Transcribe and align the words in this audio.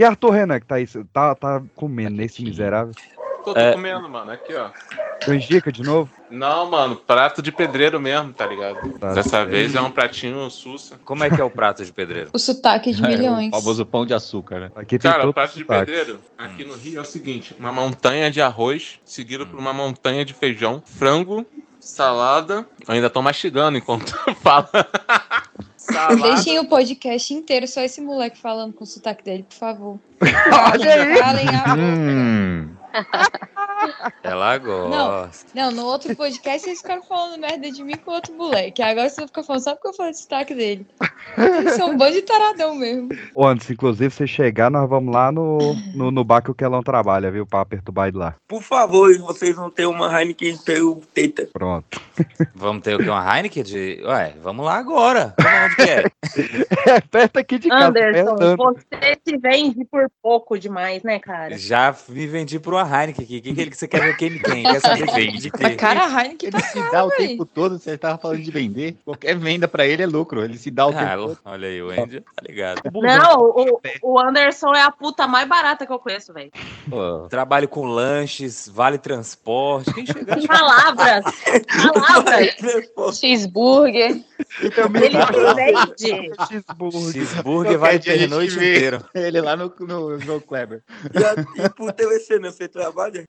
E 0.00 0.04
Arthur 0.04 0.30
Renan, 0.30 0.58
que 0.58 0.64
tá 0.66 0.76
aí, 0.76 0.86
tá, 1.12 1.34
tá 1.34 1.62
comendo 1.74 2.16
nesse 2.16 2.42
miserável. 2.42 2.94
Tô, 3.44 3.52
tô 3.52 3.60
É. 3.60 3.72
comendo, 3.72 4.08
mano. 4.08 4.30
Aqui, 4.30 4.54
ó. 4.54 4.70
Canjica 5.22 5.70
de 5.70 5.82
novo? 5.82 6.10
Não, 6.30 6.70
mano, 6.70 6.96
prato 6.96 7.42
de 7.42 7.52
pedreiro 7.52 8.00
mesmo, 8.00 8.32
tá 8.32 8.46
ligado? 8.46 8.80
Prato 8.98 9.14
Dessa 9.16 9.44
de 9.44 9.50
vez 9.50 9.74
é 9.74 9.80
um 9.82 9.90
pratinho 9.90 10.48
sussa. 10.48 10.98
Como 11.04 11.22
é 11.22 11.28
que 11.28 11.38
é 11.38 11.44
o 11.44 11.50
prato 11.50 11.84
de 11.84 11.92
pedreiro? 11.92 12.30
O 12.32 12.38
sotaque 12.38 12.94
de 12.94 13.02
milhões. 13.02 13.52
É, 13.52 13.56
o 13.56 13.60
famoso 13.60 13.84
pão 13.84 14.06
de 14.06 14.14
açúcar, 14.14 14.60
né? 14.60 14.70
Aqui 14.74 14.98
tem 14.98 15.10
Cara, 15.10 15.28
o 15.28 15.34
prato 15.34 15.52
de 15.52 15.60
sotaque. 15.60 15.84
pedreiro 15.92 16.18
aqui 16.38 16.64
no 16.64 16.76
Rio 16.76 16.96
é 16.98 17.02
o 17.02 17.04
seguinte: 17.04 17.54
uma 17.58 17.70
montanha 17.70 18.30
de 18.30 18.40
arroz, 18.40 18.98
seguido 19.04 19.46
por 19.46 19.58
uma 19.58 19.74
montanha 19.74 20.24
de 20.24 20.32
feijão, 20.32 20.82
frango, 20.86 21.44
salada. 21.78 22.66
Eu 22.88 22.94
ainda 22.94 23.10
tô 23.10 23.20
mastigando 23.20 23.76
enquanto 23.76 24.16
fala. 24.40 24.70
Salada. 26.08 26.22
Deixem 26.22 26.58
o 26.58 26.64
podcast 26.66 27.34
inteiro 27.34 27.66
só 27.66 27.80
esse 27.80 28.00
moleque 28.00 28.38
falando 28.38 28.72
com 28.72 28.84
o 28.84 28.86
sotaque 28.86 29.24
dele, 29.24 29.44
por 29.48 29.56
favor. 29.56 29.98
Olha 30.20 30.94
aí! 30.94 31.18
Calem 31.18 31.48
a 31.48 31.76
boca. 31.76 33.66
Ela 34.22 34.58
gosta. 34.58 35.50
Não, 35.54 35.70
no 35.70 35.84
outro 35.86 36.14
podcast 36.16 36.64
vocês 36.64 36.78
ficaram 36.80 37.02
falando 37.02 37.38
merda 37.40 37.70
de 37.70 37.82
mim 37.82 37.96
com 37.96 38.10
outro 38.12 38.34
moleque. 38.34 38.82
Agora 38.82 39.08
vocês 39.08 39.16
vão 39.16 39.26
ficar 39.28 39.42
falando 39.42 39.62
só 39.62 39.74
porque 39.74 39.88
eu 39.88 39.94
falei 39.94 40.12
o 40.12 40.14
sotaque 40.16 40.54
dele. 40.54 40.86
Vocês 41.36 41.74
são 41.74 41.90
um 41.90 41.96
bando 41.96 42.12
de 42.12 42.22
taradão 42.22 42.74
mesmo. 42.74 43.08
Ô, 43.34 43.46
Anderson, 43.46 43.72
inclusive, 43.72 44.10
você 44.14 44.26
chegar, 44.26 44.70
nós 44.70 44.88
vamos 44.88 45.14
lá 45.14 45.30
no, 45.30 45.74
no, 45.94 46.10
no 46.10 46.24
bar 46.24 46.42
que 46.42 46.50
o 46.50 46.54
Kelão 46.54 46.82
trabalha, 46.82 47.30
viu? 47.30 47.46
Pra 47.46 47.64
perturbar 47.64 48.08
ele 48.08 48.18
lá. 48.18 48.34
Por 48.48 48.62
favor, 48.62 49.16
vocês 49.18 49.56
não 49.56 49.70
ter 49.70 49.86
uma 49.86 50.20
Heineken 50.20 50.56
pelo 50.58 50.96
teta. 51.14 51.48
Pronto. 51.52 52.00
Vamos 52.54 52.82
ter 52.82 52.94
o 52.94 52.98
quê? 52.98 53.08
Uma 53.08 53.36
Heineken 53.36 53.62
de. 53.62 54.00
Ué, 54.04 54.34
vamos 54.42 54.64
lá 54.64 54.76
agora. 54.76 55.34
Onde 55.40 55.76
que 55.76 55.82
é? 55.82 56.04
É 56.86 57.00
perto 57.00 57.38
aqui 57.38 57.58
de 57.58 57.68
casa. 57.68 57.86
Anderson, 57.88 58.36
perto. 58.36 58.56
você 58.56 59.18
se 59.26 59.36
vende 59.38 59.84
por 59.84 60.06
pouco 60.22 60.58
demais, 60.58 61.02
né, 61.02 61.18
cara? 61.18 61.56
Já 61.58 61.94
me 62.08 62.26
vendi 62.26 62.58
por 62.58 62.74
uma 62.74 62.82
Heineken 62.82 63.24
aqui. 63.24 63.38
O 63.38 63.42
que, 63.42 63.54
que 63.54 63.60
ele- 63.60 63.70
que 63.70 63.76
você 63.80 63.88
quer 63.88 64.00
ver 64.02 64.16
quem 64.16 64.38
quem? 64.38 64.62
Quer 64.62 64.80
saber 64.80 65.06
quem? 65.06 65.32
De 65.36 65.50
quê? 65.50 65.70
cara, 65.70 66.04
a 66.04 66.22
Heineken 66.24 66.48
Ele 66.48 66.52
tá 66.52 66.60
se 66.60 66.90
dá 66.90 67.04
o 67.04 67.10
tempo 67.10 67.46
todo, 67.46 67.78
você 67.78 67.96
tava 67.96 68.18
falando 68.18 68.42
de 68.42 68.50
vender. 68.50 68.96
Qualquer 69.04 69.36
venda 69.38 69.66
pra 69.66 69.86
ele 69.86 70.02
é 70.02 70.06
lucro. 70.06 70.44
Ele 70.44 70.58
se 70.58 70.70
dá 70.70 70.86
o 70.86 70.90
Ah, 70.90 70.92
tempo 70.92 71.16
todo. 71.28 71.38
olha 71.46 71.68
aí, 71.68 71.82
o 71.82 71.90
Andy 71.90 72.20
tá 72.20 72.42
ligado. 72.46 72.82
Não, 72.92 73.40
o, 73.40 73.80
o 74.02 74.18
Anderson 74.20 74.74
é 74.74 74.82
a 74.82 74.90
puta 74.90 75.26
mais 75.26 75.48
barata 75.48 75.86
que 75.86 75.92
eu 75.92 75.98
conheço, 75.98 76.32
velho. 76.32 76.50
Trabalho 77.30 77.68
com 77.68 77.86
lanches, 77.86 78.68
vale 78.68 78.98
transporte. 78.98 79.92
Quem 79.94 80.04
chegar? 80.04 80.38
Palavras, 80.46 81.24
palavras. 81.94 83.18
Cheeseburger. 83.18 84.22
Ele 84.60 84.70
vende. 84.90 86.30
Cheeseburger. 86.48 87.12
Cheeseburger 87.12 87.78
vale 87.78 87.98
dia 87.98 88.12
a 88.12 88.16
gente 88.16 88.28
pernoite 88.28 88.58
vê. 88.58 88.76
inteiro. 88.76 89.04
Ele 89.14 89.40
lá 89.40 89.56
no, 89.56 89.72
no 89.80 90.18
João 90.20 90.40
Kleber. 90.40 90.82
E 91.56 91.68
pro 91.70 91.92
TVC, 91.92 92.38
né? 92.38 92.50
Você 92.50 92.68
trabalha? 92.68 93.24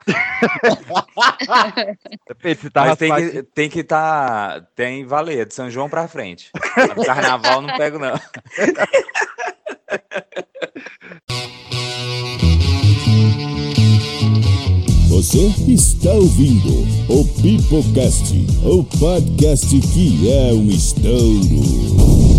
Depende, 2.28 2.60
se 2.62 2.70
tá 2.70 2.86
Mas 2.86 2.98
tem 2.98 3.14
que, 3.14 3.44
tem 3.44 3.70
que 3.70 3.84
tá. 3.84 4.62
Tem 4.76 5.06
valer, 5.06 5.46
de 5.46 5.54
São 5.54 5.70
João 5.70 5.90
pra 5.90 6.08
frente. 6.08 6.52
Carnaval 7.06 7.62
não 7.62 7.78
pego, 7.78 8.00
não. 8.00 8.14
Você 15.10 15.54
está 15.68 16.12
ouvindo 16.12 16.82
o 17.08 17.24
Pipocast, 17.42 18.34
o 18.66 18.84
podcast 18.98 19.80
que 19.94 20.32
é 20.32 20.52
um 20.52 20.68
estouro. 20.70 22.31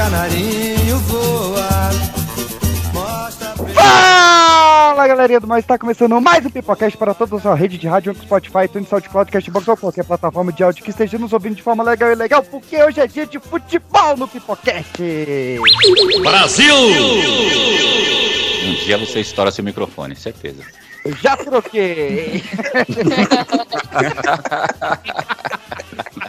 Canarinho, 0.00 0.98
voa. 1.00 1.90
Mostra 2.94 3.54
Fala 3.74 5.06
galerinha 5.06 5.38
do 5.40 5.46
mais, 5.46 5.62
está 5.62 5.76
começando 5.76 6.18
mais 6.22 6.44
um 6.46 6.48
Pipocast 6.48 6.96
para 6.96 7.12
toda 7.12 7.36
a 7.36 7.40
sua 7.40 7.54
rede 7.54 7.76
de 7.76 7.86
rádio, 7.86 8.14
Spotify, 8.14 8.64
iTunes, 8.64 8.88
SoundCloud, 8.88 9.30
Castbox 9.30 9.68
ou 9.68 9.76
qualquer 9.76 10.04
plataforma 10.04 10.50
de 10.54 10.62
áudio 10.62 10.82
que 10.82 10.88
esteja 10.88 11.18
nos 11.18 11.34
ouvindo 11.34 11.56
de 11.56 11.62
forma 11.62 11.84
legal 11.84 12.10
e 12.10 12.14
legal, 12.14 12.42
porque 12.42 12.82
hoje 12.82 12.98
é 12.98 13.06
dia 13.06 13.26
de 13.26 13.38
futebol 13.38 14.16
no 14.16 14.26
Pipocast! 14.26 15.02
Um 18.64 18.74
dia 18.86 18.96
você 18.96 19.20
estoura 19.20 19.50
seu 19.50 19.62
microfone, 19.62 20.16
certeza. 20.16 20.62
Eu 21.04 21.14
já 21.16 21.36
troquei! 21.36 22.42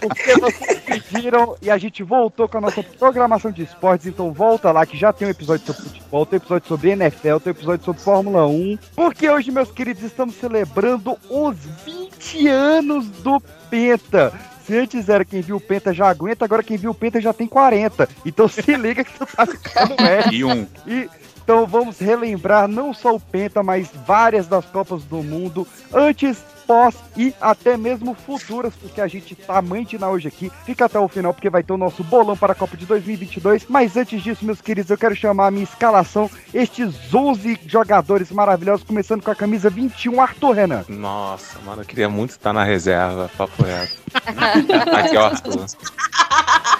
Porque 0.01 0.39
vocês 0.39 0.79
pediram 0.79 1.55
e 1.61 1.69
a 1.69 1.77
gente 1.77 2.01
voltou 2.01 2.47
com 2.49 2.57
a 2.57 2.61
nossa 2.61 2.81
programação 2.81 3.51
de 3.51 3.61
esportes, 3.63 4.07
então 4.07 4.31
volta 4.31 4.71
lá 4.71 4.85
que 4.85 4.97
já 4.97 5.13
tem 5.13 5.27
um 5.27 5.31
episódio 5.31 5.65
sobre 5.65 5.83
futebol, 5.83 6.25
tem 6.25 6.37
um 6.37 6.41
episódio 6.41 6.67
sobre 6.67 6.89
NFL, 6.89 7.37
tem 7.37 7.53
um 7.53 7.55
episódio 7.55 7.85
sobre 7.85 8.01
Fórmula 8.01 8.47
1. 8.47 8.79
Porque 8.95 9.29
hoje, 9.29 9.51
meus 9.51 9.71
queridos, 9.71 10.03
estamos 10.03 10.35
celebrando 10.35 11.17
os 11.29 11.55
20 11.85 12.47
anos 12.47 13.05
do 13.07 13.39
Penta. 13.69 14.33
Se 14.65 14.77
antes 14.77 15.09
era 15.09 15.25
quem 15.25 15.41
viu 15.41 15.57
o 15.57 15.61
Penta 15.61 15.93
já 15.93 16.07
aguenta, 16.09 16.45
agora 16.45 16.63
quem 16.63 16.77
viu 16.77 16.91
o 16.91 16.95
Penta 16.95 17.19
já 17.19 17.33
tem 17.33 17.47
40. 17.47 18.07
Então 18.25 18.47
se 18.47 18.61
liga 18.75 19.03
que 19.03 19.13
tu 19.17 19.25
tá 19.25 19.45
ficando 19.45 19.95
velho. 20.01 20.31
E 20.31 20.43
um. 20.43 20.67
E 20.87 21.09
então 21.43 21.65
vamos 21.65 21.99
relembrar 21.99 22.67
não 22.67 22.93
só 22.93 23.15
o 23.15 23.19
Penta, 23.19 23.61
mas 23.61 23.89
várias 24.05 24.47
das 24.47 24.65
Copas 24.65 25.03
do 25.03 25.23
Mundo, 25.23 25.67
antes, 25.93 26.43
pós 26.71 26.95
e 27.17 27.35
até 27.41 27.75
mesmo 27.75 28.13
futuras, 28.13 28.73
porque 28.73 29.01
a 29.01 29.07
gente 29.07 29.35
tá 29.35 29.61
mantina 29.61 30.07
hoje 30.07 30.29
aqui. 30.29 30.49
Fica 30.65 30.85
até 30.85 30.97
o 30.97 31.09
final, 31.09 31.33
porque 31.33 31.49
vai 31.49 31.61
ter 31.61 31.73
o 31.73 31.77
nosso 31.77 32.01
bolão 32.01 32.37
para 32.37 32.53
a 32.53 32.55
Copa 32.55 32.77
de 32.77 32.85
2022. 32.85 33.65
Mas 33.67 33.97
antes 33.97 34.23
disso, 34.23 34.45
meus 34.45 34.61
queridos, 34.61 34.89
eu 34.89 34.97
quero 34.97 35.13
chamar 35.13 35.47
a 35.47 35.51
minha 35.51 35.65
escalação, 35.65 36.31
estes 36.53 37.13
11 37.13 37.59
jogadores 37.67 38.31
maravilhosos, 38.31 38.85
começando 38.85 39.21
com 39.21 39.31
a 39.31 39.35
camisa 39.35 39.69
21, 39.69 40.21
Arthur 40.21 40.51
Renan. 40.51 40.85
Nossa, 40.87 41.59
mano, 41.65 41.81
eu 41.81 41.85
queria 41.85 42.07
muito 42.07 42.29
estar 42.29 42.53
na 42.53 42.63
reserva, 42.63 43.29
papo 43.37 43.63
reto. 43.63 43.99
Aqui, 44.95 45.17
ó, 45.17 45.25
Arthur. 45.25 45.65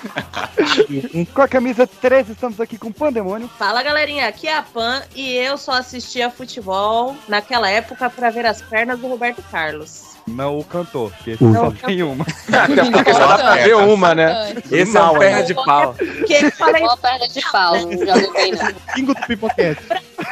Com 1.34 1.42
a 1.42 1.48
camisa 1.48 1.86
13, 1.86 2.34
estamos 2.34 2.60
aqui 2.60 2.78
com 2.78 2.90
o 2.90 2.94
Pandemônio. 2.94 3.50
Fala, 3.58 3.84
galerinha, 3.84 4.28
aqui 4.28 4.48
é 4.48 4.58
a 4.58 4.62
Pan 4.62 5.02
e 5.16 5.36
eu 5.36 5.58
só 5.58 5.74
assistia 5.74 6.30
futebol 6.30 7.16
naquela 7.28 7.70
época 7.70 8.10
pra 8.10 8.30
ver 8.30 8.46
as 8.46 8.62
pernas 8.62 9.00
do 9.00 9.08
Roberto 9.08 9.44
Carlos. 9.52 9.81
Não 10.28 10.60
o 10.60 10.64
cantor, 10.64 11.12
porque 11.12 11.36
Não, 11.42 11.54
só 11.54 11.72
tem 11.72 12.04
uma. 12.04 12.26
Até 12.48 12.92
porque 12.92 13.14
só 13.14 13.28
dá 13.28 13.38
pra 13.38 13.56
ver 13.56 13.76
uma, 13.76 14.14
né? 14.14 14.56
Esse 14.72 14.98
é 14.98 15.04
um 15.04 15.18
perna 15.18 15.44
de 15.44 15.54
pau. 15.54 15.96
Que 16.28 16.34
eu 16.34 16.52
falei, 16.52 16.82
Boa 16.82 16.98
perna 16.98 17.28
de 17.28 17.42
pau, 17.52 17.76
joga 17.92 18.34
bem 18.34 18.52
não. 18.52 18.74
Pingo 18.94 19.14
do 19.14 19.22
Pipocast. 19.22 19.82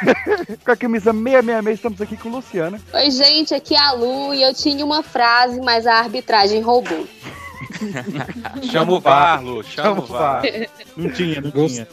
Com 0.64 0.72
a 0.72 0.76
camisa 0.76 1.12
666, 1.12 1.76
estamos 1.76 2.02
aqui 2.02 2.16
com 2.16 2.30
Luciana. 2.30 2.80
Oi, 2.94 3.12
gente, 3.12 3.54
aqui 3.54 3.76
é 3.76 3.80
a 3.80 3.92
Lu 3.92 4.34
e 4.34 4.44
eu 4.44 4.54
tinha 4.54 4.86
uma 4.86 5.04
frase, 5.04 5.60
mas 5.60 5.86
a 5.88 5.96
arbitragem 5.96 6.62
roubou. 6.62 7.06
Chama 8.72 8.94
o 8.94 9.00
VAR, 9.00 9.44
Lu, 9.44 9.64
chama 9.64 10.02
o 10.02 10.06
VAR. 10.06 10.44
Não 10.96 11.10
tinha, 11.10 11.42
não 11.42 11.52
tinha. 11.52 11.88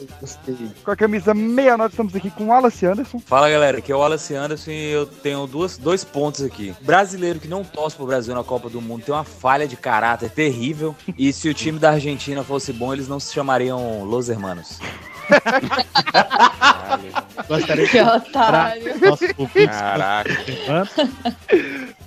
Com 0.84 0.90
a 0.90 0.96
camisa 0.96 1.34
69, 1.34 1.90
estamos 1.90 2.14
aqui 2.14 2.30
com 2.30 2.44
o 2.44 2.46
Wallace 2.48 2.86
Anderson. 2.86 3.18
Fala 3.18 3.50
galera, 3.50 3.78
aqui 3.78 3.92
é 3.92 3.94
o 3.94 3.98
Wallace 3.98 4.34
Anderson 4.34 4.70
e 4.70 4.90
eu 4.90 5.06
tenho 5.06 5.46
duas, 5.46 5.78
dois 5.78 6.04
pontos 6.04 6.42
aqui. 6.42 6.74
Brasileiro 6.80 7.40
que 7.40 7.48
não 7.48 7.64
torce 7.64 7.96
pro 7.96 8.06
Brasil 8.06 8.34
na 8.34 8.44
Copa 8.44 8.68
do 8.68 8.80
Mundo 8.80 9.04
tem 9.04 9.14
uma 9.14 9.24
falha 9.24 9.66
de 9.66 9.76
caráter 9.76 10.30
terrível. 10.30 10.94
E 11.16 11.32
se 11.32 11.48
o 11.48 11.54
time 11.54 11.78
da 11.78 11.92
Argentina 11.92 12.42
fosse 12.42 12.72
bom, 12.72 12.92
eles 12.92 13.08
não 13.08 13.20
se 13.20 13.32
chamariam 13.32 14.04
Los 14.04 14.28
Hermanos. 14.28 14.78
Gostaria 17.48 17.86
Que 17.86 18.02
de 18.02 18.08
otário. 18.08 19.00
nossos 19.00 19.30
ouvintes 19.36 19.76
Caraca. 19.76 20.30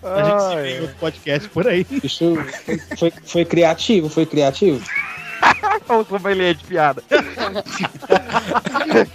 A 0.04 0.24
gente 0.24 0.44
se 0.44 0.56
vê 0.56 0.78
em 0.78 0.82
outro 0.82 0.96
podcast 0.98 1.50
por 1.50 1.68
aí. 1.68 1.86
Isso 2.04 2.38
foi, 2.98 3.12
foi 3.26 3.46
criativo, 3.46 4.10
foi 4.10 4.26
criativo. 4.26 4.84
Ou 5.90 6.06
sommelier 6.06 6.56
de 6.56 6.64
piada. 6.64 7.04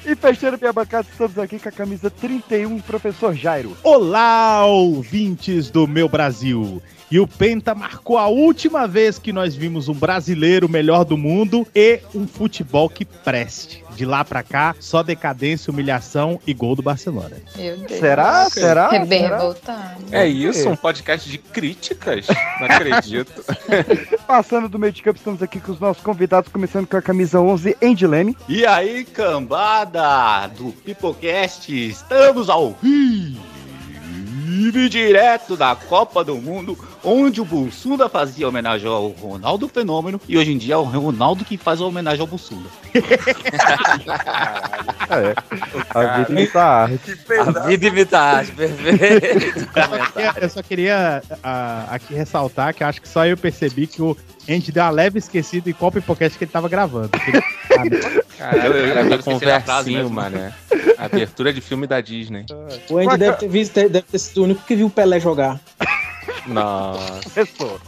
e 0.05 0.15
fechando 0.15 0.59
minha 0.59 0.73
bancada, 0.73 1.07
estamos 1.11 1.39
aqui 1.39 1.59
com 1.59 1.69
a 1.69 1.73
camisa 1.73 2.11
31, 2.11 2.81
professor 2.81 3.35
Jairo. 3.35 3.77
Olá, 3.83 4.65
ouvintes 4.65 5.71
do 5.71 5.87
meu 5.87 6.09
Brasil! 6.09 6.83
E 7.11 7.21
o 7.21 7.27
Penta 7.27 7.75
marcou 7.75 8.19
a 8.19 8.27
última 8.27 8.89
vez 8.89 9.19
que 9.19 9.33
nós 9.33 9.55
vimos 9.55 9.89
um 9.89 9.95
brasileiro 9.95 10.69
melhor 10.69 11.05
do 11.05 11.17
mundo 11.17 11.67
e 11.75 12.01
um 12.15 12.27
futebol 12.27 12.89
que 12.89 13.05
preste. 13.05 13.85
De 13.95 14.05
lá 14.05 14.25
pra 14.25 14.43
cá, 14.43 14.75
só 14.81 15.05
decadência, 15.05 15.71
humilhação 15.71 16.41
e 16.45 16.53
gol 16.53 16.75
do 16.75 16.83
Barcelona. 16.83 17.37
Meu 17.57 17.77
Deus. 17.77 18.01
Será? 18.01 18.51
Será? 18.51 18.91
É 18.93 19.05
bem 19.05 19.23
Será? 19.23 19.37
revoltado. 19.37 20.05
É 20.11 20.27
isso? 20.27 20.69
Um 20.69 20.75
podcast 20.75 21.31
de 21.31 21.39
críticas? 21.39 22.27
Não 22.59 22.67
acredito. 22.67 23.45
Passando 24.27 24.69
do 24.69 24.79
meio 24.81 24.93
de 24.93 25.01
campo, 25.01 25.19
estamos 25.19 25.41
aqui 25.43 25.61
com 25.61 25.71
os 25.71 25.79
nossos 25.79 26.03
convidados, 26.03 26.51
começando 26.51 26.89
com 26.89 26.97
a 26.97 27.03
camisa 27.03 27.39
11, 27.41 27.77
Endilene. 27.81 28.37
E 28.49 28.67
aí, 28.67 29.05
cambada 29.05 30.49
do 30.49 30.73
Pipocast, 30.73 31.69
estamos 31.71 32.51
ao 32.51 32.77
vivo. 32.83 33.41
direto 34.89 35.57
da 35.57 35.77
Copa 35.77 36.25
do 36.25 36.35
Mundo, 36.37 36.77
onde 37.05 37.41
o 37.41 37.45
Bussunda 37.45 38.09
fazia 38.09 38.49
homenagem 38.49 38.89
ao 38.89 39.09
Ronaldo 39.09 39.69
Fenômeno 39.69 40.21
e 40.29 40.39
hoje 40.39 40.53
em 40.53 40.59
dia 40.59 40.75
é 40.75 40.77
o 40.77 40.83
Ronaldo 40.83 41.45
que 41.45 41.57
faz 41.57 41.81
a 41.81 41.85
homenagem 41.85 42.21
ao 42.21 42.27
Bussunda. 42.27 42.69
É, 45.11 45.35
a 45.91 46.17
vida 46.17 46.33
imita 46.33 46.61
a 46.61 46.83
arte. 46.85 47.19
A 47.39 47.67
vida 47.67 47.87
imita 47.87 48.19
a 48.19 48.37
arte, 48.39 48.53
perfeito. 48.53 49.69
Eu 50.41 50.49
só 50.49 50.63
queria 50.63 51.23
ah, 51.43 51.87
aqui 51.91 52.15
ressaltar 52.15 52.73
que 52.73 52.83
eu 52.83 52.87
acho 52.87 53.03
que 53.03 53.09
só 53.09 53.27
eu 53.27 53.37
percebi 53.37 53.87
que 53.87 54.01
o, 54.01 54.17
a 54.49 54.51
gente 54.51 54.73
deu 54.73 54.83
uma 54.83 54.91
leve 54.91 55.19
esquecida 55.19 55.69
em 55.69 55.75
qual 55.75 55.93
podcast 55.93 56.39
que 56.39 56.45
ele 56.45 56.51
tava 56.51 56.69
gravando. 56.71 57.11
Cara, 58.39 58.67
eu, 58.67 59.23
conversinho, 59.23 60.09
mané. 60.09 60.55
Abertura 60.99 61.53
de 61.53 61.61
filme 61.61 61.87
da 61.87 62.01
Disney. 62.01 62.47
O 62.89 62.99
Andy 62.99 63.19
deve 63.19 63.37
ter, 63.37 63.49
visto, 63.49 63.75
deve 63.75 64.03
ter 64.03 64.19
sido 64.19 64.39
o 64.39 64.45
único 64.45 64.63
que 64.65 64.75
viu 64.75 64.87
o 64.87 64.91
Pelé 64.91 65.21
jogar. 65.21 65.61
Nossa. 66.47 67.21
Começou. 67.33 67.81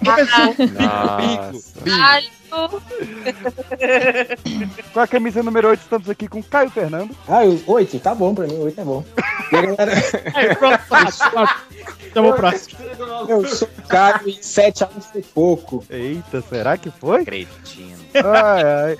Com 4.93 5.01
a 5.01 5.07
camisa 5.07 5.43
número 5.43 5.69
8, 5.69 5.81
estamos 5.81 6.09
aqui 6.09 6.29
com 6.29 6.43
Caio 6.43 6.71
Fernando. 6.71 7.15
Ah, 7.29 7.45
eu- 7.45 7.61
oito, 7.67 7.99
tá 7.99 8.15
bom 8.15 8.35
pra 8.35 8.47
mim, 8.47 8.59
oito 8.59 8.81
é 8.81 8.85
bom. 8.85 9.05
E 9.53 9.57
a 9.57 9.63
galera, 9.63 9.93
Chamou 12.15 12.31
o 12.33 12.35
próximo. 12.35 12.79
eu 13.29 13.47
sou 13.47 13.69
caro 13.89 14.29
e 14.29 14.39
sete 14.43 14.85
anos 14.85 15.07
foi 15.07 15.23
pouco. 15.23 15.85
Eita, 15.91 16.41
será 16.43 16.77
que 16.79 16.91
foi? 16.91 17.25
Cretino. 17.25 17.97
Ai, 18.15 18.63
ai. 18.63 18.99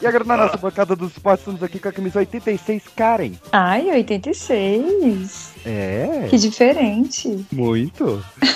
E 0.00 0.06
agora 0.06 0.24
na 0.24 0.36
nossa 0.36 0.56
bancada 0.58 0.94
dos 0.94 1.12
esportes, 1.12 1.40
estamos 1.40 1.62
aqui 1.62 1.78
com 1.78 1.88
a 1.88 1.92
camisa 1.92 2.18
86, 2.18 2.82
Karen. 2.94 3.32
Ai, 3.52 3.90
86. 3.90 5.52
É, 5.64 6.26
Que 6.28 6.36
diferente. 6.38 7.46
muito. 7.50 8.22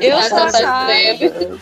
Eu 0.00 0.22
só 0.22 0.50
Tá. 0.50 0.86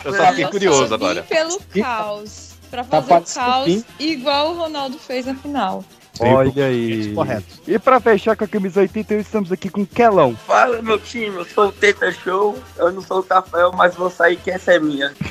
Eu 0.05 0.15
só 0.15 0.27
fiquei 0.29 0.47
curioso 0.47 0.95
agora. 0.95 1.23
pelo 1.23 1.61
caos. 1.81 2.49
Pra 2.71 2.85
Tá 2.85 3.01
fazer 3.01 3.07
o 3.07 3.09
participando. 3.09 3.45
caos 3.47 3.85
igual 3.99 4.53
o 4.53 4.59
Ronaldo 4.59 4.99
fez 4.99 5.25
na 5.27 5.35
final. 5.35 5.85
Olha 6.21 6.67
aí. 6.67 7.13
Correto. 7.15 7.47
E 7.67 7.79
pra 7.79 8.01
fechar 8.01 8.37
com 8.37 8.45
a 8.45 8.49
camisa 8.49 8.81
81, 8.81 9.21
estamos 9.21 9.53
aqui 9.53 9.69
com 9.69 9.87
Kelão. 9.87 10.37
Fala, 10.47 10.81
meu 10.83 10.99
time, 10.99 11.37
eu 11.37 11.45
sou 11.45 11.69
o 11.69 11.73
Teta 11.73 12.11
Show, 12.13 12.59
eu 12.77 12.93
não 12.93 13.03
sou 13.03 13.19
o 13.21 13.23
Tafael, 13.23 13.73
mas 13.73 13.95
vou 13.95 14.11
sair 14.11 14.37
que 14.37 14.51
essa 14.51 14.73
é 14.73 14.79
minha. 14.79 15.13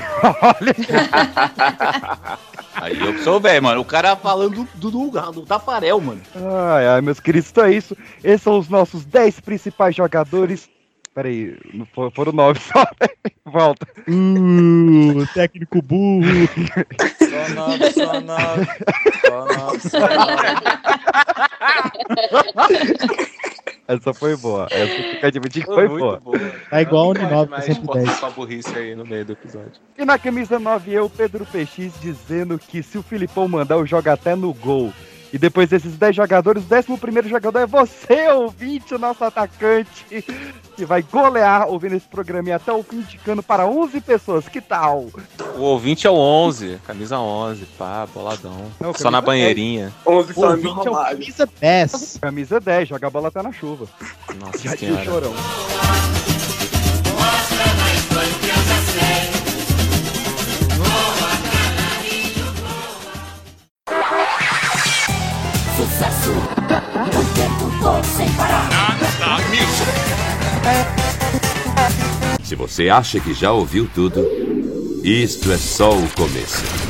Aí 2.76 3.00
eu 3.00 3.18
sou 3.24 3.40
velho, 3.40 3.64
mano. 3.64 3.82
O 3.82 3.86
cara 3.86 4.16
falando 4.16 4.68
do, 4.76 4.92
do, 4.92 5.10
do, 5.10 5.32
do 5.32 5.42
Tafarel, 5.42 6.00
mano. 6.00 6.22
Ai, 6.36 6.88
ai, 6.88 7.02
meus 7.02 7.20
queridos, 7.20 7.50
então 7.50 7.66
é 7.66 7.74
isso. 7.74 7.98
Esses 8.24 8.44
são 8.44 8.60
os 8.60 8.70
nossos 8.70 9.04
10 9.04 9.40
principais 9.40 9.96
jogadores. 9.96 10.70
Peraí, 11.18 11.58
foram 12.14 12.32
9 12.32 12.60
só. 12.60 12.86
Volta. 13.44 13.88
Uh, 14.08 15.26
técnico 15.34 15.82
burro. 15.82 16.28
Só 17.18 17.50
nove, 17.56 17.92
só 17.92 18.22
nove. 18.22 18.68
Só 19.26 19.46
nove, 19.48 19.80
só 19.90 20.00
nove. 20.00 20.54
Essa 23.88 24.14
foi 24.14 24.38
boa. 24.38 24.68
Essa 24.70 24.94
fica 24.94 25.28
admitir 25.28 25.66
que 25.66 25.74
foi 25.74 25.88
boa. 25.88 26.22
Tá 26.70 26.84
igual 26.84 27.10
o 27.10 27.14
Não 27.16 27.22
Uninove, 27.24 27.50
pode 27.50 27.66
que 27.66 27.72
é 27.72 27.74
mais 27.74 27.78
sempre 27.80 27.94
10. 27.94 28.06
botar 28.06 28.20
sua 28.20 28.30
burrice 28.30 28.78
aí 28.78 28.94
no 28.94 29.04
meio 29.04 29.26
do 29.26 29.34
episódio. 29.34 29.72
E 29.98 30.06
na 30.06 30.20
camisa 30.20 30.60
9, 30.60 30.94
eu, 30.94 31.10
Pedro 31.10 31.48
PX, 31.48 32.00
dizendo 32.00 32.60
que 32.60 32.84
se 32.84 32.96
o 32.96 33.02
Filipão 33.02 33.48
mandar, 33.48 33.74
eu 33.74 33.88
jogo 33.88 34.08
até 34.08 34.36
no 34.36 34.54
gol. 34.54 34.94
E 35.38 35.40
depois 35.40 35.70
desses 35.70 35.96
10 35.96 36.16
jogadores, 36.16 36.64
o 36.64 36.94
11 36.96 37.30
jogador 37.30 37.60
é 37.60 37.68
você, 37.68 38.28
ouvinte, 38.34 38.96
o 38.96 38.98
nosso 38.98 39.24
atacante, 39.24 40.04
que 40.76 40.84
vai 40.84 41.04
golear 41.04 41.68
ouvindo 41.68 41.94
esse 41.94 42.08
programinha 42.08 42.56
até 42.56 42.74
o 42.74 42.82
fim, 42.82 42.98
indicando 42.98 43.44
para 43.44 43.68
11 43.68 44.02
pessoas. 44.02 44.48
Que 44.48 44.60
tal? 44.60 45.06
O 45.56 45.62
ouvinte 45.62 46.08
é 46.08 46.10
o 46.10 46.16
11, 46.16 46.80
camisa 46.88 47.20
11, 47.20 47.66
pá, 47.78 48.08
boladão. 48.12 48.66
Não, 48.80 48.92
Só 48.96 49.12
na 49.12 49.22
banheirinha. 49.22 49.94
11 50.08 50.32
O 50.32 50.34
só 50.34 50.48
é 50.48 50.50
ouvinte 50.50 50.70
é 50.70 50.72
o 50.72 50.84
Romário. 50.86 51.20
camisa 51.20 51.50
10. 51.62 52.18
Camisa 52.20 52.60
10, 52.60 52.90
joga 52.90 53.06
a 53.06 53.10
bola 53.12 53.28
até 53.28 53.44
na 53.44 53.52
chuva. 53.52 53.86
Nossa 54.40 54.76
senhora. 54.76 55.06
chorão. 55.06 55.34
Se 72.48 72.56
você 72.56 72.88
acha 72.88 73.20
que 73.20 73.34
já 73.34 73.52
ouviu 73.52 73.90
tudo, 73.94 74.26
isto 75.04 75.52
é 75.52 75.58
só 75.58 75.92
o 75.92 76.10
começo. 76.12 76.87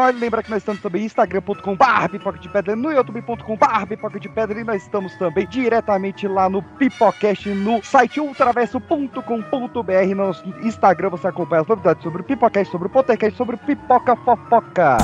Vale 0.00 0.18
lembrar 0.18 0.42
que 0.42 0.50
nós 0.50 0.58
estamos 0.58 0.80
também 0.80 1.02
em 1.02 1.06
instagram.com.br 1.06 2.08
pipoca 2.10 2.38
de 2.38 2.48
pedra, 2.48 2.74
no 2.74 2.90
youtube.com.br 2.90 3.86
pipoca 3.88 4.18
de 4.18 4.28
pedra 4.28 4.60
e 4.60 4.64
nós 4.64 4.82
estamos 4.82 5.14
também 5.16 5.46
diretamente 5.46 6.26
lá 6.26 6.48
no 6.48 6.62
Pipocast, 6.62 7.48
no 7.50 7.82
site 7.84 8.20
ultraverso.com.br. 8.20 10.14
No 10.16 10.66
Instagram 10.66 11.10
você 11.10 11.28
acompanha 11.28 11.62
as 11.62 11.68
novidades 11.68 12.02
sobre 12.02 12.22
o 12.22 12.24
Pipocast, 12.24 12.70
sobre 12.70 12.88
o 12.88 12.90
Potecast, 12.90 13.36
sobre 13.36 13.56
o 13.56 13.58
Pipoca 13.58 14.16
Fofoca. 14.16 14.96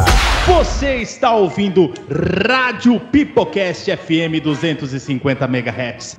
Você 0.47 0.97
está 0.97 1.33
ouvindo 1.33 1.93
Rádio 2.49 2.99
Pipocast 3.01 3.97
FM 3.97 4.43
250 4.43 5.45
MHz. 5.45 6.17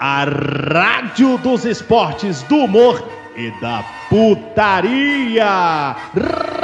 A 0.00 0.24
rádio 0.24 1.36
dos 1.38 1.64
esportes, 1.64 2.42
do 2.44 2.56
humor 2.58 3.17
e 3.38 3.52
da 3.60 3.84
putaria. 4.10 5.94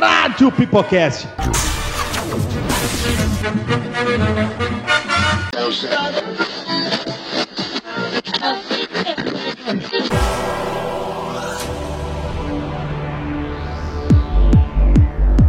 Rádio 0.01 0.51
Pipocast. 0.51 1.29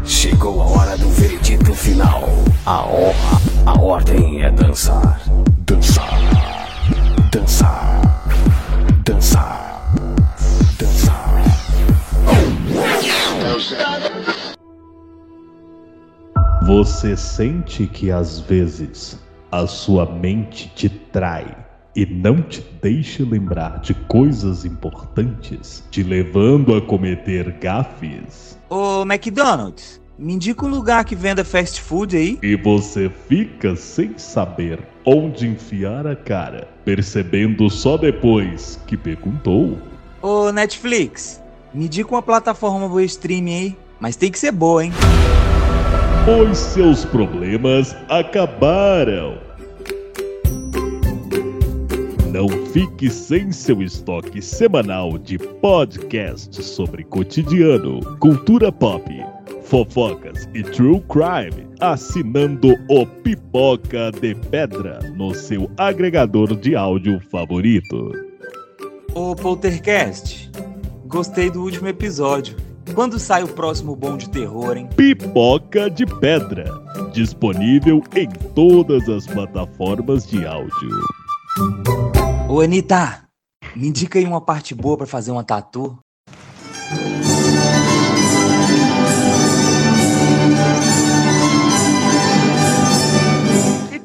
Chegou 0.05 0.61
a 0.61 0.65
hora 0.65 0.97
do 0.97 1.09
veredito 1.09 1.73
final. 1.73 2.29
A 2.67 2.85
honra, 2.85 3.41
a 3.65 3.81
ordem 3.81 4.43
é. 4.43 4.51
Dançar. 4.51 5.19
Dançar. 5.65 6.19
Dançar. 7.31 8.01
Dançar. 9.03 9.74
Você 16.67 17.15
sente 17.15 17.87
que 17.87 18.11
às 18.11 18.41
vezes 18.41 19.17
a 19.49 19.65
sua 19.65 20.05
mente 20.05 20.69
te 20.75 20.89
trai 20.89 21.55
e 21.95 22.05
não 22.05 22.41
te 22.41 22.61
deixa 22.81 23.23
lembrar 23.23 23.79
de 23.79 23.93
coisas 23.93 24.65
importantes, 24.65 25.81
te 25.89 26.03
levando 26.03 26.75
a 26.75 26.81
cometer 26.81 27.49
gafes? 27.51 28.59
Ô, 28.69 29.03
McDonald's, 29.03 30.01
me 30.19 30.33
indica 30.33 30.65
um 30.65 30.69
lugar 30.69 31.05
que 31.05 31.15
venda 31.15 31.45
fast 31.45 31.81
food 31.81 32.17
aí. 32.17 32.37
E 32.43 32.57
você 32.57 33.09
fica 33.29 33.73
sem 33.77 34.17
saber 34.17 34.85
onde 35.05 35.47
enfiar 35.47 36.05
a 36.05 36.15
cara, 36.15 36.67
percebendo 36.83 37.69
só 37.69 37.95
depois 37.95 38.77
que 38.85 38.97
perguntou. 38.97 39.77
Ô, 40.21 40.51
Netflix, 40.51 41.41
me 41.75 41.85
indica 41.85 42.09
uma 42.09 42.21
plataforma 42.21 42.87
boa 42.87 43.03
streaming 43.03 43.53
aí. 43.53 43.77
Mas 43.99 44.15
tem 44.15 44.31
que 44.31 44.39
ser 44.39 44.51
boa, 44.51 44.85
hein? 44.85 44.91
Pois 46.25 46.57
seus 46.57 47.05
problemas 47.05 47.95
acabaram. 48.09 49.37
Não 52.31 52.49
fique 52.67 53.09
sem 53.09 53.51
seu 53.51 53.81
estoque 53.81 54.41
semanal 54.41 55.17
de 55.17 55.37
podcasts 55.37 56.65
sobre 56.65 57.03
cotidiano, 57.05 58.01
cultura 58.19 58.71
pop, 58.71 59.05
fofocas 59.63 60.49
e 60.53 60.61
true 60.61 61.01
crime, 61.07 61.67
assinando 61.79 62.75
o 62.89 63.05
Pipoca 63.05 64.11
de 64.11 64.35
Pedra 64.35 64.99
no 65.15 65.33
seu 65.33 65.71
agregador 65.77 66.55
de 66.57 66.75
áudio 66.75 67.21
favorito. 67.31 68.11
Ô, 69.13 69.33
Poltercast, 69.33 70.51
gostei 71.05 71.49
do 71.49 71.61
último 71.61 71.87
episódio. 71.87 72.57
Quando 72.93 73.17
sai 73.17 73.43
o 73.43 73.47
próximo 73.47 73.95
bom 73.95 74.15
de 74.15 74.29
terror, 74.29 74.77
hein? 74.77 74.87
Pipoca 74.95 75.89
de 75.89 76.05
Pedra. 76.05 76.65
Disponível 77.11 78.03
em 78.15 78.29
todas 78.53 79.07
as 79.09 79.25
plataformas 79.25 80.27
de 80.27 80.45
áudio. 80.45 80.89
Ô, 82.49 82.61
Anitta, 82.61 83.23
me 83.75 83.87
indica 83.87 84.19
aí 84.19 84.25
uma 84.25 84.41
parte 84.41 84.75
boa 84.75 84.97
pra 84.97 85.07
fazer 85.07 85.31
uma 85.31 85.43
tatu. 85.43 85.97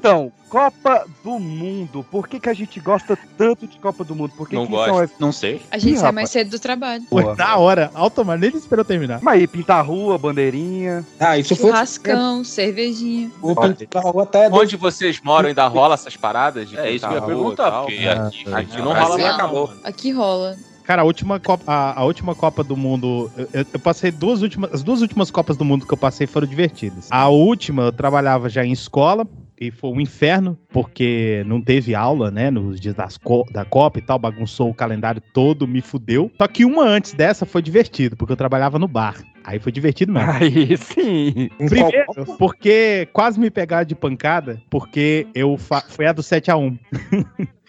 Então, 0.00 0.32
Copa 0.48 1.04
do 1.22 1.38
Mundo. 1.38 2.02
Por 2.10 2.26
que, 2.26 2.40
que 2.40 2.48
a 2.48 2.54
gente 2.54 2.80
gosta 2.80 3.18
tanto 3.36 3.66
de 3.66 3.78
Copa 3.78 4.02
do 4.02 4.14
Mundo? 4.14 4.32
Por 4.34 4.48
que 4.48 4.54
Não 4.56 4.64
que 4.64 4.72
gosto. 4.72 5.08
são 5.08 5.08
Não 5.20 5.30
sei. 5.30 5.60
A 5.70 5.76
gente 5.76 5.92
Ih, 5.92 5.96
sai 5.98 6.10
mais 6.10 6.30
rapaz. 6.30 6.30
cedo 6.30 6.50
do 6.52 6.58
trabalho. 6.58 7.02
Pô, 7.10 7.34
da 7.34 7.56
hora. 7.58 7.90
Automático, 7.92 8.46
nem 8.50 8.56
esperou 8.58 8.82
terminar. 8.82 9.20
Mas 9.22 9.34
aí, 9.34 9.46
pintar 9.46 9.78
a 9.78 9.82
rua, 9.82 10.16
bandeirinha. 10.16 11.04
Ah, 11.20 11.36
isso 11.36 11.54
foi. 11.54 11.68
Churrascão, 11.70 12.42
cervejinha. 12.42 13.30
Vou 13.42 13.54
pintar 13.54 14.02
a 14.06 14.10
rua 14.10 14.22
até. 14.22 14.48
Onde 14.48 14.74
vocês 14.74 15.20
moram 15.22 15.48
ainda 15.50 15.66
rola 15.68 15.92
essas 15.94 16.16
paradas? 16.16 16.66
De 16.70 16.78
É 16.78 16.90
isso 16.90 17.06
que 17.06 17.12
eu 17.12 17.18
ia 17.18 17.22
perguntar, 17.22 17.70
tal? 17.70 17.84
porque 17.84 18.08
aqui, 18.08 18.78
não 18.78 18.94
rola 18.94 19.18
mais, 19.18 19.34
acabou. 19.34 19.70
Aqui 19.84 20.10
rola. 20.12 20.56
Cara, 20.84 21.02
a 21.02 21.04
última 21.04 21.38
Copa, 21.38 21.62
a, 21.70 22.00
a 22.00 22.04
última 22.04 22.34
Copa 22.34 22.64
do 22.64 22.76
Mundo, 22.76 23.30
eu- 23.36 23.48
eu, 23.52 23.66
eu 23.74 23.78
passei 23.78 24.10
duas 24.10 24.42
últimas, 24.42 24.72
as 24.72 24.82
duas 24.82 25.00
últimas 25.02 25.30
Copas 25.30 25.56
do 25.56 25.64
Mundo 25.64 25.86
que 25.86 25.92
eu 25.92 25.98
passei 25.98 26.26
foram 26.26 26.48
divertidas. 26.48 27.06
A 27.10 27.28
última 27.28 27.82
eu 27.84 27.92
trabalhava 27.92 28.48
já 28.48 28.64
em 28.64 28.72
escola 28.72 29.24
e 29.60 29.70
foi 29.70 29.90
um 29.90 30.00
inferno 30.00 30.58
porque 30.72 31.44
não 31.46 31.60
teve 31.60 31.94
aula, 31.94 32.30
né, 32.30 32.50
nos 32.50 32.80
dias 32.80 32.94
das 32.94 33.18
co- 33.18 33.44
da 33.52 33.64
Copa 33.64 33.98
e 33.98 34.02
tal, 34.02 34.18
bagunçou 34.18 34.70
o 34.70 34.74
calendário 34.74 35.20
todo, 35.34 35.68
me 35.68 35.82
fudeu. 35.82 36.30
Só 36.38 36.48
que 36.48 36.64
uma 36.64 36.82
antes 36.84 37.12
dessa 37.12 37.44
foi 37.44 37.60
divertido 37.60 38.16
porque 38.16 38.32
eu 38.32 38.36
trabalhava 38.36 38.78
no 38.78 38.88
bar. 38.88 39.16
Aí 39.44 39.58
foi 39.58 39.70
divertido 39.72 40.12
mesmo. 40.12 40.30
Aí 40.30 40.76
sim. 40.76 41.50
Primeiro, 41.68 42.06
porque 42.38 43.06
quase 43.12 43.38
me 43.38 43.50
pegaram 43.50 43.84
de 43.86 43.94
pancada, 43.94 44.60
porque 44.70 45.26
eu 45.34 45.58
foi 45.88 46.06
a 46.06 46.12
do 46.12 46.22
7 46.22 46.50
a 46.50 46.56
1 46.56 46.78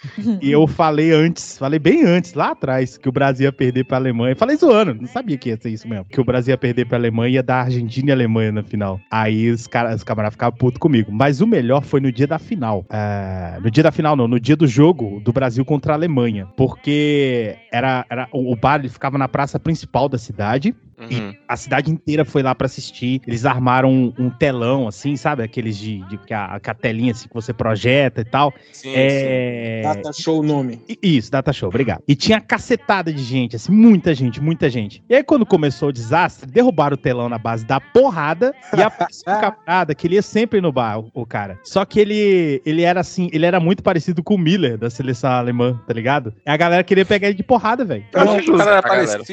E 0.42 0.52
eu 0.52 0.68
falei 0.68 1.12
antes, 1.12 1.58
falei 1.58 1.80
bem 1.80 2.04
antes, 2.04 2.34
lá 2.34 2.52
atrás, 2.52 2.98
que 2.98 3.10
o 3.10 3.12
Brasil 3.12 3.46
ia 3.46 3.52
perder 3.52 3.86
pra 3.86 3.98
Alemanha. 3.98 4.36
Falei 4.36 4.56
zoando, 4.56 4.94
não 4.94 5.08
sabia 5.08 5.38
que 5.38 5.50
ia 5.50 5.58
ser 5.58 5.70
isso 5.70 5.88
mesmo. 5.88 6.06
Que 6.06 6.20
o 6.20 6.24
Brasil 6.24 6.52
ia 6.52 6.58
perder 6.58 6.86
pra 6.86 6.98
Alemanha 6.98 7.36
ia 7.36 7.44
dar 7.44 7.62
Argentina 7.62 8.10
e 8.10 8.12
Alemanha 8.12 8.52
na 8.52 8.64
final. 8.64 9.00
Aí 9.10 9.50
os 9.50 9.68
caras, 9.68 9.96
os 9.96 10.04
camaradas 10.04 10.34
ficavam 10.34 10.58
putos 10.58 10.80
comigo. 10.80 11.12
Mas 11.12 11.42
o 11.42 11.48
melhor 11.48 11.84
foi 11.84 12.00
no 12.00 12.12
dia 12.12 12.28
da 12.28 12.40
final. 12.40 12.86
É, 12.90 13.60
no 13.62 13.72
dia 13.72 13.84
da 13.84 13.92
final, 13.92 14.16
não, 14.16 14.28
no 14.28 14.40
dia 14.40 14.56
do 14.56 14.68
jogo 14.68 15.20
do 15.24 15.32
Brasil 15.32 15.64
contra 15.64 15.94
a 15.94 15.96
Alemanha. 15.96 16.48
Porque 16.56 17.56
era, 17.72 18.06
era 18.10 18.28
o 18.32 18.52
o 18.52 18.56
bar 18.56 18.80
ele 18.80 18.90
ficava 18.90 19.18
na 19.18 19.30
praça 19.30 19.58
principal 19.58 20.10
da 20.10 20.18
cidade. 20.18 20.76
Uhum. 21.10 21.34
A 21.48 21.58
cidade 21.58 21.92
inteira 21.92 22.24
foi 22.26 22.44
lá 22.44 22.54
pra 22.54 22.66
assistir. 22.66 23.22
Eles 23.28 23.46
armaram 23.46 23.92
um, 23.92 24.14
um 24.18 24.30
telão, 24.30 24.88
assim, 24.88 25.16
sabe? 25.16 25.44
Aqueles 25.44 25.78
de, 25.78 26.00
de 26.08 26.18
que 26.18 26.34
a, 26.34 26.56
a 26.56 26.74
telinha 26.74 27.12
assim 27.12 27.28
que 27.28 27.34
você 27.34 27.54
projeta 27.54 28.22
e 28.22 28.26
tal. 28.26 28.54
Sim, 28.72 28.94
é... 28.96 29.82
Data 29.84 30.14
show 30.14 30.40
o 30.40 30.44
nome. 30.44 30.82
Isso, 31.02 31.32
data 31.32 31.52
show, 31.54 31.70
obrigado. 31.70 32.04
E 32.08 32.16
tinha 32.16 32.40
cacetada 32.40 33.12
de 33.12 33.24
gente, 33.24 33.56
assim, 33.56 33.72
muita 33.72 34.14
gente, 34.14 34.42
muita 34.42 34.70
gente. 34.70 35.04
E 35.10 35.16
aí, 35.16 35.24
quando 35.24 35.46
começou 35.46 35.90
o 35.90 35.94
desastre, 35.94 36.50
derrubaram 36.50 36.96
o 36.96 36.98
telão 36.98 37.30
na 37.30 37.38
base 37.38 37.66
da 37.66 37.80
porrada 37.80 38.54
e 38.74 38.82
um 38.82 39.24
camarada 39.40 39.96
que 39.96 40.08
ele 40.08 40.16
ia 40.16 40.22
sempre 40.22 40.62
no 40.62 40.72
bar, 40.72 41.00
o, 41.00 41.12
o 41.14 41.26
cara. 41.26 41.60
Só 41.64 41.86
que 41.86 42.00
ele, 42.00 42.62
ele 42.66 42.84
era 42.84 43.00
assim, 43.00 43.30
ele 43.32 43.46
era 43.46 43.60
muito 43.60 43.84
parecido 43.84 44.24
com 44.24 44.36
o 44.36 44.38
Miller 44.38 44.78
da 44.78 44.90
seleção 44.90 45.32
alemã, 45.32 45.80
tá 45.88 45.94
ligado? 45.94 46.34
E 46.46 46.50
a 46.50 46.58
galera 46.58 46.84
queria 46.84 47.06
pegar 47.06 47.28
ele 47.28 47.38
de 47.38 47.44
porrada, 47.44 47.84
velho. 47.84 48.06
Eu 48.14 48.22
acho 48.22 48.44
que 48.44 48.52
o 48.52 48.58
cara 48.58 48.72
era 48.72 48.80
a 48.80 48.82
galera. 48.82 49.24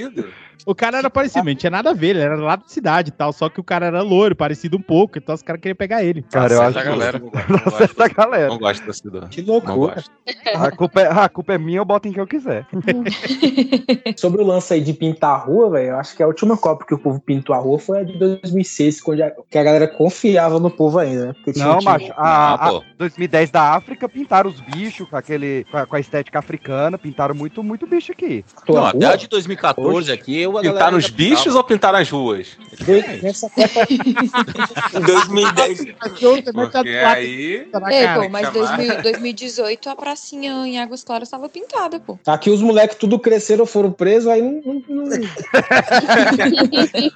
O 0.67 0.75
cara 0.75 0.99
era 0.99 1.09
parecido, 1.11 1.45
não 1.47 1.55
tinha 1.55 1.71
nada 1.71 1.91
a 1.91 1.95
ver, 1.95 2.09
ele 2.11 2.21
era 2.21 2.37
lá 2.37 2.57
da 2.57 2.65
cidade 2.67 3.09
e 3.09 3.13
tal, 3.13 3.33
só 3.33 3.49
que 3.49 3.59
o 3.61 3.65
cara 3.65 3.87
era 3.87 4.03
loiro, 4.03 4.37
parecido 4.37 4.77
um 4.77 4.83
pouco, 4.83 5.19
então 5.19 5.35
os 5.35 5.43
caras 5.43 5.61
queriam 5.63 5.77
pegar 5.77 6.03
ele. 6.05 6.23
Cara, 6.31 6.53
eu 6.55 6.63
acho 6.63 6.75
galera. 6.85 7.19
Não 7.19 7.29
gosto, 7.31 7.97
galera. 8.15 8.49
não 8.49 8.59
gosto 8.59 8.87
desse 8.87 9.03
do- 9.09 9.29
Que 9.29 9.41
Não 9.43 9.55
loucura. 9.55 9.95
gosto. 9.95 10.11
A 10.55 10.71
culpa, 10.71 11.01
é, 11.01 11.07
a 11.07 11.29
culpa 11.29 11.55
é 11.55 11.59
minha, 11.59 11.79
eu 11.79 11.85
boto 11.85 12.09
em 12.09 12.13
quem 12.13 12.21
eu 12.21 12.27
quiser. 12.27 12.67
Sobre 14.17 14.43
o 14.43 14.47
lance 14.47 14.75
aí 14.75 14.81
de 14.81 14.93
pintar 14.93 15.31
a 15.35 15.39
rua, 15.39 15.71
velho, 15.71 15.91
eu 15.91 15.97
acho 15.99 16.17
que 16.17 16.23
a 16.23 16.27
última 16.27 16.57
Copa 16.57 16.85
que 16.87 16.95
o 16.95 16.99
povo 16.99 17.21
pintou 17.21 17.55
a 17.55 17.59
rua 17.59 17.79
foi 17.79 18.01
a 18.01 18.03
de 18.05 18.19
2006, 18.19 19.01
quando 19.01 19.23
a, 19.23 19.31
que 19.51 19.59
a 19.59 19.63
galera 19.63 19.87
confiava 19.89 20.59
no 20.59 20.71
povo 20.71 20.99
ainda, 20.99 21.27
né? 21.27 21.33
Porque 21.35 21.53
tinha 21.53 21.67
Não, 21.67 21.77
um 21.77 21.79
time- 21.79 21.91
macho, 21.93 22.13
a, 22.17 22.55
Ah, 22.55 22.69
a 22.69 22.81
2010 22.99 23.51
da 23.51 23.75
África 23.75 24.09
pintaram 24.09 24.51
os 24.51 24.61
bichos 24.61 25.09
com, 25.09 25.17
aquele, 25.17 25.65
com, 25.71 25.77
a, 25.79 25.87
com 25.87 25.97
a 25.97 26.01
estética 26.01 26.39
africana, 26.39 26.99
pintaram 26.99 27.35
muito, 27.35 27.63
muito 27.63 27.87
bicho 27.87 28.13
aqui. 28.13 28.45
Não, 28.69 28.85
até 28.87 29.07
a 29.07 29.17
de 29.17 29.29
2014 29.29 30.11
aqui, 30.13 30.47
eu 30.53 30.59
a 30.59 30.63
galera 30.63 30.79
Pintaram 30.79 30.99
os 30.99 31.05
ainda 31.05 31.17
bichos 31.17 31.55
ou 31.55 31.65
pintaram 31.65 31.99
as 31.99 32.11
ruas? 32.11 32.49
veio 32.81 33.23
nessa 33.23 33.49
Copa 33.51 33.87
Em 34.95 35.01
2010. 35.01 35.85
Porque 36.01 36.27
aí. 37.05 37.69
É, 37.91 38.15
pô, 38.15 38.29
mas 38.29 38.47
chamar. 38.47 38.53
2000 38.77 39.03
2018 39.03 39.91
a 39.91 39.97
pracinha 39.97 40.53
em 40.67 40.79
Águas 40.81 41.05
Claras 41.05 41.31
tava 41.31 41.49
pintada, 41.49 41.99
pô. 42.01 42.19
Aqui 42.27 42.51
os 42.51 42.61
moleques 42.61 42.97
tudo 42.99 43.19
cresceram, 43.19 43.65
foram 43.67 43.91
presos, 43.93 44.29
aí 44.29 44.43
não. 44.43 44.83
não- 44.89 44.89
não- 44.89 45.09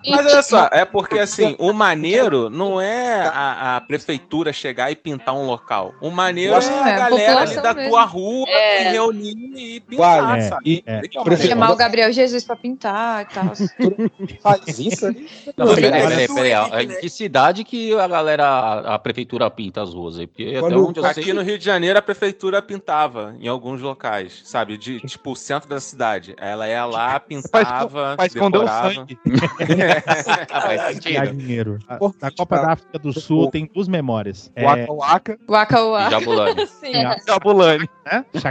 Mas 0.08 0.26
olha 0.26 0.42
só, 0.42 0.68
é 0.72 0.84
porque 0.84 1.18
assim, 1.18 1.54
o 1.58 1.72
maneiro 1.72 2.48
não 2.50 2.80
é 2.80 3.20
a, 3.32 3.76
a 3.76 3.80
prefeitura 3.80 4.52
chegar 4.52 4.90
e 4.90 4.96
pintar 4.96 5.34
um 5.34 5.46
local. 5.46 5.94
O 6.00 6.10
maneiro 6.10 6.54
é 6.54 6.56
a 6.56 6.60
é 6.60 6.94
a 6.94 6.96
galera 6.96 7.12
ali 7.12 7.22
população 7.54 7.62
da 7.62 7.74
mesmo. 7.74 7.90
tua 7.90 8.04
rua 8.04 8.46
É. 8.48 8.78
se 8.84 8.88
reunir 8.90 9.34
e 9.56 9.80
pintar, 9.80 10.22
Vai, 10.22 10.38
é. 10.38 10.42
sabe? 10.42 10.62
E 10.64 10.84
É. 10.86 11.02
Chamar 11.36 11.72
o 11.72 11.76
Gabriel 11.76 12.12
Jesus 12.12 12.44
pra 12.44 12.56
pintar 12.56 13.21
e 13.22 13.34
tal. 13.34 13.52
faz 14.42 14.78
isso 14.78 15.06
aí. 15.06 15.28
Não, 15.56 15.74
peraí, 15.74 16.28
peraí, 16.28 16.70
né? 16.70 16.82
Em 16.82 17.00
que 17.00 17.08
cidade 17.08 17.64
que 17.64 17.94
a 17.98 18.06
galera, 18.08 18.80
a, 18.94 18.98
prefeitura 18.98 19.50
pinta 19.50 19.82
as 19.82 19.92
ruas 19.94 20.18
aí? 20.18 20.26
Porque 20.26 20.44
até 20.44 20.60
Quando- 20.60 20.88
onde 20.88 21.00
eu 21.00 21.04
Aqui 21.04 21.24
sei... 21.24 21.32
no 21.32 21.42
Rio 21.42 21.58
de 21.58 21.64
Janeiro 21.64 21.98
a 21.98 22.02
prefeitura 22.02 22.60
pintava 22.62 23.34
em 23.40 23.48
alguns 23.48 23.80
locais, 23.80 24.40
sabe? 24.44 24.76
De 24.76 25.00
tipo 25.00 25.32
o 25.32 25.36
centro 25.36 25.68
da 25.68 25.80
cidade. 25.80 26.34
Ela 26.38 26.68
ia 26.68 26.84
lá, 26.84 27.18
pintava, 27.20 28.16
o 28.18 28.28
decorava. 28.28 28.94
sangue. 28.94 29.18
Faz 30.50 30.98
Ganhar 31.00 31.26
sentido. 31.26 31.36
dinheiro. 31.36 31.78
A- 31.88 31.96
Pô, 31.96 32.14
Da 32.20 32.30
Copa 32.30 32.56
da 32.56 32.72
África 32.72 32.98
do 32.98 33.12
Sul 33.12 33.50
tem 33.50 33.68
duas 33.72 33.88
memórias. 33.88 34.50
É, 34.54 34.64
Waka 34.64 34.92
Waka 34.92 35.38
Waka 35.48 35.82
Waka. 35.84 36.10
Jabulani. 36.10 36.68
Jabulani. 37.26 37.88
Né? 38.04 38.24
Nossa, 38.32 38.48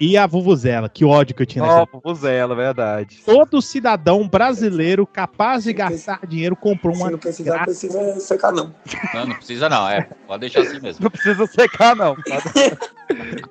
e 0.00 0.16
a 0.16 0.26
Vuvuzela. 0.26 0.88
Que 0.88 1.04
ódio 1.04 1.34
que 1.34 1.42
eu 1.42 1.46
tinha 1.46 1.64
nessa. 1.64 1.86
Vuvuzela, 1.92 2.54
verdade. 2.54 3.20
Todo 3.24 3.60
cidadão 3.60 4.28
brasileiro 4.28 5.06
capaz 5.06 5.64
de 5.64 5.72
gastar 5.72 6.20
dinheiro 6.26 6.56
comprou 6.56 6.94
Se 6.94 7.00
uma 7.02 7.10
não 7.10 7.18
precisar, 7.18 7.50
graça. 7.52 7.64
precisa 7.64 8.20
secar, 8.20 8.52
não. 8.52 8.74
Não, 9.14 9.26
não 9.26 9.36
precisa 9.36 9.68
não, 9.68 9.88
é. 9.88 10.08
Pode 10.26 10.40
deixar 10.40 10.60
assim 10.60 10.80
mesmo. 10.80 11.04
Não 11.04 11.10
precisa 11.10 11.46
secar, 11.46 11.94
não. 11.94 12.16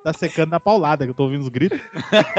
Tá 0.04 0.12
secando 0.12 0.50
na 0.52 0.60
paulada, 0.60 1.06
que 1.06 1.12
eu 1.12 1.16
tô 1.16 1.24
ouvindo 1.24 1.42
os 1.42 1.48
gritos. 1.50 1.80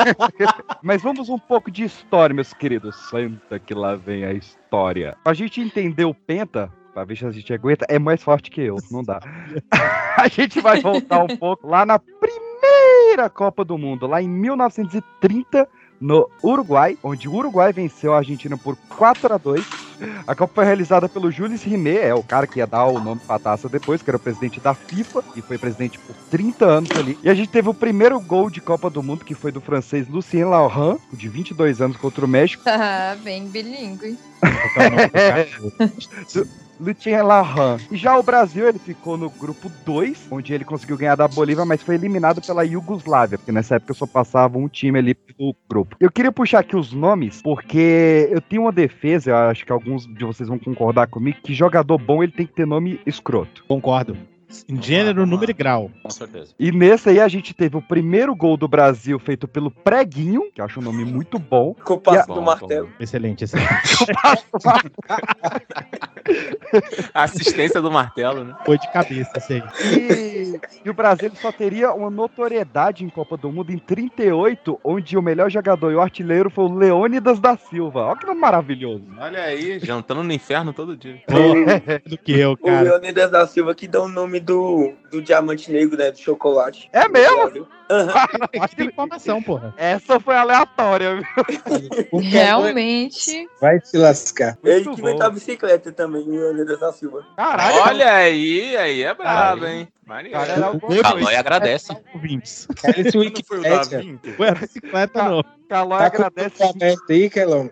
Mas 0.83 1.03
vamos 1.03 1.31
um 1.31 1.39
pouco 1.39 1.71
de 1.71 1.83
história, 1.85 2.35
meus 2.35 2.53
queridos. 2.53 2.95
Santa 3.09 3.59
que 3.59 3.73
lá 3.73 3.97
vem 3.97 4.25
a 4.25 4.33
história. 4.35 5.17
Pra 5.25 5.33
gente 5.33 5.61
entender 5.61 6.05
o 6.05 6.13
Penta, 6.15 6.71
pra 6.97 7.05
ver 7.05 7.15
se 7.15 7.27
a 7.27 7.31
gente 7.31 7.53
aguenta, 7.53 7.85
é 7.91 7.99
mais 7.99 8.23
forte 8.23 8.51
que 8.51 8.63
eu, 8.63 8.79
não 8.91 9.03
dá. 9.03 9.21
a 10.17 10.29
gente 10.29 10.63
vai 10.63 10.81
voltar 10.81 11.25
um 11.25 11.37
pouco 11.37 11.69
lá 11.69 11.85
na 11.85 11.99
primeira 11.99 13.29
Copa 13.29 13.67
do 13.67 13.77
Mundo, 13.77 14.07
lá 14.07 14.23
em 14.23 14.29
1930, 14.29 15.69
no 16.01 16.27
Uruguai, 16.43 16.97
onde 17.05 17.29
o 17.29 17.35
Uruguai 17.35 17.71
venceu 17.71 18.15
a 18.15 18.19
Argentina 18.19 18.57
por 18.57 18.77
4 18.97 19.35
a 19.35 19.37
2 19.37 19.63
A 20.27 20.35
Copa 20.35 20.55
foi 20.55 20.65
realizada 20.65 21.07
pelo 21.07 21.31
Jules 21.31 21.63
Rimet, 21.63 21.99
é 21.99 22.15
o 22.15 22.23
cara 22.23 22.47
que 22.47 22.61
ia 22.61 22.67
dar 22.67 22.87
o 22.87 22.99
nome 22.99 23.21
pra 23.27 23.39
taça 23.39 23.69
depois, 23.69 24.01
que 24.01 24.09
era 24.09 24.17
o 24.17 24.21
presidente 24.21 24.59
da 24.59 24.73
FIFA, 24.73 25.23
e 25.37 25.43
foi 25.43 25.59
presidente 25.59 25.99
por 25.99 26.15
30 26.31 26.65
anos 26.65 26.91
ali. 26.93 27.19
E 27.23 27.29
a 27.29 27.35
gente 27.35 27.51
teve 27.51 27.69
o 27.69 27.75
primeiro 27.75 28.19
gol 28.21 28.49
de 28.49 28.63
Copa 28.63 28.89
do 28.89 29.03
Mundo, 29.03 29.23
que 29.23 29.35
foi 29.35 29.53
do 29.53 29.61
francês 29.61 30.09
Lucien 30.09 30.47
Laurent, 30.47 30.97
de 31.13 31.29
22 31.29 31.83
anos 31.83 31.99
contra 31.99 32.25
o 32.25 32.29
México. 32.29 32.63
Ah, 32.67 33.17
bem 33.23 33.49
bilíngue. 33.49 34.19
Lucien 36.81 37.23
Laurent. 37.23 37.81
E 37.91 37.97
já 37.97 38.19
o 38.19 38.23
Brasil, 38.23 38.69
ele 38.69 38.79
ficou 38.79 39.17
no 39.17 39.31
grupo 39.31 39.71
2, 39.85 40.29
onde 40.31 40.53
ele 40.53 40.65
conseguiu 40.65 40.97
ganhar 40.97 41.17
da 41.17 41.29
Bolívia, 41.29 41.65
mas 41.65 41.83
foi 41.83 41.95
eliminado 41.95 42.41
pela 42.41 42.65
Iugoslávia, 42.65 43.39
porque 43.39 43.53
nessa 43.53 43.77
época 43.77 43.95
só 43.95 44.07
passava 44.07 44.59
um 44.59 44.69
time 44.69 44.99
ali 44.99 45.15
pro 45.15 45.55
grupo. 45.69 45.97
Eu 46.01 46.11
queria 46.11 46.33
puxar 46.33 46.61
aqui 46.61 46.77
os 46.77 46.93
nomes, 46.93 47.43
porque 47.43 48.29
eu 48.31 48.41
tenho 48.41 48.63
uma 48.63 48.73
defesa, 48.73 49.31
eu 49.31 49.37
acho 49.37 49.65
que 49.65 49.73
alguns 49.73 50.07
de 50.07 50.25
vocês 50.25 50.49
vão 50.49 50.59
concordar 50.59 51.07
comigo, 51.07 51.39
que 51.43 51.55
jogador 51.55 51.99
bom 51.99 52.23
ele 52.23 52.33
tem 52.33 52.47
que 52.47 52.55
ter 52.55 52.67
nome 52.67 53.01
escroto. 53.07 53.65
Concordo. 53.67 54.17
Em 54.69 54.81
gênero, 54.83 55.27
número 55.27 55.51
e 55.51 55.55
grau. 55.55 55.91
Com 56.03 56.11
certeza. 56.11 56.53
E 56.59 56.71
nesse 56.73 57.09
aí 57.11 57.21
a 57.21 57.29
gente 57.29 57.53
teve 57.55 57.77
o 57.77 57.83
primeiro 57.83 58.35
gol 58.35 58.57
do 58.57 58.67
Brasil 58.69 59.19
feito 59.19 59.47
pelo 59.49 59.71
Preguinho, 59.71 60.51
que 60.55 60.61
eu 60.61 60.65
acho 60.65 60.81
um 60.81 60.83
nome 60.83 61.05
muito 61.05 61.39
bom. 61.39 61.75
Com 61.85 61.95
o 61.95 61.99
passo 62.01 62.31
a- 62.31 62.35
do 62.35 62.43
martelo. 62.43 62.89
Excelente, 63.01 63.45
excelente. 63.45 64.07
A 67.15 67.23
assistência 67.25 67.81
do 67.81 67.91
martelo, 67.91 68.45
né? 68.45 68.55
Foi 68.65 68.79
de 68.79 68.91
cabeça, 68.93 69.33
aí. 69.49 69.63
E, 69.97 70.61
e 70.85 70.91
o 70.91 70.95
Brasil 70.95 71.31
só 71.37 71.53
teria 71.53 71.93
uma 71.93 72.11
notoriedade 72.11 73.05
em 73.05 73.09
Copa 73.09 73.37
do 73.37 73.51
Mundo 73.51 73.71
em 73.73 73.79
38, 73.79 74.81
onde 74.83 75.17
o 75.17 75.23
melhor 75.23 75.51
jogador 75.51 75.93
e 75.93 75.95
o 75.95 76.01
artilheiro 76.01 76.51
foi 76.51 76.65
o 76.65 76.75
Leônidas 76.75 77.39
da 77.39 77.57
Silva. 77.57 78.01
Olha 78.07 78.17
que 78.17 78.27
nome 78.27 78.41
maravilhoso. 78.41 79.05
Olha 79.19 79.43
aí, 79.43 79.79
jantando 79.79 80.23
no 80.25 80.33
inferno 80.33 80.73
todo 80.73 80.97
dia. 80.97 81.21
Do 82.07 82.19
que 82.19 82.33
eu, 82.39 82.53
O 82.53 82.57
cara. 82.57 82.83
Leonidas 82.83 83.31
da 83.31 83.47
Silva 83.47 83.75
que 83.75 83.87
dá 83.87 84.01
o 84.03 84.09
nome 84.09 84.41
do, 84.47 84.93
do 85.11 85.21
diamante 85.21 85.71
negro, 85.71 85.99
né? 85.99 86.11
Do 86.13 86.19
chocolate. 86.19 86.89
É 86.93 87.09
mesmo? 87.09 87.67
Acho 88.61 88.69
que 88.71 88.77
tem 88.77 88.87
informação, 88.87 89.43
porra. 89.43 89.75
Essa 89.77 90.19
foi 90.21 90.37
aleatória, 90.37 91.17
viu? 91.17 92.21
Realmente. 92.21 93.49
Vai 93.61 93.81
se 93.85 93.99
lascar. 93.99 94.57
Ele 94.65 94.85
Muito 94.85 94.97
que 94.97 95.03
bom. 95.03 95.09
inventou 95.09 95.27
a 95.27 95.31
bicicleta 95.31 95.93
também, 95.93 96.23
o 96.23 96.79
da 96.79 96.93
Silva. 96.93 97.27
Caralho. 97.37 97.77
Olha 97.83 98.13
aí, 98.13 98.77
aí 98.77 99.03
é 99.03 99.15
brabo, 99.15 99.67
hein? 99.67 99.89
Maneiro. 100.05 100.39
Era 100.39 101.03
Calói 101.03 101.35
agradece. 101.35 101.97
Ouvintes. 102.15 102.69
Cara, 102.81 103.01
esse 103.01 103.05
Não 103.05 103.13
foi 103.13 103.21
o 103.21 103.25
Wikipedia. 103.25 103.71
Davi? 103.99 104.21
Foi 104.37 104.49
a 104.49 104.55
bicicleta, 104.55 105.23
não. 105.25 105.45
Calói 105.69 105.99
Tá 105.99 106.11
com 106.11 106.17
agradece. 106.23 106.63
aí, 107.11 107.29
Kelão. 107.31 107.71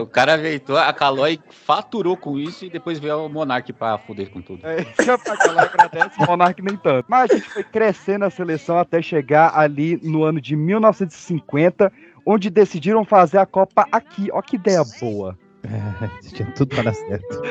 O 0.00 0.06
cara 0.06 0.36
veio, 0.36 0.60
a 0.76 0.92
Calói 0.92 1.40
faturou 1.50 2.16
com 2.16 2.38
isso 2.38 2.64
e 2.64 2.70
depois 2.70 2.98
veio 2.98 3.24
o 3.24 3.28
Monark 3.28 3.72
pra 3.72 3.96
fuder 3.98 4.30
com 4.30 4.42
tudo. 4.42 4.66
É, 4.66 4.84
já 5.02 5.16
pra 5.16 5.36
Calói 5.36 5.64
agradece, 5.64 6.22
o 6.22 6.26
Monark 6.26 6.60
nem 6.60 6.76
tanto. 6.76 7.06
Mas 7.08 7.30
a 7.30 7.34
gente 7.34 7.48
foi 7.48 7.64
crescendo 7.64 8.24
a 8.26 8.30
seleção 8.30 8.78
até 8.78 9.00
chegar 9.00 9.58
ali 9.58 9.98
no 10.02 10.24
ano 10.24 10.40
de 10.40 10.54
1950, 10.54 11.90
onde 12.26 12.50
decidiram 12.50 13.04
fazer 13.04 13.38
a 13.38 13.46
Copa 13.46 13.86
aqui. 13.90 14.28
Ó 14.32 14.42
que 14.42 14.56
ideia 14.56 14.82
boa. 15.00 15.38
É, 15.64 16.28
tinha 16.28 16.50
tudo 16.52 16.74
para 16.74 16.84
dar 16.84 16.94
certo. 16.94 17.42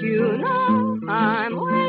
You 0.00 0.38
know 0.38 1.00
I'm 1.08 1.85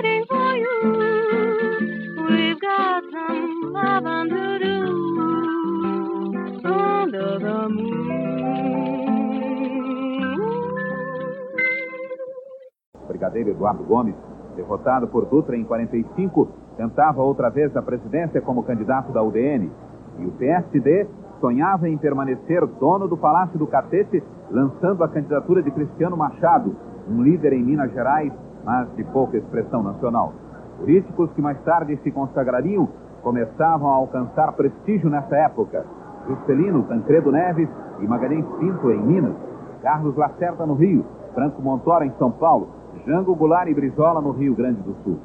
Brigadeiro 13.08 13.50
Eduardo 13.50 13.84
Gomes, 13.84 14.16
derrotado 14.56 15.08
por 15.08 15.26
Dutra 15.26 15.56
em 15.56 15.64
45, 15.64 16.48
tentava 16.76 17.22
outra 17.22 17.50
vez 17.50 17.76
a 17.76 17.82
presidência 17.82 18.42
como 18.42 18.64
candidato 18.64 19.12
da 19.12 19.22
UDN. 19.22 19.72
E 20.20 20.26
o 20.26 20.32
PSD 20.32 21.08
sonhava 21.40 21.88
em 21.88 21.98
permanecer 21.98 22.66
dono 22.66 23.08
do 23.08 23.18
Palácio 23.18 23.60
do 23.60 23.68
Catete, 23.68 24.24
lançando 24.50 25.04
a 25.04 25.08
candidatura 25.08 25.62
de 25.62 25.72
Cristiano 25.72 26.18
Machado, 26.18 26.76
um 27.10 27.22
líder 27.22 27.54
em 27.54 27.64
Minas 27.64 27.92
Gerais, 27.92 28.34
mas 28.64 28.88
de 28.96 29.04
pouca 29.04 29.38
expressão 29.38 29.84
nacional. 29.84 30.34
Políticos 30.80 31.32
que 31.34 31.42
mais 31.42 31.60
tarde 31.62 31.98
se 32.04 32.12
consagrariam 32.12 32.88
começavam 33.28 33.90
a 33.90 33.96
alcançar 33.96 34.54
prestígio 34.54 35.10
nessa 35.10 35.36
época. 35.36 35.86
Juscelino, 36.26 36.84
Tancredo 36.84 37.30
Neves 37.30 37.68
e 38.00 38.08
Magalhães 38.08 38.46
Pinto 38.58 38.90
em 38.90 39.02
Minas, 39.02 39.36
Carlos 39.82 40.16
Lacerda 40.16 40.66
no 40.66 40.76
Rio, 40.76 41.06
Franco 41.34 41.62
Montoro 41.62 42.06
em 42.06 42.12
São 42.12 42.32
Paulo, 42.32 42.70
Jango 43.06 43.36
Goulart 43.36 43.68
e 43.68 43.74
Brizola 43.74 44.22
no 44.22 44.32
Rio 44.32 44.56
Grande 44.56 44.82
do 44.82 44.96
Sul. 45.04 45.18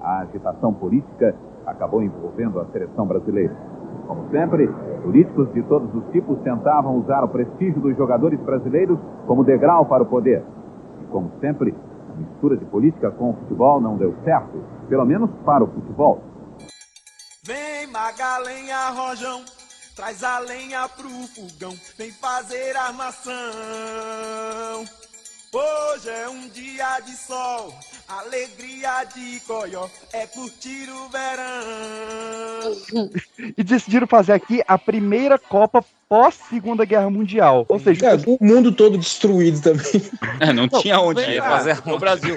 A 0.00 0.20
agitação 0.20 0.72
política 0.72 1.34
acabou 1.66 2.04
envolvendo 2.04 2.60
a 2.60 2.64
seleção 2.66 3.04
brasileira. 3.04 3.56
Como 4.06 4.28
sempre, 4.30 4.70
políticos 5.02 5.52
de 5.52 5.64
todos 5.64 5.92
os 5.92 6.04
tipos 6.12 6.38
tentavam 6.42 6.98
usar 6.98 7.24
o 7.24 7.28
prestígio 7.28 7.80
dos 7.80 7.96
jogadores 7.96 8.38
brasileiros 8.42 8.96
como 9.26 9.42
degrau 9.42 9.86
para 9.86 10.04
o 10.04 10.06
poder. 10.06 10.44
E 11.02 11.04
como 11.06 11.32
sempre, 11.40 11.74
a 12.14 12.16
mistura 12.16 12.56
de 12.56 12.64
política 12.66 13.10
com 13.10 13.30
o 13.30 13.32
futebol 13.34 13.80
não 13.80 13.96
deu 13.96 14.14
certo, 14.22 14.56
pelo 14.88 15.04
menos 15.04 15.28
para 15.44 15.64
o 15.64 15.66
futebol. 15.66 16.29
Vem 17.90 17.92
Magalenha 17.92 18.90
Rojão, 18.90 19.44
traz 19.96 20.22
a 20.22 20.38
lenha 20.38 20.88
pro 20.88 21.10
fogão, 21.26 21.76
vem 21.98 22.12
fazer 22.12 22.76
armação. 22.76 23.32
Hoje 25.52 26.08
é 26.08 26.28
um 26.28 26.48
dia 26.48 27.00
de 27.00 27.16
sol, 27.16 27.74
alegria 28.06 29.02
de 29.12 29.40
coió, 29.40 29.88
é 30.12 30.24
curtir 30.24 30.88
o 30.88 31.08
verão. 31.08 33.10
E 33.58 33.64
decidiram 33.64 34.06
fazer 34.06 34.34
aqui 34.34 34.62
a 34.68 34.78
primeira 34.78 35.40
Copa 35.40 35.84
pós 36.10 36.34
Segunda 36.50 36.84
Guerra 36.84 37.08
Mundial. 37.08 37.64
Ou 37.68 37.78
seja, 37.78 38.00
Cara, 38.00 38.20
o 38.26 38.36
mundo 38.44 38.72
todo 38.72 38.98
destruído 38.98 39.60
também. 39.60 40.02
É, 40.40 40.52
não 40.52 40.68
tinha 40.68 40.98
onde 40.98 41.20
ir 41.20 41.40
fazer 41.40 41.80
no 41.86 42.00
Brasil. 42.00 42.36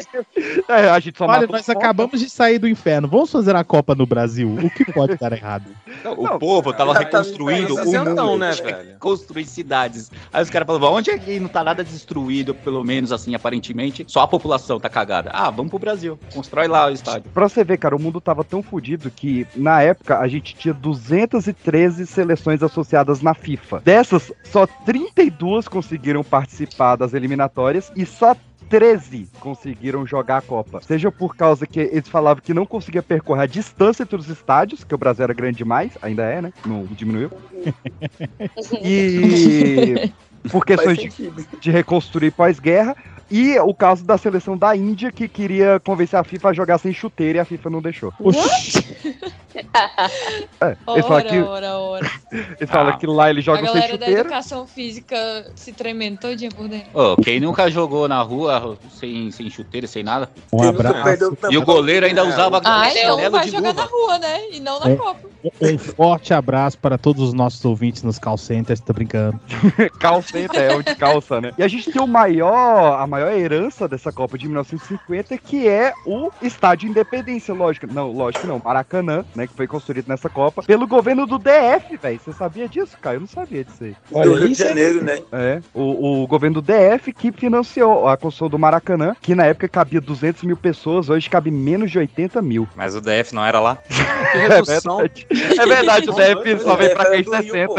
é, 0.66 0.88
a 0.88 0.98
gente 0.98 1.18
só 1.18 1.26
Olha, 1.26 1.46
nós 1.46 1.68
acabamos 1.68 2.18
de 2.18 2.30
sair 2.30 2.58
do 2.58 2.66
inferno. 2.66 3.06
Vamos 3.06 3.30
fazer 3.30 3.54
a 3.54 3.62
Copa 3.62 3.94
no 3.94 4.06
Brasil. 4.06 4.54
O 4.54 4.70
que 4.70 4.90
pode 4.90 5.16
dar 5.16 5.32
errado? 5.32 5.66
O 6.16 6.38
povo 6.38 6.72
tava 6.72 6.92
Exatamente, 6.92 7.12
reconstruindo 7.12 7.74
tá 7.74 7.82
o 7.82 7.86
Isentão, 7.86 8.26
mundo. 8.32 8.40
né, 8.40 8.52
velho? 8.52 8.98
Construir 8.98 9.44
cidades. 9.44 10.10
Aí 10.32 10.42
os 10.42 10.50
caras 10.50 10.66
falavam, 10.66 10.94
onde 10.94 11.10
é 11.10 11.18
que 11.18 11.38
não 11.38 11.48
tá 11.48 11.62
nada 11.62 11.84
destruído, 11.84 12.41
pelo 12.44 12.82
menos 12.84 13.12
assim, 13.12 13.34
aparentemente? 13.34 14.04
Só 14.08 14.20
a 14.20 14.28
população 14.28 14.80
tá 14.80 14.88
cagada. 14.88 15.30
Ah, 15.32 15.50
vamos 15.50 15.70
pro 15.70 15.78
Brasil. 15.78 16.18
Constrói 16.32 16.66
lá 16.66 16.86
o 16.86 16.90
estádio. 16.90 17.30
Pra 17.32 17.48
você 17.48 17.62
ver, 17.62 17.78
cara, 17.78 17.96
o 17.96 18.00
mundo 18.00 18.20
tava 18.20 18.42
tão 18.44 18.62
fodido 18.62 19.10
que, 19.10 19.46
na 19.54 19.82
época, 19.82 20.18
a 20.18 20.28
gente 20.28 20.54
tinha 20.54 20.74
213 20.74 22.06
seleções 22.06 22.62
associadas 22.62 23.22
na 23.22 23.34
FIFA. 23.34 23.80
Dessas, 23.84 24.32
só 24.44 24.66
32 24.66 25.68
conseguiram 25.68 26.24
participar 26.24 26.96
das 26.96 27.14
eliminatórias 27.14 27.92
e 27.96 28.04
só 28.04 28.34
13 28.72 29.28
conseguiram 29.38 30.06
jogar 30.06 30.38
a 30.38 30.40
Copa. 30.40 30.80
Seja 30.80 31.12
por 31.12 31.36
causa 31.36 31.66
que 31.66 31.78
eles 31.78 32.08
falavam 32.08 32.42
que 32.42 32.54
não 32.54 32.64
conseguia 32.64 33.02
percorrer 33.02 33.42
a 33.42 33.46
distância 33.46 34.02
entre 34.02 34.16
os 34.16 34.30
estádios, 34.30 34.82
que 34.82 34.94
o 34.94 34.98
Brasil 34.98 35.24
era 35.24 35.34
grande 35.34 35.58
demais, 35.58 35.92
ainda 36.00 36.22
é, 36.22 36.40
né? 36.40 36.52
Não 36.64 36.84
diminuiu. 36.84 37.30
E 38.82 40.10
por 40.50 40.64
questões 40.64 40.98
de, 40.98 41.30
de 41.60 41.70
reconstruir 41.70 42.30
pós-guerra. 42.30 42.96
E 43.32 43.58
o 43.60 43.72
caso 43.74 44.04
da 44.04 44.18
seleção 44.18 44.58
da 44.58 44.76
Índia, 44.76 45.10
que 45.10 45.26
queria 45.26 45.80
convencer 45.80 46.18
a 46.18 46.22
FIFA 46.22 46.50
a 46.50 46.52
jogar 46.52 46.76
sem 46.78 46.92
chuteira 46.92 47.38
e 47.38 47.40
a 47.40 47.44
FIFA 47.46 47.70
não 47.70 47.80
deixou. 47.80 48.12
É, 50.62 50.76
eles 50.88 51.06
falam 51.06 51.18
Ora, 51.18 51.22
que, 51.24 51.38
ora, 51.42 51.78
ora. 51.78 52.10
eles 52.58 52.70
falam 52.70 52.92
Ah. 52.94 52.96
que 52.96 53.06
lá 53.06 53.28
eles 53.28 53.42
A 53.46 53.52
jogam 53.52 53.64
sem 53.66 53.74
galera 53.74 53.98
da 53.98 53.98
chuteira. 54.06 54.20
educação 54.22 54.66
física 54.66 55.16
se 55.54 55.72
tremendo 55.72 56.18
todinha 56.20 56.50
por 56.50 56.68
dentro. 56.68 56.88
Ô, 56.94 57.16
quem 57.16 57.38
nunca 57.38 57.70
jogou 57.70 58.08
na 58.08 58.22
rua 58.22 58.78
sem, 58.98 59.30
sem 59.30 59.50
chuteira, 59.50 59.86
sem 59.86 60.02
nada? 60.02 60.30
Um 60.50 60.62
abraço. 60.66 61.36
E 61.50 61.58
o 61.58 61.64
goleiro 61.66 62.06
ainda 62.06 62.24
usava 62.24 62.62
Ah, 62.64 62.88
então 62.90 63.30
vai 63.30 63.46
jogar 63.48 63.68
luva. 63.68 63.82
na 63.82 63.84
rua, 63.88 64.18
né? 64.18 64.40
E 64.52 64.60
não 64.60 64.80
na 64.80 64.90
É. 64.90 64.96
Copa. 64.96 65.28
Um 65.60 65.76
forte 65.76 66.32
abraço 66.32 66.78
para 66.78 66.96
todos 66.96 67.22
os 67.22 67.34
nossos 67.34 67.62
ouvintes 67.64 68.02
nos 68.02 68.18
call 68.18 68.38
centers. 68.38 68.80
Tô 68.80 68.94
brincando. 68.94 69.38
calça, 70.00 70.38
é, 70.38 70.74
o 70.74 70.82
de 70.82 70.94
calça, 70.94 71.40
né? 71.42 71.52
E 71.58 71.62
a 71.62 71.68
gente 71.68 71.90
tem 71.92 72.00
o 72.00 72.06
maior, 72.06 73.00
a 73.00 73.06
maior 73.06 73.21
herança 73.30 73.86
dessa 73.88 74.12
Copa 74.12 74.36
de 74.38 74.46
1950, 74.46 75.36
que 75.38 75.68
é 75.68 75.92
o 76.06 76.30
Estádio 76.40 76.88
Independência, 76.88 77.52
lógico. 77.54 77.86
Não, 77.92 78.10
lógico 78.10 78.46
não, 78.46 78.60
Maracanã, 78.64 79.24
né, 79.34 79.46
que 79.46 79.54
foi 79.54 79.66
construído 79.66 80.08
nessa 80.08 80.28
Copa, 80.28 80.62
pelo 80.62 80.86
governo 80.86 81.26
do 81.26 81.38
DF, 81.38 81.96
velho. 82.00 82.20
Você 82.22 82.32
sabia 82.32 82.68
disso, 82.68 82.96
Caio? 83.00 83.16
Eu 83.16 83.20
não 83.20 83.26
sabia 83.26 83.64
disso 83.64 83.84
aí. 83.84 83.96
Do 84.10 84.34
Rio 84.34 84.48
de 84.48 84.54
Janeiro, 84.54 85.04
né? 85.04 85.20
É, 85.32 85.60
o, 85.74 86.22
o 86.22 86.26
governo 86.26 86.60
do 86.60 86.72
DF 86.72 87.12
que 87.12 87.30
financiou 87.32 88.08
a 88.08 88.16
construção 88.16 88.48
do 88.48 88.58
Maracanã, 88.58 89.14
que 89.20 89.34
na 89.34 89.44
época 89.46 89.68
cabia 89.68 90.00
200 90.00 90.42
mil 90.44 90.56
pessoas, 90.56 91.08
hoje 91.08 91.28
cabe 91.28 91.50
menos 91.50 91.90
de 91.90 91.98
80 91.98 92.40
mil. 92.42 92.68
Mas 92.74 92.94
o 92.94 93.00
DF 93.00 93.34
não 93.34 93.44
era 93.44 93.60
lá. 93.60 93.78
É 94.32 94.62
verdade. 94.62 95.26
É 95.30 95.66
verdade, 95.66 96.08
o 96.08 96.12
DF 96.14 96.62
só 96.62 96.74
veio 96.74 96.94
pra 96.94 97.04
cá 97.04 97.16
em 97.18 97.22
Do 97.22 97.32
Rio, 97.32 97.52
60. 97.52 97.66
pô. 97.66 97.74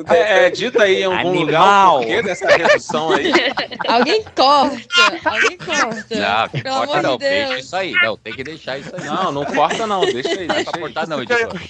O 0.00 0.02
DF 0.04 0.14
É, 0.14 0.46
é, 0.46 0.50
dita 0.50 0.82
aí 0.84 1.02
em 1.02 1.04
algum 1.04 1.32
lugar 1.40 1.60
Animal. 1.60 1.96
o 1.96 1.98
porquê 1.98 2.22
dessa 2.22 2.46
redução 2.48 3.12
aí. 3.12 3.30
Alguém 3.86 4.24
corta. 4.34 4.78
Alguém 5.28 5.58
corta. 5.58 6.16
Não, 6.16 6.48
que 6.48 6.62
Pelo 6.62 6.86
corta 6.86 7.02
não, 7.02 7.12
de 7.12 7.18
deixa 7.18 7.58
isso 7.58 7.76
aí. 7.76 7.92
Não, 8.02 8.16
tem 8.16 8.32
que 8.32 8.44
deixar 8.44 8.78
isso 8.78 8.94
aí. 8.94 9.04
Não, 9.04 9.32
não 9.32 9.44
corta 9.44 9.86
não, 9.86 10.00
deixa 10.00 10.28
aí. 10.28 10.46
Não 10.46 10.54
Deixa 10.54 10.70
pra 10.70 10.80
cortar 10.80 11.06
não, 11.06 11.22
editor. 11.22 11.60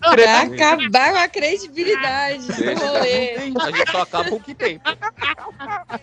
Pra 0.00 0.40
acabar 0.42 1.12
com 1.12 1.18
a 1.18 1.28
credibilidade 1.28 2.46
do 2.46 2.74
rolê. 2.74 3.52
A 3.60 3.70
gente 3.70 3.90
só 3.90 4.02
acaba 4.02 4.34
o 4.34 4.40
que 4.40 4.54
tem. 4.54 4.80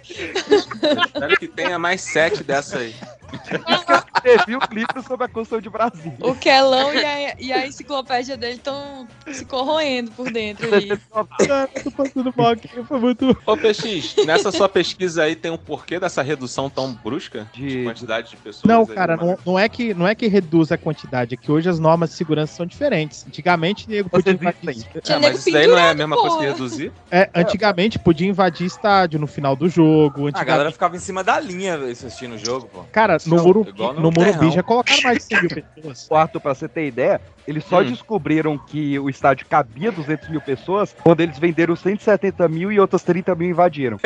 Espero 0.03 1.37
que 1.37 1.47
tenha 1.47 1.79
mais 1.79 2.01
sete 2.01 2.43
dessa 2.43 2.79
aí. 2.79 2.95
Teve 4.23 4.55
um 4.55 4.59
livro 4.71 5.03
sobre 5.03 5.25
a 5.25 5.27
construção 5.27 5.59
de 5.59 5.69
Brasília. 5.69 6.17
O 6.21 6.33
Quelão 6.33 6.93
e 6.93 7.03
a, 7.03 7.35
e 7.37 7.51
a 7.51 7.67
enciclopédia 7.67 8.37
dele 8.37 8.53
estão 8.53 9.05
se 9.29 9.43
corroendo 9.43 10.11
por 10.11 10.31
dentro 10.31 10.73
ali. 10.73 10.97
tô 10.97 11.91
passando 11.91 12.33
mal 12.35 12.51
aqui, 12.51 12.69
foi 12.83 12.99
muito. 12.99 13.37
Ô, 13.45 13.57
PX, 13.57 14.15
nessa 14.25 14.49
sua 14.49 14.69
pesquisa 14.69 15.23
aí 15.23 15.35
tem 15.35 15.51
um 15.51 15.57
porquê 15.57 15.99
dessa 15.99 16.21
redução 16.21 16.69
tão 16.69 16.93
brusca 16.93 17.49
de, 17.53 17.83
quantidade 17.83 18.29
de 18.29 18.37
pessoas? 18.37 18.63
Não, 18.63 18.81
aí 18.81 18.95
cara, 18.95 19.17
no 19.17 19.25
não, 19.25 19.37
não 19.45 19.59
é 19.59 19.67
que, 19.67 19.93
não 19.93 20.07
é 20.07 20.15
que 20.15 20.27
reduz 20.27 20.71
a 20.71 20.77
quantidade, 20.77 21.33
é 21.33 21.37
que 21.37 21.51
hoje 21.51 21.67
as 21.67 21.77
normas 21.77 22.11
de 22.11 22.15
segurança 22.15 22.55
são 22.55 22.65
diferentes. 22.65 23.25
Antigamente, 23.27 23.89
nego 23.89 24.09
podia 24.09 24.31
invadir. 24.31 24.87
Ah, 25.09 25.19
mas 25.19 25.39
isso 25.39 25.51
daí 25.51 25.67
não 25.67 25.77
é 25.77 25.89
a 25.89 25.93
mesma 25.93 26.15
coisa 26.15 26.37
que 26.37 26.45
reduzir? 26.45 26.91
É, 27.11 27.29
antigamente 27.35 27.99
podia 27.99 28.27
invadir 28.27 28.67
estádio 28.67 29.19
no 29.19 29.27
final 29.27 29.53
do 29.53 29.67
jogo. 29.67 30.27
A 30.27 30.31
galera 30.31 30.69
Antigamente, 30.69 30.73
ficava 30.73 30.95
em 30.95 30.99
cima 30.99 31.23
da 31.23 31.39
linha 31.39 31.75
assistindo 31.75 32.35
o 32.35 32.37
jogo, 32.37 32.69
pô. 32.71 32.83
cara, 32.91 33.17
no, 33.25 33.35
Não, 33.37 33.43
Morumbi, 33.43 33.69
igual 33.69 33.93
no 33.93 34.01
no 34.01 34.11
Morumbi 34.11 34.51
já 34.51 34.63
colocaram 34.63 35.01
mais 35.03 35.17
de 35.19 35.23
100 35.23 35.41
mil 35.41 35.49
pessoas. 35.75 36.07
Quarto, 36.07 36.39
pra 36.39 36.53
você 36.55 36.67
ter 36.67 36.87
ideia, 36.87 37.21
eles 37.47 37.63
só 37.65 37.81
Hum. 37.81 37.85
descobriram 37.85 38.57
que 38.57 38.97
o 38.99 39.09
estádio 39.09 39.45
cabia 39.47 39.91
200 39.91 40.29
mil 40.29 40.41
pessoas 40.41 40.95
quando 41.03 41.21
eles 41.21 41.37
venderam 41.37 41.75
170 41.75 42.47
mil 42.47 42.71
e 42.71 42.79
outras 42.79 43.03
30 43.03 43.35
mil 43.35 43.49
invadiram. 43.49 43.97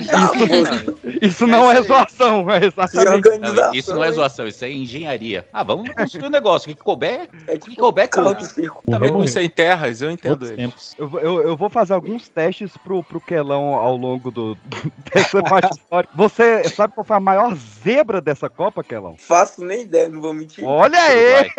isso, 0.00 1.18
isso 1.22 1.46
não 1.46 1.70
é 1.70 1.82
zoação, 1.82 2.50
é 2.50 2.64
exatamente. 2.66 3.38
Não, 3.38 3.72
isso 3.74 3.94
não 3.94 4.04
é 4.04 4.12
zoação, 4.12 4.46
isso 4.46 4.64
é 4.64 4.70
engenharia. 4.70 5.46
Ah, 5.52 5.62
vamos 5.62 5.90
construir 5.90 6.26
um 6.26 6.30
negócio. 6.30 6.70
O 6.70 6.74
que 6.74 6.80
couber, 6.82 7.28
o 7.48 7.58
que 7.58 7.76
couber, 7.76 8.08
cara. 8.08 8.34
Tá 8.34 8.98
vendo 8.98 9.24
isso 9.24 9.38
em 9.38 9.48
terras, 9.48 10.00
eu 10.02 10.10
entendo 10.10 10.46
eles. 10.46 10.94
Eu, 10.98 11.08
vou- 11.08 11.20
eu, 11.20 11.40
eu 11.42 11.56
vou 11.56 11.68
fazer 11.70 11.94
alguns 11.94 12.28
testes 12.28 12.76
pro, 12.78 13.02
pro 13.02 13.20
Quelão 13.20 13.74
ao 13.74 13.96
longo 13.96 14.30
do, 14.30 14.56
dessa 15.12 15.42
parte 15.42 15.72
histórica. 15.76 16.12
Você 16.14 16.64
sabe 16.68 16.94
qual 16.94 17.04
foi 17.04 17.16
a 17.16 17.20
maior 17.20 17.54
zebra 17.54 18.20
dessa 18.20 18.47
Copa, 18.50 18.82
Quelão? 18.82 19.16
Faço 19.16 19.64
nem 19.64 19.82
ideia, 19.82 20.08
não 20.08 20.20
vou 20.20 20.34
mentir. 20.34 20.64
Olha 20.64 20.98
aí! 21.00 21.50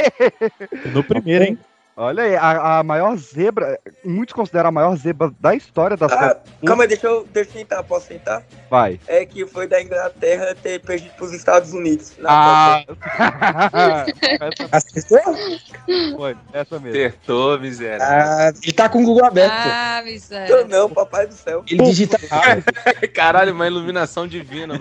No 0.93 1.03
primeiro, 1.03 1.45
hein? 1.45 1.59
Olha 2.01 2.23
aí, 2.23 2.33
a, 2.33 2.79
a 2.79 2.83
maior 2.83 3.17
zebra, 3.17 3.77
muitos 4.05 4.33
consideram 4.33 4.69
a 4.69 4.71
maior 4.71 4.95
zebra 4.95 5.29
da 5.37 5.53
história 5.53 5.97
das 5.97 6.09
Ah, 6.13 6.37
calma 6.65 6.83
aí, 6.83 6.87
deixa 6.87 7.07
eu, 7.07 7.27
deixa 7.33 7.49
eu 7.49 7.53
tentar, 7.55 7.83
posso 7.83 8.07
tentar? 8.07 8.41
Vai. 8.69 8.97
É 9.05 9.25
que 9.25 9.45
foi 9.45 9.67
da 9.67 9.81
Inglaterra 9.81 10.55
ter 10.55 10.79
perdido 10.79 11.11
pros 11.15 11.33
Estados 11.33 11.73
Unidos. 11.73 12.13
na 12.17 12.29
Ah, 12.31 12.83
Copa. 12.87 12.99
Acertou? 14.71 15.19
Foi, 16.15 16.37
essa 16.53 16.79
mesmo. 16.79 16.89
Acertou, 16.97 17.59
miséria. 17.59 17.97
Ah, 18.01 18.53
ele 18.63 18.71
tá 18.71 18.87
com 18.87 19.03
o 19.03 19.05
Google 19.05 19.25
aberto. 19.25 19.51
Ah, 19.51 19.99
Tô 20.01 20.05
miséria. 20.09 20.67
não, 20.69 20.89
papai 20.89 21.27
do 21.27 21.33
céu. 21.33 21.65
Ele 21.69 21.83
digita 21.83 22.17
rápido. 22.31 22.63
Caralho, 23.13 23.53
uma 23.53 23.67
iluminação 23.67 24.25
divina. 24.25 24.75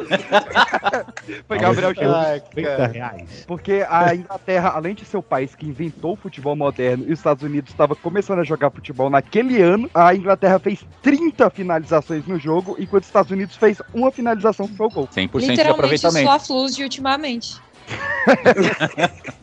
Foi 1.49 1.59
Gabriel 1.59 1.93
30 1.93 2.87
reais. 2.87 3.45
Porque 3.45 3.85
a 3.89 4.15
Inglaterra, 4.15 4.69
além 4.69 4.95
de 4.95 5.05
ser 5.05 5.17
o 5.17 5.23
país 5.23 5.57
que 5.57 5.67
inventou 5.67 6.13
o 6.13 6.17
futebol 6.17 6.55
moderno 6.55 7.08
os 7.13 7.19
Estados 7.19 7.43
Unidos 7.43 7.71
estava 7.71 7.95
começando 7.95 8.41
a 8.41 8.45
jogar 8.45 8.71
futebol 8.71 9.11
naquele 9.11 9.61
ano, 9.61 9.91
a 9.95 10.15
Inglaterra 10.15 10.59
fez 10.59 10.85
30 11.03 11.51
finalizações 11.51 12.27
no 12.27 12.39
jogo, 12.39 12.77
enquanto 12.79 13.03
os 13.03 13.09
Estados 13.09 13.31
Unidos 13.31 13.57
fez 13.57 13.81
uma 13.95 14.11
finalização 14.11 14.67
que 14.69 14.77
foi 14.77 14.87
o 14.87 14.91
gol. 14.91 15.09
100% 15.09 15.17
de 15.17 15.27
Literalmente 15.27 15.71
aproveitamento. 15.71 16.27
Fla-Flus 16.27 16.77
de 16.77 16.83
ultimamente. 16.85 17.57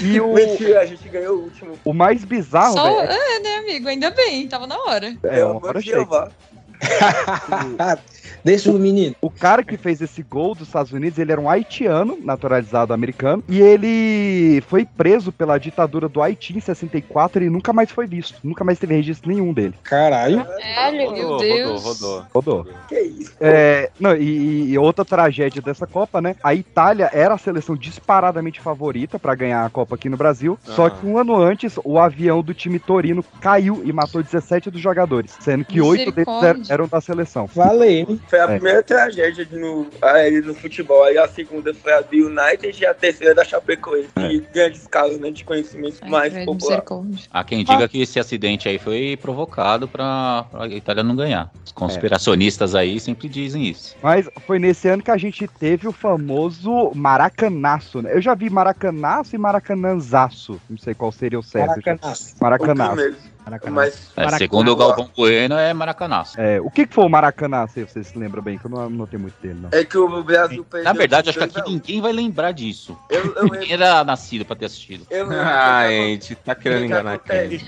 E 0.00 0.18
o, 0.20 0.32
Mentira, 0.32 0.80
a 0.80 0.86
gente 0.86 1.06
ganhou 1.06 1.36
o 1.36 1.42
último. 1.42 1.78
o 1.84 1.92
mais 1.92 2.24
bizarro, 2.24 2.72
Só, 2.72 2.84
velho, 2.84 3.12
é, 3.12 3.40
né, 3.40 3.56
amigo? 3.56 3.88
Ainda 3.88 4.10
bem, 4.10 4.48
tava 4.48 4.66
na 4.66 4.78
hora. 4.78 5.14
é, 5.22 5.40
é 5.40 5.44
uma 5.44 5.66
hora 5.66 5.80
de 5.80 5.90
chega. 5.90 6.32
Deixa 8.44 8.70
o 8.70 8.74
menino. 8.78 9.14
O 9.20 9.30
cara 9.30 9.62
que 9.62 9.76
fez 9.76 10.00
esse 10.00 10.22
gol 10.22 10.54
dos 10.54 10.68
Estados 10.68 10.92
Unidos, 10.92 11.18
ele 11.18 11.32
era 11.32 11.40
um 11.40 11.48
haitiano, 11.48 12.18
naturalizado 12.22 12.92
americano, 12.92 13.42
e 13.48 13.60
ele 13.60 14.60
foi 14.68 14.84
preso 14.84 15.32
pela 15.32 15.58
ditadura 15.58 16.08
do 16.08 16.20
Haiti 16.22 16.56
em 16.56 16.60
64 16.60 17.42
e 17.42 17.50
nunca 17.50 17.72
mais 17.72 17.90
foi 17.90 18.06
visto. 18.06 18.38
Nunca 18.44 18.62
mais 18.64 18.78
teve 18.78 18.94
registro 18.94 19.30
nenhum 19.30 19.52
dele. 19.52 19.74
Caralho. 19.82 20.44
Caralho, 20.44 21.12
meu 21.12 21.28
Rodou, 21.28 21.38
Deus. 21.38 21.82
rodou, 21.82 22.24
rodou. 22.32 22.62
Rodou. 22.62 22.66
Que 22.88 23.00
isso? 23.00 23.32
É, 23.40 23.90
não, 23.98 24.14
e, 24.16 24.70
e 24.70 24.78
outra 24.78 25.04
tragédia 25.04 25.62
dessa 25.62 25.86
Copa, 25.86 26.20
né? 26.20 26.36
A 26.42 26.54
Itália 26.54 27.08
era 27.12 27.34
a 27.34 27.38
seleção 27.38 27.74
disparadamente 27.76 28.60
favorita 28.60 29.18
pra 29.18 29.34
ganhar 29.34 29.64
a 29.64 29.70
Copa 29.70 29.94
aqui 29.94 30.08
no 30.08 30.16
Brasil. 30.16 30.58
Só 30.62 30.86
Aham. 30.86 30.90
que 30.90 31.06
um 31.06 31.18
ano 31.18 31.36
antes, 31.36 31.78
o 31.84 31.98
avião 31.98 32.42
do 32.42 32.52
time 32.52 32.78
Torino 32.78 33.24
caiu 33.40 33.82
e 33.84 33.92
matou 33.92 34.22
17 34.22 34.70
dos 34.70 34.80
jogadores, 34.80 35.36
sendo 35.40 35.64
que 35.64 35.80
oito 35.80 36.12
deles 36.12 36.70
eram, 36.70 36.86
da 36.86 37.00
seleção. 37.00 37.46
Valeu. 37.54 38.18
Foi 38.34 38.40
a 38.40 38.44
É. 38.44 38.46
primeira 38.46 38.82
tragédia 38.82 39.46
no, 39.52 39.86
aérea 40.02 40.40
no 40.40 40.54
futebol. 40.54 41.04
Aí 41.04 41.16
a 41.16 41.28
segunda 41.28 41.72
foi 41.72 41.92
a 41.92 42.00
do 42.00 42.16
United 42.16 42.82
e 42.82 42.84
a 42.84 42.92
terceira 42.92 43.32
da 43.32 43.44
Chapecoense. 43.44 44.08
De 44.16 44.40
grande 44.52 44.78
escala, 44.78 45.16
né? 45.18 45.30
De 45.30 45.44
conhecimento 45.44 45.98
Ai, 46.02 46.10
mais 46.10 46.44
popular. 46.44 46.82
Há 47.30 47.44
quem 47.44 47.64
diga 47.64 47.88
que 47.88 48.02
esse 48.02 48.18
acidente 48.18 48.68
aí 48.68 48.76
foi 48.76 49.16
provocado 49.22 49.86
pra, 49.86 50.46
pra 50.50 50.66
Itália 50.66 51.04
não 51.04 51.14
ganhar. 51.14 51.48
Os 51.64 51.70
conspiracionistas 51.70 52.74
aí 52.74 52.98
sempre 52.98 53.28
dizem 53.28 53.68
isso. 53.68 53.94
Mas 54.02 54.28
foi 54.46 54.58
nesse 54.58 54.88
ano 54.88 55.02
que 55.02 55.12
a 55.12 55.16
gente 55.16 55.46
teve 55.46 55.86
o 55.86 55.92
famoso 55.92 56.90
Maracanaço, 56.92 58.02
né? 58.02 58.14
Eu 58.14 58.20
já 58.20 58.34
vi 58.34 58.50
Maracanaço 58.50 59.36
e 59.36 59.38
Maracanãzaço. 59.38 60.60
Não 60.68 60.76
sei 60.76 60.92
qual 60.92 61.12
seria 61.12 61.38
o 61.38 61.42
certo. 61.42 61.68
Maracanaço. 61.68 62.34
O 62.34 62.42
Maracanaço. 62.42 63.14
Maracanã. 63.44 63.74
Mas 63.74 63.94
É, 64.16 64.20
Maracanã. 64.20 64.38
segundo 64.38 64.72
o 64.72 64.76
Galvão 64.76 65.10
Bueno, 65.16 65.56
é 65.56 65.72
Maracanaço. 65.74 66.40
É, 66.40 66.60
o 66.60 66.70
que, 66.70 66.86
que 66.86 66.94
foi 66.94 67.04
o 67.04 67.08
Maracanaço, 67.08 67.78
aí, 67.78 67.84
vocês 67.84 68.06
se 68.06 68.18
lembram 68.18 68.42
bem? 68.42 68.58
Que 68.58 68.66
eu 68.66 68.70
não 68.70 68.80
anotei 68.82 69.18
muito 69.18 69.34
dele, 69.40 69.58
não. 69.60 69.68
é 69.72 69.84
que 69.84 69.98
o 69.98 70.22
Brasil 70.22 70.64
perdeu. 70.64 70.84
Na 70.92 70.98
verdade, 70.98 71.30
acho 71.30 71.38
que 71.38 71.44
aqui 71.44 71.70
ninguém 71.70 72.00
vai 72.00 72.12
lembrar 72.12 72.52
disso. 72.52 72.96
Eu, 73.10 73.34
eu 73.36 73.44
Ninguém 73.44 73.72
era 73.72 74.02
nascido 74.04 74.44
pra 74.44 74.56
ter 74.56 74.66
assistido. 74.66 75.06
Eu 75.10 75.26
lembro. 75.26 75.44
Ah, 75.44 75.84
que 75.86 75.92
gente, 75.92 76.34
tá 76.36 76.54
querendo 76.54 76.84
enganar 76.86 77.14
acontece? 77.14 77.64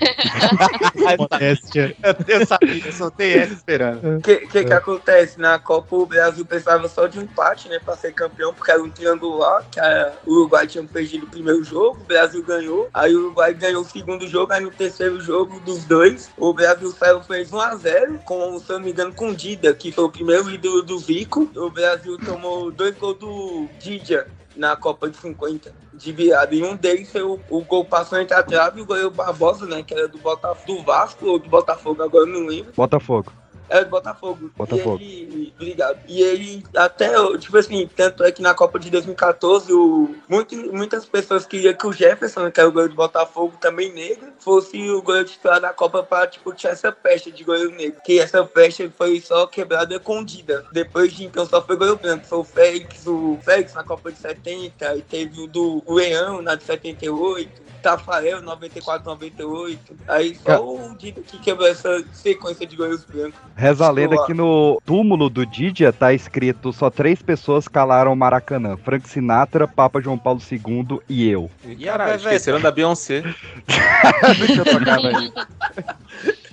Modéstia. 1.17 1.95
Eu 2.27 2.45
sabia, 2.45 2.85
eu 2.85 2.91
soltei 2.91 3.37
essa 3.37 3.53
esperando. 3.53 4.17
O 4.17 4.21
que, 4.21 4.37
que, 4.47 4.63
que 4.65 4.73
acontece? 4.73 5.39
Na 5.39 5.59
Copa 5.59 5.95
o 5.95 6.05
Brasil 6.05 6.45
precisava 6.45 6.87
só 6.87 7.07
de 7.07 7.19
um 7.19 7.23
empate, 7.23 7.69
né? 7.69 7.79
Pra 7.83 7.95
ser 7.95 8.13
campeão, 8.13 8.53
porque 8.53 8.71
era 8.71 8.81
um 8.81 8.89
triangular, 8.89 9.63
que 9.69 9.79
o 10.25 10.33
Uruguai 10.33 10.67
tinha 10.67 10.83
perdido 10.83 11.25
o 11.25 11.29
primeiro 11.29 11.63
jogo, 11.63 11.99
o 12.01 12.05
Brasil 12.05 12.43
ganhou, 12.43 12.89
aí 12.93 13.15
o 13.15 13.19
Uruguai 13.25 13.53
ganhou 13.53 13.81
o 13.81 13.85
segundo 13.85 14.27
jogo, 14.27 14.53
aí 14.53 14.61
no 14.61 14.71
terceiro 14.71 15.19
jogo 15.21 15.59
dos 15.67 15.83
dois, 15.83 16.31
o 16.37 16.53
Brasil 16.53 16.89
saiu, 16.91 17.21
fez 17.21 17.51
1x0, 17.51 18.23
com, 18.23 18.57
se 18.57 18.71
eu 18.71 18.79
não 18.79 18.85
me 18.85 18.91
engano, 18.91 19.13
com 19.13 19.29
o 19.29 19.35
Dida, 19.35 19.73
que 19.73 19.91
foi 19.91 20.05
o 20.05 20.09
primeiro 20.09 20.49
ídolo 20.49 20.81
do 20.81 20.97
Vico. 20.97 21.51
O 21.55 21.69
Brasil 21.69 22.17
tomou 22.17 22.71
dois 22.71 22.97
gols 22.97 23.19
do 23.19 23.67
Didia 23.77 24.27
na 24.55 24.77
Copa 24.77 25.09
de 25.09 25.17
50 25.17 25.73
de 25.93 26.11
virada. 26.13 26.55
E 26.55 26.63
um 26.63 26.75
deles 26.75 27.11
foi 27.11 27.21
o, 27.21 27.39
o 27.49 27.61
gol 27.61 27.83
passou 27.83 28.19
entre 28.19 28.35
a 28.35 28.41
trave 28.41 28.79
e 28.79 28.83
o 28.83 28.85
goleiro 28.85 29.11
Barbosa, 29.11 29.65
né? 29.65 29.83
Que 29.83 29.93
era 29.93 30.07
do, 30.07 30.17
Botaf 30.17 30.65
do 30.65 30.81
Vasco 30.83 31.25
ou 31.25 31.37
do 31.37 31.49
Botafogo, 31.49 32.01
agora 32.01 32.25
não 32.25 32.45
lembro. 32.45 32.71
Botafogo. 32.75 33.31
É 33.69 33.83
do 33.83 33.89
Botafogo. 33.89 34.51
Botafogo. 34.55 34.99
E 35.01 35.21
ele, 35.23 35.53
obrigado. 35.55 35.99
E 36.07 36.21
ele, 36.21 36.63
até, 36.75 37.09
tipo 37.37 37.57
assim, 37.57 37.87
tanto 37.95 38.23
é 38.23 38.31
que 38.31 38.41
na 38.41 38.53
Copa 38.53 38.79
de 38.79 38.89
2014, 38.89 39.73
o, 39.73 40.15
muito, 40.27 40.55
muitas 40.73 41.05
pessoas 41.05 41.45
queriam 41.45 41.73
que 41.73 41.87
o 41.87 41.91
Jefferson, 41.91 42.49
que 42.49 42.59
é 42.59 42.65
o 42.65 42.71
goleiro 42.71 42.93
do 42.93 42.97
Botafogo, 42.97 43.57
também 43.59 43.91
negro, 43.91 44.31
fosse 44.39 44.89
o 44.89 45.01
goleiro 45.01 45.27
titular 45.27 45.59
da 45.59 45.73
Copa 45.73 46.01
pra, 46.03 46.27
tipo, 46.27 46.53
tirar 46.53 46.73
essa 46.73 46.91
peste 46.91 47.31
de 47.31 47.43
goleiro 47.43 47.71
negro. 47.71 48.01
Que 48.05 48.19
essa 48.19 48.43
peste 48.45 48.89
foi 48.97 49.19
só 49.19 49.45
quebrada 49.47 49.95
escondida. 49.95 50.65
Depois 50.71 51.13
de 51.13 51.25
então 51.25 51.45
só 51.45 51.61
foi 51.61 51.75
goleiro 51.75 51.99
branco. 51.99 52.25
Foi 52.25 52.39
o 52.39 52.43
Félix, 52.43 53.05
o 53.05 53.37
Félix 53.43 53.73
na 53.73 53.83
Copa 53.83 54.11
de 54.11 54.17
70, 54.19 54.95
e 54.95 55.01
teve 55.01 55.41
o 55.41 55.47
do 55.47 55.83
Leão 55.87 56.41
na 56.41 56.55
de 56.55 56.63
78. 56.63 57.67
Tafarel, 57.81 58.41
94, 58.41 59.05
98. 59.05 59.95
Aí 60.07 60.35
só 60.35 60.65
o 60.65 60.95
Dida 60.97 61.21
que 61.21 61.39
quebrou 61.39 61.67
essa 61.67 62.03
sequência 62.13 62.65
de 62.65 62.75
goleiros 62.75 63.05
brancos. 63.05 63.39
Reza 63.57 63.87
a 63.87 63.91
lenda 63.91 64.23
que 64.27 64.35
no 64.35 64.79
túmulo 64.85 65.31
do 65.31 65.43
Didia 65.43 65.91
tá 65.91 66.13
escrito 66.13 66.71
só 66.71 66.91
três 66.91 67.23
pessoas 67.23 67.67
calaram 67.67 68.13
o 68.13 68.15
Maracanã. 68.15 68.77
Frank 68.77 69.09
Sinatra, 69.09 69.67
Papa 69.67 69.99
João 69.99 70.15
Paulo 70.15 70.39
II 70.39 70.99
e 71.09 71.27
eu. 71.27 71.49
E 71.65 71.75
caralho, 71.75 72.17
esqueceram 72.17 72.61
da 72.61 72.69
Beyoncé. 72.69 73.23
Deixa 74.37 74.61
eu 74.61 74.65
tocar, 74.65 75.01
velho. 75.01 75.33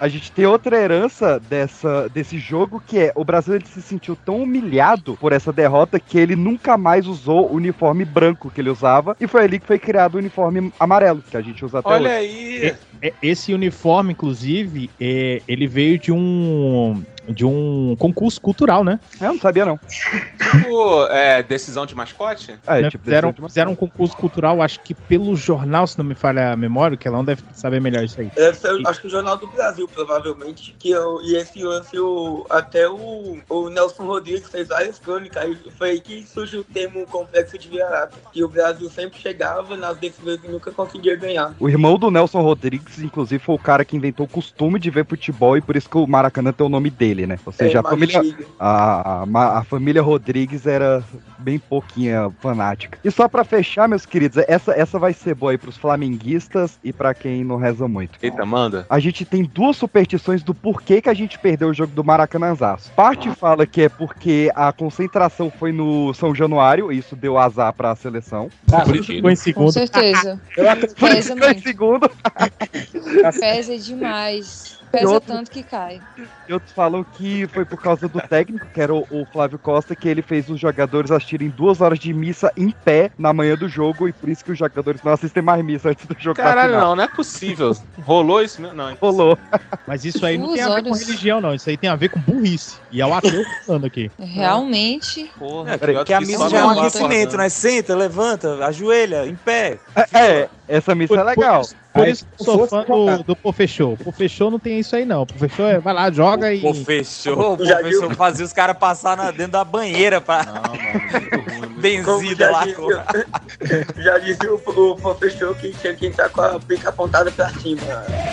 A 0.00 0.08
gente 0.08 0.30
tem 0.32 0.46
outra 0.46 0.76
herança 0.76 1.40
dessa, 1.40 2.08
desse 2.08 2.38
jogo 2.38 2.82
que 2.84 2.98
é 2.98 3.12
o 3.14 3.24
Brasil 3.24 3.54
ele 3.54 3.66
se 3.66 3.82
sentiu 3.82 4.16
tão 4.16 4.42
humilhado 4.42 5.16
por 5.16 5.32
essa 5.32 5.52
derrota 5.52 5.98
que 5.98 6.18
ele 6.18 6.36
nunca 6.36 6.76
mais 6.76 7.06
usou 7.06 7.50
o 7.50 7.54
uniforme 7.54 8.04
branco 8.04 8.50
que 8.50 8.60
ele 8.60 8.70
usava 8.70 9.16
e 9.20 9.26
foi 9.26 9.44
ali 9.44 9.58
que 9.58 9.66
foi 9.66 9.78
criado 9.78 10.14
o 10.14 10.18
uniforme 10.18 10.72
amarelo 10.78 11.22
que 11.22 11.36
a 11.36 11.40
gente 11.40 11.64
usa 11.64 11.78
até 11.80 11.88
Olha 11.88 12.10
hoje. 12.10 12.18
aí. 12.18 12.74
é, 13.02 13.12
esse 13.22 13.52
uniforme, 13.52 14.12
inclusive, 14.12 14.90
é, 15.00 15.42
ele 15.46 15.66
veio 15.66 15.98
de 15.98 16.12
um 16.12 17.02
de 17.28 17.44
um 17.44 17.96
concurso 17.98 18.40
cultural, 18.40 18.82
né? 18.82 18.98
Eu 19.20 19.32
não 19.32 19.40
sabia, 19.40 19.64
não. 19.64 19.78
Tipo, 19.78 21.06
é, 21.06 21.42
decisão 21.42 21.86
de 21.86 21.94
mascote? 21.94 22.58
É, 22.66 22.82
Né? 22.82 22.90
tipo, 22.90 23.04
fizeram, 23.04 23.32
de 23.32 23.42
fizeram 23.42 23.72
um 23.72 23.76
concurso 23.76 24.16
cultural, 24.16 24.62
acho 24.62 24.80
que 24.80 24.94
pelo 24.94 25.36
jornal, 25.36 25.86
se 25.86 25.98
não 25.98 26.04
me 26.04 26.14
falha 26.14 26.52
a 26.52 26.56
memória, 26.56 26.96
que 26.96 27.06
ela 27.06 27.16
não 27.16 27.24
deve 27.24 27.42
saber 27.52 27.80
melhor 27.80 28.04
isso 28.04 28.20
aí. 28.20 28.30
Deve 28.34 28.56
ser, 28.56 28.86
acho 28.86 29.00
que 29.00 29.06
o 29.06 29.10
Jornal 29.10 29.36
do 29.36 29.46
Brasil, 29.48 29.88
provavelmente. 29.88 30.74
Que 30.78 30.90
eu, 30.90 31.20
e 31.22 31.36
esse 31.36 31.62
lance, 31.62 31.98
o, 31.98 32.46
até 32.48 32.88
o, 32.88 33.38
o 33.48 33.68
Nelson 33.68 34.04
Rodrigues 34.04 34.48
fez 34.48 34.68
várias 34.68 34.98
crônicas. 34.98 35.42
Aí 35.42 35.56
foi 35.76 35.90
aí 35.90 36.00
que 36.00 36.26
surgiu 36.26 36.60
o 36.60 36.64
termo 36.64 37.06
complexo 37.06 37.58
de 37.58 37.68
vira-lata. 37.68 38.16
Que 38.32 38.42
o 38.42 38.48
Brasil 38.48 38.88
sempre 38.90 39.18
chegava 39.18 39.76
nas 39.76 39.96
decisões 39.98 40.40
e 40.44 40.48
nunca 40.48 40.70
conseguia 40.70 41.16
ganhar. 41.16 41.54
O 41.58 41.68
irmão 41.68 41.98
do 41.98 42.10
Nelson 42.10 42.40
Rodrigues, 42.40 42.98
inclusive, 43.00 43.42
foi 43.42 43.54
o 43.54 43.58
cara 43.58 43.84
que 43.84 43.96
inventou 43.96 44.26
o 44.26 44.28
costume 44.28 44.78
de 44.78 44.90
ver 44.90 45.06
futebol 45.06 45.56
e 45.56 45.60
por 45.60 45.76
isso 45.76 45.88
que 45.88 45.96
o 45.96 46.06
Maracanã 46.06 46.52
tem 46.52 46.66
o 46.66 46.70
nome 46.70 46.90
dele, 46.90 47.17
né? 47.26 47.38
Ou 47.44 47.52
seja, 47.52 47.78
É, 47.78 47.80
a, 47.80 47.82
família, 47.82 48.20
a, 48.58 49.24
a, 49.24 49.58
a 49.58 49.64
família 49.64 50.02
Rodrigues 50.02 50.66
era 50.66 51.02
bem 51.38 51.58
pouquinha 51.58 52.30
fanática. 52.40 52.98
E 53.04 53.10
só 53.10 53.28
pra 53.28 53.44
fechar, 53.44 53.88
meus 53.88 54.04
queridos, 54.04 54.42
essa, 54.48 54.72
essa 54.72 54.98
vai 54.98 55.12
ser 55.12 55.34
boa 55.34 55.52
aí 55.52 55.58
pros 55.58 55.76
flamenguistas 55.76 56.78
e 56.82 56.92
pra 56.92 57.14
quem 57.14 57.44
não 57.44 57.56
reza 57.56 57.86
muito. 57.86 58.18
Eita, 58.22 58.44
manda. 58.44 58.86
A 58.90 58.98
gente 58.98 59.24
tem 59.24 59.44
duas 59.44 59.76
superstições 59.76 60.42
do 60.42 60.54
porquê 60.54 61.00
que 61.00 61.08
a 61.08 61.14
gente 61.14 61.38
perdeu 61.38 61.68
o 61.68 61.74
jogo 61.74 61.92
do 61.92 62.02
Maracanãzaço. 62.04 62.90
Parte 62.92 63.30
fala 63.30 63.66
que 63.66 63.82
é 63.82 63.88
porque 63.88 64.50
a 64.54 64.72
concentração 64.72 65.50
foi 65.50 65.72
no 65.72 66.12
São 66.14 66.34
Januário, 66.34 66.92
e 66.92 66.98
isso 66.98 67.14
deu 67.14 67.38
azar 67.38 67.72
pra 67.72 67.94
seleção. 67.94 68.50
Por 68.84 68.96
isso 68.96 69.06
ficou 69.12 69.30
em 69.30 69.34
Com 69.36 69.42
segundo. 69.42 69.72
certeza. 69.72 70.40
Por 70.54 71.08
Pesa 71.08 71.18
isso 71.18 71.34
ficou 71.34 71.50
em 71.50 71.58
segundo. 71.60 72.10
Pesa 73.40 73.78
demais. 73.78 74.77
Pesa 74.90 75.08
outro- 75.08 75.32
tanto 75.34 75.50
que 75.50 75.62
cai. 75.62 76.00
E 76.48 76.52
outros 76.52 76.72
falam 76.72 77.04
que 77.04 77.46
foi 77.48 77.64
por 77.64 77.80
causa 77.80 78.08
do 78.08 78.20
técnico, 78.20 78.66
que 78.72 78.80
era 78.80 78.94
o, 78.94 79.06
o 79.10 79.26
Flávio 79.32 79.58
Costa, 79.58 79.94
que 79.94 80.08
ele 80.08 80.22
fez 80.22 80.48
os 80.48 80.58
jogadores 80.60 81.10
assistirem 81.10 81.48
duas 81.48 81.80
horas 81.80 81.98
de 81.98 82.12
missa 82.12 82.52
em 82.56 82.70
pé 82.70 83.10
na 83.18 83.32
manhã 83.32 83.54
do 83.56 83.68
jogo, 83.68 84.08
e 84.08 84.12
por 84.12 84.28
isso 84.28 84.44
que 84.44 84.52
os 84.52 84.58
jogadores 84.58 85.02
não 85.02 85.12
assistem 85.12 85.42
mais 85.42 85.64
missa 85.64 85.90
antes 85.90 86.06
do 86.06 86.16
jogo 86.18 86.36
Caralho, 86.36 86.74
não, 86.78 86.96
não 86.96 87.04
é 87.04 87.08
possível. 87.08 87.76
Rolou 88.02 88.42
isso 88.42 88.60
mesmo? 88.62 88.76
Não. 88.76 88.94
Rolou. 89.00 89.38
Mas 89.86 90.04
isso 90.04 90.24
aí 90.24 90.38
não 90.38 90.52
tem 90.54 90.62
a 90.62 90.74
ver 90.74 90.82
com 90.84 90.92
religião, 90.94 91.40
não. 91.40 91.54
Isso 91.54 91.68
aí 91.68 91.76
tem 91.76 91.90
a 91.90 91.96
ver 91.96 92.08
com 92.08 92.20
burrice. 92.20 92.76
E 92.90 93.00
é 93.00 93.06
o 93.06 93.12
ateu 93.12 93.44
falando 93.66 93.86
aqui. 93.86 94.10
Realmente. 94.18 95.30
Porra, 95.38 95.72
É, 95.72 95.76
pior 95.76 95.94
porque 95.98 96.12
a 96.14 96.18
que 96.18 96.26
missa 96.26 96.48
já 96.48 96.58
é 96.58 96.64
um 96.64 96.70
aquecimento, 96.70 97.36
né? 97.36 97.48
Senta, 97.48 97.94
levanta, 97.94 98.64
ajoelha, 98.64 99.26
em 99.26 99.34
pé. 99.34 99.78
É, 99.94 100.18
é, 100.18 100.48
essa 100.66 100.94
missa 100.94 101.14
é 101.14 101.22
legal. 101.22 101.62
Por 101.62 101.74
Aí, 102.02 102.12
isso 102.12 102.24
que 102.26 102.40
eu 102.42 102.44
sou 102.44 102.66
fã 102.66 102.84
do, 102.84 103.22
do 103.24 103.36
Pô 103.36 103.52
Fechou. 103.52 103.96
Pô 103.96 104.10
Fechou 104.12 104.50
não 104.50 104.58
tem 104.58 104.78
isso 104.78 104.94
aí, 104.96 105.04
não. 105.04 105.24
Pô 105.26 105.34
Fechou 105.38 105.66
é 105.66 105.78
vai 105.78 105.94
lá, 105.94 106.10
joga 106.10 106.52
e. 106.52 106.60
Pô, 106.60 106.72
fechou, 106.74 107.56
pô, 107.56 107.64
Já 107.64 107.78
fechou. 107.78 108.08
viu? 108.08 108.16
Fazia 108.16 108.44
os 108.44 108.52
caras 108.52 108.76
passar 108.78 109.16
na- 109.16 109.30
dentro 109.30 109.52
da 109.52 109.64
banheira 109.64 110.20
pra 110.20 110.44
Não, 110.44 110.52
mano, 110.54 111.74
benzida 111.80 112.46
já 112.46 112.50
lá. 112.50 112.64
já 113.96 114.18
dizia 114.18 114.52
o, 114.52 114.56
o 114.92 114.96
professor 114.96 115.54
que 115.56 115.70
tinha 115.72 115.94
que 115.94 116.06
entrar 116.06 116.28
com 116.28 116.40
a 116.40 116.58
pica 116.60 116.88
apontada 116.88 117.30
pra 117.30 117.48
cima. 117.50 117.82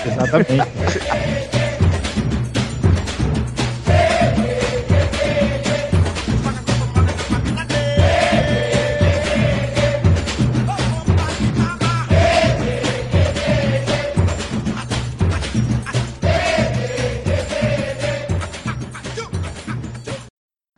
Exatamente. 0.05 1.55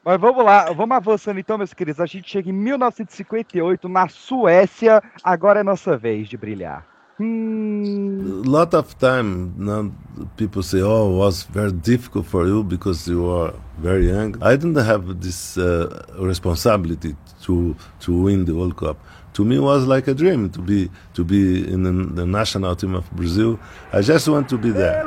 Mas 0.07 0.21
vamos 0.21 0.45
lá, 0.45 0.71
vamos 0.71 0.95
avançando 0.95 1.37
então, 1.37 1.57
meus 1.57 1.73
queridos. 1.73 1.99
A 1.99 2.05
gente 2.05 2.31
chega 2.31 2.49
em 2.49 2.53
1958 2.53 3.89
na 3.89 4.07
Suécia. 4.07 5.03
Agora 5.21 5.59
é 5.59 5.63
nossa 5.63 5.97
vez 5.97 6.29
de 6.29 6.37
brilhar. 6.37 6.85
A 7.19 8.49
lot 8.49 8.73
of 8.73 8.95
time 8.95 9.51
now 9.57 9.91
people 10.37 10.63
say, 10.63 10.81
"Oh, 10.81 11.11
it 11.11 11.17
was 11.17 11.43
very 11.51 11.73
difficult 11.73 12.25
for 12.25 12.47
you 12.47 12.63
because 12.63 13.11
you 13.11 13.29
are 13.29 13.53
very 13.79 14.07
young." 14.07 14.37
I 14.41 14.55
didn't 14.55 14.79
have 14.79 15.13
this 15.15 15.57
uh, 15.57 15.89
responsibility 16.25 17.17
to 17.45 17.75
to 17.99 18.23
win 18.23 18.45
the 18.45 18.53
World 18.53 18.75
Cup. 18.77 18.95
To 19.33 19.43
me, 19.43 19.57
it 19.57 19.61
was 19.61 19.87
like 19.87 20.09
a 20.09 20.13
dream 20.13 20.49
to 20.51 20.61
be 20.61 20.89
to 21.15 21.25
be 21.25 21.69
in 21.69 21.83
the, 21.83 21.91
the 22.21 22.25
national 22.25 22.77
team 22.77 22.95
of 22.95 23.11
Brazil. 23.11 23.59
I 23.91 23.99
just 23.99 24.29
want 24.29 24.47
to 24.47 24.57
be 24.57 24.71
there. 24.71 25.03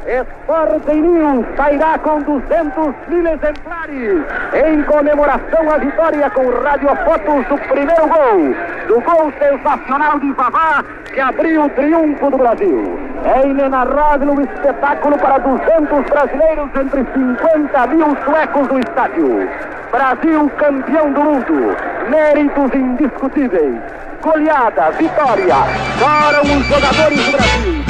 Do 0.00 0.26
Sporting 0.40 1.02
News 1.02 1.46
sairá 1.56 1.98
com 1.98 2.20
200 2.20 2.94
mil 3.08 3.26
exemplares 3.26 4.24
em 4.54 4.82
comemoração 4.84 5.70
à 5.70 5.78
vitória 5.78 6.30
com 6.30 6.48
radiofotos 6.48 7.46
do 7.46 7.58
primeiro 7.68 8.08
gol, 8.08 8.54
do 8.88 9.00
gol 9.02 9.32
sensacional 9.38 10.18
de 10.18 10.32
Vavá 10.32 10.82
que 11.12 11.20
abriu 11.20 11.64
o 11.64 11.68
triunfo 11.70 12.30
do 12.30 12.38
Brasil. 12.38 12.98
É 13.24 13.46
inenarrável 13.46 14.34
o 14.34 14.40
espetáculo 14.40 15.18
para 15.18 15.38
200 15.38 16.04
brasileiros 16.06 16.70
entre 16.80 17.04
50 17.12 17.86
mil 17.88 18.16
suecos 18.24 18.68
no 18.68 18.78
estádio. 18.78 19.48
Brasil 19.92 20.50
campeão 20.56 21.12
do 21.12 21.22
mundo, 21.22 21.76
méritos 22.08 22.74
indiscutíveis. 22.74 23.76
Goleada, 24.22 24.90
vitória, 24.92 25.56
choram 25.98 26.42
os 26.42 26.66
jogadores 26.66 27.26
do 27.26 27.32
Brasil. 27.32 27.80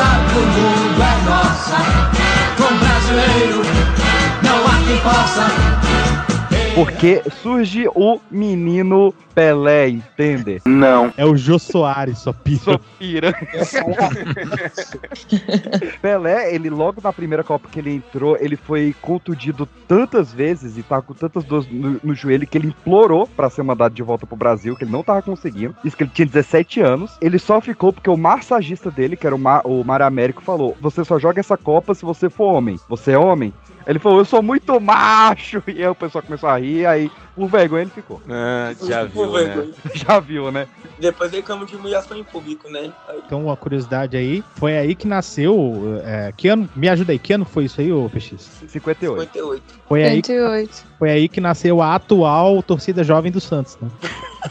Taça 0.00 0.18
do 0.32 0.40
mundo 0.40 1.02
é 1.02 1.28
nossa. 1.28 1.76
Com 2.56 2.74
brasileiro, 2.78 3.62
não 4.42 4.66
há 4.66 4.84
quem 4.86 4.98
possa. 4.98 5.69
Porque 6.84 7.22
surge 7.42 7.88
o 7.94 8.20
menino 8.30 9.12
Pelé, 9.34 9.88
entende? 9.88 10.62
Não. 10.64 11.12
É 11.16 11.26
o 11.26 11.36
Jô 11.36 11.58
Soares, 11.58 12.18
só 12.18 12.32
pira. 12.32 12.78
Pira. 12.98 13.32
Pelé, 16.00 16.54
ele 16.54 16.70
logo 16.70 17.00
na 17.02 17.12
primeira 17.12 17.44
Copa 17.44 17.68
que 17.70 17.78
ele 17.78 17.94
entrou, 17.94 18.38
ele 18.40 18.56
foi 18.56 18.94
contundido 19.00 19.68
tantas 19.86 20.32
vezes 20.32 20.78
e 20.78 20.82
tava 20.82 21.02
com 21.02 21.12
tantas 21.12 21.44
dores 21.44 21.68
no, 21.70 22.00
no 22.02 22.14
joelho 22.14 22.46
que 22.46 22.56
ele 22.56 22.68
implorou 22.68 23.26
pra 23.26 23.50
ser 23.50 23.62
mandado 23.62 23.92
de 23.94 24.02
volta 24.02 24.26
pro 24.26 24.36
Brasil, 24.36 24.74
que 24.74 24.84
ele 24.84 24.92
não 24.92 25.02
tava 25.02 25.20
conseguindo. 25.22 25.76
Isso 25.84 25.96
que 25.96 26.04
ele 26.04 26.12
tinha 26.12 26.26
17 26.26 26.80
anos. 26.80 27.16
Ele 27.20 27.38
só 27.38 27.60
ficou 27.60 27.92
porque 27.92 28.10
o 28.10 28.16
massagista 28.16 28.90
dele, 28.90 29.16
que 29.16 29.26
era 29.26 29.36
o, 29.36 29.38
Ma, 29.38 29.60
o 29.64 29.84
Mário 29.84 30.06
Américo, 30.06 30.42
falou: 30.42 30.76
Você 30.80 31.04
só 31.04 31.18
joga 31.18 31.40
essa 31.40 31.56
Copa 31.56 31.94
se 31.94 32.04
você 32.04 32.30
for 32.30 32.54
homem. 32.54 32.78
Você 32.88 33.12
é 33.12 33.18
homem? 33.18 33.52
Ele 33.86 33.98
falou, 33.98 34.18
eu 34.18 34.24
sou 34.24 34.42
muito 34.42 34.78
macho. 34.80 35.62
E 35.70 35.82
aí 35.82 35.88
o 35.88 35.94
pessoal 35.94 36.22
começou 36.22 36.48
a 36.48 36.58
rir, 36.58 36.86
aí 36.86 37.10
por 37.40 37.48
vergonha 37.48 37.82
ele 37.84 37.90
ficou. 37.90 38.20
Ah, 38.28 38.74
já 38.86 39.06
Por 39.06 39.28
viu, 39.28 39.32
né? 39.46 39.68
Já 39.94 40.20
viu, 40.20 40.52
né? 40.52 40.68
Depois 40.98 41.32
reclamam 41.32 41.64
de 41.64 41.74
humilhação 41.74 42.18
em 42.18 42.22
público, 42.22 42.68
né? 42.70 42.92
Aí- 43.08 43.22
Então, 43.24 43.46
uma 43.46 43.56
curiosidade 43.56 44.14
aí, 44.16 44.44
foi 44.56 44.76
aí 44.76 44.94
que 44.94 45.08
nasceu. 45.08 46.00
É, 46.04 46.32
que 46.36 46.48
ano? 46.48 46.68
Me 46.76 46.86
ajuda 46.88 47.12
aí, 47.12 47.18
que 47.18 47.32
ano 47.32 47.46
foi 47.46 47.64
isso 47.64 47.80
aí, 47.80 47.90
ô 47.90 48.10
PX? 48.10 48.46
58. 48.68 49.20
58. 49.22 49.62
Foi 49.88 50.04
aí, 50.04 50.16
58. 50.16 50.84
foi 50.98 51.10
aí 51.10 51.28
que 51.30 51.40
nasceu 51.40 51.80
a 51.80 51.94
atual 51.94 52.62
torcida 52.62 53.02
jovem 53.02 53.32
do 53.32 53.40
Santos, 53.40 53.78
né? 53.80 53.88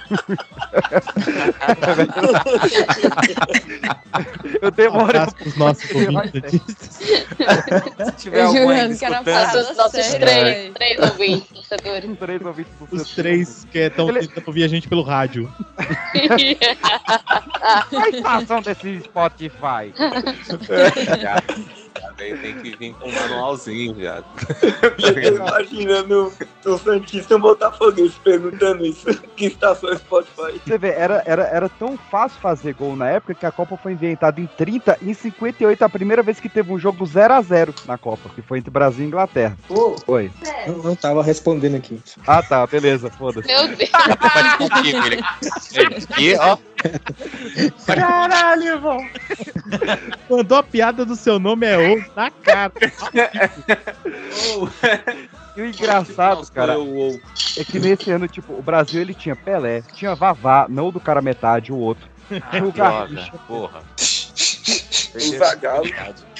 Eu 4.61 4.71
demoro. 4.71 5.03
Abraço 5.05 5.35
pros 5.35 5.55
nossos 5.55 5.89
ouvintes. 5.91 6.61
Se 6.89 8.11
tiver 8.17 8.39
Eu 8.41 8.47
algum 8.47 8.71
escutando, 8.73 9.25
fácil. 9.25 9.75
Nossos, 9.75 10.13
três, 10.15 10.73
três 10.73 10.99
ouvintes, 10.99 11.47
torcedores. 11.69 12.17
Três 12.19 12.41
ouvintes 12.45 12.73
Os 12.91 13.15
três 13.15 13.65
que 13.71 13.79
estão 13.79 14.13
tentando 14.13 14.43
ouvir 14.47 14.63
a 14.63 14.67
gente 14.67 14.87
pelo 14.87 15.01
rádio. 15.01 15.51
Qual 17.89 18.03
a 18.03 18.09
estação 18.09 18.61
desse 18.61 18.99
Spotify? 19.01 19.91
Vem, 22.19 22.37
tem 22.37 22.53
que 22.55 22.75
vir 22.75 22.93
com 22.93 23.07
um 23.07 23.11
manualzinho 23.13 23.95
já. 23.99 24.21
Eu 24.61 25.37
tô 25.37 25.45
imaginando 25.45 26.33
o 26.65 26.77
Santista 26.77 27.39
Botafoguense 27.39 28.19
perguntando 28.23 28.85
isso. 28.85 29.05
Que 29.37 29.45
estação 29.45 29.89
é 29.91 29.97
Spotify? 29.97 30.59
Você 30.65 30.77
vê, 30.77 30.89
era, 30.89 31.23
era, 31.25 31.43
era 31.43 31.69
tão 31.69 31.97
fácil 32.11 32.39
fazer 32.41 32.73
gol 32.73 32.95
na 32.95 33.09
época 33.09 33.33
que 33.33 33.45
a 33.45 33.51
Copa 33.51 33.77
foi 33.77 33.93
inventada 33.93 34.41
em 34.41 34.45
30 34.45 34.97
e 35.01 35.11
em 35.11 35.13
58 35.13 35.81
a 35.83 35.89
primeira 35.89 36.21
vez 36.21 36.39
que 36.39 36.49
teve 36.49 36.73
um 36.73 36.77
jogo 36.79 37.05
0 37.05 37.33
a 37.33 37.41
0 37.41 37.73
na 37.85 37.97
Copa, 37.97 38.29
que 38.35 38.41
foi 38.41 38.57
entre 38.57 38.69
Brasil 38.69 39.05
e 39.05 39.07
Inglaterra. 39.07 39.57
Oi. 40.05 40.29
Eu 40.67 40.83
não 40.83 40.95
tava 40.95 41.23
respondendo 41.23 41.75
aqui. 41.75 41.99
Ah 42.27 42.43
tá, 42.43 42.67
beleza, 42.67 43.09
foda-se. 43.09 43.47
Meu 43.47 43.67
Deus. 43.75 43.89
Aqui, 46.09 46.35
ó. 46.37 46.57
Caralho, 47.85 48.63
irmão. 48.63 48.97
Mandou 50.29 50.57
a 50.57 50.63
piada 50.63 51.05
do 51.05 51.15
seu 51.15 51.39
nome 51.39 51.65
é 51.65 51.77
ou 51.77 52.03
na 52.15 52.31
cara. 52.31 52.73
E 55.55 55.61
o 55.61 55.65
engraçado, 55.65 56.49
cara, 56.51 56.75
é 57.57 57.63
que 57.63 57.79
nesse 57.79 58.11
ano, 58.11 58.27
tipo, 58.27 58.53
o 58.53 58.61
Brasil 58.61 59.01
ele 59.01 59.13
tinha 59.13 59.35
Pelé, 59.35 59.81
tinha 59.93 60.15
Vavá, 60.15 60.67
não 60.69 60.87
o 60.87 60.91
do 60.91 60.99
cara 60.99 61.21
metade, 61.21 61.71
o 61.71 61.77
outro. 61.77 62.07
Ah, 62.31 62.57
O 62.63 62.71
droga, 62.71 63.31
porra. 63.47 63.81
O 65.15 65.37
Zagallo. 65.37 65.89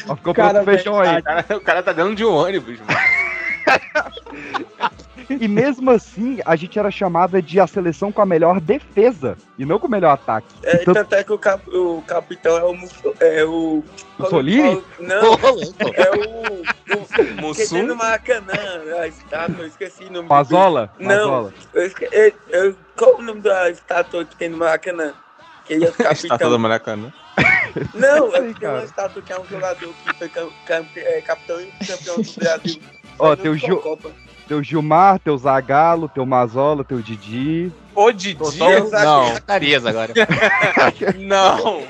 Ó, 0.07 0.15
ficou 0.15 0.33
Cara, 0.33 0.63
feijão 0.63 0.99
aí. 0.99 1.17
O 1.19 1.23
cara, 1.23 1.45
o 1.57 1.61
cara 1.61 1.83
tá 1.83 1.91
dentro 1.91 2.15
de 2.15 2.23
um 2.23 2.33
ônibus, 2.33 2.79
mano. 2.79 2.99
E 5.29 5.47
mesmo 5.47 5.91
assim, 5.91 6.39
a 6.45 6.55
gente 6.55 6.79
era 6.79 6.89
chamada 6.89 7.41
de 7.41 7.59
a 7.59 7.67
seleção 7.67 8.11
com 8.11 8.21
a 8.21 8.25
melhor 8.25 8.59
defesa 8.59 9.37
e 9.57 9.65
não 9.65 9.77
com 9.79 9.87
o 9.87 9.91
melhor 9.91 10.11
ataque. 10.13 10.47
É, 10.63 10.81
Então, 10.81 10.93
tanto 10.93 11.13
é 11.15 11.23
que 11.23 11.31
o, 11.33 11.37
cap- 11.37 11.69
o 11.69 12.01
capitão 12.07 12.57
é 12.57 12.63
o. 12.63 12.73
Musso- 12.73 13.13
É 13.19 13.45
o 13.45 13.83
Mussolini? 14.17 14.83
Não, 14.99 15.33
é 15.93 16.11
o. 16.11 16.61
o 16.61 17.05
que 17.05 17.41
Mussum? 17.41 17.83
no 17.83 17.95
Maracanã, 17.95 18.53
a 18.99 19.07
estátua, 19.07 19.61
eu 19.63 19.67
esqueci 19.67 20.05
o 20.05 20.11
nome. 20.11 20.27
Mazola? 20.27 20.91
Não, 20.99 21.53
eu 21.73 21.85
esque... 21.85 22.07
eu, 22.11 22.33
eu- 22.49 22.75
qual 22.95 23.17
o 23.17 23.21
nome 23.21 23.41
da 23.41 23.69
estátua 23.69 24.25
que 24.25 24.35
tem 24.35 24.49
no 24.49 24.57
Maracanã? 24.57 25.13
Que 25.65 25.73
ele 25.73 25.85
é 25.85 25.89
o 25.89 25.91
Estátua 25.99 26.15
capitão. 26.29 26.49
do 26.49 26.59
Maracanã. 26.59 27.13
Não, 27.93 28.35
é 28.35 28.39
uma 28.69 28.83
estátua 28.83 29.21
que 29.21 29.31
é 29.31 29.39
um 29.39 29.45
jogador 29.45 29.93
que 30.03 30.13
foi 30.15 30.27
cam- 30.29 30.49
cam- 30.65 30.85
é, 30.95 31.21
capitão 31.21 31.61
e 31.61 31.67
campeão 31.85 32.15
do 32.21 32.33
Brasil. 32.33 32.81
Ó, 33.19 33.35
tem 33.35 33.51
o, 33.51 33.77
Copa. 33.81 34.11
Teu 34.49 34.63
Gilmar, 34.63 35.19
teu 35.19 35.37
Zagalo, 35.37 36.09
teu 36.09 36.25
Mazola, 36.25 36.83
teu 36.83 36.99
Didi. 37.03 37.71
Ô, 37.93 38.11
Didi? 38.11 38.43
Só- 38.43 38.67
Não. 38.89 39.33
Zacarias 39.33 39.85
agora. 39.85 40.11
Não. 41.19 41.83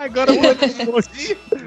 Agora 0.00 0.32
eu 0.32 0.40
vou 0.40 1.00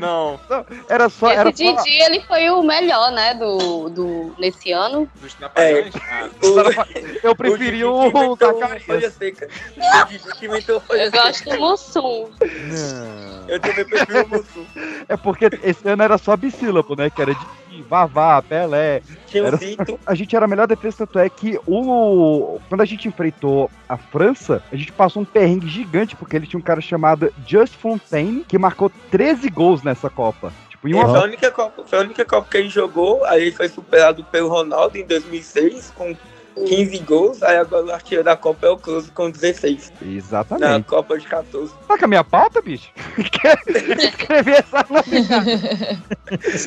Não. 0.02 0.40
Não, 0.50 0.66
era 0.90 1.10
só. 1.10 1.30
Era 1.30 1.50
Esse 1.52 1.64
só 1.64 1.84
Didi, 1.84 2.02
ele 2.02 2.22
foi 2.22 2.50
o 2.50 2.64
melhor, 2.64 3.12
né, 3.12 3.36
do, 3.36 3.88
do, 3.90 4.36
nesse 4.40 4.72
ano. 4.72 5.08
Dos 5.22 5.36
trapalhões? 5.36 5.94
Ah, 5.96 6.28
eu 7.24 7.36
preferi 7.36 7.84
o, 7.86 8.36
Zacarias. 8.36 9.14
seca. 9.14 9.48
O 9.78 10.06
Didi 10.08 10.40
que 10.40 10.46
inventou 10.48 10.82
folha 10.82 11.04
Eu 11.04 11.12
gosto 11.12 11.50
do 11.50 11.60
Mussum. 11.60 12.30
Eu 13.48 13.60
também 13.60 13.86
prefiro 13.86 14.26
o 14.26 14.30
Mussum. 14.30 14.66
É 15.08 15.16
porque 15.16 15.50
esse 15.64 15.88
ano 15.88 16.02
era 16.02 16.18
só 16.18 16.36
bissílabo, 16.36 16.96
né? 16.96 17.10
Que 17.12 17.22
era 17.22 17.36
Didi, 17.72 17.82
Vavá, 17.84 18.42
Pelé. 18.42 19.02
Era-. 19.34 19.60
A 20.06 20.14
gente 20.14 20.36
era 20.36 20.46
a 20.46 20.48
melhor 20.48 20.68
defesa, 20.68 20.98
tanto 21.00 21.20
é 21.20 21.30
que 21.30 21.60
o. 21.66 22.60
Quando 22.68 22.82
a 22.82 22.86
gente 22.86 23.08
enfrentou 23.08 23.72
a 23.88 23.98
França, 23.98 24.62
a 24.72 24.76
gente 24.76 24.92
passou 24.92 25.22
um 25.22 25.26
perrengue 25.26 25.68
gigante, 25.68 26.16
porque 26.16 26.36
ele 26.36 26.46
tinha 26.46 26.60
um 26.60 26.64
cara 26.64 26.82
chamado 26.82 27.34
Just 27.48 27.76
Fontaine, 27.76 28.44
que 28.48 28.58
marcou 28.58 28.92
13 29.10 29.50
gols 29.50 29.84
nessa 29.84 30.10
Copa. 30.10 30.52
Tipo, 30.70 30.90
em 30.90 30.94
Foi 30.94 31.04
uma. 31.04 31.20
a, 31.20 31.24
única 31.24 31.52
Copa, 31.52 31.84
foi 31.86 32.00
a 32.00 32.02
única 32.02 32.26
Copa 32.26 32.48
que 32.50 32.58
ele 32.58 32.70
jogou, 32.70 33.24
aí 33.26 33.44
ele 33.44 33.52
foi 33.52 33.70
superado 33.70 34.24
pelo 34.26 34.50
Ronaldo 34.50 34.98
em 34.98 35.06
2006 35.06 35.94
com 35.96 36.16
15 36.56 37.00
gols, 37.00 37.44
aí 37.44 37.58
agora 37.58 37.86
o 37.86 37.92
artilheiro 37.92 38.26
da 38.26 38.36
Copa 38.36 38.68
é 38.68 38.70
o 38.70 38.78
Close 38.78 39.12
com 39.12 39.30
16 39.30 39.94
na 40.02 40.08
Exatamente. 40.08 40.88
Copa 40.88 41.18
de 41.18 41.26
14. 41.28 41.74
Tá 41.88 41.98
com 41.98 42.06
a 42.06 42.08
minha 42.08 42.24
pauta, 42.24 42.62
bicho? 42.62 42.90
Quer 43.32 43.58
escrever 43.98 44.60
essa 44.60 44.86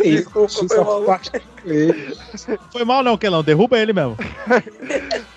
Desculpa, 0.01 0.49
foi 0.49 0.85
mal. 0.85 1.20
Foi 2.70 2.85
mal 2.85 3.03
não, 3.03 3.18
Kelão. 3.18 3.42
Derruba 3.42 3.79
ele 3.79 3.92
mesmo. 3.92 4.16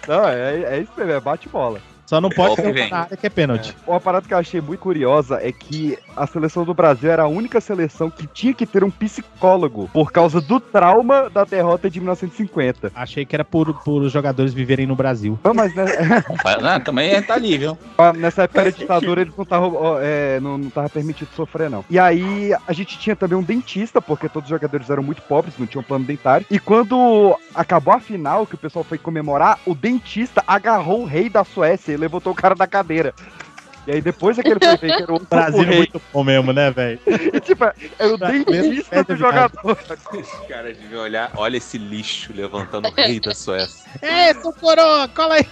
Não, 0.08 0.28
é, 0.28 0.76
é 0.76 0.80
isso 0.80 0.92
mesmo, 0.98 1.12
é 1.12 1.20
bate-bola. 1.20 1.82
Só 2.08 2.22
não 2.22 2.30
pode 2.30 2.62
vem. 2.72 2.90
na 2.90 3.00
área 3.02 3.18
que 3.18 3.28
é 3.28 3.30
pênalti. 3.30 3.76
Uma 3.86 4.00
parada 4.00 4.26
que 4.26 4.34
eu 4.34 4.38
achei 4.38 4.62
muito 4.62 4.80
curiosa 4.80 5.40
é 5.42 5.52
que 5.52 6.00
a 6.16 6.26
seleção 6.26 6.64
do 6.64 6.74
Brasil 6.74 7.12
era 7.12 7.24
a 7.24 7.28
única 7.28 7.60
seleção 7.60 8.10
que 8.10 8.26
tinha 8.26 8.54
que 8.54 8.66
ter 8.66 8.82
um 8.82 8.90
psicólogo 8.90 9.90
por 9.92 10.10
causa 10.10 10.40
do 10.40 10.58
trauma 10.58 11.30
da 11.30 11.44
derrota 11.44 11.90
de 11.90 12.00
1950. 12.00 12.94
Achei 12.96 13.26
que 13.26 13.36
era 13.36 13.44
por, 13.44 13.74
por 13.84 14.02
os 14.04 14.12
jogadores 14.14 14.54
viverem 14.54 14.88
no 14.88 14.96
Brasil. 14.96 15.38
Ah, 15.44 15.54
mas 15.54 15.76
né, 15.76 15.86
Ah, 16.64 16.80
também 16.80 17.22
tá 17.22 17.34
ali, 17.34 17.58
viu? 17.58 17.78
Ah, 17.98 18.14
Nessa 18.14 18.44
época 18.44 18.64
da 18.64 18.70
ditadura 18.70 19.22
eles 19.22 19.36
não 19.36 19.44
estavam 19.44 19.98
é, 20.00 20.40
não, 20.40 20.58
não 20.58 20.70
tava 20.70 20.88
permitido 20.88 21.30
sofrer, 21.36 21.70
não. 21.70 21.84
E 21.90 22.00
aí 22.00 22.54
a 22.66 22.72
gente 22.72 22.98
tinha 22.98 23.16
também 23.16 23.38
um 23.38 23.44
dentista, 23.44 24.02
porque 24.02 24.30
todos 24.30 24.50
os 24.50 24.56
jogadores 24.56 24.90
eram 24.90 25.04
muito 25.04 25.22
pobres, 25.24 25.56
não 25.58 25.68
tinham 25.68 25.84
plano 25.84 26.06
dentário. 26.06 26.46
E 26.50 26.58
quando 26.58 27.36
acabou 27.54 27.94
a 27.94 28.00
final, 28.00 28.46
que 28.46 28.56
o 28.56 28.58
pessoal 28.58 28.86
foi 28.86 28.98
comemorar, 28.98 29.60
o 29.66 29.76
dentista 29.76 30.42
agarrou 30.48 31.02
o 31.02 31.06
rei 31.06 31.30
da 31.30 31.44
Suécia 31.44 31.97
e 31.98 32.00
levantou 32.00 32.32
o 32.32 32.36
cara 32.36 32.56
da 32.56 32.68
cadeira. 32.68 33.14
E 33.88 33.92
aí 33.94 34.02
depois 34.02 34.38
é 34.38 34.44
que 34.44 34.50
ele 34.50 34.60
foi 34.60 34.76
ver 34.76 34.98
que 34.98 35.04
era 35.04 35.14
o, 35.14 35.20
Brasil 35.20 35.62
é 35.62 35.66
rei. 35.66 35.78
muito 35.78 36.02
bom 36.12 36.22
mesmo, 36.22 36.52
né, 36.52 36.70
velho? 36.72 37.00
E, 37.08 37.40
tipo, 37.40 37.64
era 37.64 38.14
o 38.14 38.18
dentista 38.18 39.02
do 39.06 39.16
jogador. 39.16 39.78
Os 40.12 40.48
caras 40.48 40.78
deviam 40.78 41.04
olhar. 41.04 41.32
Olha 41.38 41.56
esse 41.56 41.78
lixo 41.78 42.34
levantando 42.36 42.90
o 42.90 42.92
rei 42.92 43.18
da 43.22 43.34
Suécia. 43.34 43.90
É, 44.02 44.34
seu 44.34 44.52
coroa, 44.52 45.08
cola 45.08 45.36
aí. 45.36 45.48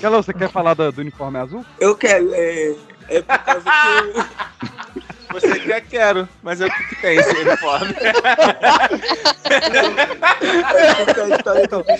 Galão, 0.00 0.22
você 0.22 0.32
quer 0.32 0.48
falar 0.48 0.72
do, 0.72 0.90
do 0.90 1.02
uniforme 1.02 1.38
azul? 1.38 1.66
Eu 1.78 1.94
quero, 1.94 2.32
é, 2.32 2.74
é 3.10 3.20
por 3.20 3.38
causa 3.40 3.70
que 4.94 5.12
Você 5.32 5.58
quer, 5.60 5.80
quero. 5.82 6.28
Mas 6.42 6.60
é 6.60 6.66
o 6.66 6.70
que, 6.70 6.84
que 6.88 6.96
tem 7.00 7.16
esse 7.18 7.30
uniforme? 7.36 7.94
é 7.94 8.12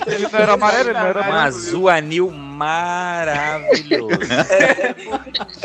Ele 0.06 0.28
não 0.28 0.38
era 0.38 0.52
amarelo, 0.54 0.90
ele 0.90 0.98
não 0.98 1.06
era 1.06 1.20
Um 1.20 1.24
amarelo. 1.24 1.46
azul 1.46 1.88
anil 1.88 2.30
maravilhoso. 2.30 4.18
é, 4.50 4.94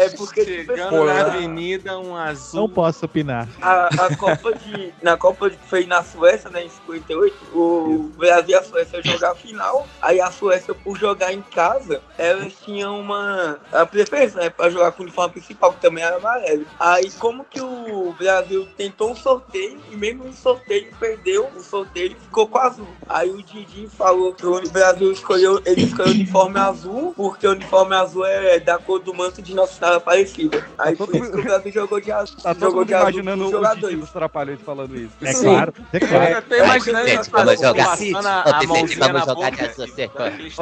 é 0.06 0.10
porque 0.10 0.46
tipo, 0.46 0.76
Chegando 0.76 1.06
na 1.06 1.22
avenida, 1.22 1.98
um 2.00 2.16
azul. 2.16 2.62
Não 2.62 2.70
posso 2.70 3.06
opinar. 3.06 3.48
a, 3.62 3.88
a 3.88 4.16
Copa 4.16 4.54
de. 4.54 4.94
Na 5.02 5.18
Copa 5.18 5.50
que 5.50 5.58
foi 5.68 5.86
na 5.86 6.04
Suécia, 6.04 6.50
né, 6.50 6.64
em 6.64 6.70
58, 6.70 7.36
o 7.54 8.12
Brasil 8.18 8.50
e 8.50 8.56
a 8.56 8.64
Suécia 8.64 9.02
jogar 9.04 9.32
a 9.32 9.36
final. 9.36 9.88
Aí 10.02 10.20
a 10.22 10.32
Suécia, 10.32 10.74
por 10.74 10.98
jogar 10.98 11.34
em 11.34 11.42
casa, 11.42 12.02
elas 12.18 12.54
tinham 12.64 13.00
uma. 13.00 13.60
A 13.72 13.86
preferência, 13.86 14.42
né? 14.42 14.50
Pra 14.50 14.70
jogar 14.70 14.92
com 14.92 15.04
o 15.04 15.06
uniforme 15.06 15.34
principal, 15.34 15.74
que 15.74 15.82
também 15.82 16.04
era 16.04 16.18
amarelo. 16.18 16.66
Aí 16.80 17.10
como 17.12 17.44
que 17.46 17.57
o 17.62 18.14
Brasil 18.18 18.68
tentou 18.78 19.12
um 19.12 19.16
sorteio 19.16 19.80
e 19.92 19.96
mesmo 19.96 20.24
no 20.26 20.34
sorteio 20.34 20.88
perdeu 21.00 21.48
o 21.56 21.62
sorteio 21.62 22.12
e 22.12 22.16
ficou 22.16 22.48
com 22.48 22.58
azul. 22.58 22.88
Aí 23.08 23.30
o 23.30 23.42
Didi 23.44 23.88
falou 23.98 24.34
que 24.34 24.46
o 24.46 24.62
Brasil 24.70 25.12
escolheu, 25.12 25.62
ele 25.66 25.84
escolheu 25.84 26.12
o 26.12 26.16
uniforme 26.16 26.60
azul, 26.60 27.14
porque 27.16 27.48
o 27.48 27.52
uniforme 27.52 27.96
azul 27.96 28.26
é 28.26 28.60
da 28.60 28.78
cor 28.78 29.00
do 29.00 29.14
manto 29.14 29.42
de 29.42 29.54
Nossa 29.56 29.74
Senhora 29.74 29.98
Aparecida. 29.98 30.66
Aí 30.78 30.96
Tá 30.96 31.06
por 31.06 31.12
todo 31.14 31.24
isso 31.24 31.32
que 31.32 31.40
o 31.40 31.44
Brasil 31.44 31.72
jogou 31.72 32.00
de 32.02 32.12
azul. 32.12 32.38
Tá 32.38 32.54
todo 32.54 32.60
jogou 32.62 32.80
mundo 32.80 32.88
de 32.88 32.94
azul 32.94 33.10
imaginando 33.10 33.46
o. 33.46 33.76
Didi 33.76 33.96
dos 33.98 34.10
Trapalhões 34.12 34.60
falando 34.62 34.96
isso. 34.96 35.14
É 35.22 35.34
Sim. 35.34 35.44
claro, 35.46 35.74
é 35.94 36.00
claro. 36.00 36.34
Eu 36.34 36.42
tô 36.42 36.56
imaginando 36.56 37.08
Gente, 37.08 37.20
essa 37.20 37.32
vamos 37.32 37.60
jogar. 37.62 37.86
passando 37.86 38.28
a, 38.28 38.44
Ô, 38.46 38.50
a 38.50 38.64
mãozinha 38.64 39.00
vamos 39.00 39.14
na 39.14 39.20
jogar 39.20 39.36
boca. 39.36 39.52
de 39.52 39.58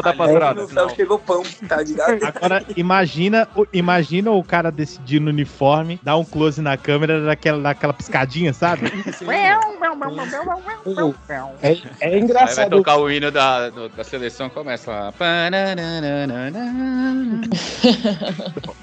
da 0.03 0.13
patrada. 0.13 0.61
no 0.61 0.69
céu 0.69 0.89
chegou 0.89 1.19
pão, 1.19 1.43
tá 1.67 1.77
ligado? 1.81 2.23
Agora, 2.23 2.65
imagina, 2.75 3.47
o- 3.55 3.65
imagina 3.73 4.31
o 4.31 4.43
cara 4.43 4.71
decidindo 4.71 5.27
o 5.27 5.29
uniforme, 5.29 5.99
dar 6.03 6.17
um 6.17 6.25
close 6.25 6.61
na 6.61 6.77
câmera, 6.85 7.25
daquela, 7.25 7.61
daquela 7.61 7.93
piscadinha, 7.93 8.53
sabe? 8.53 8.91
É, 11.61 11.69
é 11.69 11.71
Aí 11.71 11.81
vai 12.11 12.19
engraçado. 12.19 12.69
tocar 12.77 12.97
o 12.97 13.09
hino 13.09 13.31
da, 13.31 13.69
do- 13.69 13.89
da 13.89 14.03
seleção 14.03 14.49
começa 14.49 14.91
lá. 14.91 15.13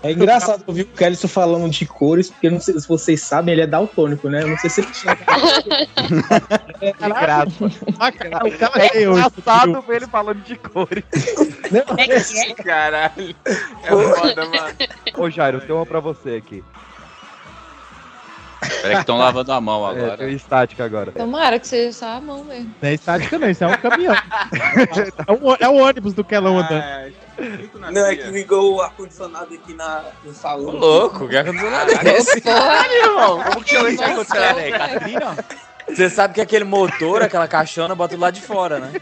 É 0.02 0.10
engraçado 0.12 0.64
ouvir 0.66 0.82
o 0.82 0.86
Kellyson 0.86 1.28
falando 1.28 1.70
de 1.70 1.86
cores, 1.86 2.28
porque 2.30 2.48
eu 2.48 2.50
não 2.52 2.60
sei 2.60 2.78
se 2.78 2.88
vocês 2.88 3.20
sabem, 3.22 3.52
ele 3.52 3.62
é 3.62 3.66
daltônico, 3.66 4.28
né? 4.28 4.42
Eu 4.42 4.48
não 4.48 4.58
sei 4.58 4.68
se 4.70 4.80
ele 4.80 4.90
tinha. 4.90 5.12
É. 5.12 6.92
É 8.82 9.02
engraçado 9.04 9.82
ver 9.82 9.96
ele 9.96 10.06
falando 10.06 10.42
de 10.42 10.56
cores. 10.56 11.04
Caralho. 12.64 13.34
É 13.44 13.90
foda, 13.90 14.44
mano. 14.46 14.76
Ô, 15.16 15.30
Jairo, 15.30 15.60
tem 15.60 15.74
uma 15.74 15.86
pra 15.86 16.00
você 16.00 16.30
aqui. 16.36 16.62
Peraí 18.83 18.94
que 18.94 19.01
estão 19.01 19.18
lavando 19.18 19.53
a 19.53 19.61
mão 19.61 19.87
É, 19.87 19.90
agora. 19.90 20.16
tem 20.18 20.33
estática 20.35 20.85
agora. 20.85 21.12
Tomara 21.12 21.59
que 21.59 21.66
seja 21.66 21.92
só 21.92 22.07
a 22.16 22.20
mão 22.20 22.44
mesmo. 22.44 22.75
Não 22.81 22.88
é 22.88 22.94
estática, 22.94 23.38
não, 23.38 23.51
isso 23.51 23.64
é 23.64 23.66
um 23.66 23.77
caminhão. 23.77 24.14
é, 25.27 25.33
um, 25.33 25.57
é 25.61 25.68
o 25.68 25.75
ônibus 25.75 26.14
do 26.14 26.22
Kelão 26.25 26.59
andando. 26.59 27.12
Não, 27.92 28.07
é 28.07 28.16
que 28.16 28.29
ligou 28.31 28.77
o 28.77 28.81
ar-condicionado 28.83 29.53
aqui 29.55 29.75
na, 29.75 30.05
no 30.25 30.33
salão. 30.33 30.77
Louco, 30.77 31.29
que 31.29 31.37
ar-condicionado 31.37 31.90
é 31.90 32.09
esse? 32.16 32.42
Irmão. 32.46 33.42
Como 33.42 33.64
que 33.64 33.75
Nossa, 33.79 33.96
vai 33.96 34.12
acontecer 34.12 34.38
aí? 34.38 34.72
Catrina? 34.72 35.37
Você 35.88 36.09
sabe 36.09 36.35
que 36.35 36.40
aquele 36.40 36.64
motor, 36.64 37.22
aquela 37.22 37.48
caixona, 37.48 37.94
bota 37.94 38.16
do 38.16 38.20
lado 38.20 38.35
de 38.35 38.40
fora, 38.42 38.79
né? 38.79 38.92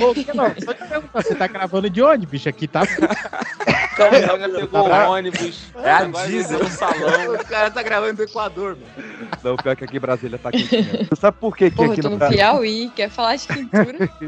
Ô, 0.00 0.10
ô, 0.10 0.14
Kelão, 0.14 0.54
só 0.64 0.74
te 0.74 0.84
perguntar, 0.84 1.22
você 1.22 1.34
tá 1.34 1.46
gravando 1.46 1.90
de 1.90 2.02
onde, 2.02 2.26
bicho? 2.26 2.48
Aqui 2.48 2.66
tá. 2.66 2.82
pegou 3.98 4.88
o 4.88 5.10
ônibus. 5.10 5.60
É 5.76 5.90
a 5.90 6.04
diesel. 6.26 6.58
tá 6.58 6.64
no 6.64 6.70
salão. 6.70 7.34
O 7.34 7.44
cara 7.46 7.70
tá 7.70 7.82
gravando 7.82 8.14
do 8.14 8.22
Equador, 8.22 8.76
mano. 8.76 9.08
Não, 9.42 9.56
pior 9.56 9.76
que 9.76 9.84
aqui 9.84 9.96
em 9.96 10.00
Brasília 10.00 10.38
tá 10.38 10.50
mesmo. 10.50 10.68
Você 10.68 11.16
sabe 11.20 11.36
por 11.40 11.56
que, 11.56 11.70
que 11.70 11.76
Porra, 11.76 11.92
aqui 11.92 12.02
tô 12.02 12.08
no 12.08 12.14
no 12.14 12.18
Brasil. 12.18 12.36
Piauí, 12.38 12.92
quer 12.94 13.10
falar 13.10 13.36
de 13.36 13.46
quintura? 13.46 13.98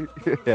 É, 0.45 0.51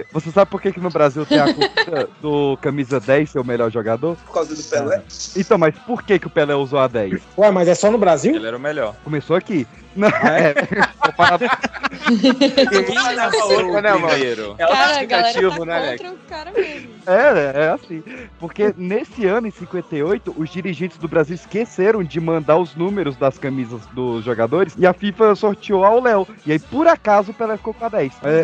é. 0.00 0.04
Você 0.12 0.30
sabe 0.30 0.50
por 0.50 0.60
que, 0.60 0.72
que 0.72 0.80
no 0.80 0.90
Brasil 0.90 1.24
tem 1.24 1.38
a 1.38 1.52
cultura 1.52 2.08
do 2.20 2.58
camisa 2.60 3.00
10 3.00 3.30
ser 3.30 3.38
o 3.38 3.44
melhor 3.44 3.70
jogador? 3.70 4.16
Por 4.26 4.34
causa 4.34 4.54
do 4.54 4.62
Pelé? 4.62 5.02
Então, 5.36 5.58
mas 5.58 5.74
por 5.86 6.02
que, 6.02 6.18
que 6.18 6.26
o 6.26 6.30
Pelé 6.30 6.54
usou 6.54 6.78
a 6.78 6.86
10? 6.88 7.20
Ué, 7.38 7.50
mas 7.50 7.68
é 7.68 7.74
só 7.74 7.90
no 7.90 7.98
Brasil? 7.98 8.34
Ele 8.34 8.46
era 8.46 8.56
o 8.56 8.60
melhor. 8.60 8.94
Começou 9.04 9.36
aqui. 9.36 9.66
Não, 9.96 10.08
é. 10.08 10.54
comparado- 11.00 11.44
Quem 12.86 12.94
nasceu 13.16 13.80
né, 13.82 13.92
primeiro? 13.92 14.54
É 14.58 14.66
Cara, 14.66 15.00
a 15.00 15.04
galera 15.04 15.50
tá 15.50 15.64
né, 15.64 15.76
Alex? 15.76 16.02
contra 16.02 16.14
o 16.14 16.28
cara 16.28 16.52
mesmo. 16.52 16.90
É, 17.06 17.52
é 17.64 17.68
assim. 17.70 18.02
Porque 18.38 18.74
nesse 18.76 19.26
ano, 19.26 19.46
em 19.46 19.50
58, 19.50 20.34
os 20.36 20.48
dirigentes 20.50 20.96
do 20.96 21.06
Brasil 21.06 21.34
esqueceram 21.34 22.02
de 22.02 22.18
mandar 22.20 22.56
os 22.56 22.74
números 22.74 23.16
das 23.16 23.38
camisas 23.38 23.84
dos 23.86 24.24
jogadores 24.24 24.74
e 24.78 24.86
a 24.86 24.92
FIFA 24.94 25.34
sorteou 25.34 25.84
ao 25.84 26.00
Léo. 26.00 26.26
E 26.46 26.52
aí, 26.52 26.58
por 26.58 26.86
acaso, 26.88 27.32
o 27.32 27.34
Pelé 27.34 27.56
ficou 27.56 27.74
com 27.74 27.84
a 27.84 27.88
10. 27.88 28.12
É, 28.22 28.42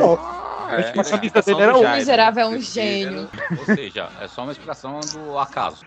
É, 0.68 0.82
tipo, 0.82 0.98
a 0.98 1.02
é, 1.02 1.04
camisa 1.04 1.38
é 1.38 1.42
dele 1.42 1.62
era 1.62 1.74
um. 1.76 1.78
O 1.78 1.82
Jair. 1.82 1.96
miserável 1.96 2.44
é 2.44 2.48
um 2.48 2.60
gênio. 2.60 3.28
Ou 3.58 3.64
seja, 3.64 4.08
é 4.20 4.28
só 4.28 4.42
uma 4.42 4.52
explicação 4.52 5.00
do 5.00 5.38
acaso. 5.38 5.84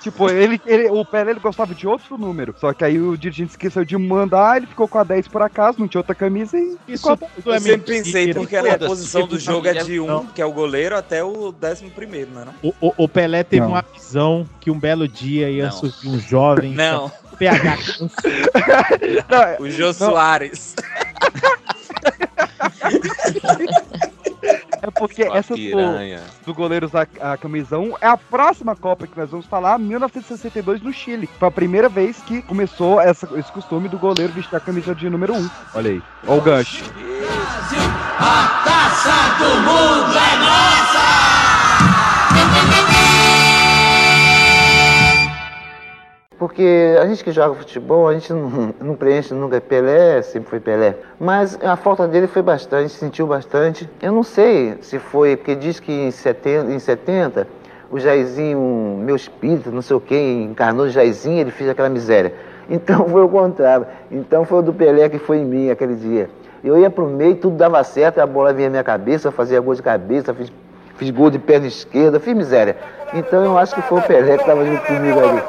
Tipo, 0.00 0.30
ele, 0.30 0.60
ele- 0.66 0.88
o 0.88 1.04
Pelé 1.04 1.32
ele 1.32 1.40
gostava 1.40 1.74
de 1.74 1.86
outro 1.88 2.16
número. 2.16 2.54
Só 2.60 2.72
que 2.72 2.84
aí 2.84 3.00
o 3.00 3.16
dirigente 3.16 3.50
esqueceu 3.50 3.84
de 3.84 3.96
mandar, 3.98 4.58
ele 4.58 4.66
ficou 4.66 4.86
com 4.86 4.98
a 4.98 5.04
10 5.04 5.26
por 5.26 5.42
acaso, 5.42 5.80
não 5.80 5.88
tinha 5.88 5.98
outra 6.00 6.14
camisa 6.14 6.56
e 6.56 6.76
Isso 6.86 7.02
ficou 7.02 7.12
a 7.12 7.16
10. 7.16 7.32
tudo 7.34 7.52
é 7.52 7.56
Eu 7.56 7.60
sempre 7.60 7.94
pensei 7.94 8.32
porque 8.34 8.56
a 8.56 8.78
posição 8.78 9.26
do 9.26 9.36
jogo 9.38 9.66
é 9.66 9.74
não- 9.74 9.84
de 9.84 9.98
um, 9.98 10.26
que 10.26 10.40
é 10.40 10.46
o 10.46 10.52
goleiro, 10.52 10.96
até 10.96 11.24
o 11.24 11.50
décimo 11.50 11.90
primeiro, 11.90 12.30
não 12.32 12.42
é 12.42 12.44
não? 12.44 12.54
O, 12.62 12.72
o- 12.80 12.94
o 13.04 13.08
Pelé 13.08 13.42
teve 13.42 13.62
Não. 13.62 13.70
uma 13.72 13.84
visão 13.92 14.46
que 14.60 14.70
um 14.70 14.78
belo 14.78 15.08
dia 15.08 15.50
ia 15.50 15.64
Não. 15.66 15.72
surgir 15.72 16.08
um 16.08 16.20
jovem 16.20 16.72
Não, 16.72 17.10
PH 17.38 17.76
Não, 19.28 19.42
é- 19.42 19.56
o 19.58 19.68
Jô 19.68 19.92
Soares. 19.92 20.76
É 24.82 24.90
porque 24.90 25.24
Sua 25.24 25.36
essa 25.38 25.54
do, 25.54 25.60
piranha. 25.60 26.20
do 26.44 26.54
goleiro 26.54 26.86
usar 26.86 27.06
a 27.20 27.36
camisa 27.36 27.78
1 27.78 27.94
é 28.00 28.06
a 28.06 28.16
próxima 28.16 28.76
Copa 28.76 29.06
que 29.06 29.18
nós 29.18 29.30
vamos 29.30 29.46
falar, 29.46 29.78
1962 29.78 30.82
no 30.82 30.92
Chile. 30.92 31.28
Foi 31.38 31.48
a 31.48 31.50
primeira 31.50 31.88
vez 31.88 32.18
que 32.18 32.42
começou 32.42 33.00
essa- 33.00 33.28
esse 33.38 33.50
costume 33.52 33.88
do 33.88 33.98
goleiro 33.98 34.32
vestir 34.32 34.56
a 34.56 34.60
camisa 34.60 34.94
de 34.94 35.08
número 35.08 35.34
1. 35.34 35.50
Olha 35.74 35.90
aí. 35.90 36.02
Olha 36.26 36.38
o 36.38 36.42
gancho. 36.42 36.84
Porque 46.38 46.94
a 47.00 47.06
gente 47.06 47.24
que 47.24 47.32
joga 47.32 47.54
futebol, 47.54 48.08
a 48.08 48.12
gente 48.12 48.30
não, 48.32 48.74
não 48.80 48.94
preenche 48.94 49.32
nunca 49.32 49.60
Pelé, 49.60 50.20
sempre 50.20 50.50
foi 50.50 50.60
Pelé. 50.60 50.96
Mas 51.18 51.58
a 51.62 51.76
falta 51.76 52.06
dele 52.06 52.26
foi 52.26 52.42
bastante, 52.42 52.90
sentiu 52.90 53.26
bastante. 53.26 53.88
Eu 54.02 54.12
não 54.12 54.22
sei 54.22 54.76
se 54.82 54.98
foi, 54.98 55.36
porque 55.36 55.54
diz 55.54 55.80
que 55.80 55.90
em 55.90 56.10
70, 56.10 56.72
em 56.72 56.78
70 56.78 57.46
o 57.90 57.98
Jairzinho, 57.98 58.58
meu 59.00 59.16
espírito, 59.16 59.70
não 59.70 59.80
sei 59.80 59.96
o 59.96 60.00
que, 60.00 60.16
encarnou 60.16 60.86
o 60.86 60.90
Jairzinho, 60.90 61.40
ele 61.40 61.50
fez 61.50 61.70
aquela 61.70 61.88
miséria. 61.88 62.32
Então 62.68 63.08
foi 63.08 63.22
o 63.22 63.28
contrário. 63.28 63.86
Então 64.10 64.44
foi 64.44 64.58
o 64.58 64.62
do 64.62 64.72
Pelé 64.72 65.08
que 65.08 65.20
foi 65.20 65.36
em 65.38 65.44
mim 65.44 65.70
aquele 65.70 65.94
dia. 65.94 66.28
Eu 66.64 66.76
ia 66.76 66.90
pro 66.90 67.06
meio, 67.06 67.36
tudo 67.36 67.56
dava 67.56 67.80
certo, 67.84 68.18
a 68.18 68.26
bola 68.26 68.52
vinha 68.52 68.66
na 68.66 68.72
minha 68.72 68.82
cabeça, 68.82 69.30
fazia 69.30 69.60
gol 69.60 69.72
de 69.72 69.82
cabeça, 69.82 70.34
fiz, 70.34 70.52
fiz 70.96 71.10
gol 71.10 71.30
de 71.30 71.38
perna 71.38 71.68
esquerda, 71.68 72.18
fiz 72.18 72.34
miséria. 72.34 72.76
Então 73.14 73.44
eu 73.44 73.56
acho 73.56 73.72
que 73.72 73.82
foi 73.82 74.00
o 74.00 74.02
Pelé 74.02 74.34
que 74.34 74.42
estava 74.42 74.66
junto 74.66 74.84
comigo 74.84 75.20
ali. 75.20 75.40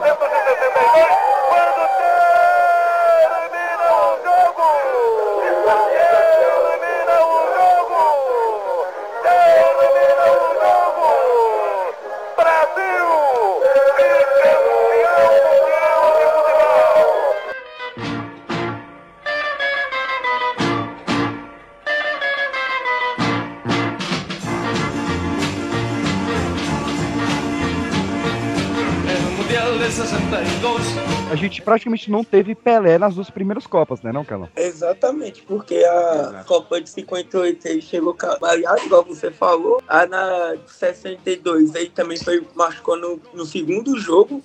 Praticamente 31.68 32.10
não 32.10 32.24
teve 32.24 32.56
Pelé 32.56 32.98
nas 32.98 33.16
duas 33.16 33.30
primeiras 33.30 33.68
Copas, 33.68 34.02
né, 34.02 34.14
não, 34.14 34.24
Calão? 34.24 34.48
Exatamente, 34.56 35.42
porque 35.42 35.84
a 35.84 36.46
Copa 36.48 36.80
de 36.80 36.90
58 36.90 37.68
ele 37.68 37.82
chegou 37.82 38.16
variado, 38.40 38.86
igual 38.86 39.04
você 39.04 39.30
falou. 39.30 39.84
A 39.86 40.08
na 40.08 40.56
de 40.56 40.72
62 40.72 41.76
ele 41.76 41.90
também 41.90 42.18
foi, 42.18 42.48
machucou 42.56 42.98
no, 42.98 43.20
no 43.34 43.46
segundo 43.46 44.00
jogo. 44.00 44.42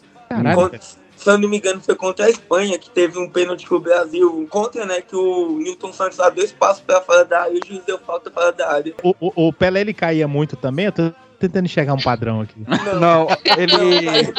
Contra- 0.56 0.80
se 0.80 1.30
eu 1.30 1.38
não 1.38 1.48
me 1.48 1.58
engano, 1.58 1.80
foi 1.80 1.94
contra 1.94 2.26
a 2.26 2.30
Espanha, 2.30 2.76
que 2.76 2.90
teve 2.90 3.16
um 3.16 3.30
pênalti 3.30 3.68
pro 3.68 3.78
Brasil 3.78 4.44
contra, 4.50 4.84
né? 4.84 5.00
Que 5.00 5.14
o 5.14 5.58
Newton 5.58 5.92
Santos 5.92 6.18
dá 6.18 6.28
dois 6.28 6.50
passos 6.50 6.82
pra 6.82 7.00
fora 7.00 7.24
da 7.24 7.42
área 7.42 7.54
e 7.54 7.60
o 7.60 7.64
juiz 7.64 7.84
deu 7.84 7.96
falta 7.98 8.28
fora 8.32 8.50
da 8.50 8.68
área. 8.72 8.92
O, 9.04 9.14
o, 9.20 9.48
o 9.48 9.52
Pelé 9.52 9.82
ele 9.82 9.94
caía 9.94 10.26
muito 10.26 10.56
também. 10.56 10.86
Eu 10.86 10.92
tô 10.92 11.12
tentando 11.42 11.64
enxergar 11.66 11.94
um 11.94 12.00
padrão 12.00 12.40
aqui. 12.40 12.54
Não, 13.00 13.26
ele. 13.56 14.32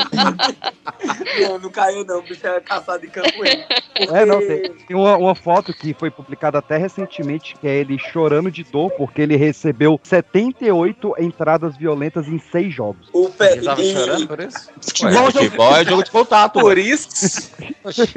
Não, 1.47 1.59
não 1.59 1.69
caiu 1.69 2.05
não, 2.05 2.19
o 2.19 2.21
bicho 2.21 2.45
era 2.45 2.61
caçado 2.61 3.05
em 3.05 3.09
capoeira. 3.09 3.65
É, 3.95 4.25
não, 4.25 4.39
tem, 4.39 4.71
tem 4.73 4.95
uma, 4.95 5.17
uma 5.17 5.35
foto 5.35 5.73
que 5.73 5.93
foi 5.93 6.09
publicada 6.09 6.57
até 6.57 6.77
recentemente, 6.77 7.55
que 7.59 7.67
é 7.67 7.75
ele 7.75 7.97
chorando 7.99 8.49
de 8.49 8.63
dor, 8.63 8.91
porque 8.91 9.21
ele 9.21 9.35
recebeu 9.35 9.99
78 10.03 11.15
entradas 11.19 11.75
violentas 11.77 12.27
em 12.27 12.39
seis 12.39 12.73
jogos. 12.73 13.07
O 13.13 13.29
pé, 13.29 13.53
Ele 13.53 13.65
tava 13.65 13.81
e- 13.81 13.93
chorando 13.93 14.27
por 14.27 14.39
isso? 14.39 14.69
Futebol, 14.81 15.31
futebol 15.31 15.75
é 15.75 15.85
jogo 15.85 16.03
de 16.03 16.11
contato. 16.11 16.59
Por 16.59 16.77
isso. 16.77 17.51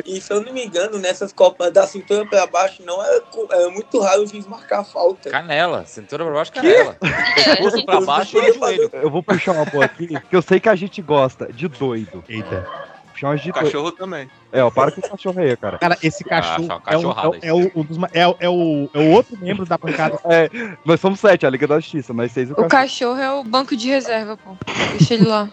E 0.05 0.21
se 0.21 0.33
eu 0.33 0.43
não 0.43 0.53
me 0.53 0.65
engano, 0.65 0.99
nessas 0.99 1.33
Copas 1.33 1.73
da 1.73 1.87
cintura 1.87 2.25
pra 2.27 2.47
baixo, 2.47 2.83
não 2.85 3.03
é, 3.05 3.21
co- 3.31 3.49
é 3.51 3.69
muito 3.69 4.01
raro 4.01 4.23
o 4.23 4.27
juiz 4.27 4.47
marcar 4.47 4.85
falta. 4.85 5.29
Canela, 5.31 5.85
cintura 5.87 6.25
pra 6.25 6.33
baixo, 6.35 6.53
canela. 6.53 6.97
Pescoço 7.35 7.85
pra 7.85 8.01
baixo 8.01 8.39
e 8.39 8.53
joelho. 8.53 8.76
Eu 8.93 9.11
vou 9.11 9.23
puxar 9.23 9.53
uma 9.53 9.65
boa 9.65 9.85
aqui, 9.85 10.07
que 10.09 10.37
eu 10.37 10.43
sei 10.43 10.61
que 10.61 10.69
a 10.69 10.75
gente 10.77 11.01
gosta 11.03 11.53
de 11.53 11.69
doido. 11.69 12.23
Eita. 12.29 12.67
Puxar 13.13 13.29
umas 13.31 13.41
de 13.41 13.51
doido. 13.51 13.65
Cachorro 13.65 13.93
também. 13.93 14.29
É, 14.53 14.63
ó, 14.63 14.71
para 14.71 14.93
com 14.93 15.01
o 15.01 15.09
cachorro 15.11 15.41
aí, 15.41 15.57
cara. 15.57 15.79
Cara, 15.79 15.97
esse 16.03 16.23
cachorro 16.23 16.67
só 16.67 16.73
é, 16.75 16.77
um- 16.77 16.81
cachorrada 16.81 17.39
é, 17.43 17.53
o- 17.53 17.61
é 17.61 17.65
o, 17.65 17.73
um 17.81 17.83
dos 17.83 17.97
ma- 17.99 18.11
é, 18.13 18.27
o- 18.29 18.37
é 18.41 18.49
o, 18.49 18.91
é 18.93 18.99
o 18.99 19.11
outro 19.13 19.39
membro 19.39 19.65
da 19.65 19.79
bancada. 19.79 20.19
É, 20.27 20.51
nós 20.85 21.01
somos 21.01 21.19
sete, 21.21 21.47
a 21.47 21.51
Liga 21.51 21.67
da 21.67 21.81
Justiça, 21.81 22.13
nós 22.13 22.31
seis 22.33 22.51
o 22.51 22.53
O 22.53 22.57
cachorro. 22.57 22.71
cachorro 22.71 23.21
é 23.21 23.33
o 23.33 23.43
banco 23.45 23.75
de 23.77 23.89
reserva, 23.89 24.37
pô. 24.37 24.57
Deixa 24.99 25.15
ele 25.15 25.25
lá. 25.27 25.49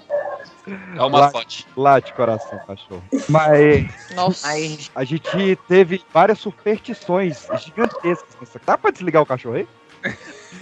É 0.95 1.01
o 1.01 1.09
mascote. 1.09 1.65
Late 1.75 2.13
coração, 2.13 2.57
cachorro. 2.67 3.03
Mas 3.29 3.85
Nossa. 4.15 4.47
a 4.95 5.03
gente 5.03 5.57
teve 5.67 6.01
várias 6.13 6.39
superstições 6.39 7.47
gigantescas 7.59 8.35
nessa. 8.39 8.61
Dá 8.65 8.77
pra 8.77 8.91
desligar 8.91 9.21
o 9.21 9.25
cachorro 9.25 9.55
aí? 9.55 9.67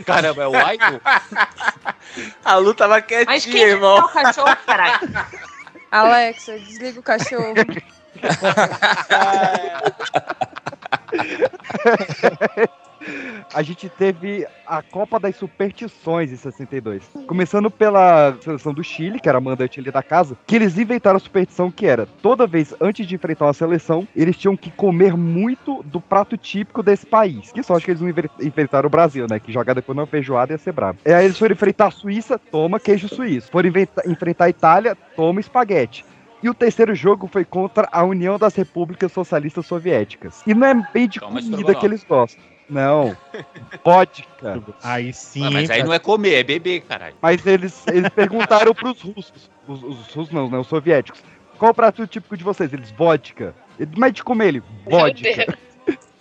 Caramba, 0.05 0.43
é 0.43 0.47
o 0.47 0.55
Aido? 0.55 1.01
A 2.43 2.55
Lu 2.55 2.73
tava 2.73 2.95
Mas 2.95 3.05
quietinha, 3.05 3.39
quem 3.39 3.63
é 3.63 3.69
irmão. 3.69 3.99
o 3.99 4.09
cachorro, 4.09 4.57
caralho? 4.65 4.99
Alexa, 5.91 6.57
desliga 6.59 6.99
o 6.99 7.03
cachorro. 7.03 7.53
A 13.53 13.61
gente 13.61 13.89
teve 13.89 14.47
a 14.65 14.81
Copa 14.81 15.19
das 15.19 15.35
Superstições 15.35 16.31
em 16.31 16.37
62. 16.37 17.03
Começando 17.27 17.69
pela 17.69 18.37
seleção 18.41 18.73
do 18.73 18.83
Chile, 18.83 19.19
que 19.19 19.27
era 19.27 19.37
a 19.37 19.41
mandante 19.41 19.79
ali 19.79 19.91
da 19.91 20.01
casa, 20.01 20.37
que 20.47 20.55
eles 20.55 20.77
inventaram 20.77 21.17
a 21.17 21.19
superstição 21.19 21.69
que 21.69 21.85
era, 21.85 22.05
toda 22.21 22.47
vez 22.47 22.73
antes 22.79 23.05
de 23.05 23.15
enfrentar 23.15 23.45
uma 23.45 23.53
seleção, 23.53 24.07
eles 24.15 24.37
tinham 24.37 24.55
que 24.55 24.71
comer 24.71 25.17
muito 25.17 25.83
do 25.83 25.99
prato 25.99 26.37
típico 26.37 26.81
desse 26.81 27.05
país. 27.05 27.51
Que 27.51 27.63
só 27.63 27.75
acho 27.75 27.85
que 27.85 27.91
eles 27.91 28.01
não 28.01 28.09
enfrentaram 28.41 28.87
o 28.87 28.89
Brasil, 28.89 29.27
né? 29.29 29.39
Que 29.39 29.51
jogar 29.51 29.73
depois 29.73 29.95
numa 29.95 30.07
feijoada 30.07 30.53
ia 30.53 30.57
ser 30.57 30.71
brabo. 30.71 30.99
E 31.05 31.11
aí 31.11 31.25
eles 31.25 31.37
foram 31.37 31.53
enfrentar 31.53 31.87
a 31.87 31.91
Suíça, 31.91 32.39
toma 32.39 32.79
queijo 32.79 33.07
suíço. 33.07 33.51
Foram 33.51 33.69
enfrentar 34.05 34.45
a 34.45 34.49
Itália, 34.49 34.95
toma 35.15 35.39
espaguete. 35.39 36.05
E 36.43 36.49
o 36.49 36.53
terceiro 36.53 36.95
jogo 36.95 37.27
foi 37.27 37.45
contra 37.45 37.87
a 37.91 38.03
União 38.03 38.39
das 38.39 38.55
Repúblicas 38.55 39.11
Socialistas 39.11 39.65
Soviéticas. 39.65 40.41
E 40.47 40.55
não 40.55 40.65
é 40.65 40.89
bem 40.91 41.07
de 41.07 41.19
Toma 41.19 41.39
comida 41.39 41.75
que 41.75 41.85
eles 41.85 42.03
gostam. 42.03 42.50
Não. 42.71 43.15
Vodka. 43.83 44.63
Aí 44.81 45.11
sim. 45.11 45.45
Ah, 45.45 45.51
mas 45.51 45.69
aí 45.69 45.79
hein, 45.79 45.85
não 45.85 45.93
é 45.93 45.99
comer, 45.99 46.35
é 46.35 46.43
beber, 46.43 46.81
caralho. 46.81 47.15
Mas 47.21 47.45
eles, 47.45 47.85
eles 47.87 48.09
perguntaram 48.09 48.73
pros 48.73 49.01
russos. 49.01 49.51
Os, 49.67 49.83
os 49.83 49.97
russos 50.07 50.31
não, 50.31 50.49
né? 50.49 50.57
Os 50.57 50.67
soviéticos. 50.67 51.21
Qual 51.59 51.71
o 51.71 51.75
prato 51.75 52.07
típico 52.07 52.37
de 52.37 52.43
vocês? 52.45 52.71
Eles, 52.71 52.89
vodka. 52.91 53.53
Mas 53.97 54.13
de 54.13 54.23
comer 54.23 54.47
ele, 54.47 54.63
vodka. 54.89 55.57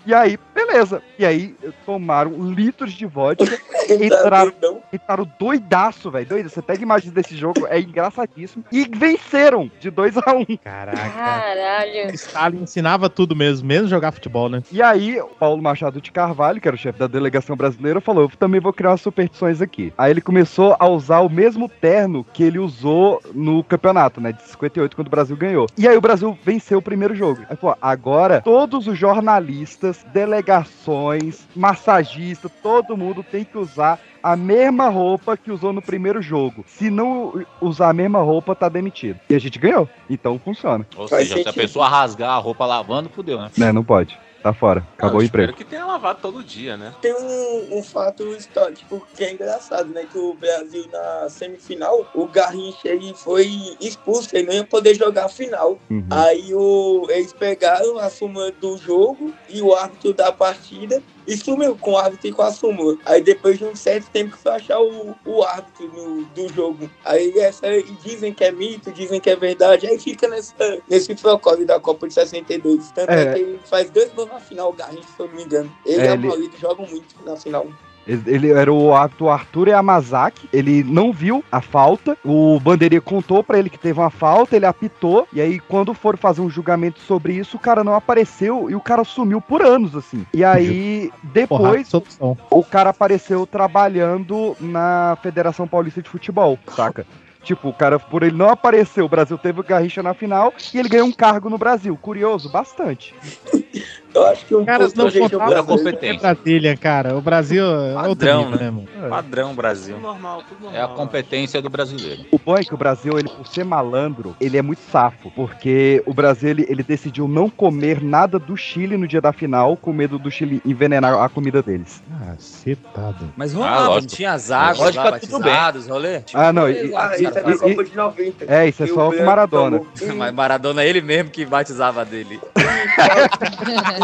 E 0.06 0.14
aí, 0.14 0.38
beleza. 0.54 1.02
E 1.18 1.26
aí, 1.26 1.54
tomaram 1.84 2.32
litros 2.50 2.92
de 2.92 3.06
vodka, 3.06 3.44
entraram, 4.00 4.52
entraram 4.92 5.30
doidaço, 5.38 6.10
velho. 6.10 6.26
Doido. 6.26 6.48
Você 6.48 6.62
pega 6.62 6.82
imagens 6.82 7.12
desse 7.12 7.36
jogo, 7.36 7.66
é 7.66 7.80
engraçadíssimo. 7.80 8.64
E 8.72 8.84
venceram 8.84 9.70
de 9.78 9.90
2 9.90 10.16
a 10.18 10.32
1 10.32 10.38
um. 10.38 10.56
Caraca. 10.56 11.10
Caralho. 11.10 12.14
Stalin 12.14 12.62
ensinava 12.62 13.08
tudo 13.08 13.36
mesmo, 13.36 13.66
mesmo 13.66 13.88
jogar 13.88 14.12
futebol, 14.12 14.48
né? 14.48 14.62
E 14.72 14.82
aí, 14.82 15.20
o 15.20 15.28
Paulo 15.28 15.62
Machado 15.62 16.00
de 16.00 16.10
Carvalho, 16.10 16.60
que 16.60 16.68
era 16.68 16.74
o 16.74 16.78
chefe 16.78 16.98
da 16.98 17.06
delegação 17.06 17.56
brasileira, 17.56 18.00
falou: 18.00 18.24
Eu 18.24 18.30
também 18.36 18.60
vou 18.60 18.72
criar 18.72 18.90
umas 18.90 19.00
superstições 19.00 19.60
aqui. 19.60 19.92
Aí 19.96 20.10
ele 20.10 20.20
começou 20.20 20.76
a 20.78 20.88
usar 20.88 21.20
o 21.20 21.28
mesmo 21.28 21.68
terno 21.68 22.24
que 22.32 22.42
ele 22.42 22.58
usou 22.58 23.20
no 23.34 23.62
campeonato, 23.64 24.20
né? 24.20 24.32
De 24.32 24.42
58, 24.42 24.96
quando 24.96 25.08
o 25.08 25.10
Brasil 25.10 25.36
ganhou. 25.36 25.66
E 25.76 25.86
aí 25.86 25.96
o 25.96 26.00
Brasil 26.00 26.38
venceu 26.44 26.78
o 26.78 26.82
primeiro 26.82 27.14
jogo. 27.14 27.42
Aí 27.48 27.56
falou: 27.56 27.76
agora 27.80 28.40
todos 28.40 28.86
os 28.86 28.98
jornalistas, 28.98 29.89
delegações, 30.12 31.46
massagistas, 31.54 32.50
todo 32.62 32.96
mundo 32.96 33.22
tem 33.22 33.44
que 33.44 33.58
usar 33.58 33.98
a 34.22 34.36
mesma 34.36 34.88
roupa 34.88 35.36
que 35.36 35.50
usou 35.50 35.72
no 35.72 35.82
primeiro 35.82 36.20
jogo. 36.20 36.64
Se 36.66 36.90
não 36.90 37.44
usar 37.60 37.90
a 37.90 37.92
mesma 37.92 38.20
roupa, 38.20 38.54
tá 38.54 38.68
demitido. 38.68 39.18
E 39.28 39.34
a 39.34 39.38
gente 39.38 39.58
ganhou. 39.58 39.88
Então 40.08 40.38
funciona. 40.38 40.86
Ou 40.96 41.08
seja, 41.08 41.42
se 41.42 41.48
a 41.48 41.52
pessoa 41.52 41.88
rasgar 41.88 42.30
a 42.30 42.38
roupa 42.38 42.66
lavando, 42.66 43.08
fudeu, 43.08 43.40
né? 43.40 43.50
Né, 43.56 43.72
não 43.72 43.84
pode. 43.84 44.18
Tá 44.42 44.52
fora. 44.52 44.86
Acabou 44.96 45.20
o 45.20 45.22
emprego. 45.22 45.52
Que 45.52 45.64
tenha 45.64 45.84
lavado 45.84 46.20
todo 46.22 46.42
dia, 46.42 46.76
né? 46.76 46.94
Tem 47.00 47.14
um, 47.14 47.78
um 47.78 47.82
fato 47.82 48.34
histórico 48.34 49.06
que 49.14 49.24
é 49.24 49.32
engraçado, 49.32 49.90
né? 49.90 50.06
Que 50.10 50.18
o 50.18 50.34
Brasil 50.34 50.86
na 50.90 51.28
semifinal, 51.28 52.10
o 52.14 52.26
Garrincha 52.26 52.88
ele 52.88 53.12
foi 53.14 53.46
expulso, 53.80 54.28
ele 54.32 54.46
não 54.46 54.54
ia 54.54 54.64
poder 54.64 54.94
jogar 54.94 55.26
a 55.26 55.28
final. 55.28 55.78
Uhum. 55.90 56.06
Aí 56.10 56.54
o, 56.54 57.06
eles 57.10 57.32
pegaram 57.32 57.98
a 57.98 58.08
súmula 58.08 58.50
do 58.52 58.78
jogo 58.78 59.32
e 59.48 59.60
o 59.60 59.74
árbitro 59.74 60.14
da 60.14 60.32
partida 60.32 61.02
e 61.32 61.36
sumiu 61.36 61.76
com 61.76 61.92
o 61.92 61.96
árbitro 61.98 62.26
e 62.28 62.32
com 62.32 62.42
a 62.42 62.50
súmula. 62.52 62.96
Aí 63.06 63.22
depois 63.22 63.58
de 63.58 63.64
um 63.64 63.74
certo 63.76 64.10
tempo 64.10 64.32
que 64.36 64.38
foi 64.42 64.52
achar 64.52 64.80
o, 64.80 65.14
o 65.24 65.42
árbitro 65.42 65.86
no- 65.88 66.24
do 66.26 66.48
jogo. 66.52 66.90
Aí 67.04 67.32
essa, 67.38 67.66
e 67.68 67.82
dizem 68.04 68.32
que 68.34 68.44
é 68.44 68.50
mito, 68.52 68.90
dizem 68.92 69.20
que 69.20 69.30
é 69.30 69.36
verdade. 69.36 69.86
Aí 69.86 69.98
fica 69.98 70.26
nessa, 70.28 70.78
nesse 70.88 71.14
procório 71.14 71.64
da 71.66 71.78
Copa 71.80 72.08
de 72.08 72.14
62. 72.14 72.90
Tanto 72.92 73.10
é, 73.10 73.22
É. 73.22 73.32
que 73.34 73.38
ele 73.40 73.60
faz 73.64 73.88
dois 73.90 74.12
gols 74.12 74.28
na 74.30 74.40
final, 74.40 74.70
o 74.70 74.72
Garrincha, 74.72 75.08
se 75.16 75.20
eu 75.22 75.28
não 75.28 75.34
me 75.36 75.44
engano. 75.44 75.72
Ele 75.86 76.02
É, 76.02 76.06
e 76.10 76.12
ele- 76.12 76.26
o 76.26 76.28
Maurito 76.30 76.58
jogam 76.58 76.86
muito 76.86 77.14
na 77.24 77.36
final. 77.36 77.66
Ele, 78.10 78.22
ele 78.26 78.50
era 78.50 78.72
o 78.72 78.92
árbitro 78.92 79.28
Arthur 79.28 79.68
Yamazaki. 79.68 80.48
Ele 80.52 80.82
não 80.82 81.12
viu 81.12 81.44
a 81.50 81.60
falta. 81.60 82.18
O 82.24 82.58
bandeirinha 82.58 83.00
contou 83.00 83.44
pra 83.44 83.58
ele 83.58 83.70
que 83.70 83.78
teve 83.78 84.00
uma 84.00 84.10
falta. 84.10 84.56
Ele 84.56 84.66
apitou. 84.66 85.28
E 85.32 85.40
aí, 85.40 85.60
quando 85.60 85.94
foram 85.94 86.18
fazer 86.18 86.40
um 86.40 86.50
julgamento 86.50 86.98
sobre 87.00 87.34
isso, 87.34 87.56
o 87.56 87.60
cara 87.60 87.84
não 87.84 87.94
apareceu 87.94 88.68
e 88.68 88.74
o 88.74 88.80
cara 88.80 89.04
sumiu 89.04 89.40
por 89.40 89.62
anos, 89.62 89.94
assim. 89.94 90.26
E 90.34 90.42
aí, 90.42 91.12
depois, 91.22 91.88
solução. 91.88 92.36
o 92.50 92.64
cara 92.64 92.90
apareceu 92.90 93.46
trabalhando 93.46 94.56
na 94.60 95.16
Federação 95.22 95.68
Paulista 95.68 96.02
de 96.02 96.10
Futebol, 96.10 96.58
saca? 96.74 97.06
Tipo, 97.42 97.70
o 97.70 97.72
cara, 97.72 97.98
por 97.98 98.22
ele 98.22 98.36
não 98.36 98.50
aparecer, 98.50 99.02
o 99.02 99.08
Brasil 99.08 99.38
teve 99.38 99.60
o 99.60 99.64
Garrincha 99.64 100.02
na 100.02 100.12
final 100.12 100.52
e 100.74 100.78
ele 100.78 100.88
ganhou 100.88 101.06
um 101.06 101.12
cargo 101.12 101.48
no 101.48 101.56
Brasil. 101.56 101.96
Curioso, 101.96 102.50
bastante. 102.50 103.14
Eu 104.12 104.26
acho 104.26 104.44
que 104.44 104.54
um 104.54 104.64
Caras 104.64 104.92
não 104.94 105.10
contavam 105.10 105.64
competência. 105.76 106.16
É 106.16 106.34
Brasília, 106.34 106.76
cara. 106.76 107.16
O 107.16 107.20
Brasil 107.20 107.64
é 107.64 107.94
Padrão, 107.94 108.44
nível, 108.44 108.58
né? 108.58 108.64
né, 108.64 108.70
mano? 108.70 109.08
Padrão 109.08 109.54
Brasil. 109.54 109.98
Normal, 110.00 110.42
tudo 110.48 110.64
normal. 110.64 110.80
É 110.80 110.84
a 110.84 110.88
competência 110.88 111.62
do 111.62 111.70
brasileiro. 111.70 112.24
O 112.32 112.38
bom 112.38 112.56
é 112.56 112.64
que 112.64 112.74
o 112.74 112.76
Brasil, 112.76 113.16
ele, 113.18 113.28
por 113.28 113.46
ser 113.46 113.64
malandro, 113.64 114.34
ele 114.40 114.56
é 114.58 114.62
muito 114.62 114.80
safo. 114.90 115.30
Porque 115.30 116.02
o 116.06 116.12
Brasil, 116.12 116.50
ele, 116.50 116.66
ele 116.68 116.82
decidiu 116.82 117.28
não 117.28 117.48
comer 117.48 118.02
nada 118.02 118.38
do 118.38 118.56
Chile 118.56 118.96
no 118.96 119.06
dia 119.06 119.20
da 119.20 119.32
final, 119.32 119.76
com 119.76 119.92
medo 119.92 120.18
do 120.18 120.30
Chile 120.30 120.60
envenenar 120.64 121.14
a 121.22 121.28
comida 121.28 121.62
deles. 121.62 122.02
Ah, 122.20 122.34
cetado. 122.38 123.32
Mas 123.36 123.54
Ah, 123.54 123.56
rolava, 123.58 123.80
não 123.84 123.88
lógico. 123.94 124.12
tinha 124.16 124.32
as 124.32 124.50
águas 124.50 124.78
Lógico, 124.78 125.04
lá, 125.04 125.10
tá 125.12 125.18
tudo 125.20 125.38
batizados, 125.38 125.86
rolê? 125.86 126.22
Ah, 126.34 126.52
não. 126.52 126.68
E, 126.68 126.92
Ah, 126.96 127.12
isso 127.14 127.26
é 127.26 127.28
e- 127.28 127.30
da 127.44 127.50
e- 127.52 127.58
Copa 127.58 127.84
de 127.84 127.96
90. 127.96 128.44
é, 128.48 128.68
isso 128.68 128.82
é 128.82 128.86
só 128.88 129.08
o 129.08 129.24
Maradona. 129.24 129.78
tomou. 129.78 129.86
Mas 130.16 130.34
Maradona 130.34 130.82
é 130.82 130.88
ele 130.88 131.00
mesmo 131.00 131.30
que 131.30 131.44
batizava 131.44 132.04
dele. 132.04 132.40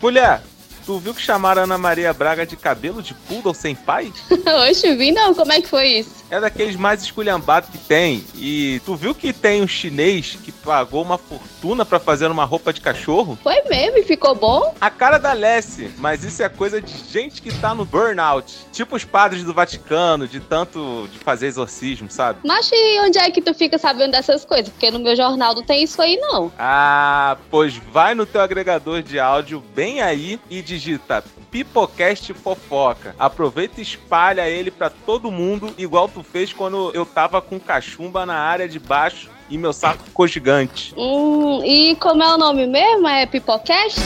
Mulher, 0.00 0.40
tu 0.84 0.98
viu 0.98 1.12
que 1.12 1.20
chamaram 1.20 1.64
Ana 1.64 1.76
Maria 1.76 2.12
Braga 2.12 2.46
de 2.46 2.56
cabelo 2.56 3.02
de 3.02 3.12
poodle 3.12 3.54
sem 3.54 3.74
pai? 3.74 4.12
Oxe, 4.70 4.94
vi 4.94 5.10
não, 5.10 5.34
como 5.34 5.52
é 5.52 5.60
que 5.60 5.68
foi 5.68 5.88
isso? 5.88 6.15
É 6.30 6.40
daqueles 6.40 6.76
mais 6.76 7.02
esculhambados 7.02 7.70
que 7.70 7.78
tem. 7.78 8.24
E 8.34 8.80
tu 8.84 8.96
viu 8.96 9.14
que 9.14 9.32
tem 9.32 9.62
um 9.62 9.68
chinês 9.68 10.36
que 10.42 10.50
pagou 10.50 11.02
uma 11.02 11.18
fortuna 11.18 11.84
pra 11.84 12.00
fazer 12.00 12.30
uma 12.30 12.44
roupa 12.44 12.72
de 12.72 12.80
cachorro? 12.80 13.38
Foi 13.42 13.62
mesmo 13.62 13.98
e 13.98 14.02
ficou 14.02 14.34
bom? 14.34 14.74
A 14.80 14.90
cara 14.90 15.18
da 15.18 15.32
Lessie, 15.32 15.90
mas 15.98 16.24
isso 16.24 16.42
é 16.42 16.48
coisa 16.48 16.80
de 16.80 16.92
gente 17.10 17.40
que 17.40 17.52
tá 17.54 17.74
no 17.74 17.84
burnout. 17.84 18.52
Tipo 18.72 18.96
os 18.96 19.04
padres 19.04 19.44
do 19.44 19.54
Vaticano, 19.54 20.26
de 20.26 20.40
tanto 20.40 21.08
de 21.12 21.18
fazer 21.18 21.46
exorcismo, 21.46 22.10
sabe? 22.10 22.40
Mas 22.44 22.70
e 22.72 23.00
onde 23.00 23.18
é 23.18 23.30
que 23.30 23.40
tu 23.40 23.54
fica 23.54 23.78
sabendo 23.78 24.12
dessas 24.12 24.44
coisas? 24.44 24.68
Porque 24.68 24.90
no 24.90 24.98
meu 24.98 25.14
jornal 25.14 25.54
não 25.54 25.62
tem 25.62 25.82
isso 25.84 26.00
aí, 26.02 26.16
não. 26.16 26.52
Ah, 26.58 27.36
pois 27.50 27.76
vai 27.92 28.14
no 28.14 28.26
teu 28.26 28.40
agregador 28.40 29.02
de 29.02 29.18
áudio 29.18 29.62
bem 29.74 30.02
aí 30.02 30.40
e 30.50 30.60
digita 30.60 31.22
Pipocast 31.56 32.34
Fofoca. 32.34 33.14
Aproveita 33.18 33.80
e 33.80 33.82
espalha 33.82 34.46
ele 34.46 34.70
pra 34.70 34.90
todo 34.90 35.30
mundo, 35.30 35.72
igual 35.78 36.06
tu 36.06 36.22
fez 36.22 36.52
quando 36.52 36.90
eu 36.92 37.06
tava 37.06 37.40
com 37.40 37.58
cachumba 37.58 38.26
na 38.26 38.34
área 38.34 38.68
de 38.68 38.78
baixo 38.78 39.30
e 39.48 39.56
meu 39.56 39.72
saco 39.72 40.04
ficou 40.04 40.26
gigante. 40.26 40.92
Hum, 40.98 41.64
e 41.64 41.96
como 41.96 42.22
é 42.22 42.34
o 42.34 42.36
nome 42.36 42.66
mesmo? 42.66 43.08
É 43.08 43.24
Pipocast? 43.24 43.98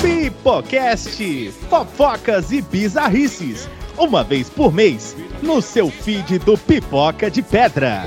Pipocast, 0.00 1.50
fofocas 1.68 2.52
e 2.52 2.62
bizarrices. 2.62 3.68
Uma 3.98 4.22
vez 4.22 4.48
por 4.48 4.72
mês, 4.72 5.16
no 5.42 5.60
seu 5.60 5.90
feed 5.90 6.38
do 6.38 6.56
Pipoca 6.56 7.28
de 7.28 7.42
Pedra. 7.42 8.04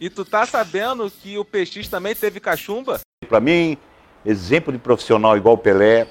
E 0.00 0.08
tu 0.08 0.24
tá 0.24 0.46
sabendo 0.46 1.10
que 1.10 1.36
o 1.36 1.44
PX 1.44 1.88
também 1.88 2.14
teve 2.14 2.40
cachumba? 2.40 3.00
Pra 3.28 3.38
mim, 3.38 3.76
exemplo 4.24 4.72
de 4.72 4.78
profissional 4.78 5.36
igual 5.36 5.54
o 5.54 5.58
Pelé, 5.58 6.06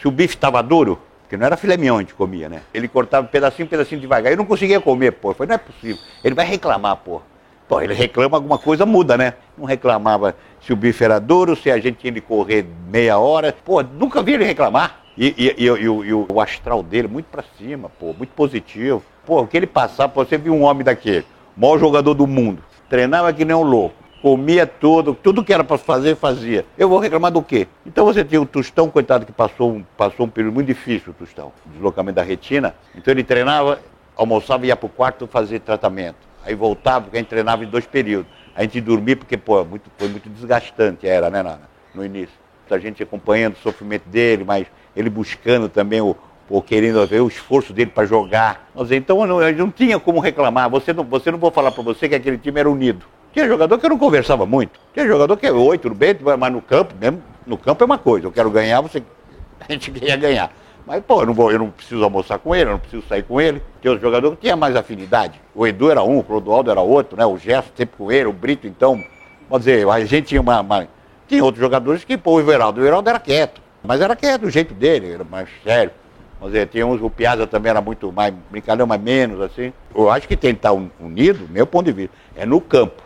se 0.00 0.08
o 0.08 0.10
bife 0.10 0.34
estava 0.34 0.62
duro, 0.62 0.98
porque 1.22 1.36
não 1.36 1.46
era 1.46 1.56
filé 1.56 1.76
mignon 1.76 1.96
a 1.96 2.00
gente 2.00 2.14
comia, 2.14 2.48
né? 2.48 2.62
Ele 2.74 2.86
cortava 2.88 3.26
pedacinho, 3.26 3.68
pedacinho 3.68 4.00
devagar. 4.00 4.32
Eu 4.32 4.36
não 4.36 4.44
conseguia 4.44 4.80
comer, 4.80 5.12
pô. 5.12 5.30
Eu 5.30 5.34
falei, 5.34 5.48
não 5.48 5.54
é 5.54 5.58
possível. 5.58 5.98
Ele 6.22 6.34
vai 6.34 6.44
reclamar, 6.46 6.96
pô. 6.96 7.20
Pô, 7.68 7.80
ele 7.80 7.94
reclama, 7.94 8.36
alguma 8.36 8.58
coisa 8.58 8.84
muda, 8.84 9.16
né? 9.16 9.34
Não 9.56 9.64
reclamava 9.64 10.36
se 10.60 10.72
o 10.72 10.76
bife 10.76 11.02
era 11.02 11.18
duro, 11.18 11.56
se 11.56 11.70
a 11.70 11.78
gente 11.78 11.96
tinha 11.98 12.12
de 12.12 12.20
correr 12.20 12.66
meia 12.88 13.18
hora. 13.18 13.54
Pô, 13.64 13.82
nunca 13.82 14.22
vi 14.22 14.34
ele 14.34 14.44
reclamar. 14.44 15.00
E, 15.16 15.28
e- 15.38 15.54
e- 15.58 15.64
e 15.66 15.88
o- 15.88 16.26
o, 16.32 16.40
astral 16.40 16.82
dele 16.82 17.06
muito 17.08 17.26
pra 17.26 17.44
cima, 17.58 17.88
pô, 18.00 18.12
muito 18.12 18.30
positivo. 18.34 19.02
Pô, 19.24 19.40
o 19.42 19.46
que 19.46 19.56
ele 19.56 19.66
passava, 19.66 20.08
pô, 20.10 20.24
você 20.24 20.36
viu 20.38 20.54
um 20.54 20.62
homem 20.62 20.82
daquele, 20.84 21.24
maior 21.56 21.78
jogador 21.78 22.14
do 22.14 22.26
mundo, 22.26 22.62
treinava 22.88 23.32
que 23.32 23.44
nem 23.44 23.54
um 23.54 23.62
louco, 23.62 23.94
comia 24.22 24.66
tudo, 24.66 25.14
tudo 25.14 25.42
que 25.42 25.52
era 25.52 25.64
pra 25.64 25.76
fazer, 25.76 26.14
fazia. 26.14 26.64
Eu 26.78 26.88
vou 26.88 27.00
reclamar 27.00 27.32
do 27.32 27.42
quê? 27.42 27.66
Então 27.84 28.04
você 28.04 28.24
tinha 28.24 28.40
o 28.40 28.46
Tostão, 28.46 28.88
coitado, 28.88 29.26
que 29.26 29.32
passou, 29.32 29.72
um- 29.72 29.84
passou 29.96 30.26
um 30.26 30.28
período 30.28 30.54
muito 30.54 30.68
difícil, 30.68 31.10
o 31.10 31.12
Tostão, 31.14 31.52
deslocamento 31.66 32.16
da 32.16 32.22
retina. 32.22 32.72
Então 32.94 33.12
ele 33.12 33.24
treinava, 33.24 33.80
almoçava 34.16 34.64
ia 34.64 34.76
pro 34.76 34.88
quarto 34.88 35.26
fazer 35.26 35.58
tratamento. 35.58 36.16
Aí 36.44 36.54
voltava, 36.54 37.02
porque 37.02 37.16
a 37.16 37.20
gente 37.20 37.28
treinava 37.28 37.64
em 37.64 37.66
dois 37.66 37.84
períodos. 37.84 38.30
A 38.54 38.62
gente 38.62 38.80
dormia 38.80 39.16
porque, 39.16 39.36
pô, 39.36 39.64
muito, 39.64 39.90
foi 39.98 40.08
muito 40.08 40.28
desgastante, 40.30 41.06
era, 41.06 41.28
né, 41.28 41.42
na- 41.42 41.58
no 41.94 42.04
início. 42.04 42.34
A 42.70 42.78
gente 42.78 43.02
acompanhando 43.02 43.54
o 43.54 43.58
sofrimento 43.58 44.08
dele, 44.08 44.44
mas 44.44 44.66
ele 44.96 45.10
buscando 45.10 45.68
também 45.68 46.00
o, 46.00 46.16
ou 46.48 46.62
querendo 46.62 47.06
ver 47.06 47.20
o 47.20 47.28
esforço 47.28 47.70
dele 47.72 47.90
para 47.90 48.06
jogar. 48.06 48.70
Então 48.90 49.26
não, 49.26 49.52
não 49.52 49.70
tinha 49.70 49.98
como 50.00 50.20
reclamar. 50.20 50.70
Você 50.70 50.92
não, 50.92 51.04
você 51.04 51.30
não 51.30 51.38
vou 51.38 51.50
falar 51.50 51.70
para 51.72 51.82
você 51.82 52.08
que 52.08 52.14
aquele 52.14 52.38
time 52.38 52.60
era 52.60 52.70
unido. 52.70 53.04
Tinha 53.32 53.46
jogador 53.48 53.78
que 53.78 53.86
eu 53.86 53.90
não 53.90 53.98
conversava 53.98 54.44
muito. 54.46 54.78
Tinha 54.92 55.06
jogador 55.06 55.36
que 55.36 55.46
é 55.46 55.52
oi, 55.52 55.78
tudo 55.78 55.94
bem, 55.94 56.14
mas 56.38 56.52
no 56.52 56.60
campo, 56.60 56.94
mesmo, 57.00 57.22
no 57.46 57.56
campo 57.56 57.82
é 57.82 57.86
uma 57.86 57.98
coisa. 57.98 58.26
Eu 58.26 58.32
quero 58.32 58.50
ganhar, 58.50 58.80
você, 58.80 59.02
a 59.60 59.72
gente 59.72 59.90
queria 59.90 60.16
ganhar. 60.16 60.52
Mas, 60.86 61.02
pô, 61.04 61.22
eu 61.22 61.26
não, 61.26 61.32
vou, 61.34 61.50
eu 61.52 61.58
não 61.60 61.70
preciso 61.70 62.02
almoçar 62.02 62.38
com 62.40 62.54
ele, 62.54 62.68
eu 62.68 62.72
não 62.72 62.78
preciso 62.78 63.04
sair 63.08 63.22
com 63.22 63.40
ele. 63.40 63.62
Tinha 63.80 63.92
outro 63.92 64.04
jogador 64.06 64.32
que 64.32 64.42
tinha 64.42 64.56
mais 64.56 64.74
afinidade. 64.74 65.40
O 65.54 65.66
Edu 65.66 65.90
era 65.90 66.02
um, 66.02 66.18
o 66.18 66.24
Clodoaldo 66.24 66.70
era 66.70 66.80
outro, 66.80 67.16
né? 67.16 67.24
O 67.24 67.38
Gerson 67.38 67.70
sempre 67.76 67.96
com 67.96 68.10
ele, 68.10 68.26
o 68.26 68.32
Brito, 68.32 68.66
então. 68.66 69.02
Pode 69.48 69.64
dizer, 69.64 69.88
a 69.88 70.04
gente 70.04 70.26
tinha 70.28 70.40
uma. 70.40 70.60
uma- 70.60 70.88
Tinha 71.28 71.42
outros 71.44 71.60
jogadores 71.62 72.04
que, 72.04 72.18
pô, 72.18 72.32
o 72.32 72.40
Everaldo. 72.40 72.80
O 72.80 72.84
Everaldo 72.84 73.08
era 73.08 73.18
quieto. 73.20 73.60
Mas 73.82 74.00
era 74.00 74.14
quieto, 74.16 74.42
do 74.42 74.50
jeito 74.50 74.74
dele, 74.74 75.12
era 75.12 75.24
mais 75.24 75.48
sério. 75.64 75.92
Vamos 76.38 76.52
dizer, 76.52 76.66
tinha 76.66 76.84
uns, 76.86 77.00
o 77.00 77.08
Piazza 77.08 77.46
também 77.46 77.70
era 77.70 77.80
muito 77.80 78.10
mais 78.12 78.34
brincalhão, 78.50 78.86
mas 78.86 79.00
menos, 79.00 79.40
assim. 79.40 79.72
Eu 79.94 80.10
acho 80.10 80.26
que 80.26 80.36
tem 80.36 80.52
que 80.52 80.58
estar 80.58 80.72
un- 80.72 80.90
unido, 81.00 81.48
meu 81.48 81.66
ponto 81.66 81.86
de 81.86 81.92
vista, 81.92 82.14
é 82.36 82.44
no 82.44 82.60
campo. 82.60 83.01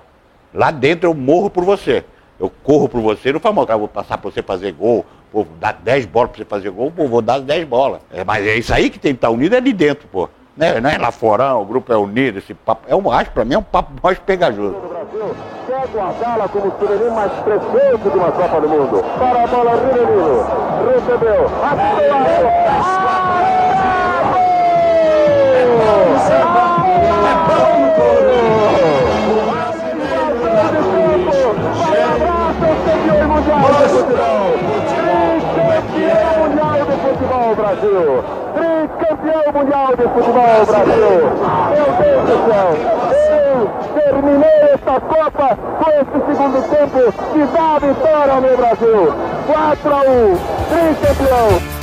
Lá 0.57 0.71
dentro 0.71 1.11
eu 1.11 1.15
morro 1.15 1.51
por 1.51 1.65
você. 1.65 2.03
Eu 2.41 2.51
corro 2.65 2.89
por 2.89 3.01
você, 3.01 3.33
não 3.33 3.41
mal, 3.53 3.67
eu 3.69 3.79
vou 3.79 3.89
passar 3.89 4.19
por 4.19 4.33
você 4.33 4.43
fazer 4.43 4.73
gol, 4.73 5.05
Pô, 5.33 5.45
dá 5.59 5.73
10 5.73 6.07
bolas 6.07 6.31
pra 6.31 6.39
você 6.39 6.45
fazer 6.45 6.71
gol, 6.71 6.91
pô, 6.91 7.07
vou 7.07 7.21
dar 7.21 7.41
10 7.41 7.67
bolas. 7.67 8.01
É, 8.13 8.25
mas 8.25 8.47
é 8.47 8.57
isso 8.57 8.73
aí 8.73 8.89
que 8.89 8.99
tem 8.99 9.13
que 9.13 9.19
estar 9.19 9.31
unido, 9.31 9.55
é 9.55 9.61
de 9.61 9.73
dentro, 9.73 10.09
pô. 10.09 10.29
Né? 10.57 10.81
Não 10.81 10.89
é 10.89 10.97
lá 10.97 11.11
fora, 11.11 11.55
o 11.55 11.65
grupo 11.65 11.93
é 11.93 11.97
unido, 11.97 12.39
esse 12.39 12.55
papo. 12.55 12.85
É 12.89 12.97
um, 12.97 13.11
acho, 13.11 13.31
pra 13.33 13.45
mim 13.45 13.55
é 13.55 13.59
um 13.59 13.63
papo 13.63 13.93
mais 14.03 14.19
pegajoso. 14.19 14.77
Quer 15.67 15.87
guardá-la 15.89 16.49
como 16.49 16.69
o 16.69 17.15
mais 17.15 17.33
precioso 17.33 18.11
de 18.11 18.17
uma 18.17 18.33
Copa 18.33 18.61
do 18.61 18.69
Mundo. 18.69 19.05
Para 19.19 19.45
a 19.45 19.47
bola, 19.47 19.73
Rivelino. 19.73 20.47
Recebeu. 20.95 21.51
Futebol 37.07 37.55
Brasil, 37.55 38.25
tricampeão 38.55 39.53
mundial 39.55 39.97
de 39.97 40.03
futebol 40.03 40.67
Brasil. 40.67 41.15
Meu 41.71 41.89
Deus 42.03 42.23
do 42.27 42.37
céu, 42.51 42.69
eu 43.47 43.71
terminei 43.95 44.61
esta 44.75 45.01
Copa 45.01 45.49
com 45.79 45.91
esse 45.91 46.19
segundo 46.27 46.59
tempo 46.69 46.99
que 47.33 47.43
dá 47.57 47.67
a 47.75 47.79
vitória 47.79 48.35
no 48.35 48.57
Brasil. 48.57 49.15
4 49.47 49.95
a 49.95 50.01
1, 50.01 50.39
tricampeão. 50.69 51.76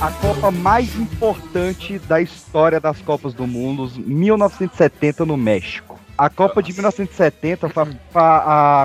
A 0.00 0.10
Copa 0.10 0.50
mais 0.50 0.96
importante 0.96 1.98
da 2.00 2.20
história 2.20 2.80
das 2.80 3.00
Copas 3.00 3.34
do 3.34 3.46
Mundo, 3.46 3.90
1970 3.98 5.24
no 5.24 5.36
México. 5.36 5.91
A 6.22 6.30
Copa 6.30 6.62
de 6.62 6.72
1970 6.72 7.68
foi 7.68 7.82
a, 8.14 8.20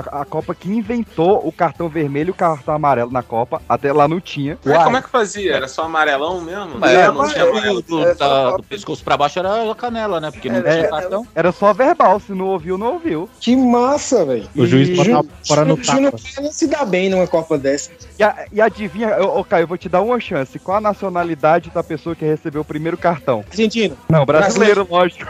a, 0.10 0.22
a 0.22 0.26
Copa 0.26 0.56
que 0.56 0.68
inventou 0.72 1.48
o 1.48 1.52
cartão 1.52 1.88
vermelho 1.88 2.30
e 2.30 2.32
o 2.32 2.34
cartão 2.34 2.74
amarelo 2.74 3.12
na 3.12 3.22
Copa. 3.22 3.62
Até 3.70 3.94
lá 3.94 4.08
não 4.08 4.20
tinha. 4.20 4.58
Mas 4.66 4.84
como 4.84 4.98
é 4.98 5.02
que 5.04 5.10
fazia? 5.10 5.54
Era 5.54 5.68
só 5.68 5.84
amarelão 5.84 6.42
mesmo? 6.42 6.80
Mas 6.80 6.90
É, 6.94 7.12
não 7.12 7.28
tinha 7.28 7.46
do, 7.46 7.82
do- 7.84 8.16
da- 8.16 8.58
do 8.58 8.64
pescoço 8.64 9.04
pra 9.04 9.16
baixo 9.16 9.38
era 9.38 9.70
a 9.72 9.76
canela, 9.76 10.20
né? 10.20 10.32
Porque 10.32 10.50
não 10.50 10.58
É, 10.62 10.78
tinha 10.78 10.90
cartão. 10.90 11.28
Era 11.36 11.52
só 11.52 11.72
verbal, 11.74 12.20
se 12.20 12.32
não 12.32 12.48
ouviu, 12.48 12.76
não 12.76 12.94
ouviu. 12.94 13.30
Que 13.40 13.56
massa, 13.56 14.26
velho. 14.26 14.50
O 14.56 14.66
juiz 14.66 14.90
botava 14.98 15.28
fora 15.48 15.64
no 15.64 15.76
Júnior 15.84 16.14
tapa. 16.14 16.42
não 16.42 16.52
se 16.52 16.66
dá 16.66 16.84
bem 16.86 17.08
numa 17.08 17.28
Copa 17.28 17.56
dessa. 17.56 17.92
E, 18.18 18.24
a- 18.24 18.48
e 18.52 18.60
adivinha, 18.60 19.16
ô 19.24 19.44
Caio, 19.44 19.66
eu 19.66 19.68
vou 19.68 19.78
te 19.78 19.88
dar 19.88 20.02
uma 20.02 20.20
chance. 20.20 20.58
Qual 20.58 20.78
a 20.78 20.82
nacionalidade 20.82 21.70
da 21.70 21.84
pessoa 21.84 22.16
que 22.16 22.26
recebeu 22.26 22.62
o 22.62 22.66
primeiro 22.66 22.98
cartão? 22.98 23.46
Argentino. 23.48 23.96
Não, 24.10 24.26
brasileiro, 24.26 24.88
lógico. 24.90 25.24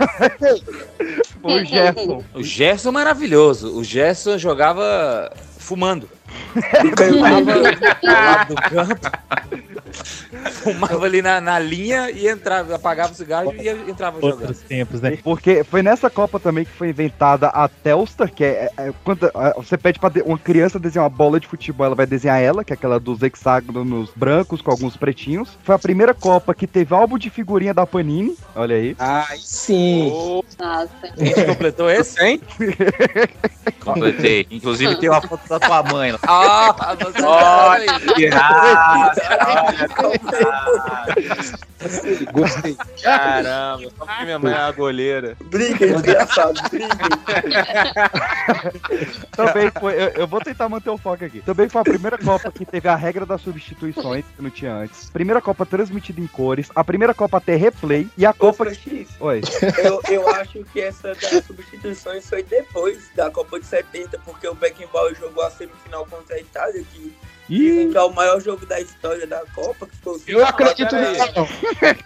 Foi 1.41 1.63
o 1.63 1.65
Gerson. 1.65 1.96
O 2.33 2.43
Gerson 2.43 2.91
maravilhoso. 2.91 3.75
O 3.77 3.83
Gerson 3.83 4.37
jogava 4.37 5.31
fumando. 5.57 6.09
Fumava 7.07 7.53
do. 8.47 8.55
Fumava 10.51 11.05
ali 11.05 11.21
na, 11.21 11.39
na 11.39 11.59
linha 11.59 12.09
e 12.11 12.27
entrava, 12.27 12.75
apagava 12.75 13.11
o 13.13 13.15
cigarro 13.15 13.53
e 13.55 13.69
entrava 13.89 14.19
jogando. 14.19 14.41
Outros 14.41 14.59
tempos, 14.59 15.01
né? 15.01 15.17
Porque 15.23 15.63
foi 15.63 15.81
nessa 15.81 16.09
Copa 16.09 16.39
também 16.39 16.65
que 16.65 16.71
foi 16.71 16.89
inventada 16.89 17.47
a 17.47 17.67
Telstar, 17.67 18.31
que 18.31 18.43
é, 18.43 18.69
é- 18.77 18.93
quando 19.03 19.25
é, 19.27 19.53
você 19.55 19.77
pede 19.77 19.99
pra 19.99 20.11
uma 20.25 20.37
criança 20.37 20.79
desenhar 20.79 21.03
uma 21.05 21.09
bola 21.09 21.39
de 21.39 21.47
futebol, 21.47 21.85
ela 21.85 21.95
vai 21.95 22.05
desenhar 22.05 22.41
ela, 22.41 22.63
que 22.63 22.73
é 22.73 22.75
aquela 22.75 22.99
dos 22.99 23.21
hexágonos 23.21 24.11
brancos 24.15 24.61
com 24.61 24.71
alguns 24.71 24.97
pretinhos. 24.97 25.57
Foi 25.63 25.75
a 25.75 25.79
primeira 25.79 26.13
Copa 26.13 26.53
que 26.53 26.67
teve 26.67 26.93
álbum 26.93 27.17
de 27.17 27.29
figurinha 27.29 27.73
da 27.73 27.85
Panini, 27.85 28.35
olha 28.55 28.75
aí. 28.75 28.95
Ai, 28.99 29.37
sim. 29.39 30.09
Nossa. 30.59 30.91
A 31.03 31.23
gente 31.23 31.45
completou 31.45 31.89
esse? 31.89 32.21
Hein? 32.23 32.41
Completei. 33.83 34.45
Inclusive 34.51 34.95
tem 34.97 35.09
uma 35.09 35.21
foto 35.21 35.47
da 35.47 35.59
tua 35.59 35.83
mãe 35.83 36.11
lá. 36.11 36.19
Ah, 36.29 36.75
você 36.99 37.23
Olha 37.23 37.99
que 37.99 38.27
raça! 38.27 39.21
Gostei. 42.33 42.75
Caramba, 43.01 43.89
só 43.97 44.05
porque 44.05 44.23
minha 44.23 44.39
mãe 44.39 44.53
é 44.53 44.57
a 44.57 44.71
goleira. 44.71 45.37
Briguem, 45.45 45.93
desgraçado, 45.93 46.59
briguem. 46.69 46.89
Também 49.31 49.71
foi, 49.79 49.93
eu, 49.93 50.09
eu 50.09 50.27
vou 50.27 50.41
tentar 50.41 50.67
manter 50.67 50.89
o 50.89 50.97
foco 50.97 51.23
aqui. 51.23 51.41
Também 51.41 51.69
foi 51.69 51.81
a 51.81 51.83
primeira 51.83 52.17
Copa 52.17 52.51
que 52.51 52.65
teve 52.65 52.89
a 52.89 52.95
regra 52.95 53.25
das 53.25 53.41
substituições, 53.41 54.25
que 54.35 54.41
não 54.41 54.49
tinha 54.49 54.73
antes. 54.73 55.09
Primeira 55.09 55.39
Copa 55.39 55.65
transmitida 55.65 56.19
em 56.19 56.27
cores, 56.27 56.69
a 56.75 56.83
primeira 56.83 57.13
Copa 57.13 57.37
a 57.37 57.41
ter 57.41 57.55
replay 57.55 58.07
e 58.17 58.25
a 58.25 58.33
Copa. 58.33 58.57
Francisco, 58.65 59.13
Oi. 59.19 59.41
eu, 59.77 60.01
eu 60.09 60.27
acho 60.29 60.63
que 60.73 60.81
essa 60.81 61.13
das 61.13 61.45
substituições 61.45 62.27
foi 62.27 62.41
depois 62.43 63.09
da 63.15 63.29
Copa 63.29 63.59
de 63.59 63.65
70, 63.65 64.19
porque 64.25 64.47
o 64.47 64.55
Beckenbauer 64.55 65.15
jogou 65.15 65.43
a 65.43 65.51
semifinal 65.51 66.05
contra 66.17 66.35
a 66.35 66.39
Itália, 66.39 66.83
que 66.83 67.13
que 67.47 67.91
é 67.97 68.01
o 68.01 68.11
maior 68.11 68.39
jogo 68.41 68.65
da 68.65 68.79
história 68.79 69.25
da 69.25 69.41
Copa, 69.55 69.87
que 69.87 69.95
foi 69.97 70.13
o 70.17 70.21
Eu 70.27 70.45
acredito 70.45 70.95
nisso, 70.95 71.31
não. 71.35 71.47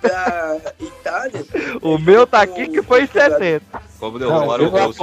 da 0.02 0.74
Itália. 0.80 1.46
O 1.82 1.98
meu 1.98 2.28
tá 2.28 2.42
aqui 2.42 2.68
que 2.68 2.82
foi 2.84 3.04
em 3.04 3.08
70. 3.08 3.62
Como 4.00 4.18
Não, 4.18 4.28
derrubaram 4.32 4.64
eu 4.64 4.68
o 4.68 4.72
gol, 4.72 4.88
no 4.88 4.94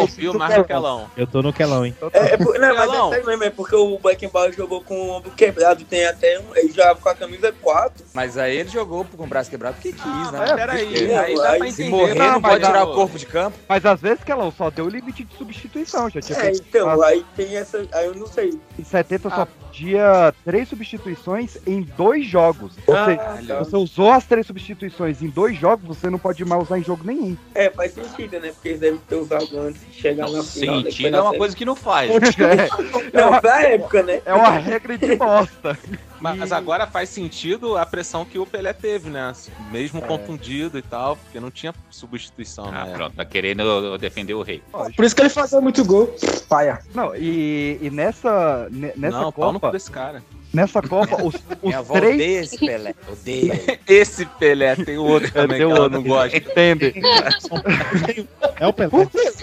Pelão. 0.49 0.65
Quelão. 0.65 1.11
Eu 1.17 1.27
tô 1.27 1.43
no 1.43 1.53
quelão, 1.53 1.87
hein? 1.87 1.95
É, 2.13 2.35
é 2.35 2.37
por- 2.37 2.59
não, 2.59 2.75
mas 2.75 2.93
é 2.93 3.09
sério 3.11 3.27
mesmo, 3.27 3.45
é 3.45 3.51
porque 3.51 3.77
o 3.77 3.99
Beckenbauer 3.99 4.53
jogou 4.53 4.81
com 4.83 4.95
o 4.97 5.11
ombro 5.11 5.31
quebrado, 5.33 5.85
tem 5.85 6.05
até 6.07 6.41
um, 6.41 6.57
ele 6.57 6.69
jogava 6.73 6.99
com 7.01 7.09
a 7.09 7.15
camisa 7.15 7.53
4. 7.63 8.05
Mas 8.13 8.37
aí 8.37 8.57
ele 8.57 8.69
jogou 8.69 9.05
com 9.05 9.23
o 9.23 9.27
braço 9.27 9.51
quebrado 9.51 9.75
porque 9.77 9.93
quis, 9.93 10.03
né? 10.33 10.39
mas 10.39 10.53
peraí, 10.53 11.15
aí 11.15 11.35
dá 11.37 11.43
pra 11.43 11.59
Se 11.59 11.67
entender. 11.83 11.89
morrer, 11.91 12.15
Não, 12.15 12.27
não, 12.33 12.41
mas 12.41 12.53
pode 12.53 12.65
tirar 12.67 12.85
o 12.85 12.95
corpo 12.95 13.19
de 13.19 13.27
campo. 13.27 13.59
Mas 13.69 13.87
às 13.87 14.01
vezes 14.01 14.25
que 14.25 14.33
ela 14.33 14.51
só 14.57 14.69
deu 14.71 14.87
o 14.87 14.89
limite 14.89 15.23
de 15.25 15.37
substituição, 15.37 16.11
já 16.11 16.21
tinha 16.21 16.39
É, 16.39 16.41
feito- 16.43 16.65
então, 16.69 17.03
aí 17.03 17.25
tem 17.37 17.57
essa, 17.57 17.85
aí 17.93 18.07
eu 18.07 18.15
não 18.17 18.27
sei. 18.27 18.59
Em 18.79 18.85
70 18.85 19.31
só 19.31 19.47
podia 19.47 20.28
três 20.33 20.69
substituições 20.69 21.57
em 21.67 21.83
dois 21.83 22.27
jogos. 22.27 22.75
Ou 22.87 22.95
Ah, 22.97 23.05
seja, 23.39 23.59
você 23.59 23.77
usou 23.77 24.13
as 24.13 24.25
três 24.27 24.47
substituições 24.47 25.23
em 25.23 25.29
dois 25.29 25.57
jogos, 25.59 25.87
você 25.87 26.09
não 26.11 26.19
pode 26.19 26.45
mais 26.45 26.63
usar 26.63 26.79
em 26.79 26.85
jogo 26.85 27.03
nenhum. 27.05 27.37
É, 27.55 27.71
faz 27.71 27.93
sentido, 27.93 28.39
né? 28.41 28.53
Porque 28.53 28.69
eles 28.69 28.81
devem 28.81 29.01
ter 29.09 29.17
usado 29.17 29.59
antes 29.59 29.81
de 29.87 29.93
chegar 29.93 30.29
na 30.31 30.43
final. 30.43 30.83
Sentido 30.83 31.17
é 31.17 31.23
uma 31.23 31.35
coisa 31.35 31.57
que 31.57 31.65
não 31.65 31.77
faz. 31.77 32.11
Não, 33.13 33.41
pra 33.41 33.63
época, 33.63 34.03
né? 34.03 34.21
É 34.25 34.35
uma 34.35 34.51
regra 34.51 34.97
de 34.99 35.17
bosta. 35.17 35.79
Mas 36.21 36.51
agora 36.51 36.85
faz 36.87 37.09
sentido 37.11 37.77
a 37.77 37.87
pressão 37.87 38.25
que 38.25 38.39
o 38.39 38.47
Pelé 38.47 38.73
teve, 38.73 39.09
né? 39.09 39.33
Mesmo 39.71 40.03
contundido 40.03 40.77
e 40.77 40.83
tal, 40.83 41.17
porque 41.17 41.39
não 41.39 41.49
tinha 41.51 41.73
substituição, 41.91 42.67
Ah, 42.73 42.87
né? 42.87 42.93
pronto, 42.95 43.15
tá 43.15 43.25
querendo 43.25 43.97
defender 43.99 44.35
o 44.35 44.43
rei. 44.43 44.63
Por 44.97 45.05
isso 45.05 45.15
que 45.15 45.23
ele 45.23 45.29
fazia 45.29 45.61
muito 45.61 45.85
gol. 45.85 46.13
Paia. 46.49 46.81
Não, 46.93 47.15
e, 47.15 47.79
e 47.81 47.91
nessa, 47.91 48.67
ne- 48.71 48.93
nessa 48.97 49.21
Não, 49.21 49.33
pau 49.33 49.53
no 49.53 49.61
cu 49.61 49.67
Copa, 49.67 49.73
desse 49.73 49.91
cara. 49.91 50.18
Nessa 50.53 50.81
Copa, 50.83 51.23
os, 51.23 51.35
Minha 51.63 51.81
os 51.81 51.91
avó 51.91 51.95
três. 51.95 52.15
odeia 52.15 52.41
esse 52.41 52.59
Pelé. 52.59 52.95
Odeia. 53.11 53.81
Esse 53.87 54.27
Pelé 54.27 54.77
tem 54.77 54.99
outro 54.99 55.31
também 55.33 55.59
tem 55.59 55.67
que 55.69 55.73
ela 55.73 55.89
não 55.89 56.03
gosta. 56.03 56.37
Entende? 56.37 56.95
É 58.61 58.67
o 58.67 58.73
Pelé. 58.73 58.91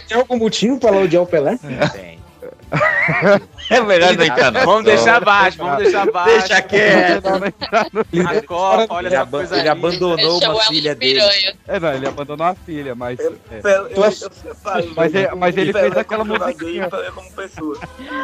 Tem 0.07 0.17
algum 0.17 0.37
motivo 0.37 0.77
pra 0.77 0.89
ela 0.89 1.01
odiar 1.01 1.23
o 1.23 1.27
Pelé? 1.27 1.57
Tem. 1.93 2.14
É 3.69 3.81
melhor 3.81 4.15
não 4.15 4.25
entrar, 4.25 4.51
não. 4.51 4.65
Vamos 4.65 4.85
deixar 4.85 5.23
baixo, 5.23 5.57
vamos 5.57 5.77
deixar 5.77 6.11
baixo. 6.11 6.29
Deixa 6.37 6.61
quieto. 6.61 7.27
A 7.27 8.41
Copa, 8.43 8.93
olha 8.93 9.07
Ele, 9.07 9.15
essa 9.15 9.25
coisa 9.25 9.57
ele 9.57 9.69
abandonou 9.69 10.39
Chamou 10.39 10.57
uma 10.57 10.63
filha 10.65 10.93
de 10.93 10.99
dele. 10.99 11.21
É, 11.67 11.79
não, 11.79 11.93
ele 11.93 12.07
abandonou 12.07 12.45
a 12.45 12.55
filha, 12.55 12.93
mas. 12.95 13.19
é. 13.19 13.25
Eu, 13.25 13.37
eu, 13.63 13.87
eu, 13.87 14.03
é- 14.03 14.11
separo, 14.11 14.93
Mas 14.95 15.15
é- 15.15 15.33
mas 15.35 15.57
ele 15.57 15.73
fez 15.73 15.97
aquela 15.97 16.23
musiquinha. 16.23 16.89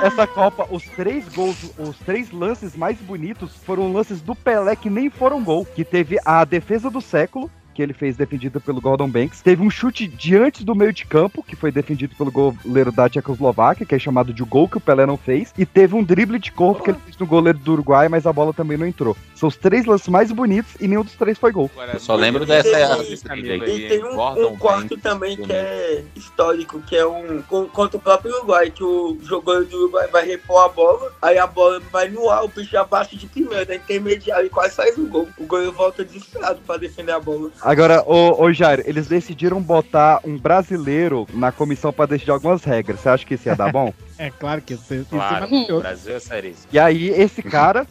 Essa 0.03 0.27
Copa, 0.27 0.67
os 0.69 0.83
três 0.83 1.27
gols, 1.29 1.57
os 1.77 1.97
três 1.99 2.31
lances 2.31 2.75
mais 2.75 2.97
bonitos 2.97 3.51
foram 3.65 3.91
lances 3.91 4.21
do 4.21 4.35
Pelé 4.35 4.75
que 4.75 4.89
nem 4.89 5.09
foram 5.09 5.43
gol. 5.43 5.65
Que 5.65 5.83
teve 5.83 6.19
a 6.25 6.43
defesa 6.45 6.89
do 6.89 7.01
século, 7.01 7.49
que 7.81 7.83
ele 7.83 7.93
fez 7.93 8.15
defendida 8.15 8.59
pelo 8.59 8.79
Gordon 8.79 9.09
Banks. 9.09 9.41
Teve 9.41 9.63
um 9.63 9.69
chute 9.69 10.07
diante 10.07 10.63
do 10.63 10.75
meio 10.75 10.93
de 10.93 11.03
campo, 11.03 11.41
que 11.43 11.55
foi 11.55 11.71
defendido 11.71 12.15
pelo 12.15 12.31
goleiro 12.31 12.91
da 12.91 13.09
Tchecoslováquia, 13.09 13.85
que 13.87 13.95
é 13.95 13.99
chamado 13.99 14.31
de 14.31 14.43
gol 14.43 14.69
que 14.69 14.77
o 14.77 14.79
Pelé 14.79 15.05
não 15.07 15.17
fez. 15.17 15.51
E 15.57 15.65
teve 15.65 15.95
um 15.95 16.03
drible 16.03 16.37
de 16.37 16.51
corpo 16.51 16.83
que 16.83 16.91
ele 16.91 16.99
fez 17.03 17.17
no 17.17 17.25
goleiro 17.25 17.57
do 17.57 17.73
Uruguai, 17.73 18.07
mas 18.07 18.27
a 18.27 18.33
bola 18.33 18.53
também 18.53 18.77
não 18.77 18.85
entrou. 18.85 19.17
São 19.35 19.49
os 19.49 19.55
três 19.55 19.85
lances 19.87 20.07
mais 20.09 20.31
bonitos 20.31 20.75
e 20.79 20.87
nenhum 20.87 21.03
dos 21.03 21.15
três 21.15 21.39
foi 21.39 21.51
gol. 21.51 21.71
Agora, 21.73 21.93
Eu 21.93 21.99
só 21.99 22.13
lembro 22.15 22.45
dessa 22.45 23.01
esse 23.01 23.31
amigo 23.31 23.47
E 23.47 23.51
aí, 23.71 23.89
tem 23.89 24.03
um, 24.03 24.11
um 24.13 24.57
quarto 24.57 24.89
Banks, 24.89 25.01
também 25.01 25.35
que 25.37 25.51
é 25.51 26.03
histórico, 26.15 26.79
que 26.81 26.95
é 26.95 27.05
um 27.05 27.41
con- 27.41 27.65
contra 27.67 27.97
o 27.97 27.99
próprio 27.99 28.31
Uruguai, 28.35 28.69
que 28.69 28.83
o 28.83 29.17
jogador 29.23 29.65
do 29.65 29.75
Uruguai 29.77 30.07
vai 30.09 30.25
repor 30.27 30.63
a 30.65 30.69
bola, 30.69 31.11
aí 31.19 31.39
a 31.39 31.47
bola 31.47 31.81
vai 31.91 32.09
no 32.09 32.29
ar, 32.29 32.43
o 32.43 32.47
bicho 32.47 32.77
abaixa 32.77 33.15
de 33.15 33.25
primeira, 33.25 33.65
da 33.65 33.73
intermediária 33.75 34.45
e 34.45 34.49
quase 34.49 34.75
faz 34.75 34.95
o 34.99 35.07
gol. 35.07 35.27
O 35.39 35.45
goleiro 35.45 35.71
volta 35.71 36.05
desesperado 36.05 36.59
pra 36.67 36.77
defender 36.77 37.11
a 37.13 37.19
bola. 37.19 37.49
Agora, 37.71 38.03
ô, 38.05 38.43
ô 38.43 38.51
Jair, 38.51 38.83
eles 38.85 39.07
decidiram 39.07 39.61
botar 39.61 40.19
um 40.25 40.37
brasileiro 40.37 41.25
na 41.33 41.53
comissão 41.53 41.93
pra 41.93 42.05
decidir 42.05 42.31
algumas 42.31 42.65
regras. 42.65 42.99
Você 42.99 43.07
acha 43.07 43.25
que 43.25 43.35
isso 43.35 43.47
ia 43.47 43.55
dar 43.55 43.71
bom? 43.71 43.93
É 44.17 44.29
claro 44.29 44.61
que 44.61 44.75
isso, 44.75 44.93
isso 44.93 45.05
Claro, 45.09 45.47
é. 45.51 45.79
Brasil 45.79 46.15
é 46.15 46.19
sério. 46.19 46.53
E 46.71 46.77
aí, 46.77 47.09
esse 47.09 47.41
cara, 47.41 47.87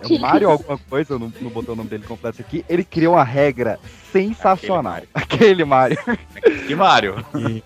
é 0.00 0.18
Mário 0.18 0.48
alguma 0.50 0.78
coisa, 0.78 1.12
eu 1.12 1.18
não, 1.18 1.30
não 1.42 1.50
botei 1.50 1.74
o 1.74 1.76
nome 1.76 1.90
dele 1.90 2.04
completo 2.04 2.40
aqui, 2.40 2.64
ele 2.70 2.82
criou 2.82 3.16
uma 3.16 3.24
regra 3.24 3.78
sensacional. 4.10 5.02
Aquele 5.12 5.62
Mário. 5.64 5.98
Que 6.66 6.74
Mário? 6.74 7.22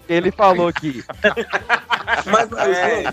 Ele 0.08 0.32
falou 0.32 0.72
que 0.72 1.04
Mas, 2.26 2.52
É. 2.52 3.04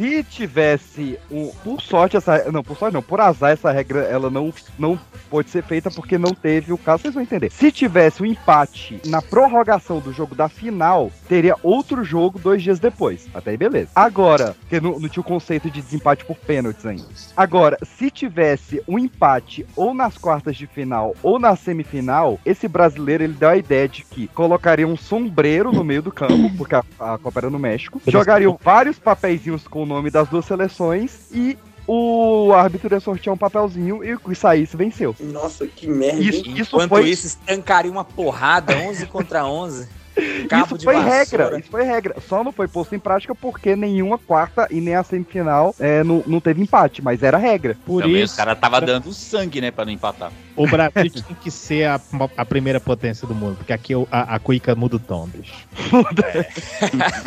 se 0.00 0.24
tivesse 0.24 1.18
um. 1.30 1.48
Por 1.62 1.82
sorte, 1.82 2.16
essa. 2.16 2.50
Não, 2.50 2.62
por 2.62 2.74
sorte 2.78 2.94
não, 2.94 3.02
por 3.02 3.20
azar, 3.20 3.50
essa 3.50 3.70
regra 3.70 4.00
ela 4.00 4.30
não, 4.30 4.52
não 4.78 4.98
pode 5.28 5.50
ser 5.50 5.62
feita 5.62 5.90
porque 5.90 6.16
não 6.16 6.30
teve 6.30 6.72
o 6.72 6.78
caso, 6.78 7.02
vocês 7.02 7.14
vão 7.14 7.22
entender. 7.22 7.52
Se 7.52 7.70
tivesse 7.70 8.22
um 8.22 8.26
empate 8.26 8.98
na 9.04 9.20
prorrogação 9.20 10.00
do 10.00 10.10
jogo 10.10 10.34
da 10.34 10.48
final, 10.48 11.12
teria 11.28 11.54
outro 11.62 12.02
jogo 12.02 12.38
dois 12.38 12.62
dias 12.62 12.78
depois. 12.78 13.28
Até 13.34 13.50
aí, 13.50 13.56
beleza. 13.58 13.90
Agora, 13.94 14.56
porque 14.60 14.80
não, 14.80 14.98
não 14.98 15.08
tinha 15.08 15.20
o 15.20 15.24
conceito 15.24 15.70
de 15.70 15.82
desempate 15.82 16.24
por 16.24 16.36
pênaltis 16.36 16.86
ainda. 16.86 17.04
Agora, 17.36 17.76
se 17.84 18.10
tivesse 18.10 18.82
um 18.88 18.98
empate 18.98 19.66
ou 19.76 19.92
nas 19.92 20.16
quartas 20.16 20.56
de 20.56 20.66
final 20.66 21.14
ou 21.22 21.38
na 21.38 21.54
semifinal, 21.56 22.40
esse 22.46 22.66
brasileiro 22.66 23.24
ele 23.24 23.34
deu 23.34 23.50
a 23.50 23.56
ideia 23.56 23.86
de 23.86 24.02
que 24.02 24.28
colocaria 24.28 24.88
um 24.88 24.96
sombreiro 24.96 25.70
no 25.70 25.84
meio 25.84 26.00
do 26.00 26.10
campo, 26.10 26.50
porque 26.56 26.74
a, 26.74 26.84
a 26.98 27.18
Copa 27.18 27.40
era 27.40 27.50
no 27.50 27.58
México, 27.58 28.00
jogariam 28.06 28.58
vários 28.62 28.98
papeizinhos 28.98 29.68
com 29.68 29.89
nome 29.90 30.10
das 30.10 30.28
duas 30.28 30.44
seleções 30.44 31.30
e 31.32 31.58
o 31.86 32.52
árbitro 32.52 32.94
ia 32.94 33.00
sortear 33.00 33.34
um 33.34 33.38
papelzinho 33.38 34.04
e 34.04 34.14
o 34.14 34.20
que 34.20 34.34
saísse 34.34 34.76
venceu. 34.76 35.14
Nossa, 35.18 35.66
que 35.66 35.88
merda. 35.88 36.20
Isso, 36.20 36.48
isso 36.48 36.76
Enquanto 36.76 36.88
foi, 36.88 37.08
isso, 37.08 37.26
estancaria 37.26 37.90
uma 37.90 38.04
porrada, 38.04 38.76
11 38.76 39.06
contra 39.06 39.44
11. 39.44 39.88
Cabo 40.48 40.76
isso 40.76 40.84
foi 40.84 40.94
vassoura. 40.94 41.16
regra, 41.16 41.58
isso 41.58 41.70
foi 41.70 41.82
regra. 41.82 42.16
Só 42.28 42.44
não 42.44 42.52
foi 42.52 42.68
posto 42.68 42.94
em 42.94 42.98
prática 42.98 43.34
porque 43.34 43.74
nenhuma 43.74 44.18
quarta 44.18 44.68
e 44.70 44.80
nem 44.80 44.94
a 44.94 45.02
semifinal 45.02 45.74
é, 45.78 46.04
não, 46.04 46.22
não 46.26 46.40
teve 46.40 46.62
empate, 46.62 47.02
mas 47.02 47.22
era 47.22 47.38
regra. 47.38 47.76
Por 47.84 48.02
Também 48.02 48.22
isso, 48.22 48.32
os 48.32 48.36
caras 48.36 48.58
tava 48.58 48.80
dando 48.80 49.12
sangue, 49.12 49.60
né, 49.60 49.70
pra 49.70 49.84
não 49.84 49.92
empatar. 49.92 50.32
O 50.56 50.66
Brasil 50.66 51.10
tinha 51.10 51.38
que 51.42 51.50
ser 51.50 51.84
a, 51.86 52.00
a 52.36 52.44
primeira 52.44 52.80
potência 52.80 53.26
do 53.26 53.34
mundo, 53.34 53.56
porque 53.56 53.72
aqui 53.72 53.92
a, 54.10 54.34
a 54.34 54.38
cuica 54.38 54.74
muda 54.74 54.96
o 54.96 54.98
tom, 54.98 55.26
bicho. 55.28 55.52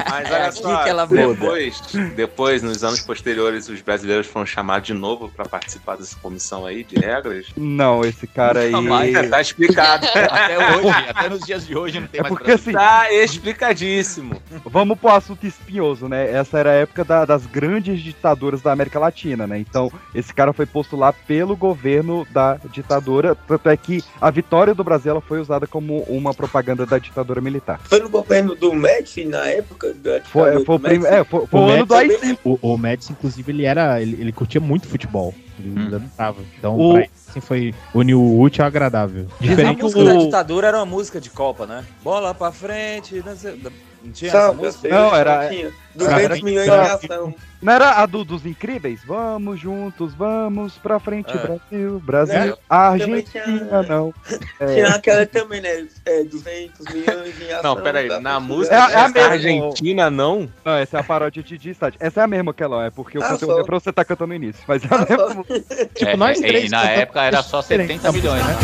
Mas 0.09 0.29
É 0.29 0.33
olha 0.33 0.45
aqui 0.47 0.57
só, 0.61 0.83
que 0.83 0.89
ela 0.89 1.05
muda. 1.05 1.27
depois, 1.27 1.81
depois, 2.15 2.63
nos 2.63 2.83
anos 2.83 3.01
posteriores, 3.01 3.69
os 3.69 3.81
brasileiros 3.81 4.27
foram 4.27 4.45
chamados 4.45 4.87
de 4.87 4.93
novo 4.93 5.29
pra 5.29 5.45
participar 5.45 5.97
dessa 5.97 6.15
comissão 6.17 6.65
aí 6.65 6.83
de 6.83 6.95
regras. 6.95 7.47
Não, 7.55 8.03
esse 8.03 8.27
cara 8.27 8.61
aí. 8.61 8.71
Mas 8.71 9.29
tá 9.29 9.41
explicado. 9.41 10.05
Até 10.33 10.57
hoje, 10.77 10.89
até 11.09 11.29
nos 11.29 11.41
dias 11.45 11.65
de 11.65 11.75
hoje 11.75 11.99
não 11.99 12.07
tem 12.07 12.19
É 12.19 12.23
mais 12.23 12.33
porque 12.35 12.51
assim, 12.51 12.71
Tá 12.71 13.11
explicadíssimo. 13.11 14.41
Vamos 14.65 14.97
pro 14.97 15.09
assunto 15.09 15.45
espinhoso, 15.45 16.07
né? 16.07 16.31
Essa 16.31 16.59
era 16.59 16.71
a 16.71 16.73
época 16.73 17.03
da- 17.03 17.25
das 17.25 17.45
grandes 17.45 18.01
ditaduras 18.01 18.61
da 18.61 18.71
América 18.71 18.99
Latina, 18.99 19.45
né? 19.47 19.57
Então, 19.59 19.91
esse 20.13 20.33
cara 20.33 20.53
foi 20.53 20.65
posto 20.65 20.95
lá 20.95 21.13
pelo 21.13 21.55
governo 21.55 22.25
da 22.31 22.57
ditadura. 22.71 23.12
Tanto 23.47 23.69
é 23.69 23.77
que 23.77 24.03
a 24.19 24.29
vitória 24.31 24.73
do 24.73 24.83
Brasil 24.83 25.11
ela 25.11 25.21
foi 25.21 25.39
usada 25.39 25.67
como 25.67 25.99
uma 26.03 26.33
propaganda 26.33 26.85
da 26.85 26.97
ditadura 26.97 27.39
militar. 27.41 27.79
Foi 27.83 27.99
no 27.99 28.09
governo 28.09 28.55
do 28.55 28.73
Médici 28.73 29.25
na 29.25 29.45
época? 29.47 29.93
Da 29.93 30.21
Foi, 30.21 30.51
ditadura 30.51 30.65
foi, 30.65 30.75
o 30.75 30.77
do 30.77 30.83
prim- 30.83 30.97
Médici? 30.99 31.13
é, 31.13 31.23
foi, 31.23 31.47
foi 31.47 31.59
o 31.59 31.69
ano 31.69 31.85
do 31.85 31.95
Médici- 31.95 32.25
AI-5. 32.25 32.37
O, 32.43 32.73
o 32.73 32.77
Médici, 32.77 33.11
inclusive, 33.11 33.51
ele 33.51 33.65
era. 33.65 34.01
Ele, 34.01 34.17
ele 34.19 34.31
curtia 34.31 34.59
muito 34.61 34.87
futebol. 34.87 35.33
Ele 35.59 35.95
adorava. 35.95 36.41
Então, 36.57 36.79
O- 36.79 36.93
pra 36.93 37.07
assim, 37.29 37.39
foi 37.41 37.73
unir 37.93 38.15
o 38.15 38.39
útil 38.39 38.63
ao 38.63 38.67
agradável. 38.67 39.27
A 39.39 39.43
Diferente 39.43 39.81
música 39.83 40.03
da 40.03 40.13
do. 40.13 40.19
ditadura 40.25 40.67
era 40.67 40.77
uma 40.77 40.85
música 40.85 41.21
de 41.21 41.29
Copa, 41.29 41.65
né? 41.65 41.83
Bola 42.03 42.33
pra 42.33 42.51
frente, 42.51 43.21
não, 43.25 43.35
sei, 43.35 43.59
não 44.03 44.11
tinha 44.11 44.29
essa 44.29 44.41
Salve, 44.41 44.61
música? 44.65 44.89
Não, 44.89 45.15
era- 45.15 45.47
tinha. 45.49 45.65
era- 45.65 45.73
200 45.95 46.41
milhões 46.41 46.65
de 46.65 46.71
era- 46.71 46.93
ação. 46.93 47.35
Não 47.61 47.71
era 47.71 47.91
a 48.01 48.05
do, 48.05 48.25
dos 48.25 48.45
incríveis? 48.45 48.99
Vamos 49.05 49.57
juntos, 49.59 50.13
vamos 50.15 50.73
pra 50.79 50.99
frente, 50.99 51.31
É. 51.31 51.37
Brasil, 51.37 51.99
Brasil. 51.99 52.35
É. 52.35 52.41
Também 52.49 52.57
Argentina 52.67 53.83
não. 53.83 54.13
É. 54.59 54.73
Tinha 54.73 54.87
aquela 54.89 55.25
também, 55.25 55.61
né? 55.61 55.87
É, 56.05 56.23
200 56.25 56.85
milhões 56.93 57.41
em 57.41 57.51
ação. 57.53 57.75
Não, 57.75 57.81
peraí, 57.81 58.09
da 58.09 58.19
na 58.19 58.39
música 58.39 58.75
É 58.75 58.79
a- 58.79 58.91
é 58.91 58.95
a 59.05 59.09
mesma. 59.09 59.29
Argentina, 59.31 60.09
não? 60.09 60.49
Não, 60.65 60.73
essa 60.75 60.97
é 60.97 60.99
a 60.99 61.03
paródia 61.03 61.41
de 61.41 61.49
Didi 61.57 61.69
Stade. 61.73 61.95
Essa 62.01 62.19
é 62.21 62.23
a 62.23 62.27
mesma 62.27 62.53
que 62.53 62.63
ela 62.63 62.85
é, 62.85 62.89
porque 62.89 63.17
o 63.17 63.23
Ah, 63.23 63.29
conteúdo 63.29 63.53
só. 63.55 63.59
é 63.61 63.63
pra 63.63 63.79
você 63.79 63.93
tá 63.93 64.03
cantando 64.03 64.29
no 64.29 64.35
início. 64.35 64.61
Mas 64.67 64.83
é 64.83 64.87
Ah, 64.91 64.95
a 64.95 65.05
mesma. 65.05 65.43
Tipo, 65.95 66.09
É, 66.11 66.17
nós 66.17 66.41
é, 66.41 66.47
três 66.47 66.65
e 66.65 66.69
na 66.69 66.83
época 66.89 67.21
era 67.21 67.41
só 67.43 67.61
diferente 67.61 67.87
70 68.01 68.11
milhões, 68.11 68.45
né? 68.45 68.57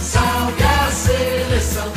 Salve 0.00 0.62
a 0.62 0.90
seleção, 0.92 1.92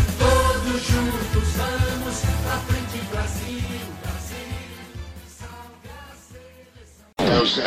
Brasil. 7.29 7.63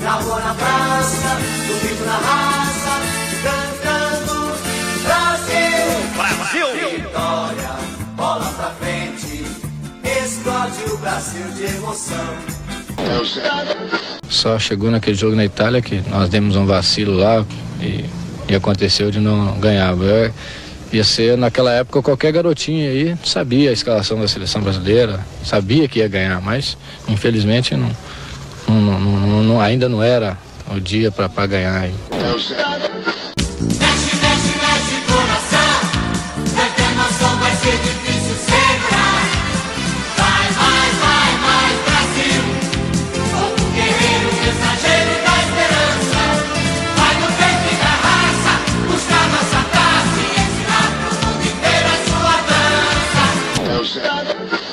Gravou 0.00 0.38
na 0.38 0.54
praça, 0.54 1.28
do 1.66 1.80
grito 1.80 2.04
na 2.04 2.16
raça, 2.16 2.90
cantando 3.42 4.54
Brasil, 5.04 5.86
Brasil. 6.16 6.98
Vitória, 6.98 7.70
bola 8.16 8.46
pra 8.56 8.70
frente, 8.80 9.44
explode 10.04 10.92
o 10.92 10.96
Brasil 10.98 11.46
de 11.56 11.64
emoção. 11.76 12.54
Só 14.28 14.58
chegou 14.58 14.90
naquele 14.90 15.16
jogo 15.16 15.36
na 15.36 15.44
Itália 15.44 15.82
que 15.82 16.02
nós 16.08 16.28
demos 16.28 16.56
um 16.56 16.66
vacilo 16.66 17.14
lá 17.16 17.44
e, 17.80 18.04
e 18.48 18.54
aconteceu 18.54 19.10
de 19.10 19.20
não 19.20 19.58
ganhar. 19.58 19.94
Eu, 19.96 20.32
ia 20.92 21.04
ser, 21.04 21.36
naquela 21.36 21.72
época, 21.72 22.02
qualquer 22.02 22.32
garotinho 22.32 22.88
aí 22.88 23.16
sabia 23.24 23.70
a 23.70 23.72
escalação 23.72 24.20
da 24.20 24.28
seleção 24.28 24.62
brasileira, 24.62 25.20
sabia 25.44 25.88
que 25.88 25.98
ia 25.98 26.08
ganhar, 26.08 26.40
mas 26.40 26.76
infelizmente 27.08 27.74
não, 27.74 27.90
não- 28.68 29.00
não- 29.00 29.42
não- 29.42 29.60
ainda 29.60 29.88
não 29.88 30.02
era 30.02 30.36
o 30.70 30.80
dia 30.80 31.10
para 31.10 31.46
ganhar. 31.46 31.88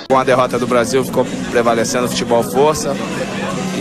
Com 0.10 0.18
a 0.18 0.24
derrota 0.26 0.60
do 0.60 0.68
Brasil 0.68 1.06
ficou 1.06 1.26
prevalecendo 1.52 2.06
o 2.06 2.10
futebol 2.10 2.44
força. 2.44 2.94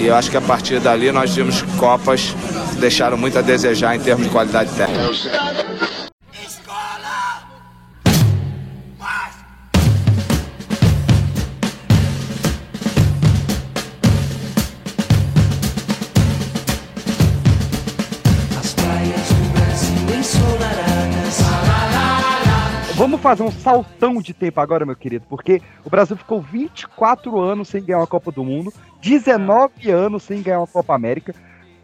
E 0.00 0.06
eu 0.06 0.14
acho 0.14 0.30
que 0.30 0.36
a 0.38 0.40
partir 0.40 0.80
dali 0.80 1.12
nós 1.12 1.34
vimos 1.34 1.60
Copas 1.76 2.34
deixaram 2.78 3.18
muito 3.18 3.38
a 3.38 3.42
desejar 3.42 3.94
em 3.94 4.00
termos 4.00 4.24
de 4.24 4.32
qualidade 4.32 4.70
técnica. 4.70 5.69
Fazer 23.20 23.42
um 23.42 23.50
saltão 23.50 24.22
de 24.22 24.32
tempo 24.32 24.60
agora, 24.62 24.86
meu 24.86 24.96
querido, 24.96 25.26
porque 25.28 25.60
o 25.84 25.90
Brasil 25.90 26.16
ficou 26.16 26.40
24 26.40 27.38
anos 27.38 27.68
sem 27.68 27.84
ganhar 27.84 27.98
uma 27.98 28.06
Copa 28.06 28.32
do 28.32 28.42
Mundo, 28.42 28.72
19 29.02 29.90
anos 29.90 30.22
sem 30.22 30.40
ganhar 30.40 30.60
uma 30.60 30.66
Copa 30.66 30.94
América. 30.94 31.34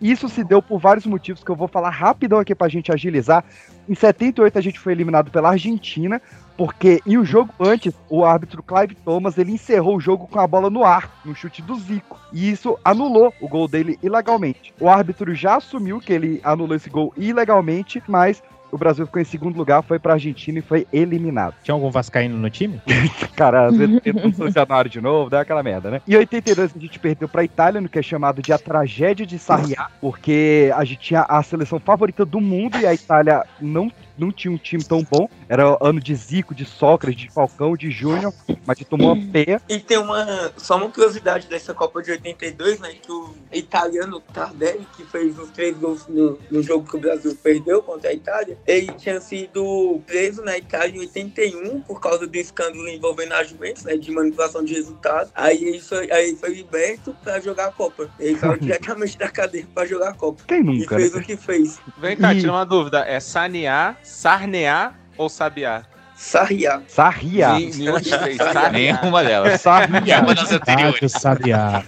Isso 0.00 0.30
se 0.30 0.42
deu 0.42 0.62
por 0.62 0.78
vários 0.78 1.04
motivos 1.04 1.44
que 1.44 1.50
eu 1.50 1.54
vou 1.54 1.68
falar 1.68 1.90
rapidão 1.90 2.38
aqui 2.38 2.54
pra 2.54 2.68
gente 2.68 2.90
agilizar. 2.90 3.44
Em 3.86 3.94
78 3.94 4.58
a 4.58 4.62
gente 4.62 4.80
foi 4.80 4.92
eliminado 4.92 5.30
pela 5.30 5.50
Argentina, 5.50 6.22
porque 6.56 7.02
em 7.06 7.18
o 7.18 7.24
jogo 7.24 7.52
antes, 7.60 7.92
o 8.08 8.24
árbitro 8.24 8.62
Clive 8.62 8.94
Thomas, 8.94 9.36
ele 9.36 9.52
encerrou 9.52 9.96
o 9.96 10.00
jogo 10.00 10.26
com 10.26 10.40
a 10.40 10.46
bola 10.46 10.70
no 10.70 10.84
ar, 10.84 11.20
no 11.22 11.34
chute 11.34 11.60
do 11.60 11.76
Zico. 11.76 12.18
E 12.32 12.50
isso 12.50 12.78
anulou 12.82 13.32
o 13.42 13.48
gol 13.48 13.68
dele 13.68 13.98
ilegalmente. 14.02 14.72
O 14.80 14.88
árbitro 14.88 15.34
já 15.34 15.56
assumiu 15.56 16.00
que 16.00 16.14
ele 16.14 16.40
anulou 16.42 16.76
esse 16.76 16.88
gol 16.88 17.12
ilegalmente, 17.14 18.02
mas 18.08 18.42
o 18.70 18.78
Brasil 18.78 19.06
ficou 19.06 19.20
em 19.20 19.24
segundo 19.24 19.56
lugar, 19.56 19.82
foi 19.82 19.98
pra 19.98 20.14
Argentina 20.14 20.58
e 20.58 20.62
foi 20.62 20.86
eliminado. 20.92 21.54
Tinha 21.62 21.74
algum 21.74 21.90
Vascaíno 21.90 22.36
no 22.36 22.50
time? 22.50 22.80
Cara, 23.36 23.66
às 23.66 23.76
vezes 23.76 24.00
tenta 24.00 24.26
um 24.26 24.32
funcionário 24.32 24.90
de 24.90 25.00
novo, 25.00 25.30
dá 25.30 25.40
aquela 25.40 25.62
merda, 25.62 25.90
né? 25.90 26.00
Em 26.06 26.16
82 26.16 26.74
a 26.74 26.78
gente 26.78 26.98
perdeu 26.98 27.28
pra 27.28 27.44
Itália, 27.44 27.80
no 27.80 27.88
que 27.88 27.98
é 27.98 28.02
chamado 28.02 28.42
de 28.42 28.52
a 28.52 28.58
tragédia 28.58 29.26
de 29.26 29.38
Sarriá, 29.38 29.88
porque 30.00 30.72
a 30.74 30.84
gente 30.84 31.00
tinha 31.00 31.22
a 31.28 31.42
seleção 31.42 31.78
favorita 31.78 32.24
do 32.24 32.40
mundo 32.40 32.78
e 32.78 32.86
a 32.86 32.94
Itália 32.94 33.44
não 33.60 33.90
não 34.18 34.32
tinha 34.32 34.52
um 34.52 34.58
time 34.58 34.82
tão 34.82 35.02
bom. 35.02 35.28
Era 35.48 35.76
ano 35.80 36.00
de 36.00 36.14
Zico, 36.14 36.54
de 36.54 36.64
Sócrates, 36.64 37.20
de 37.20 37.30
Falcão, 37.30 37.76
de 37.76 37.90
Júnior, 37.90 38.32
mas 38.64 38.78
que 38.78 38.84
tomou 38.84 39.12
uma 39.12 39.32
peia. 39.32 39.60
E 39.68 39.78
tem 39.78 39.98
uma. 39.98 40.52
Só 40.56 40.76
uma 40.76 40.90
curiosidade 40.90 41.46
dessa 41.46 41.72
Copa 41.74 42.02
de 42.02 42.10
82, 42.12 42.80
né? 42.80 42.94
Que 43.00 43.10
o 43.12 43.34
italiano 43.52 44.20
Tardelli, 44.20 44.86
que 44.96 45.04
fez 45.04 45.38
os 45.38 45.50
três 45.50 45.76
gols 45.76 46.06
no, 46.08 46.38
no 46.50 46.62
jogo 46.62 46.88
que 46.88 46.96
o 46.96 47.00
Brasil 47.00 47.36
perdeu 47.42 47.82
contra 47.82 48.10
a 48.10 48.12
Itália, 48.12 48.58
ele 48.66 48.92
tinha 48.92 49.20
sido 49.20 50.00
preso 50.06 50.42
na 50.42 50.56
Itália 50.58 50.96
em 50.96 51.00
81 51.00 51.80
por 51.82 52.00
causa 52.00 52.26
do 52.26 52.36
escândalo 52.36 52.88
envolvendo 52.88 53.32
a 53.34 53.44
Juventus, 53.44 53.84
né? 53.84 53.96
De 53.96 54.10
manipulação 54.10 54.64
de 54.64 54.74
resultados. 54.74 55.30
Aí 55.34 55.62
ele 55.64 55.80
foi, 55.80 56.10
aí 56.10 56.28
ele 56.28 56.36
foi 56.36 56.54
liberto 56.54 57.14
pra 57.22 57.40
jogar 57.40 57.66
a 57.66 57.72
Copa. 57.72 58.10
Ele 58.18 58.38
saiu 58.38 58.56
diretamente 58.58 59.18
da 59.18 59.28
cadeia 59.28 59.66
pra 59.74 59.86
jogar 59.86 60.10
a 60.10 60.14
Copa. 60.14 60.42
Quem 60.46 60.60
E 60.60 60.62
nunca, 60.62 60.96
fez 60.96 61.12
né? 61.12 61.20
o 61.20 61.22
que 61.22 61.36
fez. 61.36 61.78
Vem 61.98 62.16
cá, 62.16 62.34
tira 62.34 62.52
uma 62.52 62.64
dúvida. 62.64 63.00
É 63.06 63.20
sanear, 63.20 63.98
sarnear 64.06 64.94
ou 65.18 65.28
sabiá? 65.28 65.84
Sarriá. 66.16 66.82
Sarriá. 66.88 67.52
Nenhuma. 67.52 68.00
Sarriá. 68.02 68.96
Delas. 69.22 69.60
Sarriá. 69.60 70.00
Nenhuma 70.00 70.34
das 70.34 70.52
anteriores. 70.52 71.12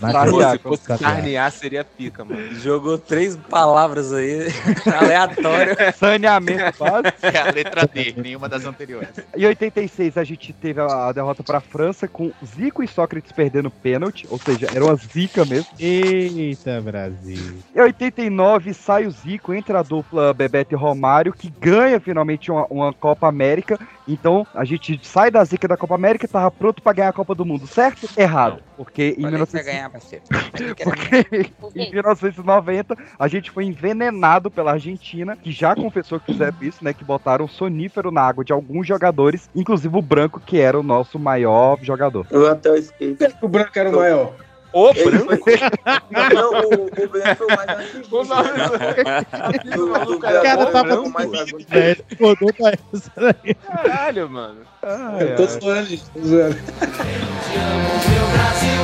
Na 0.01 0.27
Se 0.53 0.59
fosse 0.59 0.99
sarnear, 0.99 1.51
seria 1.51 1.85
pica, 1.85 2.25
mano. 2.25 2.55
Jogou 2.57 2.99
três 2.99 3.37
palavras 3.37 4.13
aí, 4.13 4.49
aleatório. 4.95 5.77
Saneamento 5.97 6.79
básico. 6.79 7.19
É 7.23 7.39
a 7.39 7.51
letra 7.51 7.87
D, 7.87 8.15
nenhuma 8.17 8.49
das 8.49 8.65
anteriores. 8.65 9.09
Em 9.35 9.47
86 9.47 10.19
a 10.19 10.25
gente 10.25 10.53
teve 10.53 10.81
a 10.81 11.11
derrota 11.13 11.43
pra 11.43 11.61
França 11.61 12.07
com 12.07 12.31
Zico 12.45 12.83
e 12.83 12.89
Sócrates 12.89 13.33
perdendo 13.33 13.71
pênalti, 13.71 14.27
ou 14.31 14.39
seja, 14.39 14.69
era 14.75 14.85
uma 14.85 14.95
zica 14.97 15.45
mesmo. 15.45 15.69
Eita, 15.79 16.81
Brasil. 16.81 17.59
Em 17.75 17.81
89 17.81 18.75
sai 18.75 19.07
o 19.07 19.11
Zico, 19.11 19.55
entra 19.55 19.81
a 19.81 19.83
dupla 19.83 20.35
Bebeto 20.35 20.75
e 20.75 20.77
Romário, 20.77 21.33
que 21.33 21.49
ganha 21.61 21.99
finalmente 21.99 22.51
uma, 22.51 22.67
uma 22.67 22.93
Copa 22.93 23.27
América. 23.27 23.79
Então 24.21 24.47
a 24.55 24.65
gente 24.65 25.01
sai 25.03 25.31
da 25.31 25.45
zica 25.45 25.69
da 25.69 25.77
Copa 25.77 25.95
América 25.95 26.25
e 26.25 26.29
tava 26.29 26.51
pronto 26.51 26.83
pra 26.83 26.93
ganhar 26.93 27.09
a 27.09 27.13
Copa 27.13 27.35
do 27.35 27.45
Mundo, 27.45 27.67
certo? 27.67 28.09
Errado. 28.17 28.63
Porque 28.77 29.15
em, 29.19 29.23
Pode 29.23 29.33
19... 29.33 29.51
você 29.51 29.63
ganhar, 29.63 29.91
parceiro. 29.91 30.25
porque 30.83 31.51
em 31.75 31.91
1990 31.91 32.97
a 33.19 33.29
gente 33.29 33.51
foi 33.51 33.65
envenenado 33.65 34.51
pela 34.51 34.73
Argentina, 34.73 35.37
que 35.37 35.51
já 35.51 35.75
confessou 35.75 36.21
que 36.21 36.33
fizeram 36.33 36.57
isso, 36.61 36.85
né? 36.85 36.93
Que 36.93 37.05
botaram 37.05 37.49
sonífero 37.49 38.11
na 38.11 38.23
água 38.23 38.45
de 38.45 38.53
alguns 38.53 38.87
jogadores, 38.87 39.49
inclusive 39.55 39.97
o 39.97 40.03
Branco, 40.03 40.41
que 40.41 40.59
era 40.59 40.79
o 40.79 40.83
nosso 40.83 41.19
maior 41.19 41.79
jogador. 41.83 42.27
O 42.31 42.39
lateral 42.39 42.77
esquerdo. 42.77 43.37
O 43.43 43.49
branco 43.49 43.79
era 43.79 43.91
o 43.91 43.97
maior. 43.97 44.48
O 44.73 44.91
Ele 44.91 45.19
foi... 45.39 45.57
Não, 46.35 46.53
o, 46.53 46.85
o 46.87 47.09
branco 47.09 47.37
foi 47.37 47.47
o 47.47 47.57
mais 47.57 47.69
antigo. 47.81 48.09
Do 48.09 48.21
O 50.15 50.19
cara 50.21 50.41
Brasil, 50.43 50.67
tava 50.73 50.79
o 50.79 50.85
branco 50.85 51.11
mais 51.11 51.33
antigo. 51.33 51.59
velho. 51.69 52.05
Rodou 52.21 52.53
pra 52.53 52.71
essa 52.71 53.13
daí. 53.17 53.55
Caralho, 53.55 54.29
mano. 54.31 54.61
Eu 55.21 55.37
tô 55.37 55.47
zoando, 55.47 55.87
gente, 55.87 56.05
tô 56.11 56.21
zoando. 56.21 56.57
Meu 58.09 58.27
Brasil, 58.33 58.78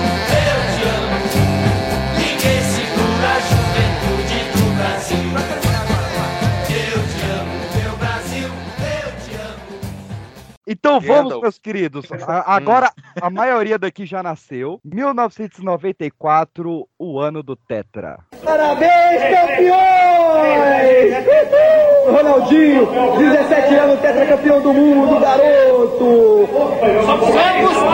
Então 10.67 10.99
vamos, 10.99 11.25
Randall. 11.25 11.43
meus 11.43 11.59
queridos. 11.59 12.07
A- 12.27 12.55
agora 12.57 12.91
a 13.21 13.29
maioria 13.29 13.79
daqui 13.79 14.07
já 14.07 14.23
nasceu. 14.23 14.81
1994, 14.85 16.89
o 16.99 17.21
ano 17.21 17.43
do 17.43 17.55
Tetra. 17.55 18.19
Parabéns, 18.43 19.21
campeões! 19.23 19.75
Ronaldinho, 22.07 22.87
17 23.19 23.75
anos, 23.75 24.01
tetracampeão 24.01 24.63
do 24.63 24.73
mundo, 24.73 25.21
garoto! 25.21 26.49
Somos 27.05 27.29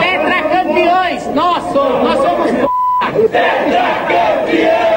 tetracampeões! 0.01 1.27
Nós 1.35 1.63
somos, 1.73 2.03
nós 2.03 2.17
somos 2.19 2.51
Tetracampeão! 3.31 4.90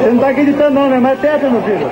Você 0.00 0.08
não 0.08 0.18
tá 0.18 0.28
acreditando 0.30 0.70
não, 0.70 0.88
né? 0.88 0.98
Mas 0.98 1.12
é 1.12 1.16
tetra, 1.16 1.50
meu 1.50 1.62
filho. 1.62 1.86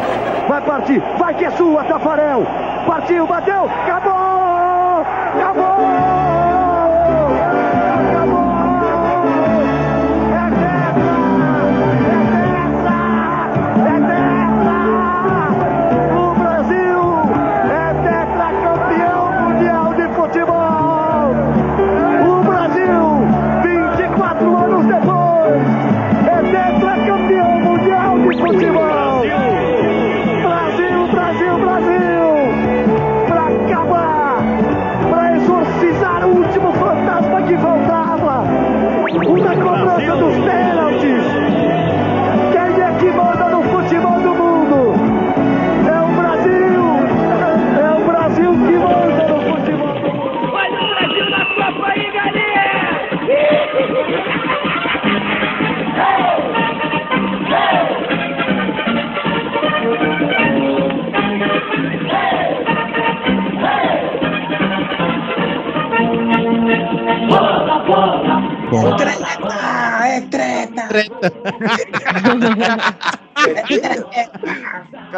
Vai 0.48 0.62
partir, 0.62 1.02
vai 1.18 1.34
que 1.34 1.44
é 1.44 1.50
sua, 1.50 1.84
Tafarel! 1.84 2.46
Partiu, 2.86 3.26
bateu, 3.26 3.64
acabou! 3.64 5.04
Acabou! 5.36 5.97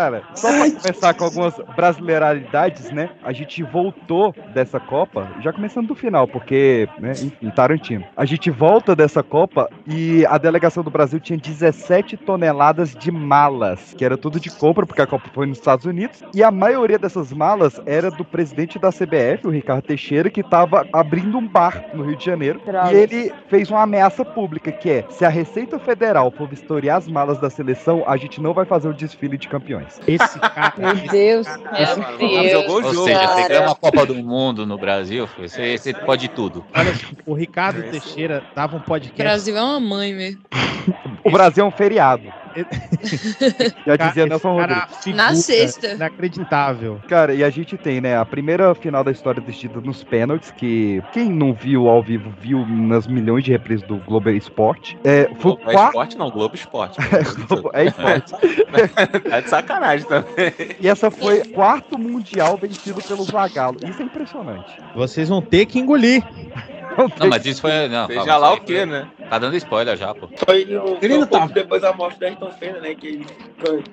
Cara, 0.00 0.22
só 0.34 0.48
pra 0.48 0.70
começar 0.70 1.12
com 1.12 1.24
algumas 1.24 1.54
brasileiraridades, 1.76 2.90
né? 2.90 3.10
A 3.22 3.34
gente 3.34 3.62
voltou 3.62 4.34
dessa 4.54 4.80
Copa, 4.80 5.28
já 5.42 5.52
começando 5.52 5.88
do 5.88 5.94
final, 5.94 6.26
porque, 6.26 6.88
né, 6.98 7.12
enfim, 7.12 7.50
Tarantino. 7.50 8.06
A 8.16 8.24
gente 8.24 8.50
volta 8.50 8.96
dessa 8.96 9.22
Copa 9.22 9.68
e 9.86 10.24
a 10.24 10.38
delegação 10.38 10.82
do 10.82 10.90
Brasil 10.90 11.20
tinha 11.20 11.38
17 11.38 12.16
toneladas 12.16 12.94
de 12.94 13.10
malas, 13.10 13.92
que 13.92 14.02
era 14.02 14.16
tudo 14.16 14.40
de 14.40 14.48
compra, 14.48 14.86
porque 14.86 15.02
a 15.02 15.06
Copa 15.06 15.28
foi 15.34 15.46
nos 15.46 15.58
Estados 15.58 15.84
Unidos, 15.84 16.22
e 16.34 16.42
a 16.42 16.50
maioria 16.50 16.98
dessas 16.98 17.30
malas 17.30 17.78
era 17.84 18.10
do 18.10 18.24
presidente 18.24 18.78
da 18.78 18.90
CBF, 18.90 19.46
o 19.46 19.50
Ricardo 19.50 19.82
Teixeira, 19.82 20.30
que 20.30 20.42
tava 20.42 20.86
abrindo 20.94 21.36
um 21.36 21.46
bar 21.46 21.84
no 21.92 22.04
Rio 22.04 22.16
de 22.16 22.24
Janeiro, 22.24 22.58
Droga. 22.64 22.90
e 22.90 22.96
ele 22.96 23.32
fez 23.48 23.70
uma 23.70 23.82
ameaça 23.82 24.24
pública, 24.24 24.72
que 24.72 24.88
é, 24.88 25.04
se 25.10 25.26
a 25.26 25.28
Receita 25.28 25.78
Federal 25.78 26.30
for 26.30 26.48
vistoriar 26.48 26.96
as 26.96 27.06
malas 27.06 27.38
da 27.38 27.50
seleção, 27.50 28.02
a 28.06 28.16
gente 28.16 28.40
não 28.40 28.54
vai 28.54 28.64
fazer 28.64 28.88
o 28.88 28.94
desfile 28.94 29.36
de 29.36 29.46
campeões. 29.46 29.90
Esse 30.06 30.38
cara. 30.38 30.72
Meu 30.76 30.94
Deus, 31.10 31.46
É, 31.46 31.86
meu 31.86 31.98
mano, 31.98 32.18
Deus. 32.18 32.50
jogou 32.52 32.82
o 32.82 32.86
Ou 32.86 32.94
seja, 33.06 33.20
você 33.20 33.26
cara. 33.26 33.48
ganha 33.48 33.60
uma 33.62 33.74
Copa 33.74 34.06
do 34.06 34.14
Mundo 34.14 34.66
no 34.66 34.78
Brasil, 34.78 35.28
você, 35.38 35.76
você 35.78 35.92
pode 35.94 36.28
tudo. 36.28 36.64
Olha, 36.74 36.92
o 37.26 37.34
Ricardo 37.34 37.82
Teixeira 37.90 38.42
dava 38.54 38.76
um 38.76 38.80
O 38.80 38.82
podcast. 38.82 39.22
Brasil 39.22 39.56
é 39.56 39.62
uma 39.62 39.80
mãe 39.80 40.14
mesmo. 40.14 40.40
O 41.22 41.30
Brasil 41.30 41.62
é 41.62 41.66
um 41.66 41.70
feriado. 41.70 42.32
Já 43.86 43.96
dizia 43.96 44.26
Nelson 44.26 44.56
cara 44.56 44.74
Rodrigues. 44.74 45.04
figura 45.04 45.22
Na 45.22 45.34
sexta. 45.34 45.88
Inacreditável. 45.92 47.00
Cara, 47.08 47.34
e 47.34 47.42
a 47.44 47.50
gente 47.50 47.76
tem, 47.76 48.00
né, 48.00 48.16
a 48.16 48.24
primeira 48.24 48.74
final 48.74 49.02
da 49.04 49.10
história 49.10 49.40
decidida 49.40 49.80
nos 49.80 50.02
pênaltis, 50.04 50.50
que 50.50 51.02
quem 51.12 51.30
não 51.30 51.52
viu 51.52 51.88
ao 51.88 52.02
vivo 52.02 52.32
viu 52.40 52.66
nas 52.66 53.06
milhões 53.06 53.44
de 53.44 53.52
reprises 53.52 53.86
do 53.86 53.96
Globo 53.96 54.30
Esporte. 54.30 54.98
É, 55.04 55.24
foi 55.38 55.52
Globo 55.52 55.62
é 55.70 55.72
quarto. 55.72 55.88
esporte 55.88 56.18
não, 56.18 56.30
Globo 56.30 56.54
Esporte. 56.54 56.98
É 57.72 57.84
esporte. 57.84 58.32
Tá 59.28 59.40
de 59.40 59.48
sacanagem 59.48 60.06
também. 60.06 60.52
E 60.80 60.88
essa 60.88 61.10
foi 61.10 61.40
o 61.40 61.48
quarto 61.50 61.98
mundial 61.98 62.56
vencido 62.56 63.00
pelo 63.02 63.24
Zagallo. 63.24 63.78
Isso 63.84 64.00
é 64.00 64.04
impressionante. 64.04 64.76
Vocês 64.94 65.28
vão 65.28 65.40
ter 65.42 65.66
que 65.66 65.78
engolir. 65.78 66.22
Não, 67.18 67.28
mas 67.28 67.44
isso 67.46 67.60
foi. 67.60 67.88
Não, 67.88 68.06
Seja 68.06 68.24
calma, 68.24 68.38
lá 68.38 68.52
o 68.54 68.60
quê, 68.60 68.76
foi- 68.78 68.86
né? 68.86 69.08
Tá 69.28 69.38
dando 69.38 69.56
spoiler 69.56 69.96
já, 69.96 70.14
pô. 70.14 70.28
Foi 70.44 70.64
um 70.76 71.26
pouco 71.26 71.48
tá. 71.48 71.54
depois 71.54 71.82
da 71.82 71.92
morte 71.92 72.18
da 72.18 72.26
Ayrton 72.26 72.50
Senna, 72.58 72.80
né? 72.80 72.94
Que 72.94 73.06
eles 73.06 73.26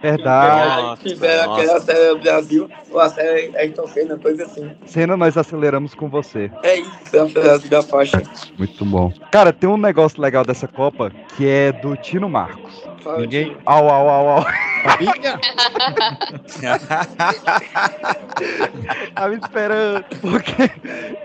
Verdade. 0.01 0.57
ganharam, 0.57 0.97
tiveram 0.97 1.53
aquela 1.53 1.79
série 1.79 2.15
Brasil, 2.19 2.69
ou 2.89 2.99
a 2.99 3.09
série 3.09 3.55
Ayrton 3.55 3.87
Senna, 3.87 4.17
coisa 4.17 4.45
assim. 4.45 4.71
Cena, 4.85 5.15
nós 5.15 5.37
aceleramos 5.37 5.93
com 5.93 6.09
você. 6.09 6.51
É 6.63 6.79
isso, 6.79 7.21
a 7.21 7.29
frase 7.29 7.69
da 7.69 7.83
faixa. 7.83 8.21
Muito 8.57 8.83
bom. 8.83 9.13
Cara, 9.31 9.53
tem 9.53 9.69
um 9.69 9.77
negócio 9.77 10.21
legal 10.21 10.43
dessa 10.43 10.67
Copa 10.67 11.11
que 11.35 11.47
é 11.47 11.71
do 11.71 11.95
Tino 11.95 12.27
Marcos. 12.27 12.83
Ninguém. 13.17 13.57
Au, 13.65 13.89
au, 13.89 14.09
au, 14.09 14.29
au. 14.29 14.45
Tava 19.13 19.35
esperando. 19.35 20.05
Porque 20.21 20.71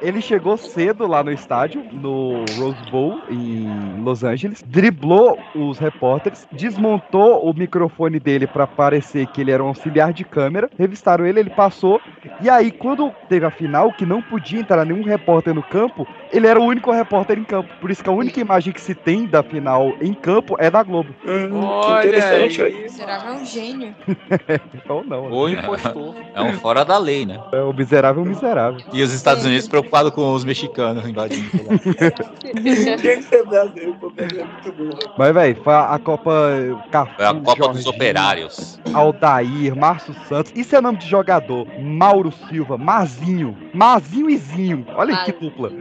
ele 0.01 0.21
chegou 0.21 0.57
cedo 0.57 1.07
lá 1.07 1.23
no 1.23 1.31
estádio, 1.31 1.85
no 1.93 2.45
Rose 2.59 2.91
Bowl, 2.91 3.21
em 3.31 4.03
Los 4.03 4.25
Angeles, 4.25 4.63
driblou 4.67 5.39
os 5.55 5.79
repórteres, 5.79 6.47
desmontou 6.53 7.49
o 7.49 7.55
microfone 7.55 8.19
dele 8.19 8.47
pra 8.47 8.67
parecer 8.67 9.27
que 9.29 9.41
ele 9.41 9.51
era 9.51 9.63
um 9.63 9.69
auxiliar 9.69 10.13
de 10.13 10.25
câmera, 10.25 10.69
revistaram 10.79 11.27
ele, 11.27 11.41
ele 11.41 11.51
passou. 11.51 12.01
E 12.41 12.51
aí, 12.51 12.71
quando 12.71 13.13
teve 13.29 13.47
a 13.47 13.51
final, 13.51 13.93
que 13.93 14.07
não 14.07 14.23
podia 14.23 14.61
entrar 14.61 14.85
nenhum 14.85 15.05
repórter 15.05 15.55
no 15.55 15.63
campo, 15.63 16.07
ele 16.33 16.47
era 16.47 16.61
o 16.61 16.65
único 16.65 16.91
repórter 16.91 17.39
em 17.39 17.45
campo. 17.45 17.69
Por 17.81 17.91
isso 17.91 18.03
que 18.03 18.09
a 18.09 18.13
única 18.13 18.41
imagem 18.41 18.73
que 18.73 18.81
se 18.81 18.95
tem 18.95 19.27
da 19.27 19.43
final 19.43 19.93
em 20.01 20.15
campo 20.15 20.57
é 20.59 20.71
da 20.71 20.83
Globo. 20.83 21.15
Olha 21.73 22.09
interessante 22.09 22.63
aí. 22.63 22.89
Será 22.91 23.19
que 23.19 23.27
é 23.27 23.31
um 23.31 23.47
gênio? 23.47 23.95
Ou 24.89 25.05
não. 25.05 25.31
Ou 25.31 25.49
né? 25.49 25.61
impostor. 25.61 26.15
É 26.35 26.43
um 26.43 26.53
fora 26.59 26.85
da 26.85 26.99
lei, 26.99 27.25
né? 27.25 27.41
É 27.53 27.61
o 27.61 27.73
miserável 27.73 28.25
miserável. 28.25 28.81
E 28.93 29.03
os 29.03 29.13
Estados 29.13 29.45
Unidos 29.45 29.67
preocupados 29.69 30.13
com 30.13 30.33
os 30.33 30.45
mexicanos 30.45 31.07
invadindo. 31.09 31.51
Tem 31.51 33.17
que 33.19 33.23
ser 33.23 33.47
brasileiro, 33.47 33.95
pô, 33.95 34.13
é 34.17 34.45
muito 34.45 34.73
bom. 34.73 35.13
Mas, 35.17 35.35
velho, 35.35 35.63
foi 35.63 35.75
a 35.75 35.99
Copa 35.99 36.33
Cafu, 36.91 37.15
Foi 37.17 37.25
a 37.25 37.35
Copa 37.35 37.55
dos 37.55 37.57
Jorginho, 37.57 37.91
Operários. 37.91 38.81
Aldair, 38.93 39.77
Márcio 39.77 40.15
Santos. 40.29 40.53
Isso 40.55 40.77
é 40.77 40.81
nome 40.81 40.99
de 40.99 41.09
jogador. 41.09 41.67
Mauro 41.79 42.33
Silva, 42.49 42.77
Mazinho. 42.77 43.57
Mazinho 43.73 44.29
e 44.29 44.37
Zinho. 44.37 44.87
Olha 44.95 45.17
aí 45.17 45.25
que 45.25 45.33
dupla. 45.33 45.73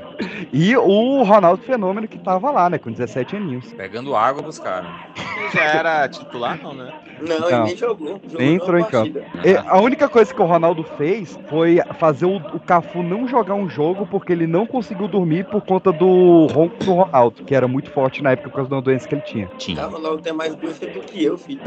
E 0.52 0.76
o 0.76 1.22
Ronaldo 1.22 1.62
Fenômeno 1.62 2.06
que 2.06 2.18
tava 2.18 2.50
lá, 2.50 2.68
né? 2.68 2.78
Com 2.78 2.90
17 2.90 3.36
aninhos. 3.36 3.72
Pegando 3.72 4.14
água 4.14 4.42
pros 4.42 4.58
caras. 4.58 4.90
Ele 5.36 5.50
já 5.50 5.62
era 5.62 6.08
titular, 6.08 6.58
não, 6.62 6.74
né? 6.74 6.92
Não, 7.20 7.38
Não. 7.38 7.48
ele 7.48 7.62
nem 7.64 7.76
jogou. 7.76 8.20
jogou 8.24 8.38
Nem 8.38 8.54
entrou 8.54 8.78
em 8.78 8.84
campo. 8.84 9.18
E 9.44 9.56
a 9.56 9.80
única 9.80 10.08
coisa 10.08 10.34
que 10.34 10.42
o 10.42 10.44
Ronaldo 10.44 10.82
fez 10.96 11.38
foi 11.48 11.80
fazer 11.98 12.26
o, 12.26 12.36
o 12.36 12.60
Cafu 12.60 13.02
não 13.02 13.26
jogar 13.26 13.54
um 13.54 13.68
jogo 13.68 14.06
porque 14.06 14.32
ele 14.32 14.46
não 14.46 14.66
conseguiu 14.66 15.08
dormir 15.08 15.44
por 15.46 15.62
conta 15.62 15.92
do 15.92 16.46
ronco 16.46 16.82
do 16.84 16.92
Ronaldo, 16.92 17.44
que 17.44 17.54
era 17.54 17.68
muito 17.68 17.90
forte 17.90 18.22
na 18.22 18.32
época 18.32 18.50
por 18.50 18.56
causa 18.56 18.70
da 18.70 18.80
doença 18.80 19.08
que 19.08 19.14
ele 19.14 19.22
tinha. 19.22 19.48
Tá, 19.76 19.86
Ronaldo 19.86 20.22
tem 20.22 20.32
mais 20.32 20.54
doença 20.56 20.86
do 20.86 21.00
que 21.00 21.24
eu, 21.24 21.38
filho. 21.38 21.60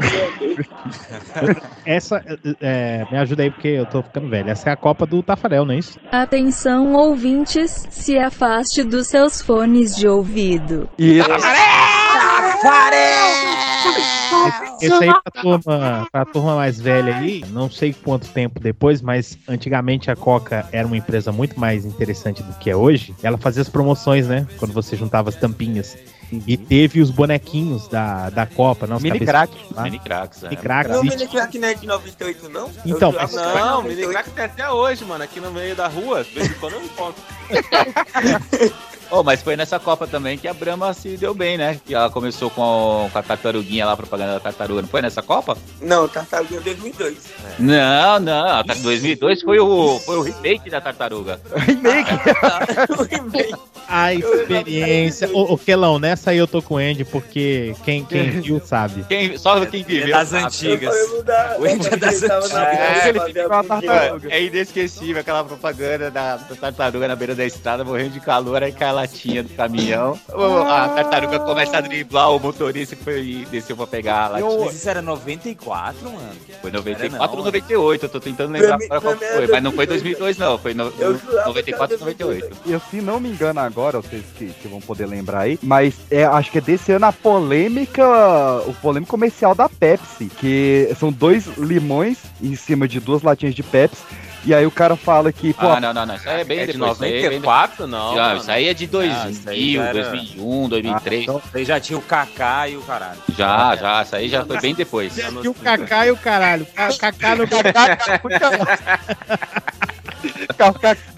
É. 1.84 1.86
Essa, 1.96 2.22
é, 2.60 3.06
me 3.10 3.18
ajuda 3.18 3.42
aí 3.42 3.50
porque 3.50 3.68
eu 3.68 3.86
tô 3.86 4.02
ficando 4.02 4.28
velho. 4.28 4.50
Essa 4.50 4.70
é 4.70 4.72
a 4.72 4.76
Copa 4.76 5.06
do 5.06 5.22
Tafarel, 5.22 5.64
não 5.64 5.74
é 5.74 5.78
isso? 5.78 5.98
Atenção, 6.10 6.94
ouvintes, 6.94 7.86
se 7.90 8.15
afaste 8.18 8.82
dos 8.82 9.06
seus 9.06 9.40
fones 9.40 9.96
de 9.96 10.08
ouvido. 10.08 10.88
Isso. 10.98 11.28
Esse 14.80 14.92
aí 14.92 15.10
pra 15.10 15.42
turma, 15.42 16.08
pra 16.10 16.24
turma 16.24 16.56
mais 16.56 16.80
velha 16.80 17.16
aí, 17.16 17.44
não 17.50 17.70
sei 17.70 17.92
quanto 17.92 18.28
tempo 18.28 18.60
depois, 18.60 19.00
mas 19.00 19.38
antigamente 19.48 20.10
a 20.10 20.16
Coca 20.16 20.68
era 20.72 20.86
uma 20.86 20.96
empresa 20.96 21.32
muito 21.32 21.58
mais 21.58 21.84
interessante 21.84 22.42
do 22.42 22.52
que 22.54 22.70
é 22.70 22.76
hoje. 22.76 23.14
Ela 23.22 23.38
fazia 23.38 23.62
as 23.62 23.68
promoções, 23.68 24.26
né? 24.26 24.46
Quando 24.58 24.72
você 24.72 24.96
juntava 24.96 25.28
as 25.28 25.36
tampinhas. 25.36 25.96
E 26.46 26.56
teve 26.56 27.00
os 27.00 27.10
bonequinhos 27.10 27.86
da, 27.88 28.30
da 28.30 28.46
Copa, 28.46 28.86
não? 28.86 28.96
os 28.96 29.02
Mini 29.02 29.20
crack. 29.20 29.52
lá. 29.74 29.82
Mini 29.84 29.98
cracks, 29.98 30.42
é. 30.42 30.48
Mini 30.48 30.60
cracks. 30.60 30.92
Não, 30.92 31.00
o 31.00 31.04
Mini 31.04 31.28
Crack 31.28 31.58
não 31.58 31.68
é 31.68 31.74
de 31.74 31.86
98, 31.86 32.48
não? 32.48 32.70
Então, 32.84 33.12
Eu 33.12 33.18
mas- 33.20 33.32
Não, 33.32 33.42
o 33.42 33.82
98. 33.82 33.88
Mini 34.00 34.12
Crack 34.12 34.30
tem 34.30 34.44
até 34.44 34.70
hoje, 34.70 35.04
mano. 35.04 35.22
Aqui 35.22 35.40
no 35.40 35.52
meio 35.52 35.76
da 35.76 35.86
rua, 35.86 36.24
de 36.24 36.30
vez 36.30 36.50
em 36.50 36.54
quando 36.54 36.72
eu 36.74 36.84
encontro. 36.84 37.22
Oh, 39.10 39.22
mas 39.22 39.40
foi 39.42 39.56
nessa 39.56 39.78
Copa 39.78 40.06
também 40.06 40.36
que 40.36 40.48
a 40.48 40.54
Brahma 40.54 40.92
se 40.92 41.16
deu 41.16 41.32
bem, 41.32 41.56
né? 41.56 41.78
Que 41.86 41.94
ela 41.94 42.10
começou 42.10 42.50
com 42.50 43.06
a, 43.06 43.10
com 43.10 43.18
a 43.18 43.22
tartaruguinha 43.22 43.86
lá, 43.86 43.92
a 43.92 43.96
propaganda 43.96 44.34
da 44.34 44.40
tartaruga. 44.40 44.82
Não 44.82 44.88
foi 44.88 45.00
nessa 45.02 45.22
Copa? 45.22 45.56
Não, 45.80 46.08
Tartaruga 46.08 46.60
2002. 46.60 47.16
Não, 47.58 48.18
não. 48.20 48.46
A 48.58 48.64
tar- 48.64 48.76
2002 48.78 49.42
foi 49.42 49.58
o, 49.60 49.98
foi 50.00 50.16
o 50.16 50.22
remake 50.22 50.68
da 50.70 50.80
tartaruga. 50.80 51.40
Remake? 51.56 52.10
A 53.88 54.12
experiência. 54.12 55.28
Ô, 55.32 55.52
ô, 55.54 55.58
Kelão, 55.58 55.98
nessa 55.98 56.30
aí 56.32 56.38
eu 56.38 56.46
tô 56.48 56.60
com 56.60 56.74
o 56.74 56.78
Andy, 56.78 57.04
porque 57.04 57.74
quem, 57.84 58.04
quem 58.04 58.30
viu 58.42 58.60
sabe. 58.64 59.04
Quem, 59.08 59.38
só 59.38 59.64
quem 59.66 59.84
viveu. 59.84 60.08
das 60.10 60.28
sabe. 60.28 60.44
antigas. 60.44 60.94
Da, 61.24 61.56
O 61.58 61.64
Andy 61.64 61.86
é 61.86 61.96
das 61.96 62.22
antigas. 62.22 62.52
É, 62.52 63.08
ele 63.10 63.20
tartaruga. 63.48 64.28
É 64.28 64.42
inesquecível 64.42 65.20
aquela 65.20 65.44
propaganda 65.44 66.10
da, 66.10 66.36
da 66.36 66.56
tartaruga 66.56 67.06
na 67.06 67.14
beira 67.14 67.34
da 67.34 67.44
estrada, 67.44 67.84
morrendo 67.84 68.10
de 68.10 68.20
calor, 68.20 68.62
aí 68.62 68.72
cai 68.72 68.92
latinha 68.96 69.42
do 69.42 69.50
caminhão. 69.50 70.18
A 70.68 70.88
tartaruga 70.88 71.40
começa 71.40 71.76
a 71.76 71.80
driblar 71.80 72.30
o 72.34 72.38
motorista 72.38 72.96
que 72.96 73.04
foi 73.04 73.20
e 73.20 73.46
desceu 73.46 73.76
pra 73.76 73.86
pegar 73.86 74.24
a 74.24 74.28
latinha. 74.28 74.64
Mas 74.64 74.74
isso 74.74 74.88
era 74.88 75.02
94, 75.02 76.10
mano? 76.10 76.32
Foi 76.60 76.70
Era 76.70 76.78
94 76.78 77.10
não, 77.10 77.38
ou 77.38 77.44
98, 77.44 78.04
eu 78.04 78.08
tô 78.08 78.20
tentando 78.20 78.52
lembrar 78.52 78.78
qual 78.78 79.00
pra 79.00 79.14
que 79.16 79.24
mim 79.24 79.30
foi, 79.36 79.46
mas 79.46 79.62
não 79.62 79.72
foi 79.72 79.86
2002 79.86 80.38
não, 80.38 80.58
foi 80.58 80.74
no, 80.74 80.92
Eu 80.98 81.18
jurava 81.18 81.48
94 81.48 81.96
que 81.98 82.02
ou 82.02 82.08
era 82.08 82.18
98. 82.18 82.56
E 82.66 82.90
se 82.90 83.00
não 83.00 83.20
me 83.20 83.28
engano 83.28 83.60
agora, 83.60 84.00
vocês 84.00 84.24
que, 84.36 84.46
que 84.46 84.68
vão 84.68 84.80
poder 84.80 85.06
lembrar 85.06 85.40
aí, 85.40 85.58
mas 85.62 85.94
é, 86.10 86.24
acho 86.24 86.50
que 86.50 86.58
é 86.58 86.60
desse 86.60 86.92
ano 86.92 87.06
a 87.06 87.12
polêmica, 87.12 88.04
o 88.66 88.74
polêmico 88.74 89.10
comercial 89.10 89.54
da 89.54 89.68
Pepsi, 89.68 90.26
que 90.26 90.90
são 90.98 91.12
dois 91.12 91.46
limões 91.58 92.18
em 92.42 92.54
cima 92.56 92.88
de 92.88 93.00
duas 93.00 93.22
latinhas 93.22 93.54
de 93.54 93.62
Pepsi, 93.62 94.02
e 94.46 94.54
aí 94.54 94.64
o 94.66 94.70
cara 94.70 94.96
fala 94.96 95.32
que, 95.32 95.52
pô, 95.52 95.68
Ah, 95.68 95.80
não, 95.80 95.92
não, 95.92 96.06
não, 96.06 96.14
isso 96.14 96.28
aí 96.28 96.40
é 96.40 96.44
bem 96.44 96.58
É 96.60 96.66
de 96.66 96.72
depois. 96.72 96.92
isso 96.92 97.04
aí 97.04 97.10
é 97.10 97.28
bem 97.28 97.40
94, 97.40 97.86
não. 97.86 98.14
Não, 98.14 98.22
mano. 98.22 98.40
isso 98.40 98.50
aí 98.50 98.68
é 98.68 98.74
de 98.74 98.86
2000, 98.86 99.16
Ah, 99.22 99.30
isso 99.30 99.48
aí 99.50 99.74
já 99.74 99.82
era- 99.84 99.92
2001, 100.10 100.68
2003. 100.68 101.22
então- 101.22 101.42
Aí 101.54 101.64
já 101.64 101.80
tinha 101.80 101.98
o 101.98 102.02
Kaká 102.02 102.68
e 102.68 102.76
o 102.76 102.82
caralho. 102.82 103.18
Já, 103.36 103.76
já, 103.76 104.02
isso 104.02 104.16
aí 104.16 104.28
já 104.28 104.44
foi 104.44 104.60
bem 104.60 104.74
depois. 104.74 105.16
E 105.18 105.48
o 105.48 105.54
Kaká 105.54 106.06
e 106.06 106.10
o 106.12 106.16
caralho. 106.16 106.66
Ca- 106.74 106.92
Kaká 106.98 107.34
no 107.36 107.46
Kaká. 107.48 108.20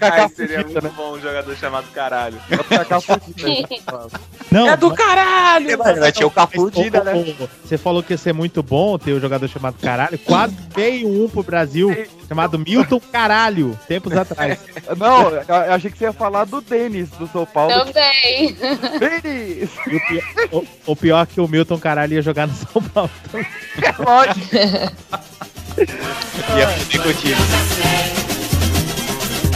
Ai, 0.01 0.29
seria 0.29 0.63
muito 0.63 0.91
bom 0.95 1.13
um 1.13 1.21
jogador 1.21 1.55
chamado 1.57 1.85
caralho. 1.93 2.37
Não, 4.51 4.67
É 4.67 4.77
do 4.77 4.91
caralho! 4.93 5.77
Vai 5.77 6.11
ter 6.11 6.25
o 6.25 6.31
Cafudida, 6.31 7.03
né? 7.03 7.35
Você 7.63 7.77
falou 7.77 8.01
que 8.01 8.13
ia 8.13 8.17
ser 8.17 8.33
muito 8.33 8.63
bom 8.63 8.97
ter 8.97 9.13
um 9.13 9.19
jogador 9.19 9.47
chamado 9.47 9.75
Caralho. 9.81 10.17
Quase 10.19 10.55
veio 10.75 11.07
um 11.07 11.29
pro 11.29 11.43
Brasil 11.43 11.89
chamado 12.27 12.57
Milton 12.59 12.99
Caralho, 13.11 13.77
tempos 13.87 14.15
atrás. 14.15 14.59
não, 14.97 15.29
eu 15.31 15.73
achei 15.73 15.91
que 15.91 15.97
você 15.97 16.05
ia 16.05 16.13
falar 16.13 16.45
do 16.45 16.61
Denis, 16.61 17.09
do 17.11 17.27
São 17.27 17.45
Paulo. 17.45 17.73
Também. 17.85 18.55
Denis! 19.21 19.69
O, 19.85 19.99
pior, 20.07 20.23
o- 20.51 20.67
o 20.91 20.95
pior 20.95 21.23
é 21.23 21.25
que 21.25 21.41
o 21.41 21.47
Milton 21.47 21.79
Caralho 21.79 22.13
ia 22.13 22.21
jogar 22.21 22.47
no 22.47 22.53
São 22.55 22.81
Paulo. 22.81 23.11
Lógico. 23.99 24.55
Ia 26.57 26.67
fuder 26.67 28.48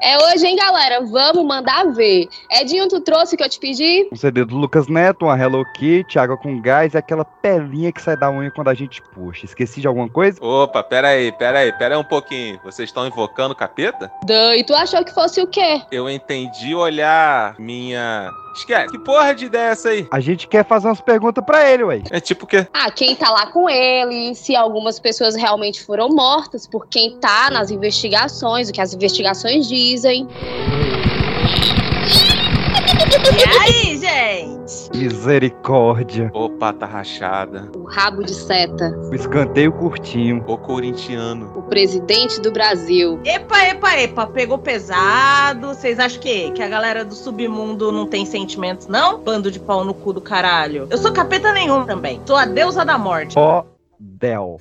É 0.00 0.16
hoje, 0.16 0.46
hein, 0.46 0.54
galera? 0.54 1.00
Vamos 1.04 1.44
mandar 1.44 1.92
ver. 1.92 2.28
Edinho, 2.50 2.88
tu 2.88 3.00
trouxe 3.00 3.34
o 3.34 3.38
que 3.38 3.42
eu 3.42 3.48
te 3.48 3.58
pedi? 3.58 4.08
Um 4.12 4.16
CD 4.16 4.44
do 4.44 4.56
Lucas 4.56 4.86
Neto, 4.86 5.24
uma 5.24 5.36
Hello 5.36 5.64
Kitty, 5.74 6.18
água 6.18 6.36
com 6.36 6.60
gás 6.60 6.94
e 6.94 6.98
aquela 6.98 7.24
pelinha 7.24 7.90
que 7.90 8.00
sai 8.00 8.16
da 8.16 8.30
unha 8.30 8.50
quando 8.50 8.68
a 8.68 8.74
gente 8.74 9.02
puxa. 9.02 9.44
Esqueci 9.44 9.80
de 9.80 9.88
alguma 9.88 10.08
coisa? 10.08 10.38
Opa, 10.42 10.82
pera 10.84 11.08
aí, 11.08 11.32
pera 11.32 11.60
aí, 11.60 11.72
pera 11.72 11.96
aí 11.96 12.00
um 12.00 12.04
pouquinho. 12.04 12.60
Vocês 12.62 12.88
estão 12.88 13.06
invocando 13.06 13.52
o 13.52 13.56
capeta? 13.56 14.10
Dan, 14.24 14.54
e 14.54 14.64
tu 14.64 14.74
achou 14.74 15.04
que 15.04 15.12
fosse 15.12 15.40
o 15.40 15.46
quê? 15.46 15.82
Eu 15.90 16.08
entendi 16.08 16.74
olhar 16.74 17.56
minha. 17.58 18.30
Esquece. 18.58 18.88
Que 18.88 18.98
porra 18.98 19.34
de 19.34 19.46
ideia 19.46 19.68
é 19.68 19.70
essa 19.70 19.88
aí? 19.90 20.06
A 20.10 20.20
gente 20.20 20.48
quer 20.48 20.66
fazer 20.66 20.88
umas 20.88 21.00
perguntas 21.00 21.44
pra 21.44 21.70
ele, 21.70 21.84
ué. 21.84 22.02
É 22.10 22.20
tipo 22.20 22.44
o 22.44 22.48
quê? 22.48 22.66
Ah, 22.72 22.90
quem 22.90 23.14
tá 23.14 23.30
lá 23.30 23.46
com 23.46 23.68
ele, 23.70 24.34
se 24.34 24.56
algumas 24.56 24.98
pessoas 24.98 25.36
realmente 25.36 25.82
foram 25.82 26.08
mortas, 26.08 26.66
por 26.66 26.86
quem 26.88 27.18
tá 27.18 27.50
nas 27.50 27.70
investigações, 27.70 28.68
o 28.68 28.72
que 28.72 28.80
as 28.80 28.92
investigações 28.92 29.68
dizem. 29.68 30.26
E 33.36 33.44
aí, 33.60 33.96
gente? 33.98 34.57
Misericórdia. 34.94 36.30
Ô, 36.34 36.50
pata 36.50 36.84
rachada. 36.84 37.70
O 37.74 37.84
rabo 37.84 38.22
de 38.22 38.34
seta. 38.34 38.90
O 39.10 39.14
escanteio 39.14 39.72
curtinho. 39.72 40.44
Ô, 40.46 40.58
corintiano. 40.58 41.52
O 41.56 41.62
presidente 41.62 42.40
do 42.40 42.52
Brasil. 42.52 43.18
Epa, 43.24 43.64
epa, 43.64 43.96
epa, 43.98 44.26
pegou 44.26 44.58
pesado. 44.58 45.68
Vocês 45.68 45.98
acham 45.98 46.20
que, 46.20 46.50
que 46.52 46.62
a 46.62 46.68
galera 46.68 47.04
do 47.04 47.14
submundo 47.14 47.90
não 47.90 48.06
tem 48.06 48.26
sentimentos, 48.26 48.86
não? 48.86 49.20
Bando 49.20 49.50
de 49.50 49.58
pau 49.58 49.84
no 49.84 49.94
cu 49.94 50.12
do 50.12 50.20
caralho. 50.20 50.86
Eu 50.90 50.98
sou 50.98 51.12
capeta 51.12 51.52
nenhum 51.52 51.84
também. 51.84 52.20
Sou 52.26 52.36
a 52.36 52.44
deusa 52.44 52.84
da 52.84 52.98
morte. 52.98 53.38
Ó, 53.38 53.64
Del. 53.98 54.60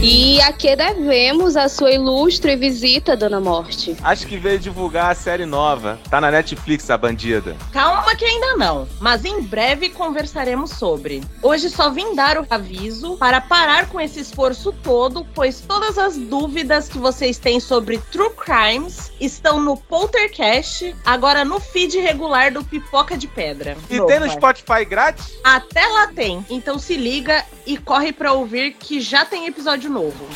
E 0.00 0.40
a 0.42 0.52
que 0.52 0.76
devemos 0.76 1.56
a 1.56 1.68
sua 1.68 1.90
ilustre 1.90 2.54
visita, 2.54 3.16
Dona 3.16 3.40
Morte? 3.40 3.96
Acho 4.00 4.28
que 4.28 4.36
veio 4.36 4.56
divulgar 4.56 5.10
a 5.10 5.14
série 5.14 5.44
nova. 5.44 5.98
Tá 6.08 6.20
na 6.20 6.30
Netflix, 6.30 6.88
a 6.88 6.96
bandida. 6.96 7.56
Calma 7.72 8.14
que 8.14 8.24
ainda 8.24 8.56
não, 8.56 8.88
mas 9.00 9.24
em 9.24 9.42
breve 9.42 9.88
conversaremos 9.88 10.70
sobre. 10.70 11.20
Hoje 11.42 11.68
só 11.68 11.90
vim 11.90 12.14
dar 12.14 12.38
o 12.38 12.46
aviso 12.48 13.16
para 13.16 13.40
parar 13.40 13.88
com 13.88 14.00
esse 14.00 14.20
esforço 14.20 14.72
todo, 14.84 15.26
pois 15.34 15.60
todas 15.62 15.98
as 15.98 16.16
dúvidas 16.16 16.88
que 16.88 16.98
vocês 16.98 17.36
têm 17.36 17.58
sobre 17.58 17.98
True 18.12 18.30
Crimes 18.36 19.10
estão 19.20 19.60
no 19.60 19.76
Poltercast, 19.76 20.94
agora 21.04 21.44
no 21.44 21.58
feed 21.58 21.98
regular 21.98 22.52
do 22.52 22.62
Pipoca 22.62 23.18
de 23.18 23.26
Pedra. 23.26 23.76
E 23.90 24.00
tem 24.02 24.20
no 24.20 24.30
Spotify 24.30 24.84
grátis? 24.84 25.32
Até 25.42 25.84
lá 25.88 26.06
tem, 26.06 26.46
então 26.48 26.78
se 26.78 26.96
liga 26.96 27.44
e 27.68 27.76
corre 27.76 28.12
pra 28.12 28.32
ouvir 28.32 28.72
que 28.72 28.98
já 28.98 29.26
tem 29.26 29.46
episódio 29.46 29.90
novo. 29.90 30.26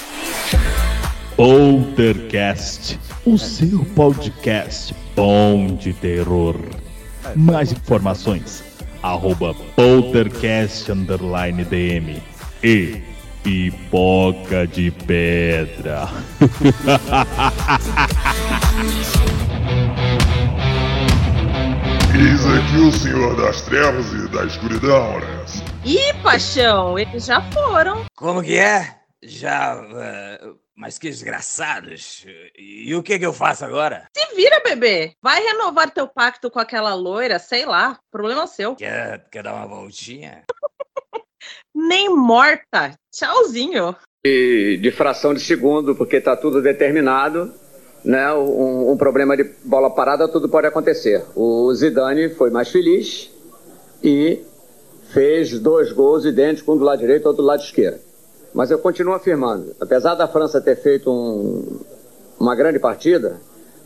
Poltercast, 1.35 3.01
o 3.25 3.39
seu 3.39 3.83
podcast 3.97 4.95
bom 5.17 5.75
de 5.75 5.95
terror. 5.95 6.57
Mais 7.35 7.73
informações, 7.73 8.63
arroba 9.03 9.55
poltercast 9.75 10.93
underline 10.93 11.65
DM 11.65 12.23
e 12.63 13.01
pipoca 13.43 14.67
de 14.67 14.91
pedra. 14.91 16.11
Eis 22.15 22.45
aqui 22.47 22.77
o 22.77 22.93
Senhor 22.93 23.35
das 23.37 23.63
Trevas 23.63 24.13
e 24.13 24.29
da 24.29 24.45
Escuridão, 24.45 25.19
né? 25.19 25.62
Ih, 25.85 26.15
paixão, 26.23 26.97
eles 26.99 27.25
já 27.27 27.41
foram. 27.51 28.05
Como 28.15 28.43
que 28.43 28.57
é? 28.57 29.01
Já. 29.23 29.83
eh, 29.95 30.51
mas 30.77 30.99
que 30.99 31.09
desgraçados. 31.09 32.25
E 32.57 32.95
o 32.95 33.03
que 33.03 33.19
que 33.19 33.27
eu 33.27 33.33
faço 33.33 33.65
agora? 33.65 34.07
Se 34.17 34.35
vira, 34.35 34.61
bebê. 34.61 35.13
Vai 35.21 35.43
renovar 35.43 35.91
teu 35.91 36.07
pacto 36.07 36.51
com 36.51 36.61
aquela 36.61 36.95
loira, 36.95 37.39
sei 37.39 37.65
lá. 37.67 37.99
Problema 38.11 38.47
seu. 38.47 38.77
Quer, 38.77 39.27
quer 39.31 39.43
dar 39.43 39.55
uma 39.55 39.67
voltinha? 39.67 40.45
Nem 41.75 42.09
morta. 42.11 42.95
Tchauzinho. 43.13 43.95
E 44.25 44.79
de 44.81 44.91
fração 44.93 45.35
de 45.35 45.41
segundo, 45.41 45.97
porque 45.97 46.17
está 46.17 46.37
tudo 46.37 46.63
determinado, 46.63 47.53
né? 48.05 48.33
Um, 48.35 48.93
um 48.93 48.97
problema 48.97 49.37
de 49.37 49.45
bola 49.65 49.91
parada, 49.91 50.29
tudo 50.29 50.49
pode 50.49 50.67
acontecer. 50.69 51.25
O 51.35 51.75
Zidane 51.75 52.29
foi 52.31 52.51
mais 52.51 52.69
feliz 52.71 53.31
e 54.03 54.45
fez 55.13 55.59
dois 55.59 55.93
gols 55.93 56.25
idênticos, 56.25 56.75
um 56.75 56.79
do 56.79 56.85
lado 56.85 56.99
direito 57.01 57.25
e 57.25 57.29
outro 57.29 57.43
do 57.43 57.47
lado 57.47 57.63
esquerdo. 57.63 57.99
Mas 58.55 58.71
eu 58.71 58.79
continuo 58.79 59.15
afirmando, 59.15 59.75
apesar 59.81 60.15
da 60.15 60.29
França 60.29 60.61
ter 60.61 60.77
feito 60.77 61.11
um- 61.11 61.81
uma 62.39 62.55
grande 62.55 62.79
partida, 62.79 63.37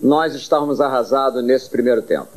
nós 0.00 0.34
estávamos 0.34 0.80
arrasados 0.80 1.42
nesse 1.44 1.70
primeiro 1.70 2.02
tempo. 2.02 2.28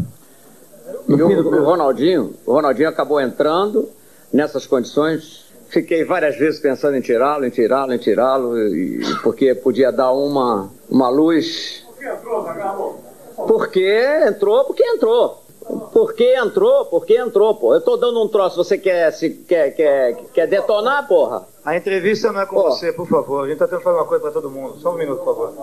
E 1.07 1.13
o, 1.13 1.27
o 1.27 1.63
Ronaldinho, 1.63 2.33
o 2.45 2.51
Ronaldinho 2.53 2.89
acabou 2.89 3.19
entrando 3.19 3.89
nessas 4.31 4.65
condições. 4.65 5.45
Fiquei 5.69 6.03
várias 6.03 6.35
vezes 6.37 6.59
pensando 6.59 6.95
em 6.97 7.01
tirá-lo, 7.01 7.45
em 7.45 7.49
tirá-lo, 7.49 7.93
em 7.93 7.97
tirá-lo, 7.97 8.53
porque 9.21 9.53
podia 9.53 9.91
dar 9.91 10.11
uma, 10.13 10.69
uma 10.89 11.09
luz. 11.09 11.83
Porque 13.47 14.23
entrou, 14.27 14.65
porque 14.65 14.83
entrou. 14.83 14.83
Porque 14.83 14.83
entrou, 14.83 15.43
porque 15.91 16.35
entrou, 16.35 17.55
pô. 17.55 17.73
Eu 17.73 17.81
tô 17.81 17.95
dando 17.97 18.23
um 18.23 18.27
troço, 18.27 18.55
você 18.55 18.77
quer, 18.77 19.11
se, 19.11 19.29
quer, 19.29 19.71
quer, 19.71 20.15
quer 20.33 20.47
detonar, 20.47 21.07
porra? 21.07 21.45
A 21.63 21.75
entrevista 21.75 22.31
não 22.31 22.41
é 22.41 22.45
com 22.45 22.55
Pô. 22.55 22.63
você, 22.63 22.91
por 22.91 23.07
favor. 23.07 23.45
A 23.45 23.47
gente 23.47 23.59
tá 23.59 23.65
tentando 23.65 23.83
fazer 23.83 23.97
uma 23.97 24.05
coisa 24.05 24.23
pra 24.23 24.31
todo 24.31 24.49
mundo. 24.49 24.79
Só 24.79 24.91
um 24.91 24.97
minuto, 24.97 25.19
por 25.23 25.35
favor. 25.35 25.53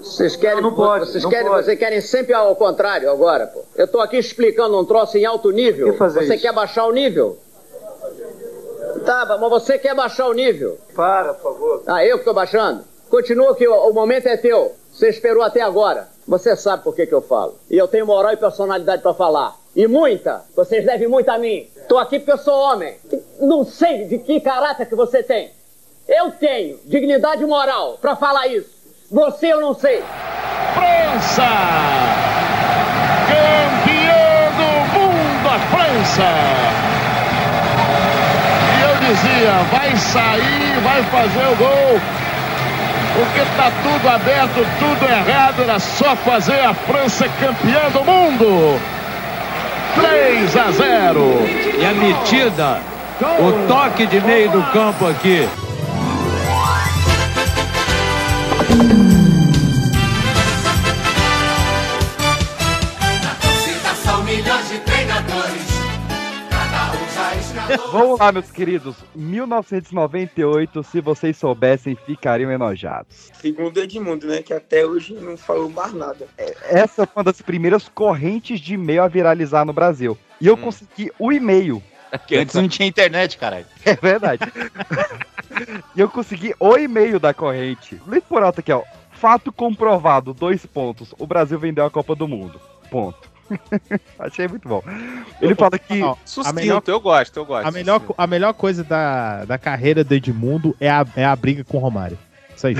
Vocês 0.00 0.36
querem, 0.36 0.62
Não 0.62 0.72
pode, 0.74 1.06
vocês 1.10 1.24
não 1.24 1.30
querem, 1.30 1.48
pode. 1.48 1.64
vocês 1.64 1.78
querem 1.78 2.00
sempre 2.00 2.34
ao 2.34 2.54
contrário 2.54 3.10
agora, 3.10 3.46
pô. 3.48 3.62
Eu 3.74 3.88
tô 3.88 3.98
aqui 4.00 4.16
explicando 4.16 4.78
um 4.78 4.84
troço 4.84 5.18
em 5.18 5.24
alto 5.24 5.50
nível. 5.50 5.90
Que 5.92 5.98
fazer 5.98 6.26
você 6.26 6.34
isso? 6.34 6.42
quer 6.42 6.52
baixar 6.52 6.86
o 6.86 6.92
nível? 6.92 7.38
Tá, 9.04 9.36
mas 9.40 9.50
você 9.50 9.78
quer 9.78 9.94
baixar 9.94 10.26
o 10.28 10.32
nível? 10.32 10.78
Para, 10.94 11.34
por 11.34 11.52
favor. 11.52 11.82
Ah, 11.86 12.04
eu 12.04 12.18
que 12.18 12.24
tô 12.24 12.32
baixando? 12.34 12.84
Continua 13.10 13.54
que 13.54 13.66
o, 13.66 13.74
o 13.88 13.92
momento 13.92 14.26
é 14.26 14.36
teu. 14.36 14.72
Você 14.96 15.10
esperou 15.10 15.42
até 15.42 15.60
agora. 15.60 16.08
Você 16.26 16.56
sabe 16.56 16.82
por 16.82 16.96
que 16.96 17.06
que 17.06 17.12
eu 17.12 17.20
falo. 17.20 17.54
E 17.70 17.76
eu 17.76 17.86
tenho 17.86 18.06
moral 18.06 18.32
e 18.32 18.36
personalidade 18.38 19.02
pra 19.02 19.12
falar. 19.12 19.54
E 19.74 19.86
muita. 19.86 20.42
Vocês 20.56 20.86
devem 20.86 21.06
muito 21.06 21.28
a 21.28 21.38
mim. 21.38 21.68
Tô 21.86 21.98
aqui 21.98 22.18
porque 22.18 22.32
eu 22.32 22.38
sou 22.38 22.54
homem. 22.54 22.96
Não 23.38 23.62
sei 23.62 24.06
de 24.06 24.16
que 24.16 24.40
caráter 24.40 24.88
que 24.88 24.94
você 24.94 25.22
tem. 25.22 25.50
Eu 26.08 26.30
tenho 26.30 26.80
dignidade 26.86 27.44
moral 27.44 27.98
pra 28.00 28.16
falar 28.16 28.46
isso. 28.46 28.70
Você 29.10 29.52
eu 29.52 29.60
não 29.60 29.74
sei. 29.74 30.02
França! 30.72 31.42
Campeã 33.28 34.48
do 34.56 34.98
mundo, 34.98 35.46
a 35.46 35.58
França! 35.76 36.30
E 38.72 38.82
eu 38.82 38.96
dizia, 39.10 39.52
vai 39.70 39.94
sair, 39.94 40.80
vai 40.82 41.02
fazer 41.04 41.46
o 41.52 41.56
gol, 41.56 42.00
porque 43.16 43.40
tá 43.56 43.72
tudo 43.82 44.08
aberto, 44.08 44.66
tudo 44.78 45.10
errado, 45.10 45.62
era 45.62 45.78
só 45.78 46.14
fazer 46.16 46.60
a 46.60 46.74
França 46.74 47.26
campeã 47.40 47.88
do 47.90 48.04
mundo! 48.04 48.78
3 49.94 50.56
a 50.56 50.70
0. 50.70 51.22
E 51.80 51.84
a 51.84 51.92
metida, 51.94 52.80
o 53.38 53.66
toque 53.66 54.06
de 54.06 54.20
meio 54.20 54.50
do 54.50 54.62
campo 54.64 55.08
aqui. 55.08 55.48
Vamos 67.90 68.18
lá, 68.20 68.30
meus 68.30 68.50
queridos. 68.50 68.96
1998, 69.14 70.82
se 70.84 71.00
vocês 71.00 71.36
soubessem, 71.36 71.96
ficariam 71.96 72.50
enojados. 72.50 73.30
Segundo 73.40 73.80
Edmundo, 73.80 74.26
né? 74.26 74.42
Que 74.42 74.54
até 74.54 74.84
hoje 74.86 75.14
não 75.14 75.36
falou 75.36 75.68
mais 75.68 75.92
nada. 75.92 76.28
Essa 76.68 77.06
foi 77.06 77.16
uma 77.16 77.24
das 77.24 77.42
primeiras 77.42 77.88
correntes 77.88 78.60
de 78.60 78.74
e-mail 78.74 79.02
a 79.02 79.08
viralizar 79.08 79.64
no 79.64 79.72
Brasil. 79.72 80.16
E 80.40 80.46
eu 80.46 80.56
consegui 80.56 81.10
o 81.18 81.32
e-mail. 81.32 81.82
Que 82.26 82.36
antes 82.36 82.54
não 82.54 82.68
tinha 82.68 82.88
internet, 82.88 83.36
caralho. 83.36 83.66
É 83.84 83.94
verdade. 83.94 84.44
e 85.94 86.00
eu 86.00 86.08
consegui 86.08 86.54
o 86.60 86.76
e-mail 86.76 87.18
da 87.18 87.34
corrente. 87.34 88.00
Lê 88.06 88.20
por 88.20 88.42
alto 88.42 88.60
aqui, 88.60 88.72
ó. 88.72 88.82
Fato 89.10 89.50
comprovado, 89.50 90.32
dois 90.32 90.64
pontos. 90.64 91.14
O 91.18 91.26
Brasil 91.26 91.58
vendeu 91.58 91.84
a 91.84 91.90
Copa 91.90 92.14
do 92.14 92.28
Mundo. 92.28 92.60
Ponto. 92.90 93.35
Achei 94.18 94.48
muito 94.48 94.68
bom. 94.68 94.82
Ele 95.40 95.54
fala 95.54 95.78
que. 95.78 96.02
Ó, 96.02 96.16
a 96.44 96.52
melhor- 96.52 96.82
eu 96.86 97.00
gosto, 97.00 97.36
eu 97.36 97.44
gosto. 97.44 97.66
A 97.66 97.70
melhor, 97.70 98.02
a 98.16 98.26
melhor 98.26 98.52
coisa 98.54 98.82
da, 98.84 99.44
da 99.44 99.58
carreira 99.58 100.02
do 100.02 100.14
Edmundo 100.14 100.74
é 100.80 100.90
a, 100.90 101.06
é 101.16 101.24
a 101.24 101.34
briga 101.36 101.64
com 101.64 101.76
o 101.76 101.80
Romário. 101.80 102.18
Isso 102.56 102.66
aí. 102.66 102.76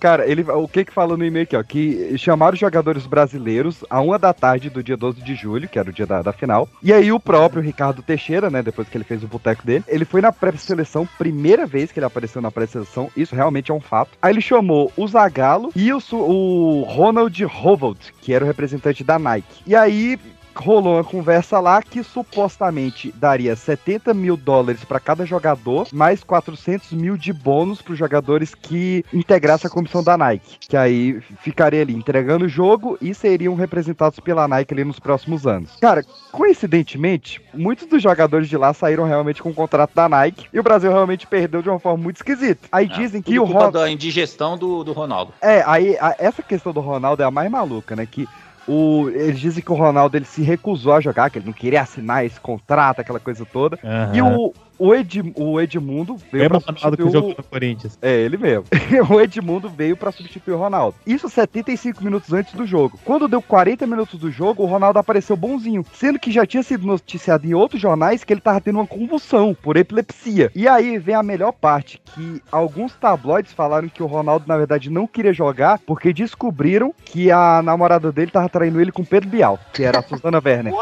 Cara, 0.00 0.26
ele, 0.26 0.42
o 0.42 0.66
que 0.66 0.86
que 0.86 0.92
fala 0.92 1.14
no 1.14 1.24
e-mail 1.24 1.44
aqui, 1.44 1.54
ó? 1.54 1.62
Que 1.62 2.16
chamaram 2.16 2.54
os 2.54 2.58
jogadores 2.58 3.06
brasileiros 3.06 3.84
a 3.90 4.00
uma 4.00 4.18
da 4.18 4.32
tarde 4.32 4.70
do 4.70 4.82
dia 4.82 4.96
12 4.96 5.20
de 5.20 5.34
julho, 5.34 5.68
que 5.68 5.78
era 5.78 5.90
o 5.90 5.92
dia 5.92 6.06
da, 6.06 6.22
da 6.22 6.32
final. 6.32 6.66
E 6.82 6.90
aí 6.90 7.12
o 7.12 7.20
próprio 7.20 7.62
Ricardo 7.62 8.02
Teixeira, 8.02 8.48
né, 8.48 8.62
depois 8.62 8.88
que 8.88 8.96
ele 8.96 9.04
fez 9.04 9.22
o 9.22 9.28
boteco 9.28 9.64
dele, 9.66 9.84
ele 9.86 10.06
foi 10.06 10.22
na 10.22 10.32
pré-seleção, 10.32 11.06
primeira 11.18 11.66
vez 11.66 11.92
que 11.92 11.98
ele 11.98 12.06
apareceu 12.06 12.40
na 12.40 12.50
pré-seleção, 12.50 13.10
isso 13.14 13.34
realmente 13.34 13.70
é 13.70 13.74
um 13.74 13.80
fato. 13.80 14.12
Aí 14.22 14.32
ele 14.32 14.40
chamou 14.40 14.90
o 14.96 15.06
Zagallo 15.06 15.70
e 15.76 15.92
o, 15.92 16.00
o 16.12 16.82
Ronald 16.84 17.44
Hovold, 17.44 18.00
que 18.22 18.32
era 18.32 18.42
o 18.42 18.48
representante 18.48 19.04
da 19.04 19.18
Nike. 19.18 19.62
E 19.66 19.76
aí 19.76 20.18
rolou 20.54 20.94
uma 20.94 21.04
conversa 21.04 21.58
lá 21.60 21.82
que 21.82 22.02
supostamente 22.02 23.12
daria 23.16 23.54
70 23.56 24.12
mil 24.14 24.36
dólares 24.36 24.84
para 24.84 25.00
cada 25.00 25.24
jogador, 25.24 25.86
mais 25.92 26.22
400 26.24 26.92
mil 26.92 27.16
de 27.16 27.32
bônus 27.32 27.80
para 27.82 27.92
os 27.92 27.98
jogadores 27.98 28.54
que 28.54 29.04
integrassem 29.12 29.68
a 29.68 29.70
comissão 29.70 30.02
da 30.02 30.16
Nike. 30.16 30.58
Que 30.60 30.76
aí 30.76 31.20
ficaria 31.40 31.82
ali 31.82 31.94
entregando 31.94 32.44
o 32.44 32.48
jogo 32.48 32.98
e 33.00 33.14
seriam 33.14 33.54
representados 33.54 34.18
pela 34.20 34.46
Nike 34.48 34.74
ali 34.74 34.84
nos 34.84 34.98
próximos 34.98 35.46
anos. 35.46 35.70
Cara, 35.80 36.04
coincidentemente, 36.32 37.40
muitos 37.54 37.86
dos 37.86 38.02
jogadores 38.02 38.48
de 38.48 38.56
lá 38.56 38.74
saíram 38.74 39.04
realmente 39.04 39.42
com 39.42 39.50
o 39.50 39.54
contrato 39.54 39.92
da 39.94 40.08
Nike 40.08 40.46
e 40.52 40.58
o 40.58 40.62
Brasil 40.62 40.90
realmente 40.90 41.26
perdeu 41.26 41.62
de 41.62 41.68
uma 41.68 41.78
forma 41.78 42.02
muito 42.02 42.16
esquisita. 42.16 42.68
Aí 42.72 42.86
dizem 42.88 43.22
que 43.22 43.38
o 43.38 43.44
Ronaldo. 43.44 43.78
da 43.78 43.90
indigestão 43.90 44.58
do, 44.58 44.84
do 44.84 44.92
Ronaldo. 44.92 45.32
É, 45.40 45.62
aí 45.66 45.96
a- 46.00 46.16
essa 46.18 46.42
questão 46.42 46.72
do 46.72 46.80
Ronaldo 46.80 47.22
é 47.22 47.26
a 47.26 47.30
mais 47.30 47.50
maluca, 47.50 47.94
né? 47.96 48.04
Que 48.06 48.28
o, 48.66 49.08
eles 49.10 49.38
dizem 49.38 49.62
que 49.62 49.72
o 49.72 49.74
Ronaldo 49.74 50.16
ele 50.16 50.24
se 50.24 50.42
recusou 50.42 50.94
a 50.94 51.00
jogar, 51.00 51.30
que 51.30 51.38
ele 51.38 51.46
não 51.46 51.52
queria 51.52 51.82
assinar 51.82 52.24
esse 52.24 52.40
contrato, 52.40 53.00
aquela 53.00 53.20
coisa 53.20 53.44
toda. 53.44 53.78
Aham. 53.82 54.14
E 54.14 54.22
o, 54.22 54.52
o, 54.80 54.94
Ed, 54.94 55.32
o 55.36 55.60
Edmundo 55.60 56.16
veio 56.16 56.44
Mesmo 56.44 56.60
pra 56.62 56.72
Ronaldo 56.72 56.96
que 56.96 57.02
substituir 57.02 57.12
jogou 57.12 57.30
o... 57.32 57.36
no 57.36 57.44
Corinthians. 57.44 57.98
É, 58.00 58.16
ele 58.16 58.38
mesmo. 58.38 58.64
o 59.10 59.20
Edmundo 59.20 59.68
veio 59.68 59.94
pra 59.94 60.10
substituir 60.10 60.54
o 60.54 60.58
Ronaldo. 60.58 60.96
Isso 61.06 61.28
75 61.28 62.02
minutos 62.02 62.32
antes 62.32 62.54
do 62.54 62.66
jogo. 62.66 62.98
Quando 63.04 63.28
deu 63.28 63.42
40 63.42 63.86
minutos 63.86 64.18
do 64.18 64.30
jogo, 64.30 64.62
o 64.62 64.66
Ronaldo 64.66 64.98
apareceu 64.98 65.36
bonzinho. 65.36 65.84
Sendo 65.92 66.18
que 66.18 66.32
já 66.32 66.46
tinha 66.46 66.62
sido 66.62 66.86
noticiado 66.86 67.46
em 67.46 67.52
outros 67.52 67.80
jornais 67.80 68.24
que 68.24 68.32
ele 68.32 68.40
tava 68.40 68.60
tendo 68.60 68.78
uma 68.78 68.86
convulsão 68.86 69.54
por 69.54 69.76
epilepsia. 69.76 70.50
E 70.54 70.66
aí 70.66 70.98
vem 70.98 71.14
a 71.14 71.22
melhor 71.22 71.52
parte, 71.52 72.00
que 72.14 72.42
alguns 72.50 72.94
tabloides 72.94 73.52
falaram 73.52 73.88
que 73.88 74.02
o 74.02 74.06
Ronaldo, 74.06 74.46
na 74.48 74.56
verdade, 74.56 74.88
não 74.88 75.06
queria 75.06 75.32
jogar 75.32 75.78
porque 75.80 76.12
descobriram 76.12 76.94
que 77.04 77.30
a 77.30 77.60
namorada 77.62 78.10
dele 78.10 78.30
tava 78.30 78.48
traindo 78.48 78.80
ele 78.80 78.92
com 78.92 79.04
Pedro 79.04 79.28
Bial, 79.28 79.58
que 79.74 79.84
era 79.84 79.98
a 79.98 80.02
Suzana 80.02 80.40
Werner. 80.42 80.72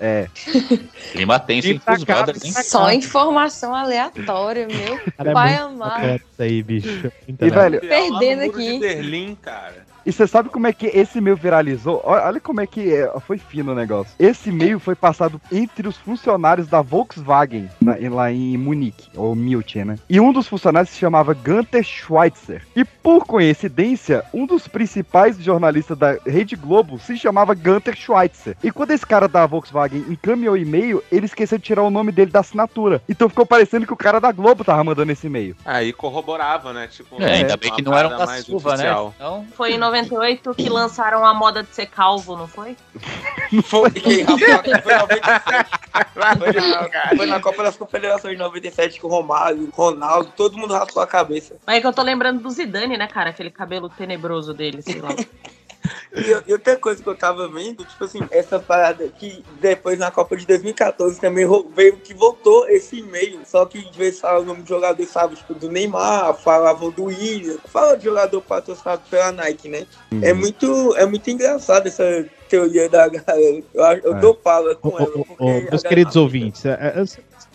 É. 0.00 0.28
Clima 1.12 1.38
tenso 1.38 1.68
E 1.68 1.74
hein? 2.42 2.52
Só 2.64 2.90
informação 2.90 3.74
aleatória, 3.74 4.66
meu 4.66 4.98
Cara, 5.14 5.30
é 5.30 5.32
pai 5.34 5.50
muito 5.50 5.82
amado. 5.82 6.06
isso 6.16 6.42
aí, 6.42 6.62
bicho. 6.62 7.12
Muito 7.28 7.44
E, 7.44 7.50
velho, 7.50 7.80
Perdendo 7.80 8.42
aqui. 8.44 8.78
Berlim, 8.78 9.34
cara. 9.34 9.89
E 10.04 10.12
você 10.12 10.26
sabe 10.26 10.48
como 10.48 10.66
é 10.66 10.72
que 10.72 10.86
esse 10.86 11.20
meio 11.20 11.36
viralizou? 11.36 12.00
Olha, 12.04 12.40
como 12.40 12.60
é 12.60 12.66
que 12.66 12.92
é, 12.94 13.10
foi 13.20 13.38
fino 13.38 13.72
o 13.72 13.74
negócio. 13.74 14.12
Esse 14.18 14.50
meio 14.50 14.78
foi 14.78 14.94
passado 14.94 15.40
entre 15.52 15.86
os 15.88 15.96
funcionários 15.96 16.66
da 16.68 16.80
Volkswagen, 16.80 17.68
na- 17.80 17.96
lá 18.10 18.30
em 18.32 18.56
Munique, 18.56 19.08
ou 19.16 19.34
München, 19.34 19.84
né? 19.84 19.98
E 20.08 20.18
um 20.20 20.32
dos 20.32 20.46
funcionários 20.48 20.90
se 20.90 20.98
chamava 20.98 21.34
Gunther 21.34 21.82
Schweitzer. 21.84 22.62
E 22.74 22.84
por 22.84 23.24
coincidência, 23.26 24.24
um 24.32 24.46
dos 24.46 24.66
principais 24.68 25.36
jornalistas 25.42 25.96
da 25.98 26.16
Rede 26.26 26.56
Globo 26.56 26.98
se 26.98 27.16
chamava 27.16 27.54
Gunther 27.54 27.94
Schweitzer. 27.96 28.56
E 28.62 28.70
quando 28.70 28.92
esse 28.92 29.04
cara 29.06 29.28
da 29.28 29.44
Volkswagen 29.46 30.04
encaminhou 30.08 30.54
o 30.54 30.58
e-mail, 30.58 31.02
ele 31.10 31.26
esqueceu 31.26 31.58
de 31.58 31.64
tirar 31.64 31.82
o 31.82 31.90
nome 31.90 32.12
dele 32.12 32.30
da 32.30 32.40
assinatura. 32.40 33.02
Então 33.08 33.28
ficou 33.28 33.44
parecendo 33.46 33.86
que 33.86 33.92
o 33.92 33.96
cara 33.96 34.20
da 34.20 34.32
Globo 34.32 34.64
tava 34.64 34.82
mandando 34.84 35.12
esse 35.12 35.26
e-mail. 35.26 35.56
Aí 35.64 35.92
corroborava, 35.92 36.72
né? 36.72 36.86
Tipo, 36.88 37.20
É, 37.22 37.34
ainda 37.34 37.56
bem 37.56 37.72
que 37.72 37.82
não 37.82 37.96
era 37.96 38.08
um 38.08 38.16
da 38.18 38.26
Silva, 38.38 38.76
né? 38.76 38.84
Então, 39.16 39.46
Foi 39.56 39.72
em 39.72 39.78
98 39.90 40.54
que 40.54 40.68
lançaram 40.68 41.24
a 41.24 41.34
moda 41.34 41.62
de 41.62 41.74
ser 41.74 41.86
calvo, 41.86 42.36
não 42.36 42.46
foi? 42.46 42.76
Foi, 43.64 43.90
foi, 43.90 44.24
foi 44.24 44.94
97. 44.94 45.70
Foi 46.38 46.52
na, 46.52 47.16
foi 47.16 47.26
na 47.26 47.40
Copa 47.40 47.62
das 47.64 47.76
Confederações 47.76 48.34
de 48.34 48.38
97 48.38 49.00
com 49.00 49.08
o 49.08 49.10
Romário, 49.10 49.68
Ronaldo, 49.72 50.32
todo 50.36 50.56
mundo 50.56 50.72
raspou 50.72 51.02
a 51.02 51.06
cabeça. 51.06 51.56
Mas 51.66 51.76
é 51.76 51.80
que 51.80 51.86
eu 51.86 51.92
tô 51.92 52.02
lembrando 52.02 52.40
do 52.40 52.50
Zidane, 52.50 52.96
né, 52.96 53.08
cara? 53.08 53.30
Aquele 53.30 53.50
cabelo 53.50 53.88
tenebroso 53.88 54.54
dele, 54.54 54.82
sei 54.82 55.00
lá. 55.00 55.10
E, 56.14 56.50
e 56.50 56.52
outra 56.52 56.76
coisa 56.76 57.02
que 57.02 57.08
eu 57.08 57.14
tava 57.16 57.48
vendo, 57.48 57.84
tipo 57.84 58.04
assim, 58.04 58.20
essa 58.30 58.58
parada 58.58 59.08
que 59.08 59.44
depois 59.60 59.98
na 59.98 60.10
Copa 60.10 60.36
de 60.36 60.46
2014 60.46 61.20
também 61.20 61.46
veio 61.74 61.96
que 61.96 62.12
voltou 62.12 62.68
esse 62.68 62.98
e-mail. 62.98 63.40
Só 63.46 63.64
que 63.64 63.78
de 63.90 63.96
vez 63.98 64.20
falar 64.20 64.40
o 64.40 64.44
nome 64.44 64.62
do 64.62 64.68
jogador, 64.68 65.04
sabe? 65.06 65.36
Tipo, 65.36 65.54
do 65.54 65.70
Neymar, 65.70 66.34
falavam 66.34 66.90
do 66.90 67.04
William, 67.04 67.56
fala 67.66 67.96
de 67.96 68.04
jogador 68.04 68.40
patrocinado 68.42 69.02
pela 69.10 69.32
Nike, 69.32 69.68
né? 69.68 69.86
É 70.22 70.32
muito, 70.32 70.94
é 70.96 71.06
muito 71.06 71.30
engraçado 71.30 71.86
essa 71.86 72.26
teoria 72.48 72.88
da 72.88 73.08
galera. 73.08 73.62
Eu, 73.72 73.84
eu 74.04 74.16
É. 74.16 74.20
dou 74.20 74.34
pala 74.34 74.74
com 74.74 74.88
Ô, 74.88 74.98
ela. 74.98 75.10
ô, 75.16 75.24
ô, 75.38 75.60
meus 75.70 75.82
queridos 75.82 76.16
ouvintes, 76.16 76.64
é, 76.66 76.72
é, 76.72 77.04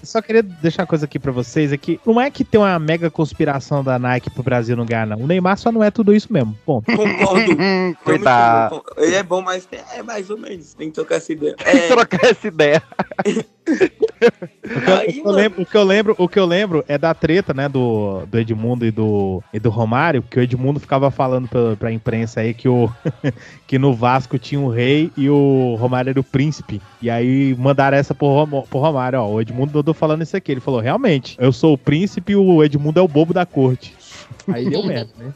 só- 0.05 0.21
queria 0.21 0.43
deixar 0.43 0.83
uma 0.83 0.87
coisa 0.87 1.05
aqui 1.05 1.19
pra 1.19 1.31
vocês: 1.31 1.71
é 1.73 1.77
que 1.77 1.99
não 2.05 2.19
é 2.21 2.29
que 2.31 2.43
tem 2.43 2.59
uma 2.59 2.77
mega 2.79 3.09
conspiração 3.09 3.83
da 3.83 3.97
Nike 3.99 4.29
pro 4.29 4.43
Brasil 4.43 4.75
não 4.77 4.85
ganhar, 4.85 5.05
não. 5.07 5.17
O 5.17 5.27
Neymar 5.27 5.57
só 5.57 5.71
não 5.71 5.83
é 5.83 5.91
tudo 5.91 6.13
isso 6.13 6.31
mesmo. 6.31 6.57
Ponto. 6.65 6.85
Concordo. 6.95 7.57
Cuidado. 8.03 8.83
Ele 8.97 9.15
é 9.15 9.23
bom, 9.23 9.41
mas 9.41 9.67
é 9.93 10.01
mais 10.03 10.29
ou 10.29 10.37
menos. 10.37 10.73
Tem 10.73 10.87
que 10.89 10.93
trocar 10.95 11.15
essa 11.15 11.31
ideia. 11.33 11.55
Tem 11.55 11.71
que 11.71 11.77
É, 11.77 11.87
trocar 11.87 12.23
essa 12.25 12.47
ideia. 12.47 12.83
O 13.65 15.11
que, 15.11 15.19
eu, 15.19 15.31
lembro, 15.31 15.61
o 15.61 15.65
que 15.65 15.77
eu 15.77 15.83
lembro, 15.83 16.15
o 16.17 16.29
que 16.29 16.39
eu 16.39 16.45
lembro 16.45 16.85
é 16.87 16.97
da 16.97 17.13
treta, 17.13 17.53
né, 17.53 17.67
do, 17.67 18.25
do 18.25 18.39
Edmundo 18.39 18.85
e 18.85 18.91
do, 18.91 19.41
e 19.53 19.59
do 19.59 19.69
Romário, 19.69 20.23
que 20.23 20.39
o 20.39 20.41
Edmundo 20.41 20.79
ficava 20.79 21.11
falando 21.11 21.47
pra, 21.47 21.75
pra 21.75 21.91
imprensa 21.91 22.41
aí 22.41 22.53
que, 22.53 22.67
o, 22.67 22.89
que 23.67 23.77
no 23.77 23.93
Vasco 23.93 24.37
tinha 24.37 24.59
o 24.59 24.69
rei 24.69 25.11
e 25.17 25.29
o 25.29 25.75
Romário 25.79 26.09
era 26.11 26.19
o 26.19 26.23
príncipe. 26.23 26.81
E 27.01 27.09
aí 27.09 27.55
mandaram 27.57 27.97
essa 27.97 28.15
pro, 28.15 28.47
pro 28.69 28.79
Romário, 28.79 29.19
ó. 29.19 29.27
O 29.27 29.41
Edmundo 29.41 29.79
andou 29.79 29.93
falando 29.93 30.21
isso 30.21 30.35
aqui. 30.37 30.51
Ele 30.51 30.61
falou: 30.61 30.79
realmente, 30.79 31.35
eu 31.39 31.51
sou 31.51 31.73
o 31.73 31.77
príncipe 31.77 32.33
e 32.33 32.35
o 32.35 32.63
Edmundo 32.63 32.99
é 32.99 33.03
o 33.03 33.07
bobo 33.07 33.33
da 33.33 33.45
corte. 33.45 33.93
Aí 34.47 34.69
deu 34.69 34.83
merda, 34.83 35.11
né? 35.17 35.33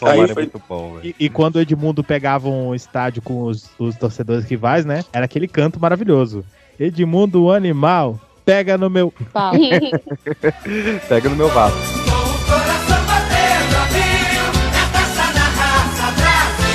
Romário 0.00 0.24
é 0.24 0.34
foi- 0.34 0.42
muito 0.44 0.62
bom, 0.68 0.94
velho. 0.94 1.14
E, 1.18 1.24
e 1.26 1.28
quando 1.28 1.56
o 1.56 1.60
Edmundo 1.60 2.02
pegava 2.02 2.48
um 2.48 2.74
estádio 2.74 3.20
com 3.22 3.42
os, 3.42 3.70
os 3.78 3.96
torcedores 3.96 4.44
rivais, 4.44 4.84
né? 4.84 5.04
Era 5.12 5.24
aquele 5.24 5.48
canto 5.48 5.80
maravilhoso. 5.80 6.44
Edmundo, 6.82 7.44
o 7.44 7.52
animal, 7.52 8.18
pega 8.44 8.76
no 8.76 8.90
meu. 8.90 9.14
Pega 11.08 11.28
no 11.28 11.36
meu 11.36 11.48
vaso. 11.50 11.76
Coração 12.44 13.06
batendo 13.06 13.76
a 13.76 13.86
mil, 13.92 14.50
na 14.72 14.84
taça 14.90 15.26
da 15.32 15.46
raça 15.60 16.10
Brasil. 16.10 16.72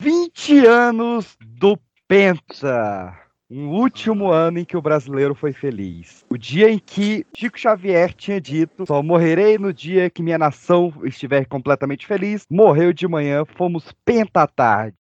20 0.00 0.64
anos 0.64 1.36
do 1.40 1.76
Penta. 2.06 3.16
Um 3.50 3.70
último 3.70 4.30
ano 4.30 4.60
em 4.60 4.64
que 4.64 4.76
o 4.76 4.80
brasileiro 4.82 5.34
foi 5.34 5.52
feliz. 5.52 6.24
O 6.30 6.38
dia 6.38 6.70
em 6.70 6.78
que 6.78 7.26
Chico 7.36 7.58
Xavier 7.58 8.14
tinha 8.14 8.40
dito: 8.40 8.86
Só 8.86 9.02
morrerei 9.02 9.58
no 9.58 9.72
dia 9.72 10.08
que 10.08 10.22
minha 10.22 10.38
nação 10.38 10.92
estiver 11.02 11.46
completamente 11.46 12.06
feliz. 12.06 12.46
Morreu 12.48 12.92
de 12.92 13.08
manhã, 13.08 13.44
fomos 13.44 13.92
penta 14.04 14.42
à 14.42 14.46
tarde. 14.46 14.99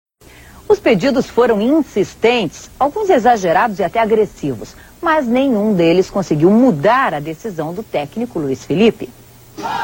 Os 0.68 0.80
pedidos 0.80 1.28
foram 1.28 1.62
insistentes, 1.62 2.70
alguns 2.78 3.10
exagerados 3.10 3.80
e 3.80 3.84
até 3.84 4.00
agressivos, 4.02 4.76
mas 5.02 5.26
nenhum 5.26 5.74
deles 5.74 6.10
conseguiu 6.10 6.52
mudar 6.52 7.14
a 7.14 7.20
decisão 7.20 7.74
do 7.74 7.82
técnico 7.82 8.38
Luiz 8.38 8.66
Felipe. 8.66 9.10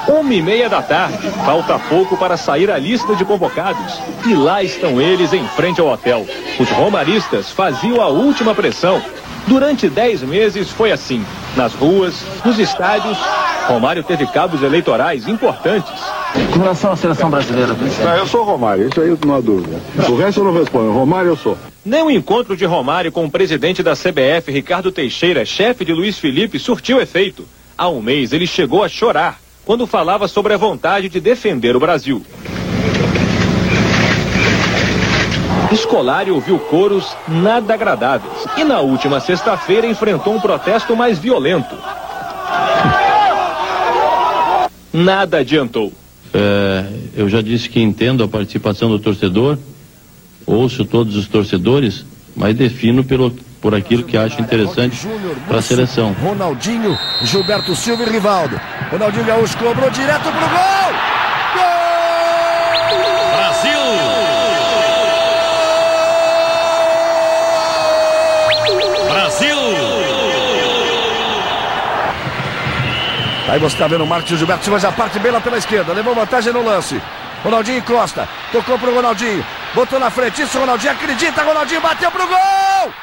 Uma 0.08 0.34
e 0.34 0.42
meia 0.42 0.70
da 0.70 0.82
tarde, 0.82 1.32
falta 1.46 1.80
pouco 1.80 2.18
para 2.18 2.36
sair 2.38 2.70
a 2.70 2.78
lista 2.78 3.16
de 3.16 3.24
convocados. 3.24 4.00
E 4.26 4.36
lá 4.36 4.62
estão 4.62 5.02
eles 5.02 5.34
em 5.34 5.48
frente 5.48 5.80
ao 5.80 5.88
hotel. 5.88 6.26
Os 6.60 6.70
romaristas 6.70 7.50
faziam 7.50 8.02
a 8.02 8.08
última 8.08 8.54
pressão. 8.54 9.02
Durante 9.48 9.90
dez 9.90 10.22
meses 10.22 10.70
foi 10.70 10.92
assim. 10.92 11.26
Nas 11.56 11.74
ruas, 11.74 12.14
nos 12.46 12.60
estádios, 12.60 13.18
Romário 13.68 14.04
teve 14.04 14.28
cabos 14.28 14.62
eleitorais 14.62 15.28
importantes. 15.28 16.02
Com 16.34 16.60
relação 16.60 16.92
à 16.92 16.96
seleção 16.96 17.30
brasileira, 17.30 17.76
Ah, 18.08 18.18
eu 18.18 18.26
sou 18.28 18.44
Romário, 18.44 18.88
isso 18.90 19.00
aí 19.00 19.16
não 19.26 19.36
há 19.36 19.40
dúvida. 19.40 19.80
O 20.10 20.16
resto 20.16 20.42
eu 20.42 20.46
não 20.46 20.54
respondo. 20.54 20.92
Romário 20.92 21.30
eu 21.30 21.38
sou. 21.38 21.58
Nem 21.86 22.02
o 22.02 22.10
encontro 22.10 22.58
de 22.58 22.66
Romário 22.66 23.12
com 23.12 23.26
o 23.26 23.30
presidente 23.30 23.84
da 23.84 23.94
CBF, 23.94 24.52
Ricardo 24.52 24.92
Teixeira, 24.92 25.46
chefe 25.46 25.86
de 25.86 25.94
Luiz 25.94 26.18
Felipe, 26.18 26.58
surtiu 26.58 27.00
efeito. 27.00 27.46
Há 27.78 27.88
um 27.90 28.02
mês 28.02 28.34
ele 28.34 28.48
chegou 28.48 28.84
a 28.84 28.90
chorar 28.90 29.40
quando 29.64 29.86
falava 29.86 30.28
sobre 30.28 30.54
a 30.54 30.58
vontade 30.58 31.08
de 31.08 31.20
defender 31.20 31.76
o 31.76 31.80
Brasil. 31.80 32.24
Scolari 35.76 36.30
ouviu 36.32 36.60
coros 36.60 37.16
nada 37.28 37.74
agradáveis 37.74 38.46
e 38.58 38.64
na 38.64 38.80
última 38.80 39.20
sexta-feira 39.20 39.88
enfrentou 39.88 40.34
um 40.36 40.40
protesto 40.40 40.96
mais 40.96 41.18
violento. 41.18 41.76
Nada 44.92 45.40
adiantou. 45.40 45.92
É, 46.34 46.86
eu 47.16 47.30
já 47.30 47.42
disse 47.42 47.70
que 47.70 47.80
entendo 47.80 48.24
a 48.24 48.28
participação 48.28 48.90
do 48.90 48.98
torcedor, 48.98 49.58
ouço 50.46 50.84
todos 50.84 51.16
os 51.16 51.28
torcedores, 51.28 52.06
mas 52.36 52.56
defino 52.56 53.04
pelo, 53.04 53.32
por 53.62 53.76
aquilo 53.76 54.04
que 54.04 54.18
acho 54.18 54.42
interessante 54.42 54.98
para 55.48 55.60
a 55.60 55.62
seleção. 55.62 56.14
Ronaldinho, 56.14 56.98
Gilberto 57.24 57.76
Silva 57.76 58.04
e 58.04 58.10
Rivaldo. 58.10 58.60
Ronaldinho 58.92 59.26
Gaúcho 59.26 59.58
cobrou 59.58 59.90
direto 59.92 60.24
pro 60.24 60.32
gol! 60.32 60.83
Aí 73.54 73.60
você 73.60 73.78
tá 73.78 73.86
vendo 73.86 74.04
o 74.04 74.08
Marcos 74.08 74.36
Gilberto 74.36 74.64
Silva 74.64 74.80
já 74.80 74.92
parte 74.92 75.20
bem 75.20 75.32
lá 75.32 75.40
pela 75.40 75.60
esquerda. 75.60 75.94
Levou 75.94 76.16
vantagem 76.16 76.52
no 76.52 76.64
lance. 76.64 77.00
Ronaldinho 77.44 77.78
encosta. 77.78 78.28
Tocou 78.52 78.80
pro 78.80 78.96
Ronaldinho. 78.96 79.46
Botou 79.76 80.00
na 80.00 80.10
frente. 80.10 80.42
Isso, 80.42 80.58
Ronaldinho 80.58 80.92
acredita. 80.92 81.44
Ronaldinho 81.44 81.80
bateu 81.80 82.10
pro 82.10 82.26
gol! 82.28 82.94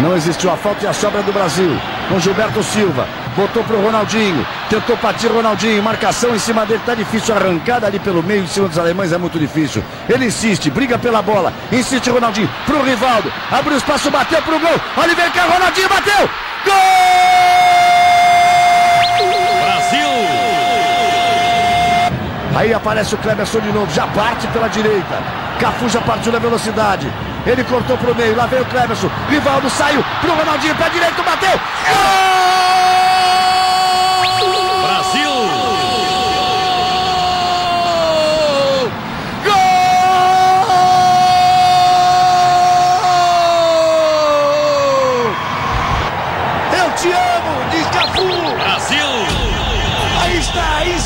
Não 0.00 0.16
existiu 0.16 0.50
a 0.52 0.56
falta 0.56 0.86
e 0.86 0.88
a 0.88 0.92
sobra 0.94 1.22
do 1.22 1.34
Brasil. 1.34 1.78
Com 2.08 2.18
Gilberto 2.18 2.62
Silva. 2.62 3.06
Botou 3.36 3.64
pro 3.64 3.80
Ronaldinho. 3.80 4.46
Tentou 4.70 4.96
partir 4.96 5.28
Ronaldinho. 5.28 5.82
Marcação 5.82 6.34
em 6.34 6.38
cima 6.38 6.64
dele. 6.64 6.82
Tá 6.86 6.94
difícil. 6.94 7.34
Arrancada 7.34 7.86
ali 7.86 7.98
pelo 7.98 8.22
meio 8.22 8.44
em 8.44 8.46
cima 8.46 8.68
dos 8.68 8.78
alemães 8.78 9.12
é 9.12 9.18
muito 9.18 9.38
difícil. 9.38 9.82
Ele 10.08 10.26
insiste. 10.26 10.70
Briga 10.70 10.98
pela 10.98 11.20
bola. 11.20 11.52
Insiste 11.72 12.10
Ronaldinho. 12.10 12.48
Pro 12.66 12.82
Rivaldo. 12.82 13.32
Abriu 13.50 13.76
espaço. 13.76 14.10
Bateu 14.10 14.40
pro 14.42 14.58
gol. 14.58 14.80
Olha 14.96 15.14
vem 15.14 15.30
cá. 15.30 15.44
Ronaldinho 15.44 15.88
bateu. 15.88 16.30
Gol! 16.64 16.74
Brasil! 19.64 20.08
Aí 22.56 22.72
aparece 22.72 23.14
o 23.14 23.18
Cleberson 23.18 23.60
de 23.60 23.72
novo, 23.72 23.92
já 23.92 24.06
parte 24.08 24.46
pela 24.48 24.68
direita. 24.68 25.22
Cafu 25.58 25.88
já 25.88 26.00
partiu 26.00 26.32
na 26.32 26.38
velocidade. 26.38 27.12
Ele 27.46 27.62
cortou 27.64 27.98
pro 27.98 28.14
meio, 28.14 28.36
lá 28.36 28.46
veio 28.46 28.62
o 28.62 28.66
Cleberson. 28.66 29.10
Rivaldo 29.28 29.68
saiu 29.68 30.02
pro 30.20 30.34
Ronaldinho, 30.34 30.74
pé 30.76 30.88
direito, 30.88 31.22
bateu. 31.22 31.60
Brasil! 31.84 32.23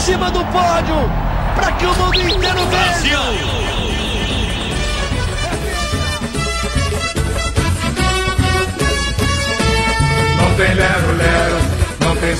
Cima 0.09 0.31
do 0.31 0.43
pódio, 0.47 0.95
para 1.55 1.71
que 1.73 1.85
o 1.85 1.95
mundo 1.95 2.19
inteiro 2.19 2.61
veja. 2.71 3.19
Não 10.39 10.57
tem 10.57 10.75
lero-lero, 10.75 11.57
não 12.01 12.17
tem 12.17 12.35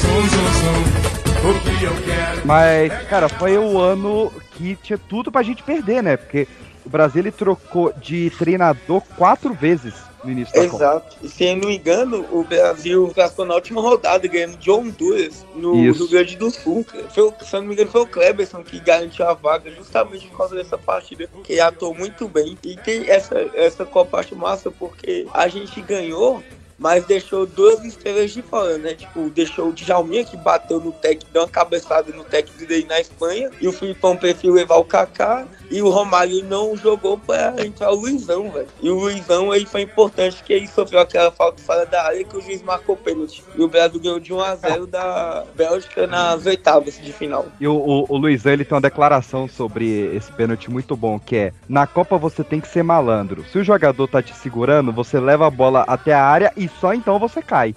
que 1.77 1.85
eu 1.85 1.95
quero. 2.03 2.47
Mas, 2.47 2.91
cara, 3.11 3.29
foi 3.29 3.59
o 3.59 3.79
ano 3.79 4.33
que 4.53 4.75
tinha 4.77 4.99
tudo 4.99 5.31
pra 5.31 5.43
gente 5.43 5.63
perder, 5.63 6.03
né? 6.03 6.17
Porque 6.17 6.49
o 6.87 6.89
Brasil 6.89 7.21
ele 7.21 7.31
trocou 7.31 7.93
de 8.01 8.31
treinador 8.31 9.03
quatro 9.15 9.53
vezes 9.53 10.08
no 10.25 10.31
início 10.31 10.55
da 10.55 10.69
Copa. 10.69 10.77
Exato. 10.77 11.17
E 11.23 11.29
se 11.29 11.45
eu 11.45 11.57
não 11.57 11.69
me 11.69 11.77
engano, 11.77 12.27
o 12.31 12.45
Brasil 12.45 13.13
passou 13.15 13.45
na 13.45 13.55
última 13.55 13.81
rodada 13.81 14.27
ganhando 14.27 14.57
de 14.57 14.71
Honduras 14.71 15.45
no 15.55 15.77
Isso. 15.77 16.01
Rio 16.01 16.09
Grande 16.11 16.37
do 16.37 16.51
Sul. 16.51 16.85
Foi, 17.11 17.33
se 17.41 17.57
eu 17.57 17.61
não 17.61 17.69
me 17.69 17.75
engano, 17.75 17.91
foi 17.91 18.03
o 18.03 18.07
Kleberson 18.07 18.63
que 18.63 18.81
garantiu 18.81 19.27
a 19.27 19.35
vaga 19.35 19.71
justamente 19.71 20.27
por 20.29 20.39
causa 20.39 20.57
dessa 20.57 20.77
partida, 20.77 21.29
que 21.45 21.61
atuou 21.61 21.95
muito 21.95 22.29
bem. 22.29 22.59
E 22.63 22.77
tem 22.77 23.09
essa, 23.09 23.39
essa 23.55 23.85
Copa 23.85 24.19
acho 24.19 24.37
massa 24.37 24.71
porque 24.71 25.27
a 25.33 25.49
gente 25.49 25.81
ganhou. 25.81 26.43
Mas 26.79 27.05
deixou 27.05 27.45
duas 27.45 27.85
estrelas 27.85 28.31
de 28.31 28.41
fora, 28.41 28.79
né? 28.79 28.95
Tipo, 28.95 29.29
deixou 29.31 29.69
o 29.69 29.73
Djalminha 29.73 30.25
que 30.25 30.37
bateu 30.37 30.79
no 30.79 30.93
tec, 30.93 31.23
deu 31.33 31.43
uma 31.43 31.49
cabeçada 31.49 32.13
no 32.13 32.23
técnico 32.25 32.65
dele 32.67 32.87
na 32.89 33.01
Espanha. 33.01 33.51
E 33.61 33.67
o 33.67 33.73
Filipão 33.73 34.17
preferiu 34.17 34.55
levar 34.55 34.77
o 34.77 34.85
Kaká. 34.85 35.47
E 35.71 35.83
o 35.83 35.91
Romário 35.91 36.43
não 36.45 36.77
jogou 36.77 37.19
pra 37.19 37.55
entrar 37.59 37.91
o 37.91 37.97
Luizão, 37.97 38.51
velho. 38.51 38.69
E 38.81 38.89
o 38.89 38.95
Luizão 38.95 39.51
aí 39.51 39.67
foi 39.67 39.83
importante 39.83 40.37
porque 40.37 40.53
ele 40.53 40.67
sofreu 40.67 41.01
aquela 41.01 41.31
falta 41.31 41.63
fora 41.63 41.85
da 41.85 42.05
área 42.05 42.25
que 42.25 42.37
o 42.37 42.41
juiz 42.41 42.63
marcou 42.63 42.97
pênalti. 42.97 43.45
E 43.55 43.63
o 43.63 43.69
Brasil 43.69 44.01
ganhou 44.01 44.21
de 44.21 44.33
1 44.33 44.41
a 44.41 44.55
0 44.55 44.87
da 44.87 45.45
Bélgica 45.55 46.07
nas 46.07 46.47
oitavas 46.47 46.99
de 46.99 47.13
final. 47.13 47.47
E 47.61 47.67
o, 47.67 47.75
o, 47.75 48.07
o 48.09 48.17
Luizão 48.17 48.53
ele 48.53 48.65
tem 48.65 48.75
uma 48.75 48.81
declaração 48.81 49.49
sobre 49.49 50.15
esse 50.17 50.33
pênalti 50.33 50.71
muito 50.71 50.97
bom, 50.97 51.19
que 51.19 51.37
é 51.37 51.53
na 51.69 51.87
Copa 51.87 52.17
você 52.17 52.43
tem 52.43 52.61
que 52.61 52.69
ser 52.69 52.83
malandro. 52.83 53.45
Se 53.51 53.59
o 53.59 53.65
jogador 53.65 54.07
tá 54.09 54.23
te 54.23 54.35
segurando, 54.35 54.93
você 54.93 55.21
leva 55.21 55.47
a 55.47 55.51
bola 55.51 55.85
até 55.87 56.15
a 56.15 56.25
área 56.25 56.53
e 56.57 56.68
só 56.81 56.95
então 56.95 57.19
você 57.19 57.43
cai. 57.43 57.75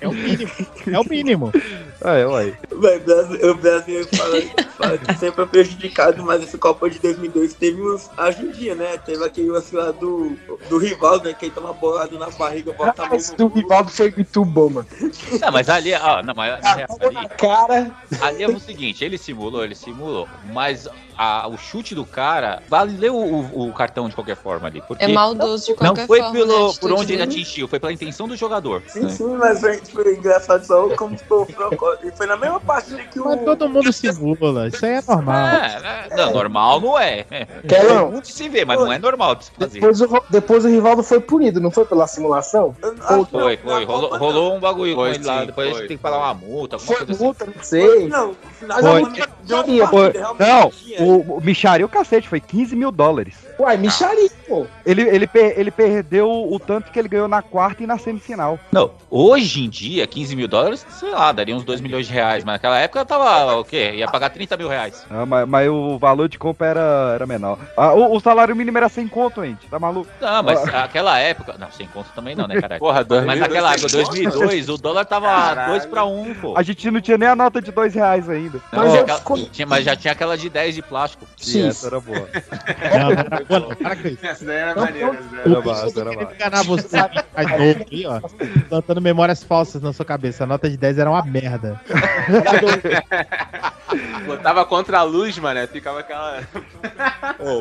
É 0.00 0.08
o 0.08 0.12
mínimo. 0.12 0.50
É 0.86 0.98
o 0.98 1.04
mínimo. 1.08 1.52
É, 2.04 2.98
Brasil- 2.98 3.50
O 3.50 3.54
Brasil 3.54 4.08
fala, 4.14 4.40
fala 4.76 4.98
que 4.98 5.18
sempre 5.18 5.44
é 5.44 5.46
prejudicado, 5.46 6.22
mas 6.22 6.42
essa 6.42 6.58
Copa 6.58 6.90
de 6.90 6.98
2002 6.98 7.54
teve 7.54 7.80
uns 7.80 8.10
ajudinha, 8.16 8.74
né? 8.74 8.98
Teve 8.98 9.24
aquele 9.24 9.50
lance 9.50 9.74
lá 9.74 9.90
do, 9.92 10.36
do 10.68 10.78
Rivaldo, 10.78 11.24
né? 11.28 11.34
Que 11.34 11.46
ele 11.46 11.54
toma 11.54 11.72
bolado 11.72 12.18
na 12.18 12.28
barriga, 12.30 12.72
bota 12.72 13.02
a 13.02 13.06
mão 13.06 13.16
Esse 13.16 13.36
do 13.36 13.46
Rivaldo 13.48 13.90
foi 13.90 14.12
muito 14.16 14.44
bom, 14.44 14.68
mano. 14.70 14.86
Não, 15.40 15.52
mas 15.52 15.68
ali, 15.68 15.94
ó, 15.94 16.22
não, 16.22 16.34
mas 16.34 16.60
na 16.62 16.74
real, 16.74 16.88
ali, 17.00 17.28
Cara, 17.38 17.90
ali 18.20 18.42
é 18.42 18.48
o 18.48 18.58
seguinte, 18.58 19.04
ele 19.04 19.18
simulou, 19.18 19.64
ele 19.64 19.74
simulou, 19.74 20.28
mas 20.52 20.88
a- 21.16 21.46
o 21.48 21.56
chute 21.56 21.94
do 21.94 22.04
cara 22.04 22.62
valeu 22.68 23.14
o, 23.16 23.68
o 23.68 23.72
cartão 23.72 24.08
de 24.08 24.14
qualquer 24.14 24.36
forma 24.36 24.66
ali. 24.66 24.82
Porque 24.86 25.04
É 25.04 25.08
maldoso 25.08 25.66
de 25.66 25.70
Não 25.72 25.76
qualquer 25.94 26.06
foi 26.06 26.18
forma, 26.18 26.32
pelo, 26.32 26.66
né, 26.66 26.70
a 26.76 26.80
por 26.80 26.92
onde 26.92 27.12
ele 27.12 27.18
dele. 27.18 27.22
atingiu, 27.22 27.68
foi 27.68 27.78
pela 27.78 27.92
intenção 27.92 28.26
do 28.26 28.36
jogador. 28.36 28.82
Sim, 28.88 29.08
sim, 29.08 29.36
mas 29.36 29.60
foi, 29.60 29.76
foi 29.78 30.16
engraçado 30.16 30.64
só 30.64 30.88
como 30.96 31.16
ficou 31.18 31.42
o 31.42 31.46
E 32.02 32.10
foi 32.12 32.26
na 32.26 32.36
mesma 32.36 32.60
partida 32.60 33.02
que 33.04 33.20
o. 33.20 33.24
Mas 33.24 33.44
todo 33.44 33.68
mundo 33.68 33.92
simula, 33.92 34.68
isso 34.68 34.84
aí 34.84 34.92
é 34.94 35.02
normal. 35.06 35.46
É, 35.46 36.08
é, 36.10 36.16
não, 36.16 36.32
normal 36.32 36.80
não 36.80 36.98
é. 36.98 37.24
Quer 37.68 37.84
É 37.84 38.20
de 38.20 38.28
se 38.28 38.48
ver, 38.48 38.64
mas 38.66 38.78
não 38.78 38.92
é 38.92 38.98
normal 38.98 39.34
de 39.34 39.44
se 39.46 39.50
fazer. 39.52 39.80
depois 39.80 40.00
o, 40.00 40.22
depois 40.30 40.64
o 40.64 40.68
Rivaldo 40.68 41.02
foi 41.02 41.20
punido, 41.20 41.60
não 41.60 41.70
foi 41.70 41.84
pela 41.84 42.06
simulação? 42.06 42.76
Ou 43.10 43.24
Foi, 43.26 43.56
foi, 43.56 43.84
rolou, 43.84 44.16
rolou 44.16 44.56
um 44.56 44.60
bagulho 44.60 44.94
Foi 44.94 45.10
com 45.10 45.14
ele 45.14 45.24
lá, 45.24 45.44
depois 45.44 45.68
a 45.68 45.70
foi, 45.70 45.80
gente 45.80 45.88
tem 45.88 45.96
que 45.96 46.02
falar 46.02 46.18
uma 46.18 46.34
multa, 46.34 46.78
foi 46.78 46.96
coisa 46.96 47.12
assim. 47.12 47.24
multa, 47.24 47.46
não 47.46 47.62
sei. 47.62 48.08
Não, 48.08 48.34
Foi. 48.80 49.02
partida, 49.02 49.86
Foi- 49.88 50.12
Não, 50.38 50.70
o, 51.00 51.36
o 51.38 51.40
Micharia 51.40 51.84
o 51.84 51.88
cacete, 51.88 52.28
foi 52.28 52.40
15 52.40 52.74
mil 52.76 52.90
dólares. 52.92 53.34
Uai, 53.58 53.76
Michari, 53.76 54.30
pô. 54.48 54.66
Ele, 54.84 55.02
ele, 55.02 55.26
per- 55.26 55.54
ele 55.58 55.70
perdeu 55.70 56.28
o 56.30 56.58
tanto 56.58 56.90
que 56.90 56.98
ele 56.98 57.08
ganhou 57.08 57.28
na 57.28 57.42
quarta 57.42 57.82
e 57.82 57.86
na 57.86 57.98
semifinal. 57.98 58.58
Não, 58.72 58.90
hoje 59.10 59.64
em 59.64 59.68
dia, 59.68 60.06
15 60.06 60.34
mil 60.34 60.48
dólares, 60.48 60.84
sei 60.88 61.10
lá, 61.10 61.30
daria 61.32 61.54
uns 61.54 61.64
2 61.64 61.80
milhões 61.82 62.06
de 62.06 62.12
reais, 62.12 62.44
mas 62.44 62.54
naquela 62.54 62.78
época 62.78 63.04
tava 63.04 63.56
o 63.56 63.64
quê? 63.64 63.92
Ia 63.96 64.08
pagar 64.08 64.30
30 64.30 64.56
mil 64.56 64.68
reais. 64.68 65.04
Ah, 65.10 65.26
mas, 65.26 65.48
mas 65.48 65.68
o 65.68 65.98
valor 65.98 66.28
de 66.28 66.38
compra 66.38 66.66
era, 66.68 67.12
era 67.14 67.26
menor. 67.26 67.58
Ah, 67.76 67.92
o, 67.92 68.14
o 68.16 68.20
salário 68.20 68.54
mínimo 68.56 68.78
era 68.78 68.88
100 68.88 69.08
conto, 69.08 69.44
gente. 69.44 69.66
Tá 69.66 69.78
maluco? 69.78 70.08
Não, 70.20 70.42
mas 70.42 70.62
aquela 70.74 71.18
época. 71.18 71.54
Não, 71.58 71.70
sem 71.70 71.86
conta 71.88 72.08
também 72.14 72.34
não, 72.34 72.46
né, 72.46 72.60
caralho? 72.60 72.78
Porra, 72.80 73.04
2002, 73.04 73.26
Mas 73.26 73.40
naquela 73.40 73.72
época, 73.72 73.88
sem 73.88 74.00
2002, 74.04 74.68
o 74.68 74.76
dólar 74.78 75.04
tava 75.04 75.26
Caralho. 75.26 75.72
2 75.72 75.86
pra 75.86 76.04
1, 76.04 76.34
pô. 76.34 76.54
A 76.56 76.62
gente 76.62 76.90
não 76.90 77.00
tinha 77.00 77.18
nem 77.18 77.28
a 77.28 77.36
nota 77.36 77.60
de 77.60 77.70
2 77.72 77.94
reais 77.94 78.28
ainda. 78.28 78.58
Não, 78.72 78.84
Mas 78.84 78.94
aquela- 78.94 79.20
tinha- 79.50 79.66
mas 79.66 79.84
já 79.84 79.96
tinha 79.96 80.12
aquela 80.12 80.36
de 80.36 80.48
10 80.48 80.74
de 80.74 80.82
plástico. 80.82 81.26
E 81.46 81.62
essa 81.62 81.86
era 81.88 82.00
boa. 82.00 82.28
Não, 82.92 83.58
não 83.58 83.60
boa. 83.60 83.76
Essa 84.22 84.44
daí 84.44 84.56
era 84.56 84.74
Não, 84.74 84.82
maneira. 84.84 85.08
essa 85.08 85.22
daí 85.30 85.52
Era 85.52 85.62
Querendo 85.62 86.00
era 86.00 86.20
massa. 86.22 86.34
enganar 86.34 86.62
você 86.64 86.96
mais 87.36 87.50
novo 87.50 87.86
aí, 87.90 88.06
ó. 88.06 88.20
Plantando 88.68 89.00
memórias 89.00 89.42
falsas 89.42 89.82
na 89.82 89.92
sua 89.92 90.04
cabeça. 90.04 90.44
A 90.44 90.46
nota 90.46 90.68
de 90.68 90.76
10 90.76 90.98
era 90.98 91.10
uma 91.10 91.24
merda. 91.24 91.71
É. 91.72 92.02
Obrigado. 92.38 93.71
Botava 94.26 94.64
contra 94.64 94.98
a 94.98 95.02
luz, 95.02 95.38
mano. 95.38 95.66
Ficava 95.68 96.00
aquela. 96.00 96.42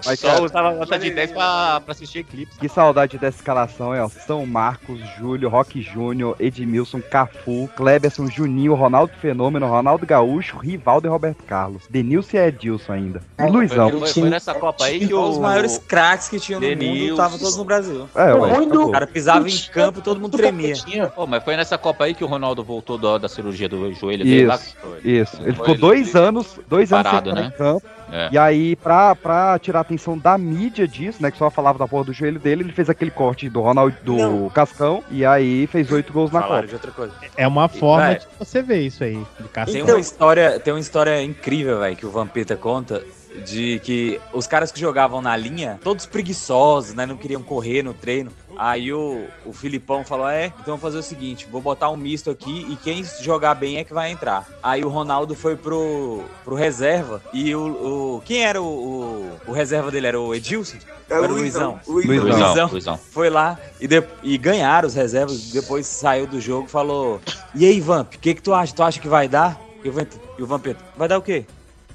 Mas, 0.06 0.20
Só 0.20 0.28
cara, 0.30 0.44
usava 0.44 0.72
nota 0.74 0.98
de 1.00 1.10
10 1.12 1.32
pra, 1.32 1.82
pra 1.82 1.92
assistir 1.92 2.20
eclipse. 2.20 2.58
que 2.60 2.68
saudade 2.70 3.18
dessa 3.18 3.38
escalação, 3.38 3.94
é, 3.94 4.02
ó. 4.04 4.10
São 4.10 4.46
Marcos, 4.46 5.00
Júlio, 5.18 5.50
Roque 5.50 5.82
Júnior, 5.82 6.36
Edmilson, 6.40 7.02
Cafu, 7.02 7.70
Kleberson, 7.76 8.28
Juninho, 8.28 8.74
Ronaldo 8.74 9.14
Fenômeno, 9.22 9.68
Ronaldo 9.68 10.06
Gaúcho, 10.06 10.58
Rivaldo 10.58 11.08
e 11.08 11.10
Roberto 11.10 11.44
Carlos. 11.44 11.84
Denilson 11.90 12.38
e 12.38 12.40
Edilson 12.40 12.94
ainda. 12.94 13.22
E 13.40 13.44
Luizão. 13.50 13.90
Foi, 14.00 14.08
foi 14.08 14.30
nessa 14.30 14.54
Copa 14.54 14.86
aí 14.86 15.06
que 15.08 15.14
o. 15.14 15.22
Os 15.32 15.38
maiores 15.38 15.78
craques 15.78 16.28
que 16.28 16.40
tinham 16.40 16.60
no 16.60 16.68
mundo 16.68 16.78
Denilson. 16.80 17.14
estavam 17.14 17.38
todos 17.40 17.58
no 17.58 17.64
Brasil. 17.64 18.10
É, 18.16 18.34
O 18.34 18.42
ué. 18.42 18.54
ruim 18.54 18.68
do- 18.70 18.88
O 18.88 18.92
cara 18.92 19.08
pisava 19.08 19.48
em 19.50 19.58
campo, 19.72 20.02
todo 20.02 20.20
mundo 20.20 20.38
tremia. 20.38 20.74
Pô, 21.16 21.26
mas 21.28 21.44
foi 21.44 21.56
nessa 21.56 21.78
Copa 21.78 22.06
aí 22.06 22.14
que 22.14 22.24
o 22.24 22.28
Ronaldo 22.28 22.64
voltou 22.64 22.98
da, 22.98 23.18
da 23.18 23.30
cirurgia 23.30 23.70
do 23.70 23.94
joelho 23.94 24.24
dele 24.24 24.46
lá. 24.46 24.60
Isso. 25.04 25.38
Ele 25.42 25.54
Foi 25.54 25.68
ficou 25.68 25.78
dois 25.78 26.14
ele- 26.14 26.21
anos, 26.22 26.60
dois 26.68 26.92
anos 26.94 27.04
Parado, 27.06 27.30
sem 27.30 27.32
entrar 27.32 27.42
né? 27.44 27.54
em 27.54 27.58
campo. 27.58 27.86
É. 28.14 28.30
E 28.32 28.38
aí, 28.38 28.76
pra, 28.76 29.16
pra 29.16 29.58
tirar 29.58 29.80
a 29.80 29.82
atenção 29.82 30.18
da 30.18 30.38
mídia 30.38 30.86
disso, 30.88 31.22
né? 31.22 31.32
Que 31.32 31.38
só 31.38 31.50
falava 31.50 31.80
da 31.80 31.88
porra 31.88 32.04
do 32.06 32.14
joelho 32.14 32.40
dele, 32.40 32.64
ele 32.64 32.74
fez 32.74 32.90
aquele 32.90 33.10
corte 33.12 33.50
do 33.50 33.62
Ronaldo 33.62 33.96
do 34.04 34.16
Não. 34.18 34.50
Cascão 34.50 35.02
e 35.10 35.26
aí 35.26 35.66
fez 35.68 35.90
oito 35.92 36.12
gols 36.12 36.30
na 36.32 36.42
Falaram 36.42 36.56
Copa. 36.64 36.68
de 36.68 36.74
outra 36.76 36.92
coisa. 36.92 37.14
É 37.38 37.48
uma 37.48 37.68
forma 37.70 38.06
Vai. 38.08 38.20
de 38.20 38.28
você 38.38 38.62
ver 38.62 38.82
isso 38.82 39.04
aí. 39.04 39.26
Tem 39.66 39.78
Então- 39.82 39.96
uma 39.96 40.00
história, 40.02 40.60
tem 40.60 40.74
uma 40.74 40.80
história 40.80 41.24
incrível, 41.24 41.80
velho, 41.80 41.96
que 41.96 42.06
o 42.06 42.12
Vampeta 42.12 42.56
conta 42.58 43.02
de 43.46 43.80
que 43.80 44.20
os 44.34 44.46
caras 44.46 44.74
que 44.74 44.80
jogavam 44.82 45.22
na 45.22 45.38
linha, 45.38 45.80
todos 45.82 46.06
preguiçosos, 46.06 46.94
né, 46.94 47.06
não 47.06 47.16
queriam 47.16 47.42
correr 47.42 47.82
no 47.82 47.94
treino. 47.94 48.30
Aí 48.58 48.92
o, 48.94 49.28
o 49.46 49.54
Filipão 49.54 50.04
falou: 50.04 50.28
"É, 50.30 50.48
então 50.48 50.64
vamos 50.66 50.82
fazer 50.82 50.98
o 50.98 51.04
seguinte, 51.04 51.48
vou 51.50 51.62
botar 51.62 51.90
um 51.90 51.98
misto 51.98 52.30
aqui 52.30 52.68
e 52.70 52.76
quem 52.76 53.04
jogar 53.04 53.56
bem 53.56 53.78
é 53.78 53.84
que 53.84 53.94
vai 53.94 54.12
entrar". 54.12 54.48
Aí 54.62 54.84
o 54.84 54.90
Ronaldo 54.90 55.36
foi 55.36 55.56
pro, 55.56 56.24
pro 56.44 56.56
reserva 56.56 57.22
e 57.34 57.54
o, 57.56 58.18
o 58.18 58.22
quem 58.26 58.44
era 58.44 58.62
o, 58.62 58.66
o, 58.66 59.40
o 59.48 59.52
reserva 59.52 59.90
dele 59.92 60.08
era 60.08 60.20
o 60.20 60.34
Edilson? 60.36 60.78
Era 61.10 61.24
Era 61.26 61.34
o 61.34 61.36
Luizão. 61.36 61.80
Luizão. 61.88 62.24
Luizão. 62.24 62.48
Luizão, 62.48 62.68
Luizão. 62.72 62.98
Foi 63.12 63.30
lá 63.30 63.60
e, 63.82 63.88
de- 63.88 64.04
e 64.24 64.38
ganharam 64.38 64.88
os 64.88 64.96
reservas. 64.96 65.52
Depois 65.52 65.86
saiu 65.86 66.26
do 66.26 66.40
jogo 66.40 66.68
e 66.68 66.72
falou: 66.72 67.20
E 67.54 67.66
aí, 67.66 67.82
Vamp, 67.82 68.14
o 68.16 68.20
que, 68.20 68.34
que 68.36 68.42
tu 68.42 68.54
acha? 68.54 68.74
Tu 68.74 68.82
acha 68.84 69.00
que 69.00 69.08
vai 69.10 69.28
dar? 69.28 69.60
E 69.84 69.90
o, 69.90 69.92
Vamp, 69.92 70.12
e 70.38 70.44
o 70.44 70.46
Vampeta, 70.48 70.80
vai 70.96 71.08
dar 71.08 71.18
o 71.18 71.22
quê? 71.22 71.46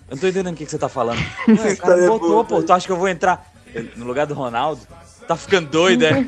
Eu 0.08 0.14
não 0.16 0.18
tô 0.20 0.26
entendendo 0.28 0.52
o 0.54 0.56
que, 0.56 0.64
que 0.64 0.70
você 0.70 0.78
tá 0.78 0.88
falando. 0.88 1.18
Ué, 1.48 1.72
o 1.72 1.76
cara 1.78 2.02
é 2.04 2.06
botou, 2.06 2.44
pô. 2.44 2.62
Tu 2.62 2.72
acha 2.72 2.84
que 2.86 2.92
eu 2.92 2.96
vou 2.96 3.08
entrar? 3.08 3.50
No 3.96 4.04
lugar 4.06 4.26
do 4.26 4.34
Ronaldo, 4.34 4.80
Tá 5.26 5.36
ficando 5.36 5.68
doido, 5.68 6.04
é? 6.04 6.12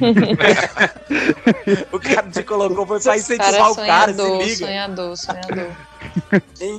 o 1.93 2.01
cara 2.01 2.29
te 2.29 2.43
colocou 2.43 2.87
foi 2.87 3.01
pra 3.01 3.16
incentivar 3.16 3.70
o 3.70 3.77
cara, 3.77 4.12
se 4.12 4.19
sonhador, 4.19 4.43
liga. 4.43 4.66
sonhador, 4.66 5.16
sonhador. 5.16 5.70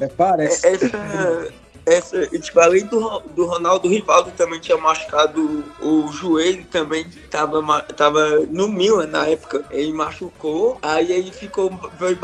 É, 0.02 0.08
parece. 0.10 0.68
Essa, 0.68 1.48
essa, 1.86 2.28
tipo, 2.28 2.60
além 2.60 2.86
do, 2.86 3.20
do 3.36 3.46
Ronaldo, 3.46 3.88
o 3.88 3.91
Rivaldo 3.91 4.32
também 4.32 4.60
tinha 4.60 4.78
machucado 4.78 5.64
o 5.82 6.12
joelho, 6.12 6.64
também 6.66 7.06
tava, 7.32 7.82
tava 7.82 8.41
no 8.50 8.68
Milan 8.68 9.08
na 9.08 9.26
época. 9.26 9.64
Ele 9.72 9.94
machucou, 9.94 10.78
aí 10.82 11.12
ele 11.12 11.32
ficou, 11.32 11.72
foi 11.98 12.18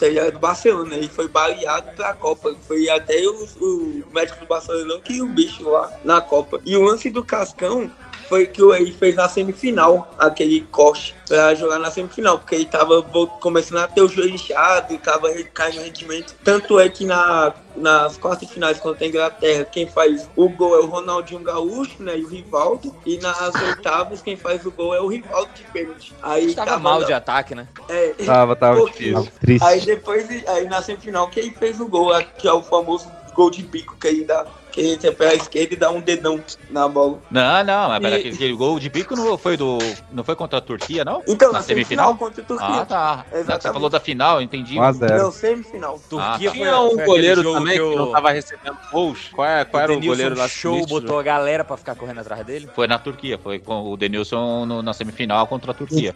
era 0.00 0.30
do 0.30 0.38
Barcelona, 0.38 0.94
ele 0.94 1.08
foi 1.08 1.28
baleado 1.28 1.90
pra 1.96 2.14
Copa. 2.14 2.54
Foi 2.68 2.88
até 2.88 3.16
o, 3.26 3.48
o 3.60 4.04
médico 4.12 4.40
do 4.40 4.46
Barcelona 4.46 5.00
queria 5.00 5.24
o 5.24 5.28
bicho 5.28 5.68
lá 5.68 5.90
na 6.04 6.20
Copa. 6.20 6.60
E 6.64 6.76
o 6.76 6.82
lance 6.82 7.10
do 7.10 7.24
Cascão 7.24 7.90
foi 8.28 8.46
que 8.46 8.62
ele 8.62 8.92
fez 8.92 9.14
na 9.14 9.28
semifinal, 9.28 10.08
aquele 10.18 10.60
corte, 10.62 11.14
pra 11.28 11.54
jogar 11.54 11.78
na 11.78 11.90
semifinal, 11.90 12.38
porque 12.38 12.54
ele 12.54 12.66
tava 12.66 13.02
começando 13.40 13.78
a 13.78 13.88
ter 13.88 14.02
o 14.02 14.08
joelho 14.08 14.34
inchado 14.34 14.92
e 14.92 14.98
tava 14.98 15.32
caindo 15.52 15.80
rendimento. 15.82 16.34
Tanto 16.44 16.78
é 16.78 16.88
que 16.88 17.04
na, 17.04 17.54
nas 17.76 18.16
quartas 18.16 18.50
finais 18.50 18.78
contra 18.78 19.04
a 19.04 19.08
Inglaterra, 19.08 19.64
quem 19.64 19.86
faz 19.86 20.28
o 20.36 20.48
gol 20.48 20.74
é 20.76 20.80
o 20.80 20.86
Ronaldinho 20.86 21.40
Gaúcho, 21.42 22.02
né, 22.02 22.18
e 22.18 22.24
o 22.24 22.28
Rivaldo, 22.28 22.94
e 23.06 23.18
nas 23.18 23.54
oitavas 23.54 24.22
quem 24.22 24.36
faz 24.36 24.64
o 24.66 24.70
gol 24.70 24.94
é 24.94 25.00
o 25.00 25.06
Rivaldo 25.08 25.50
de 25.54 25.64
pênalti. 25.64 26.14
Aí 26.22 26.54
Tava 26.54 26.70
tava 26.72 26.82
mal 26.82 27.00
lá- 27.00 27.06
de 27.06 27.12
ataque, 27.12 27.54
né? 27.54 27.68
é, 27.88 28.08
Tava, 28.24 28.56
tava 28.56 28.76
pouquinho. 28.76 29.20
difícil. 29.20 29.40
Triste. 29.40 29.64
Aí 29.64 29.80
depois, 29.80 30.28
aí 30.48 30.64
na 30.68 30.82
semifinal, 30.82 31.28
quem 31.28 31.50
fez 31.52 31.80
o 31.80 31.86
gol, 31.88 32.10
que 32.38 32.48
é 32.48 32.52
o 32.52 32.62
famoso 32.62 33.10
gol 33.34 33.50
de 33.50 33.62
bico 33.62 33.96
que 33.98 34.06
ele 34.06 34.24
dá, 34.24 34.46
que 34.74 34.80
ele 34.80 34.96
tem 34.96 35.12
pé 35.12 35.28
à 35.30 35.34
esquerda 35.34 35.74
e 35.74 35.76
dá 35.76 35.90
um 35.90 36.00
dedão 36.00 36.40
na 36.68 36.88
bola. 36.88 37.18
Não, 37.30 37.62
não, 37.64 37.88
mas 37.90 38.02
E- 38.02 38.06
aquele, 38.16 38.34
aquele 38.34 38.52
gol 38.54 38.78
de 38.80 38.90
bico 38.90 39.14
não 39.14 39.38
foi 39.38 39.56
do. 39.56 39.78
Não 40.12 40.24
foi 40.24 40.34
contra 40.34 40.58
a 40.58 40.60
Turquia, 40.60 41.04
não? 41.04 41.22
Então, 41.28 41.52
na 41.52 41.62
semifinal 41.62 42.16
contra 42.16 42.42
a 42.42 42.44
Turquia. 42.44 42.66
Ah, 42.66 42.84
tá. 42.84 43.24
Exatamente. 43.32 43.62
Você 43.62 43.72
falou 43.72 43.88
da 43.88 44.00
final, 44.00 44.36
eu 44.38 44.42
entendi. 44.42 44.76
1 44.78 44.82
a 44.82 44.92
0. 44.92 45.16
Não, 45.22 45.30
semifinal. 45.32 46.00
Turquia 46.10 46.50
foi- 46.50 46.58
Tinha 46.58 46.80
um 46.80 46.96
goleiro 46.96 47.42
também 47.52 47.74
que 47.74 47.78
que, 47.78 47.82
o- 47.84 47.96
não 47.96 48.10
tava 48.10 48.30
recebendo 48.32 48.76
gols. 48.90 49.28
Qual, 49.32 49.46
é, 49.46 49.64
qual 49.64 49.82
era 49.82 49.92
o 49.92 49.94
Denilson 49.94 50.10
goleiro 50.16 50.36
lá? 50.38 50.48
Show 50.48 50.74
sinistro? 50.74 51.00
botou 51.02 51.18
a 51.18 51.22
galera 51.22 51.62
pra 51.64 51.76
ficar 51.76 51.94
correndo 51.94 52.18
atrás 52.20 52.44
dele. 52.44 52.68
Foi 52.74 52.88
na 52.88 52.98
Turquia, 52.98 53.38
foi 53.38 53.60
com 53.60 53.92
o 53.92 53.96
Denilson 53.96 54.66
no- 54.66 54.82
na 54.82 54.92
semifinal 54.92 55.46
contra 55.46 55.70
a 55.70 55.74
Turquia. 55.74 56.12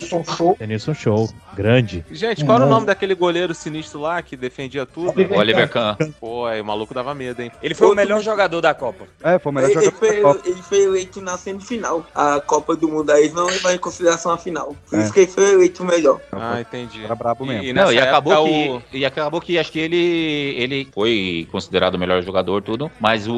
Denilson 0.58 0.94
Show. 0.94 1.28
Grande. 1.54 2.04
Gente, 2.10 2.44
qual 2.44 2.56
era 2.58 2.66
o 2.66 2.68
nome 2.68 2.86
daquele 2.86 3.14
goleiro 3.14 3.54
sinistro 3.54 4.00
lá 4.00 4.20
que 4.20 4.36
defendia 4.36 4.84
tudo? 4.84 5.14
Oliver 5.36 5.68
Kahn. 5.68 5.96
Pô, 6.20 6.44
aí 6.46 6.60
o 6.60 6.64
maluco 6.64 6.92
dava 6.92 7.14
medo, 7.14 7.40
hein? 7.42 7.52
Ele 7.62 7.74
foi 7.74 7.86
o 7.88 7.94
melhor 7.94 8.20
jogador 8.20 8.47
da 8.60 8.74
Copa. 8.74 9.04
É, 9.22 9.38
foi 9.38 9.52
o 9.52 9.54
melhor 9.54 9.70
Ele, 9.70 9.78
ele, 9.78 9.84
jogador 9.86 9.98
foi, 10.06 10.16
da 10.16 10.22
Copa. 10.22 10.48
ele 10.48 10.62
foi 10.62 10.78
eleito 10.82 11.20
na 11.20 11.36
semifinal, 11.36 12.04
a 12.14 12.40
Copa 12.40 12.74
do 12.76 12.88
Mundo. 12.88 13.10
Aí 13.10 13.30
não 13.30 13.46
levar 13.46 13.74
em 13.74 13.78
consideração 13.78 14.32
a 14.32 14.38
final. 14.38 14.74
Por 14.88 14.98
É. 14.98 15.02
isso 15.02 15.12
que 15.12 15.20
ele 15.20 15.30
foi 15.30 15.52
eleito 15.52 15.82
o 15.82 15.86
melhor. 15.86 16.20
Ah, 16.32 16.60
entendi. 16.60 17.04
Era 17.04 17.14
brabo 17.14 17.44
mesmo. 17.46 17.62
E, 17.64 17.68
e 17.68 17.72
Não, 17.72 17.92
e 17.92 17.98
acabou, 17.98 18.32
época, 18.32 18.48
que, 18.50 18.96
o- 18.96 18.96
e 18.98 19.04
acabou 19.04 19.40
que 19.40 19.58
acho 19.58 19.70
que 19.72 19.78
ele, 19.78 20.54
ele 20.56 20.88
foi 20.92 21.46
considerado 21.52 21.94
o 21.94 21.98
melhor 21.98 22.22
jogador, 22.22 22.62
tudo, 22.62 22.90
mas 23.00 23.26
o, 23.28 23.34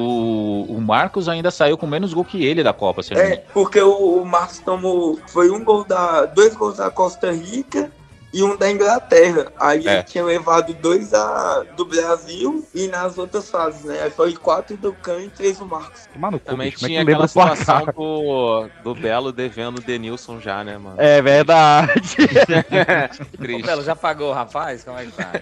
o 0.69 0.81
Marcos 0.81 1.29
ainda 1.29 1.51
saiu 1.51 1.77
com 1.77 1.87
menos 1.87 2.13
gol 2.15 2.25
que 2.25 2.45
ele 2.45 2.63
da 2.63 2.73
Copa, 2.73 3.01
É, 3.11 3.43
porque 3.53 3.81
o, 3.81 4.21
o 4.23 4.25
Marcos 4.25 4.59
tomou. 4.61 5.19
Foi 5.29 5.51
um 5.51 5.65
gol 5.65 5.85
da. 5.85 6.27
Dois 6.27 6.55
gols 6.55 6.77
da 6.77 6.91
Costa 6.91 7.33
Rica 7.33 7.91
e 8.33 8.43
um 8.43 8.57
da 8.57 8.71
Inglaterra. 8.71 9.53
Aí 9.59 9.87
É. 9.87 10.03
tinha 10.03 10.25
levado 10.25 10.73
dois 10.75 11.11
da, 11.11 11.65
do 11.77 11.85
Brasil 11.85 12.67
e 12.75 12.87
nas 12.89 13.19
outras 13.19 13.51
fases, 13.51 13.85
né? 13.85 14.03
Aí 14.03 14.11
foi 14.11 14.35
quatro 14.35 14.77
do 14.77 14.93
Can 14.93 15.21
e 15.21 15.29
três 15.29 15.59
do 15.59 15.67
Marcos. 15.67 16.03
Tomar 16.13 16.31
no 16.31 16.39
cu, 16.39 16.47
Também 16.47 16.69
bicho, 16.69 16.79
como 16.79 16.87
é 16.87 16.89
tinha 16.91 17.05
que 17.05 17.11
lembra 17.11 17.25
aquela 17.27 17.57
situação 17.57 17.93
do, 17.95 18.69
do 18.85 18.95
Belo 18.95 19.33
devendo 19.33 19.79
o 19.79 19.81
Denilson 19.81 20.41
já, 20.41 20.63
né, 20.63 20.79
mano? 20.79 20.97
É 20.99 21.21
verdade. 21.21 21.91
Ô. 23.41 23.67
Belo, 23.67 23.83
já 23.83 23.97
pagou 23.97 24.31
o 24.31 24.35
rapaz? 24.35 24.85
Como 24.85 24.99
é 24.99 25.07
que 25.07 25.13
tá? 25.13 25.33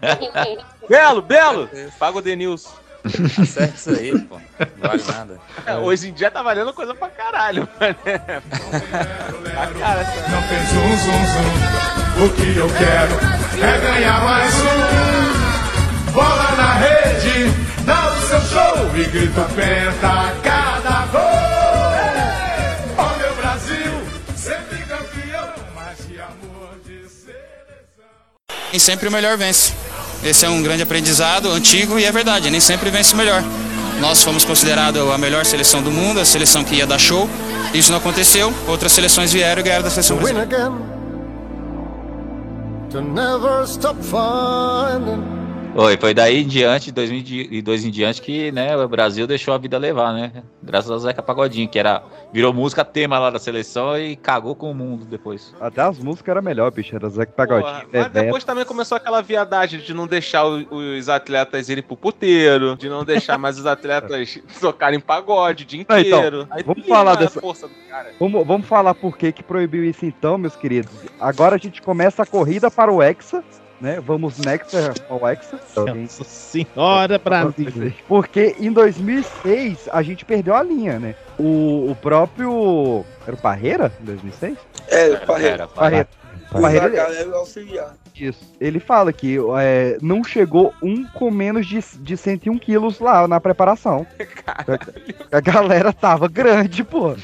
Belo, 0.88 1.22
Belo! 1.22 1.68
Paga 1.98 2.18
o 2.18 2.22
Denilson. 2.22 2.70
Acerta 3.40 3.74
isso 3.76 3.90
aí, 3.90 4.18
pô. 4.22 4.36
Não 4.78 4.88
vale 4.88 5.02
nada. 5.04 5.38
É, 5.64 5.76
hoje 5.76 6.08
em 6.08 6.12
dia 6.12 6.28
tá 6.28 6.42
valendo 6.42 6.72
coisa 6.72 6.92
pra 6.92 7.08
caralho, 7.08 7.68
mano. 7.80 7.96
A 8.04 9.66
cara, 9.78 10.02
Não 10.28 10.42
tem 10.48 10.66
zum, 10.66 10.96
zum, 10.96 11.24
zum. 11.24 11.95
O 12.18 12.30
que 12.30 12.56
eu 12.56 12.66
quero 12.66 13.14
é 13.62 13.78
ganhar 13.78 14.24
mais 14.24 14.54
um. 14.54 16.12
Bola 16.12 16.56
na 16.56 16.72
rede, 16.72 17.52
dá 17.84 18.14
o 18.14 18.20
seu 18.26 18.40
show 18.40 18.96
e 18.96 19.04
grita 19.04 19.42
penta 19.54 20.08
a 20.08 20.32
cada 20.42 21.06
gol. 21.12 21.20
Ó 22.96 23.18
meu 23.18 23.34
Brasil, 23.34 23.92
sempre 24.34 24.78
campeão, 24.88 25.50
mas 25.74 26.06
que 26.06 26.18
amor 26.18 26.78
de 26.86 27.06
seleção. 27.06 28.08
Nem 28.72 28.80
sempre 28.80 29.08
o 29.08 29.12
melhor 29.12 29.36
vence. 29.36 29.74
Esse 30.24 30.46
é 30.46 30.48
um 30.48 30.62
grande 30.62 30.84
aprendizado 30.84 31.52
antigo 31.52 31.98
e 31.98 32.06
é 32.06 32.12
verdade, 32.12 32.50
nem 32.50 32.60
sempre 32.60 32.88
vence 32.88 33.12
o 33.12 33.16
melhor. 33.18 33.44
Nós 34.00 34.22
fomos 34.22 34.42
considerados 34.42 35.02
a 35.10 35.18
melhor 35.18 35.44
seleção 35.44 35.82
do 35.82 35.90
mundo, 35.90 36.18
a 36.18 36.24
seleção 36.24 36.64
que 36.64 36.76
ia 36.76 36.86
dar 36.86 36.98
show. 36.98 37.28
Isso 37.74 37.90
não 37.90 37.98
aconteceu, 37.98 38.54
outras 38.66 38.92
seleções 38.92 39.34
vieram 39.34 39.60
e 39.60 39.64
ganharam 39.64 39.84
da 39.84 39.90
seleção 39.90 40.16
brasileira. 40.16 40.95
To 42.96 43.02
never 43.02 43.66
stop 43.66 43.96
finding. 43.96 45.35
Foi, 45.76 45.96
foi 45.98 46.14
daí 46.14 46.42
em 46.42 46.46
diante, 46.46 46.90
2002 46.90 47.84
em 47.84 47.90
diante, 47.90 48.22
que 48.22 48.50
né, 48.50 48.74
o 48.74 48.88
Brasil 48.88 49.26
deixou 49.26 49.52
a 49.52 49.58
vida 49.58 49.76
levar, 49.76 50.14
né? 50.14 50.32
Graças 50.62 50.90
ao 50.90 50.98
Zeca 50.98 51.22
Pagodinho, 51.22 51.68
que 51.68 51.78
era, 51.78 52.02
virou 52.32 52.50
música 52.50 52.82
tema 52.82 53.18
lá 53.18 53.28
da 53.28 53.38
seleção 53.38 53.98
e 53.98 54.16
cagou 54.16 54.54
com 54.54 54.70
o 54.70 54.74
mundo 54.74 55.04
depois. 55.04 55.54
Até 55.60 55.82
as 55.82 55.98
músicas 55.98 56.32
eram 56.32 56.40
melhor, 56.42 56.70
bicho. 56.70 56.96
Era 56.96 57.10
Zeca 57.10 57.30
Porra, 57.32 57.46
Pagodinho, 57.48 57.88
mas 57.92 58.04
Bebeto. 58.04 58.24
depois 58.24 58.42
também 58.44 58.64
começou 58.64 58.96
aquela 58.96 59.20
viadagem 59.20 59.78
de 59.80 59.92
não 59.92 60.06
deixar 60.06 60.46
os 60.46 61.08
atletas 61.10 61.68
irem 61.68 61.82
pro 61.84 61.94
puteiro, 61.96 62.74
de 62.74 62.88
não 62.88 63.04
deixar 63.04 63.36
mais 63.36 63.58
os 63.58 63.66
atletas 63.66 64.38
tocarem 64.58 64.98
pagode 64.98 65.64
o 65.64 65.66
dia 65.66 65.84
Não, 65.86 65.98
então, 65.98 66.18
inteiro. 66.18 66.46
Aí 66.50 66.62
vamos 66.62 66.86
falar 66.86 67.16
dessa- 67.16 67.38
força 67.38 67.68
do 67.68 67.74
cara. 67.90 68.12
Vamos, 68.18 68.46
vamos 68.46 68.66
falar 68.66 68.94
por 68.94 69.16
que 69.18 69.30
que 69.30 69.42
proibiu 69.42 69.84
isso 69.84 70.06
então, 70.06 70.38
meus 70.38 70.56
queridos. 70.56 70.90
Agora 71.20 71.56
a 71.56 71.58
gente 71.58 71.82
começa 71.82 72.22
a 72.22 72.26
corrida 72.26 72.70
para 72.70 72.90
o 72.90 73.02
Hexa, 73.02 73.44
né? 73.80 74.00
Vamos 74.00 74.38
next 74.38 74.76
ao 75.08 75.28
Hexa. 75.28 75.60
Nossa 75.76 76.24
senhora, 76.24 77.18
Brasil. 77.18 77.92
Porque 78.08 78.56
em 78.58 78.72
2006 78.72 79.88
a 79.92 80.02
gente 80.02 80.24
perdeu 80.24 80.54
a 80.54 80.62
linha, 80.62 80.98
né? 80.98 81.14
O, 81.38 81.90
o 81.90 81.96
próprio... 82.00 83.04
Era 83.26 83.34
o 83.34 83.38
Parreira, 83.38 83.92
em 84.00 84.04
2006? 84.04 84.56
É, 84.88 85.16
Parreira. 85.16 85.68
Parreira. 85.68 86.08
O 86.50 86.60
Parreira, 86.60 86.90
Zagallo 86.90 87.14
era 87.14 87.28
o 87.28 87.32
Isso. 88.18 88.40
Ele 88.58 88.80
fala 88.80 89.12
que 89.12 89.36
é, 89.60 89.98
não 90.00 90.24
chegou 90.24 90.72
um 90.82 91.04
com 91.04 91.30
menos 91.30 91.66
de, 91.66 91.78
de 92.00 92.16
101 92.16 92.58
quilos 92.58 92.98
lá 92.98 93.28
na 93.28 93.38
preparação. 93.38 94.06
A 95.30 95.40
galera 95.40 95.92
tava 95.92 96.26
grande, 96.28 96.82
pô. 96.82 97.14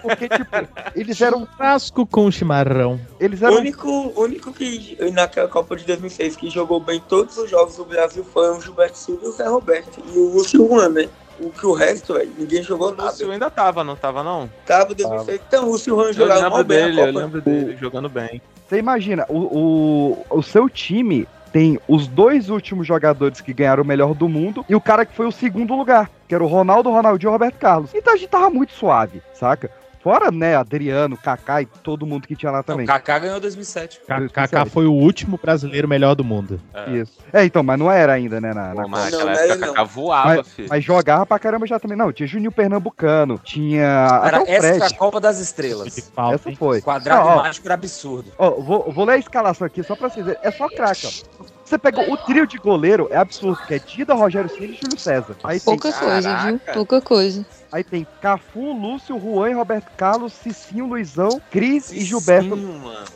Porque, 0.00 0.28
tipo, 0.28 0.50
eles 0.94 1.20
eram. 1.20 1.46
Frasco 1.56 2.06
com 2.06 2.30
chimarrão. 2.30 2.98
Eles 3.20 3.42
O 3.42 3.46
eram. 3.46 3.56
único, 3.58 3.88
o 3.88 4.22
único 4.22 4.52
que 4.52 4.96
naquela 5.12 5.48
Copa 5.48 5.76
de 5.76 5.84
2006 5.84 6.36
que 6.36 6.48
jogou 6.48 6.80
bem 6.80 7.00
todos 7.06 7.36
os 7.36 7.50
jogos 7.50 7.76
do 7.76 7.84
Brasil 7.84 8.24
foi 8.24 8.50
o 8.50 8.60
Gilberto 8.60 8.96
Silva 8.96 9.20
e 9.24 9.28
o 9.28 9.32
Zé 9.32 9.46
Roberto. 9.46 10.02
E 10.14 10.18
o 10.18 10.32
Lúcio 10.32 10.66
Juan, 10.66 10.88
né? 10.88 11.08
O 11.40 11.50
que 11.50 11.66
o 11.66 11.72
resto, 11.72 12.14
velho, 12.14 12.32
ninguém 12.38 12.62
jogou 12.62 12.88
O 12.88 12.96
nada. 12.96 13.10
Lúcio 13.10 13.30
ainda 13.30 13.50
tava, 13.50 13.82
não 13.82 13.96
tava 13.96 14.22
não? 14.22 14.50
Tava 14.66 14.92
em 14.92 14.96
2006. 14.96 15.40
Então, 15.48 15.64
o 15.64 15.72
Lúcio 15.72 16.00
Eu 16.00 16.12
jogava 16.12 16.40
lembro 16.40 16.54
mal 16.54 16.64
bem 16.64 16.84
dele, 16.84 17.00
a 17.00 17.06
eu 17.06 17.12
lembro 17.12 17.40
dele 17.40 17.76
jogando 17.76 18.08
bem. 18.08 18.40
Você 18.68 18.78
imagina, 18.78 19.26
o, 19.28 19.38
o, 20.30 20.38
o 20.38 20.42
seu 20.42 20.68
time 20.68 21.28
tem 21.52 21.78
os 21.86 22.08
dois 22.08 22.50
últimos 22.50 22.86
jogadores 22.86 23.40
que 23.40 23.52
ganharam 23.52 23.84
o 23.84 23.86
melhor 23.86 24.14
do 24.14 24.28
mundo 24.28 24.64
e 24.68 24.74
o 24.74 24.80
cara 24.80 25.06
que 25.06 25.14
foi 25.14 25.26
o 25.26 25.30
segundo 25.30 25.76
lugar, 25.76 26.10
que 26.26 26.34
era 26.34 26.42
o 26.42 26.48
Ronaldo, 26.48 26.90
Ronaldinho 26.90 27.28
e 27.28 27.30
o 27.30 27.32
Roberto 27.32 27.58
Carlos. 27.58 27.90
Então 27.94 28.12
a 28.12 28.16
gente 28.16 28.28
tava 28.28 28.50
muito 28.50 28.72
suave, 28.72 29.22
saca? 29.34 29.70
Fora, 30.04 30.30
né, 30.30 30.54
Adriano, 30.54 31.16
Kaká 31.16 31.62
e 31.62 31.64
todo 31.64 32.04
mundo 32.04 32.28
que 32.28 32.36
tinha 32.36 32.52
lá 32.52 32.62
também. 32.62 32.84
O 32.84 32.86
Kaká 32.86 33.18
ganhou 33.20 33.40
2007. 33.40 34.02
Kaká 34.34 34.66
foi 34.66 34.84
o 34.84 34.92
último 34.92 35.40
brasileiro 35.42 35.88
melhor 35.88 36.14
do 36.14 36.22
mundo. 36.22 36.60
Isso. 36.92 37.18
É, 37.32 37.42
então, 37.42 37.62
mas 37.62 37.78
não 37.78 37.90
era 37.90 38.12
ainda, 38.12 38.38
né, 38.38 38.52
na, 38.52 38.74
na 38.74 38.86
mas 38.86 39.14
Copa. 39.14 39.24
naquela 39.24 39.46
época 39.46 39.66
Kaká 39.68 39.84
voava, 39.84 40.36
mas, 40.36 40.48
filho. 40.48 40.68
mas 40.68 40.84
jogava 40.84 41.24
pra 41.24 41.38
caramba 41.38 41.66
já 41.66 41.80
também. 41.80 41.96
Não, 41.96 42.12
tinha 42.12 42.26
Juninho 42.26 42.52
Pernambucano, 42.52 43.40
tinha 43.42 44.20
Era, 44.22 44.42
essa 44.46 44.88
a 44.88 44.94
Copa 44.94 45.18
das 45.18 45.40
Estrelas. 45.40 45.96
Essa 45.96 46.52
foi. 46.52 46.82
Quadrado 46.82 47.24
Não, 47.24 47.36
ó, 47.38 47.42
mágico 47.42 47.66
era 47.66 47.72
absurdo. 47.72 48.30
Ó, 48.36 48.60
vou, 48.60 48.92
vou 48.92 49.06
ler 49.06 49.14
a 49.14 49.18
escalação 49.18 49.66
aqui 49.66 49.82
só 49.82 49.96
pra 49.96 50.10
vocês 50.10 50.26
verem. 50.26 50.40
É 50.42 50.50
só 50.50 50.68
craque, 50.68 51.06
ó. 51.40 51.44
Você 51.64 51.78
pegou 51.78 52.12
o 52.12 52.16
trio 52.16 52.46
de 52.46 52.58
goleiro, 52.58 53.08
é 53.10 53.16
absurdo, 53.16 53.58
que 53.66 53.74
é 53.74 53.78
Dida, 53.78 54.12
Rogério 54.14 54.50
Ceni 54.50 54.72
e 54.72 54.74
Júlio 54.74 54.98
César. 54.98 55.34
Aí 55.42 55.58
tem- 55.58 55.78
Pouca 55.78 55.92
coisa, 55.92 56.36
viu? 56.36 56.60
Pouca 56.74 57.00
coisa. 57.00 57.46
Aí 57.72 57.82
tem 57.82 58.06
Cafu, 58.20 58.72
Lúcio, 58.72 59.18
Juan, 59.18 59.50
e 59.50 59.54
Roberto 59.54 59.90
Carlos, 59.96 60.32
Cicinho, 60.34 60.86
Luizão, 60.86 61.40
Cris 61.50 61.90
e 61.90 62.00
Gilberto. 62.04 62.56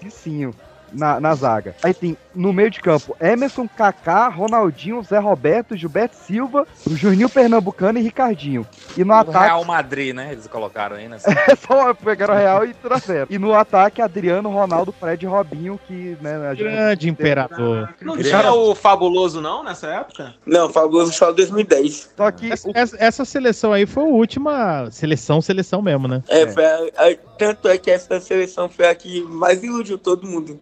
Cicinho. 0.00 0.54
Na, 0.90 1.20
na 1.20 1.34
zaga. 1.34 1.76
Aí 1.82 1.92
tem 1.92 2.16
no 2.38 2.52
meio 2.52 2.70
de 2.70 2.80
campo, 2.80 3.16
Emerson, 3.20 3.68
Kaká, 3.68 4.28
Ronaldinho, 4.28 5.02
Zé 5.02 5.18
Roberto, 5.18 5.76
Gilberto 5.76 6.14
Silva, 6.16 6.66
o 6.86 6.94
Juninho 6.96 7.28
Pernambucano 7.28 7.98
e 7.98 8.02
Ricardinho. 8.02 8.64
E 8.96 9.02
no 9.04 9.12
O 9.12 9.16
ataque. 9.16 9.44
Real 9.46 9.64
Madrid, 9.64 10.14
né? 10.14 10.30
Eles 10.32 10.46
colocaram 10.46 10.96
aí 10.96 11.08
nessa. 11.08 11.28
É 11.48 11.56
só 11.56 11.92
pegaram 11.94 12.34
o 12.34 12.36
Real 12.38 12.64
e 12.64 12.74
tudo 12.74 12.98
certo. 13.00 13.32
E 13.32 13.38
no 13.38 13.54
ataque, 13.54 14.00
Adriano, 14.00 14.48
Ronaldo, 14.50 14.92
Fred 14.92 15.24
e 15.24 15.28
Robinho, 15.28 15.80
que, 15.86 16.16
né, 16.20 16.36
a 16.48 16.54
gente- 16.54 16.64
Grande 16.68 17.08
imperador. 17.08 17.88
Não 18.00 18.16
tinha 18.16 18.52
o 18.52 18.74
Fabuloso, 18.74 19.40
não, 19.40 19.64
nessa 19.64 19.88
época? 19.88 20.34
Não, 20.46 20.68
Fabuloso 20.68 21.12
só 21.12 21.32
2010. 21.32 22.10
Só 22.16 22.30
que. 22.30 22.52
Essa, 22.52 22.70
essa- 22.74 22.96
essa 23.00 23.24
seleção 23.24 23.72
aí 23.72 23.86
foi 23.86 24.02
a 24.04 24.06
última 24.06 24.90
seleção, 24.90 25.40
seleção 25.40 25.82
mesmo, 25.82 26.06
né? 26.06 26.22
É, 26.28 26.46
foi 26.46 26.64
a- 26.64 26.86
a- 26.98 27.16
tanto 27.38 27.66
é 27.68 27.76
que 27.78 27.90
essa 27.90 28.20
seleção 28.20 28.68
foi 28.68 28.86
a 28.88 28.94
que 28.94 29.22
mais 29.22 29.62
iludiu 29.62 29.98
todo 29.98 30.26
mundo. 30.26 30.60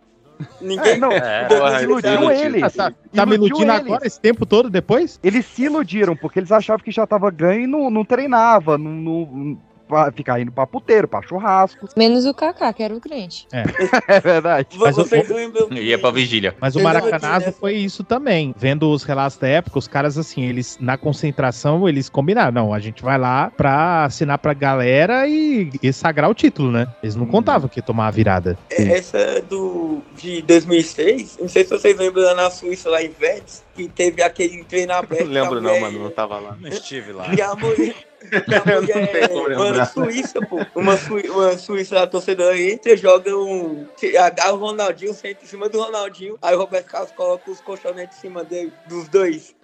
Ninguém. 0.61 0.93
É, 0.93 0.97
não, 0.99 1.13
É, 1.13 1.49
eles 1.51 1.83
iludiram 1.83 2.31
ele. 2.31 2.63
Ah, 2.63 2.71
tá, 2.71 2.93
tá 3.13 3.27
me 3.27 3.35
iludindo 3.35 3.63
ele. 3.63 3.71
agora 3.71 4.07
esse 4.07 4.21
tempo 4.21 4.45
todo 4.45 4.69
depois? 4.69 5.19
Eles 5.23 5.47
se 5.47 5.65
iludiram, 5.65 6.17
porque 6.17 6.39
eles 6.39 6.53
achavam 6.53 6.85
que 6.85 6.91
já 6.91 7.07
tava 7.07 7.31
ganho 7.31 7.63
e 7.63 7.67
não, 7.67 7.91
não 7.91 8.05
treinava, 8.05 8.77
não, 8.77 8.91
não, 8.91 9.59
pra 9.87 10.11
ficar 10.13 10.41
indo 10.41 10.51
pra 10.53 10.67
puteiro, 10.67 11.07
pra 11.09 11.23
churrasco. 11.23 11.89
Menos 11.97 12.27
o 12.27 12.35
Kaká, 12.35 12.73
que 12.73 12.83
era 12.83 12.95
o 12.95 13.01
crente. 13.01 13.47
É 13.53 13.63
verdade. 14.21 14.69
Mas 14.77 14.97
o- 14.99 15.03
Vocês 15.05 15.29
lembram 15.29 15.69
que- 15.69 15.75
Ia 15.81 15.99
pra 15.99 16.11
vigília. 16.11 16.55
Mas 16.61 16.75
o 16.75 16.79
lembram 16.79 16.95
Maracanazo 16.95 17.53
foi 17.53 17.75
isso 17.75 18.03
também. 18.05 18.55
Vendo 18.57 18.91
os 18.91 19.03
relatos 19.05 19.39
da 19.39 19.49
época, 19.49 19.79
os 19.79 19.87
caras, 19.89 20.19
assim, 20.19 20.45
eles, 20.45 20.77
na 20.81 20.97
concentração, 20.97 21.89
eles 21.89 22.09
combinaram. 22.09 22.53
Não, 22.53 22.73
a 22.75 22.79
gente 22.81 23.03
vai 23.03 23.19
lá 23.19 23.51
pra 23.57 24.05
assinar 24.05 24.39
pra 24.39 24.55
galera 24.55 25.27
e, 25.29 25.71
e 25.83 25.93
sagrar 25.93 26.31
o 26.31 26.35
título, 26.35 26.71
né? 26.73 26.87
Eles 27.03 27.15
não 27.17 27.27
contavam 27.27 27.69
que 27.69 27.79
ia 27.79 27.83
tomar 27.83 28.09
a 28.09 28.11
virada. 28.11 28.59
É, 28.71 28.83
Essa 28.99 29.19
é 29.19 29.41
do 29.41 30.01
de 30.17 30.43
2006, 30.43 31.39
não 31.41 31.49
sei 31.49 31.65
se 31.65 31.71
vocês 31.71 31.97
lembram 31.97 32.23
lá 32.25 32.35
na 32.35 32.51
Suíça, 32.51 32.89
lá 32.91 33.03
em 33.03 33.11
Vets, 33.11 33.65
que 33.75 33.89
teve 33.89 34.23
aquele 34.23 34.65
treino 34.65 34.93
aberto. 34.93 35.27
Não 35.27 35.33
lembro, 35.33 35.61
não, 35.61 35.81
mano, 35.81 35.99
não 36.05 36.11
tava 36.11 36.39
lá. 36.39 36.57
Não 36.61 36.69
estive 36.69 37.13
lá. 37.13 37.27
E 37.35 37.41
a 37.43 37.55
mulher, 37.55 37.95
mulher 38.65 39.31
não 39.31 39.45
lembrar. 39.45 39.87
Suíça, 39.87 40.41
pô. 40.47 40.61
Uma, 40.75 40.97
Sui- 40.97 41.29
uma 41.29 41.57
Suíça 41.57 41.95
lá, 41.97 42.07
torcedora 42.07 42.59
entra, 42.61 42.97
joga 42.97 43.37
um. 43.37 43.87
Agarra 44.21 44.53
o 44.53 44.57
Ronaldinho, 44.59 45.15
senta 45.15 45.45
em 45.45 45.47
cima 45.47 45.69
do 45.69 45.81
Ronaldinho. 45.81 46.39
Aí 46.43 46.55
o 46.55 46.59
Roberto 46.59 46.87
Carlos 46.87 47.11
coloca 47.13 47.51
os 47.51 47.61
colchonetes 47.61 48.19
em 48.19 48.21
cima 48.23 48.45
dele, 48.45 48.73
dos 48.89 49.09
dois. 49.09 49.55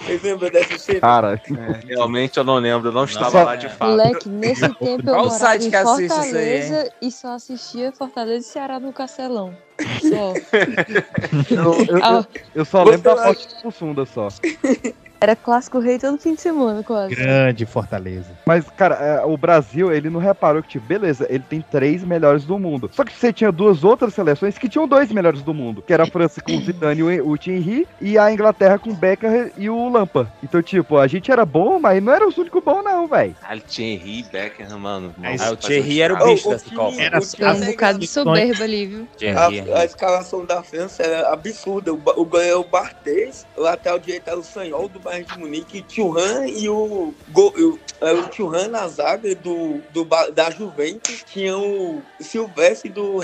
Vocês 0.00 0.22
lembram 0.22 0.48
dessa 0.48 0.78
cena? 0.78 1.00
Cara, 1.00 1.42
É, 1.44 1.86
realmente 1.88 2.38
eu 2.38 2.44
não 2.44 2.54
lembro, 2.58 2.88
eu 2.90 2.92
não 2.92 3.02
estava 3.04 3.30
Só- 3.32 3.42
lá 3.42 3.56
de 3.56 3.68
fato. 3.68 3.90
Moleque, 3.90 4.28
nesse 4.28 4.60
tempo 4.78 5.00
eu 5.02 5.14
Qual 5.14 5.24
morava 5.24 5.30
site 5.30 5.66
em 5.66 5.70
que 5.70 5.76
assiste 5.76 6.04
isso 6.04 6.14
aí, 6.14 6.22
Fortaleza 6.30 6.92
e 7.02 7.10
só 7.10 7.28
assistia 7.34 7.90
Fortaleza 7.92 8.46
e 8.48 8.52
Ceará 8.52 8.78
no 8.78 8.92
Castelão. 8.92 9.56
Só. 10.00 10.34
eu, 11.50 11.96
eu- 11.96 12.04
Ah. 12.04 12.24
eu 12.54 12.64
só 12.64 12.84
Você 12.84 12.90
lembro 12.92 13.14
da 13.16 13.24
foto 13.24 13.46
do 13.64 13.70
Sunda 13.72 14.06
só. 14.06 14.28
Era 15.20 15.34
clássico 15.34 15.78
rei 15.78 15.98
todo 15.98 16.18
fim 16.18 16.34
de 16.34 16.40
semana, 16.40 16.82
quase. 16.82 17.14
Grande 17.14 17.66
Fortaleza. 17.66 18.30
Mas, 18.46 18.64
cara, 18.70 18.94
é, 18.96 19.24
o 19.24 19.36
Brasil, 19.36 19.92
ele 19.92 20.10
não 20.10 20.20
reparou 20.20 20.62
que, 20.62 20.68
tipo, 20.68 20.86
beleza, 20.86 21.26
ele 21.28 21.44
tem 21.48 21.60
três 21.60 22.04
melhores 22.04 22.44
do 22.44 22.58
mundo. 22.58 22.90
Só 22.92 23.04
que 23.04 23.12
você 23.12 23.32
tinha 23.32 23.52
duas 23.52 23.84
outras 23.84 24.14
seleções 24.14 24.56
que 24.56 24.68
tinham 24.68 24.86
dois 24.86 25.10
melhores 25.12 25.42
do 25.42 25.52
mundo. 25.52 25.82
Que 25.82 25.92
era 25.92 26.04
a 26.04 26.06
França 26.06 26.40
com 26.40 26.52
o 26.52 26.60
Zidane 26.60 27.00
e 27.00 27.20
o 27.20 27.28
o 27.28 27.36
Thierry, 27.36 27.86
e 28.00 28.18
a 28.18 28.32
Inglaterra 28.32 28.78
com 28.78 28.90
o 28.90 28.94
Becker 28.94 29.52
e 29.56 29.68
o 29.68 29.88
Lampa. 29.88 30.32
Então, 30.42 30.62
tipo, 30.62 30.96
a 30.96 31.06
gente 31.06 31.30
era 31.30 31.44
bom, 31.44 31.78
mas 31.78 32.02
não 32.02 32.12
era 32.12 32.26
os 32.26 32.36
únicos 32.38 32.62
bons, 32.62 32.82
não, 32.82 33.06
velho. 33.06 33.34
Ah, 33.42 33.56
Thierry 33.58 34.24
Beckham, 34.30 34.78
mano. 34.78 35.14
Ah, 35.22 35.32
Nossa, 35.32 35.52
o 35.52 35.56
Thierry 35.56 36.00
era 36.00 36.14
o 36.14 36.26
bicho 36.26 36.48
o 36.48 36.52
dessa 36.52 36.74
Copa. 36.74 37.00
Era 37.00 37.18
o 37.18 37.56
Um 37.56 37.66
bocado 37.66 37.98
de 37.98 38.06
soberba 38.06 38.64
ali, 38.64 38.86
viu? 38.86 39.08
A, 39.36 39.80
a 39.80 39.84
escalação 39.84 40.44
da 40.44 40.62
França 40.62 41.02
era 41.02 41.32
absurda. 41.32 41.92
O, 41.92 42.00
o 42.16 42.38
é 42.38 42.54
o 42.54 42.64
Barthez, 42.64 43.46
o 43.56 43.62
lateral 43.62 43.98
direito 43.98 44.28
era 44.28 44.38
o 44.38 44.44
Sanhol 44.44 44.88
do 44.88 44.98
Bayern 45.08 45.24
de 45.24 45.38
Munique, 45.38 45.82
Thuram 45.82 46.44
e 46.46 46.68
o, 46.68 47.14
go, 47.30 47.48
o, 47.56 47.78
Thuram 48.28 48.68
na 48.68 48.86
zaga 48.88 49.34
do, 49.36 49.80
do, 49.92 50.06
da 50.34 50.50
Juventus. 50.50 51.24
Tinha 51.32 51.56
o 51.56 52.02
Silvestre 52.20 52.90
do, 52.90 53.20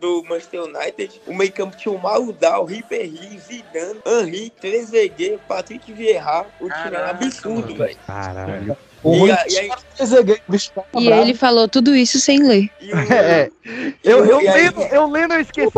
do 0.00 0.24
Manchester 0.24 0.64
United. 0.64 1.20
O 1.26 1.34
meio 1.34 1.52
campo 1.52 1.76
tinha 1.76 1.94
o 1.94 1.98
Maludal, 2.02 2.64
Ribéry, 2.64 3.38
Zidane, 3.38 4.00
Henri, 4.04 4.50
Trezeguet, 4.50 5.38
Patrick 5.46 5.92
Vieira. 5.92 6.46
O 6.60 6.68
time 6.68 6.96
era 6.96 7.10
absurdo, 7.10 7.74
velho. 7.74 7.96
Caralho. 8.06 8.76
E 9.04 9.30
a- 9.30 9.44
e 9.48 9.58
aí- 9.60 9.68
tá 9.68 10.84
E 11.00 11.06
bravo. 11.06 11.22
ele 11.22 11.34
falou 11.34 11.68
tudo 11.68 11.94
isso 11.94 12.18
sem 12.18 12.42
ler. 12.42 12.68
O, 12.82 13.12
É, 13.12 13.48
eu, 14.02 14.24
eu, 14.26 14.40
e 14.42 14.48
aí- 14.48 14.64
lendo, 14.64 14.80
eu 14.82 15.06
lendo, 15.08 15.34
eu 15.34 15.40
esqueci 15.40 15.70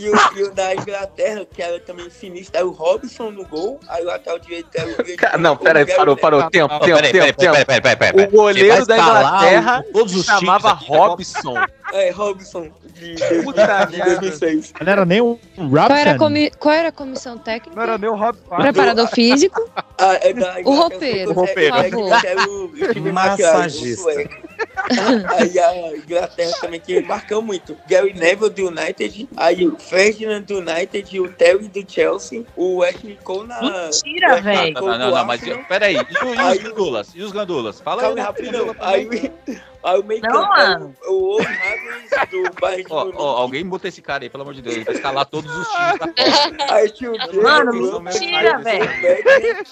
E 0.00 0.08
o, 0.08 0.14
e 0.38 0.42
o 0.44 0.50
da 0.54 0.74
Inglaterra, 0.74 1.44
que 1.44 1.60
era 1.62 1.78
também 1.80 2.08
sinistro, 2.08 2.56
era 2.56 2.66
o 2.66 2.70
Robson 2.70 3.30
no 3.30 3.44
gol. 3.46 3.78
Aí 3.88 4.02
o 4.02 4.06
lateral 4.06 4.38
direito 4.38 4.68
era 4.74 4.88
o. 4.90 5.16
Cara, 5.16 5.36
não, 5.36 5.54
peraí, 5.56 5.84
parou, 5.84 6.16
parou. 6.16 6.48
Tempo, 6.50 6.78
tempo, 6.80 6.84
Peraí, 6.96 7.12
peraí, 7.12 7.26
tempo, 7.32 7.38
tempo. 7.40 7.52
peraí, 7.66 7.80
peraí, 7.80 7.96
peraí, 7.96 8.12
peraí. 8.14 8.26
O 8.26 8.30
goleiro 8.30 8.86
da 8.86 8.98
Inglaterra 8.98 9.84
o- 9.88 9.92
todos 9.92 10.14
os 10.14 10.24
se 10.24 10.32
chamava 10.32 10.70
aqui 10.72 10.86
Copa? 10.86 11.06
Robson. 11.08 11.54
É, 11.92 12.08
Robson, 12.12 12.70
de, 12.94 13.16
Puta 13.42 13.66
de 13.86 13.96
merda. 13.96 14.20
2006. 14.20 14.74
Não 14.80 14.92
era 14.92 15.04
nem 15.04 15.20
um 15.20 15.36
Qual 15.56 15.90
era, 15.90 16.10
Robson. 16.12 16.18
comi- 16.18 16.50
Qual 16.52 16.72
era 16.72 16.88
a 16.90 16.92
comissão 16.92 17.36
técnica? 17.36 17.74
Não 17.74 17.82
era 17.82 17.98
nem 17.98 18.08
o 18.08 18.14
Rob 18.14 18.38
Preparador 18.48 19.08
físico. 19.12 19.68
Ah, 19.98 20.14
é 20.22 20.32
O 20.64 20.70
roupeiro, 20.72 21.30
o 21.32 21.34
roupeiro. 21.34 21.76
o 21.76 22.92
time 22.92 23.10
Massagista. 23.10 24.08
Aí 25.38 25.58
a 25.58 25.96
Inglaterra 25.96 26.52
também 26.60 26.80
que 26.80 27.00
marcou 27.00 27.40
muito. 27.42 27.76
Gary 27.88 28.12
Neville 28.12 28.50
do 28.50 28.66
United, 28.68 29.28
aí 29.36 29.66
o 29.66 29.78
Ferdinand 29.78 30.42
do 30.42 30.58
United, 30.58 31.20
o 31.20 31.30
Terry 31.32 31.68
do 31.68 31.84
Chelsea, 31.90 32.44
o 32.56 32.82
Ashley 32.82 33.18
Cole 33.22 33.48
na. 33.48 33.60
Mentira, 33.62 34.40
velho. 34.40 34.74
Não, 34.74 34.86
não, 34.98 35.10
do 35.10 35.16
não, 35.16 35.24
mas 35.24 35.40
peraí. 35.68 35.96
E, 35.96 36.24
o- 36.24 36.34
e 36.34 36.38
Aí- 36.38 36.56
os 36.58 36.62
gandulas? 36.64 37.08
E 37.14 37.22
os 37.22 37.32
gandulas? 37.32 37.80
Fala 37.80 38.02
Calma 38.02 38.16
aí. 38.18 38.22
rapidão. 38.22 38.74
Aí, 38.80 39.08
aí 39.10 39.60
o 39.82 40.02
meio 40.04 40.20
Não, 40.22 40.44
é 40.56 40.58
mano. 40.68 40.94
o, 41.06 41.12
o 41.12 41.32
Owen 41.36 41.46
Hargreaves 41.46 42.10
do 42.30 42.60
Bayern 42.60 42.84
de 42.84 42.92
Ó, 42.92 43.00
Munique. 43.00 43.18
ó, 43.18 43.36
alguém 43.38 43.66
bota 43.66 43.88
esse 43.88 44.02
cara 44.02 44.24
aí, 44.24 44.28
pelo 44.30 44.42
amor 44.42 44.52
de 44.54 44.60
Deus. 44.62 44.76
Ele 44.76 44.84
vai 44.84 44.94
escalar 44.94 45.24
todos 45.26 45.50
os 45.50 45.68
times 45.68 45.98
da 45.98 46.08
Copa. 46.08 46.74
Aí 46.74 46.90
tinha 46.90 47.10
o 47.10 47.18
Diego, 47.18 47.42
Mano, 47.42 47.96
o 47.96 48.00
mentira, 48.00 48.58
o 48.58 48.62
velho. 48.62 48.90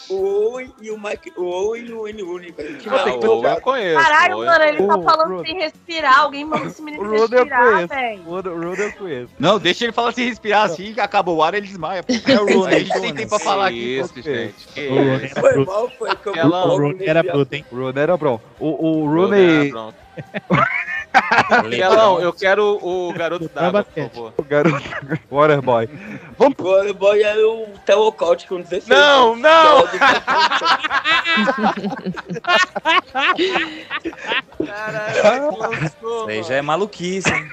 O 0.09 0.14
Owen 0.52 0.74
e 0.80 0.90
o 0.90 0.98
Mike. 0.98 1.32
O 1.36 1.44
Owen 1.44 1.85
e 1.86 1.93
o 1.93 2.09
N 2.09 2.22
Rooney, 2.22 2.52
velho. 2.52 2.74
O 2.74 2.78
time 2.78 2.97
Ah, 2.97 3.01
era 3.01 3.10
o 3.10 3.14
Owen 3.14 3.43
eu 3.43 3.43
chato. 3.51 3.60
conheço. 3.62 4.02
Caralho, 4.02 4.35
o 4.35 4.39
Owen 4.39 4.47
mano, 4.51 4.64
eu 4.64 4.68
ele 4.68 4.86
tá 4.86 4.97
Ô, 4.97 5.02
falando 5.02 5.43
sem 5.44 5.59
respirar. 5.59 6.18
Alguém 6.20 6.44
manda 6.44 6.66
esse 6.66 6.80
O 6.80 6.85
menino 6.85 7.05
eu 7.05 7.10
respirar, 7.28 7.86
velho. 7.89 8.22
O 8.26 8.30
o 8.30 8.68
Rodo 8.68 8.82
eu 8.82 8.93
conheço. 8.93 9.30
Não, 9.39 9.59
deixa 9.59 9.85
ele 9.85 9.93
falar 9.93 10.12
se 10.12 10.24
respirar 10.24 10.64
assim, 10.64 10.94
que 10.94 11.01
acabou 11.01 11.36
o 11.36 11.43
ar, 11.43 11.52
ele 11.55 11.66
desmaia. 11.66 12.02
Pô. 12.02 12.12
É 12.26 12.40
o 12.40 12.47
Rooney, 12.47 12.76
a 12.76 12.78
gente 12.78 13.01
tem 13.01 13.14
tempo 13.14 13.28
pra 13.28 13.39
falar 13.39 13.66
aqui. 13.66 13.98
Isso, 13.98 14.14
gente. 14.22 14.55
O 14.78 15.40
Foi 15.40 15.64
mal, 15.64 15.90
foi 15.98 16.10
eu 16.10 16.47
O 16.47 16.78
Rooney 16.78 17.06
era 17.09 17.22
bruto, 17.22 17.55
hein? 17.55 17.64
O 17.70 17.76
Rooney 17.76 18.02
era 18.02 18.16
bom. 18.16 18.40
O, 21.50 21.54
o 21.54 21.60
Rooney 21.60 21.80
Rooney, 21.80 21.80
era 21.80 21.88
bronco. 21.90 21.96
Pelão, 21.96 22.20
eu 22.20 22.32
quero 22.32 22.78
o 22.82 23.12
garoto 23.14 23.48
d'água, 23.48 23.82
por 23.84 24.10
favor. 24.10 24.32
o 24.36 24.42
garoto, 24.42 24.82
Waterboy. 25.30 25.88
Vamos 26.36 26.54
O 26.58 26.62
Waterboy 26.64 27.22
era 27.22 27.48
o 27.48 27.66
Telocote 27.86 28.46
com 28.46 28.60
16 28.60 28.86
Não, 28.88 29.34
não! 29.36 29.84
Isso 35.84 36.26
aí 36.28 36.42
já 36.42 36.54
é 36.56 36.62
maluquice, 36.62 37.28
hein? 37.32 37.48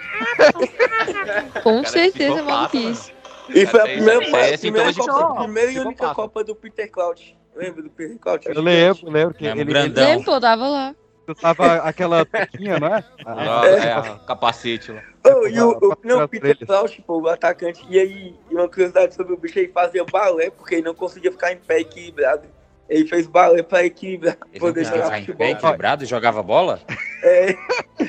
Com 1.63 1.81
Cara, 1.81 1.87
certeza, 1.89 2.33
psicopata, 2.33 2.43
maluquice. 2.43 3.13
E 3.49 3.65
foi 3.65 3.79
a 3.79 3.83
primeira, 3.83 4.13
é 4.13 4.53
a 4.55 4.57
primeira, 4.57 4.57
sintoma 4.57 4.91
de 4.91 4.99
Copa, 4.99 5.11
psicopata. 5.13 5.43
primeira 5.43 5.71
e 5.71 5.79
única. 5.79 6.13
Copa 6.13 6.43
do 6.43 6.55
Peter 6.55 6.91
Crouch. 6.91 7.37
Lembra 7.55 7.83
do 7.83 7.89
Peter 7.89 8.17
Crouch? 8.17 8.47
Eu 8.47 8.61
lembro, 8.61 9.09
lembro 9.11 9.33
que 9.33 9.43
Mesmo 9.43 9.61
ele, 9.61 9.69
grandão. 9.71 10.03
ele 10.03 10.11
Lembro, 10.17 10.25
pô, 10.25 10.39
tava 10.41 10.67
lá. 10.67 10.95
Tava 11.33 11.75
aquela 11.77 12.23
toquinha, 12.25 12.79
não 12.79 12.87
é? 12.87 13.03
Ah, 13.25 13.61
é, 13.65 14.27
capacete 14.27 14.91
lá. 14.91 15.01
Oh, 15.25 15.47
e 15.47 15.59
o, 15.59 15.71
o, 15.71 15.97
não, 16.03 16.27
Peter. 16.27 16.57
Crouch, 16.65 17.01
pô, 17.01 17.21
o 17.21 17.27
atacante. 17.27 17.83
E 17.89 17.97
aí, 17.97 18.35
uma 18.51 18.67
curiosidade 18.67 19.15
sobre 19.15 19.33
o 19.33 19.37
bicho, 19.37 19.57
ele 19.57 19.69
fazia 19.69 20.05
balé, 20.05 20.51
porque 20.51 20.75
ele 20.75 20.83
não 20.83 20.93
conseguia 20.93 21.31
ficar 21.31 21.51
em 21.51 21.57
pé 21.57 21.79
equilibrado. 21.79 22.43
Ele 22.87 23.07
fez 23.07 23.25
balé 23.25 23.63
pra 23.63 23.83
equilibrar, 23.83 24.37
Ele 24.53 24.53
não 24.53 24.59
poder 24.59 24.81
conseguia 24.81 25.03
jogar 25.03 25.05
ficar 25.05 25.19
em 25.19 25.25
pé 25.25 25.31
futebol. 25.31 25.47
equilibrado 25.47 26.03
e 26.03 26.07
jogava 26.07 26.43
bola? 26.43 26.79
É, 27.23 27.55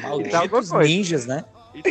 Malditos 0.03 0.71
ninjas, 0.73 1.25
né? 1.25 1.47
É. 1.85 1.91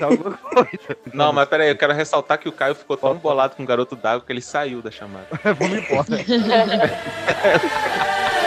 Não, 1.13 1.31
mas 1.31 1.47
peraí, 1.47 1.69
eu 1.69 1.77
quero 1.77 1.93
ressaltar 1.93 2.39
que 2.39 2.49
o 2.49 2.51
Caio 2.51 2.73
ficou 2.73 2.97
tão 2.97 3.15
bolado 3.15 3.55
com 3.55 3.61
o 3.63 3.65
garoto 3.65 3.95
d'água 3.95 4.25
que 4.25 4.33
ele 4.33 4.41
saiu 4.41 4.81
da 4.81 4.89
chamada. 4.89 5.27
Vamos 5.43 5.77
embora. 5.77 6.07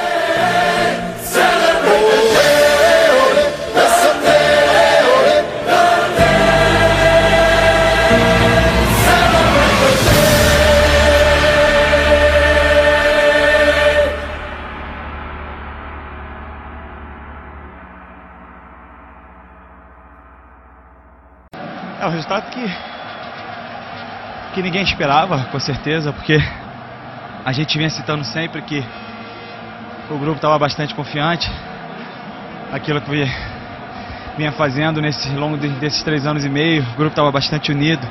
É 22.01 22.07
um 22.07 22.11
resultado 22.11 22.49
que, 22.51 22.65
que 24.55 24.63
ninguém 24.63 24.83
esperava, 24.83 25.47
com 25.51 25.59
certeza, 25.59 26.13
porque 26.13 26.39
a 27.45 27.51
gente 27.51 27.77
vinha 27.77 27.91
citando 27.91 28.23
sempre 28.23 28.63
que 28.63 28.85
o 30.11 30.19
grupo 30.19 30.37
estava 30.37 30.59
bastante 30.59 30.95
confiante. 30.95 31.51
Aquilo 32.73 33.01
que 33.01 33.31
vinha 34.37 34.53
fazendo 34.53 35.01
nesse 35.01 35.29
longo 35.31 35.57
de- 35.57 35.69
desses 35.69 36.03
três 36.03 36.27
anos 36.27 36.45
e 36.45 36.49
meio, 36.49 36.83
o 36.83 36.97
grupo 36.97 37.09
estava 37.09 37.31
bastante 37.31 37.73
unido. 37.73 38.07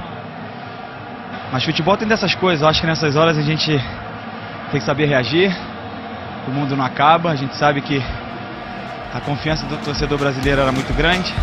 Mas 1.52 1.64
futebol 1.64 1.96
tem 1.96 2.08
dessas 2.08 2.36
coisas, 2.36 2.62
eu 2.62 2.68
acho 2.68 2.82
que 2.82 2.88
nessas 2.88 3.16
horas 3.16 3.38
a 3.38 3.42
gente 3.42 3.72
tem 4.72 4.80
que 4.80 4.86
saber 4.86 5.06
reagir. 5.06 5.56
O 6.48 6.52
mundo 6.52 6.76
não 6.76 6.84
acaba, 6.84 7.32
a 7.32 7.36
gente 7.36 7.56
sabe 7.56 7.82
que 7.82 8.02
a 9.14 9.20
confiança 9.22 9.66
do 9.66 9.78
torcedor 9.78 10.18
brasileiro 10.18 10.62
era 10.62 10.72
muito 10.72 10.94
grande. 10.94 11.34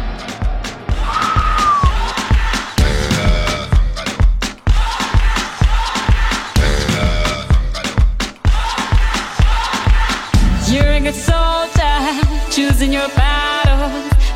Choosing 12.55 12.93
your 12.93 13.09
battle. 13.17 13.91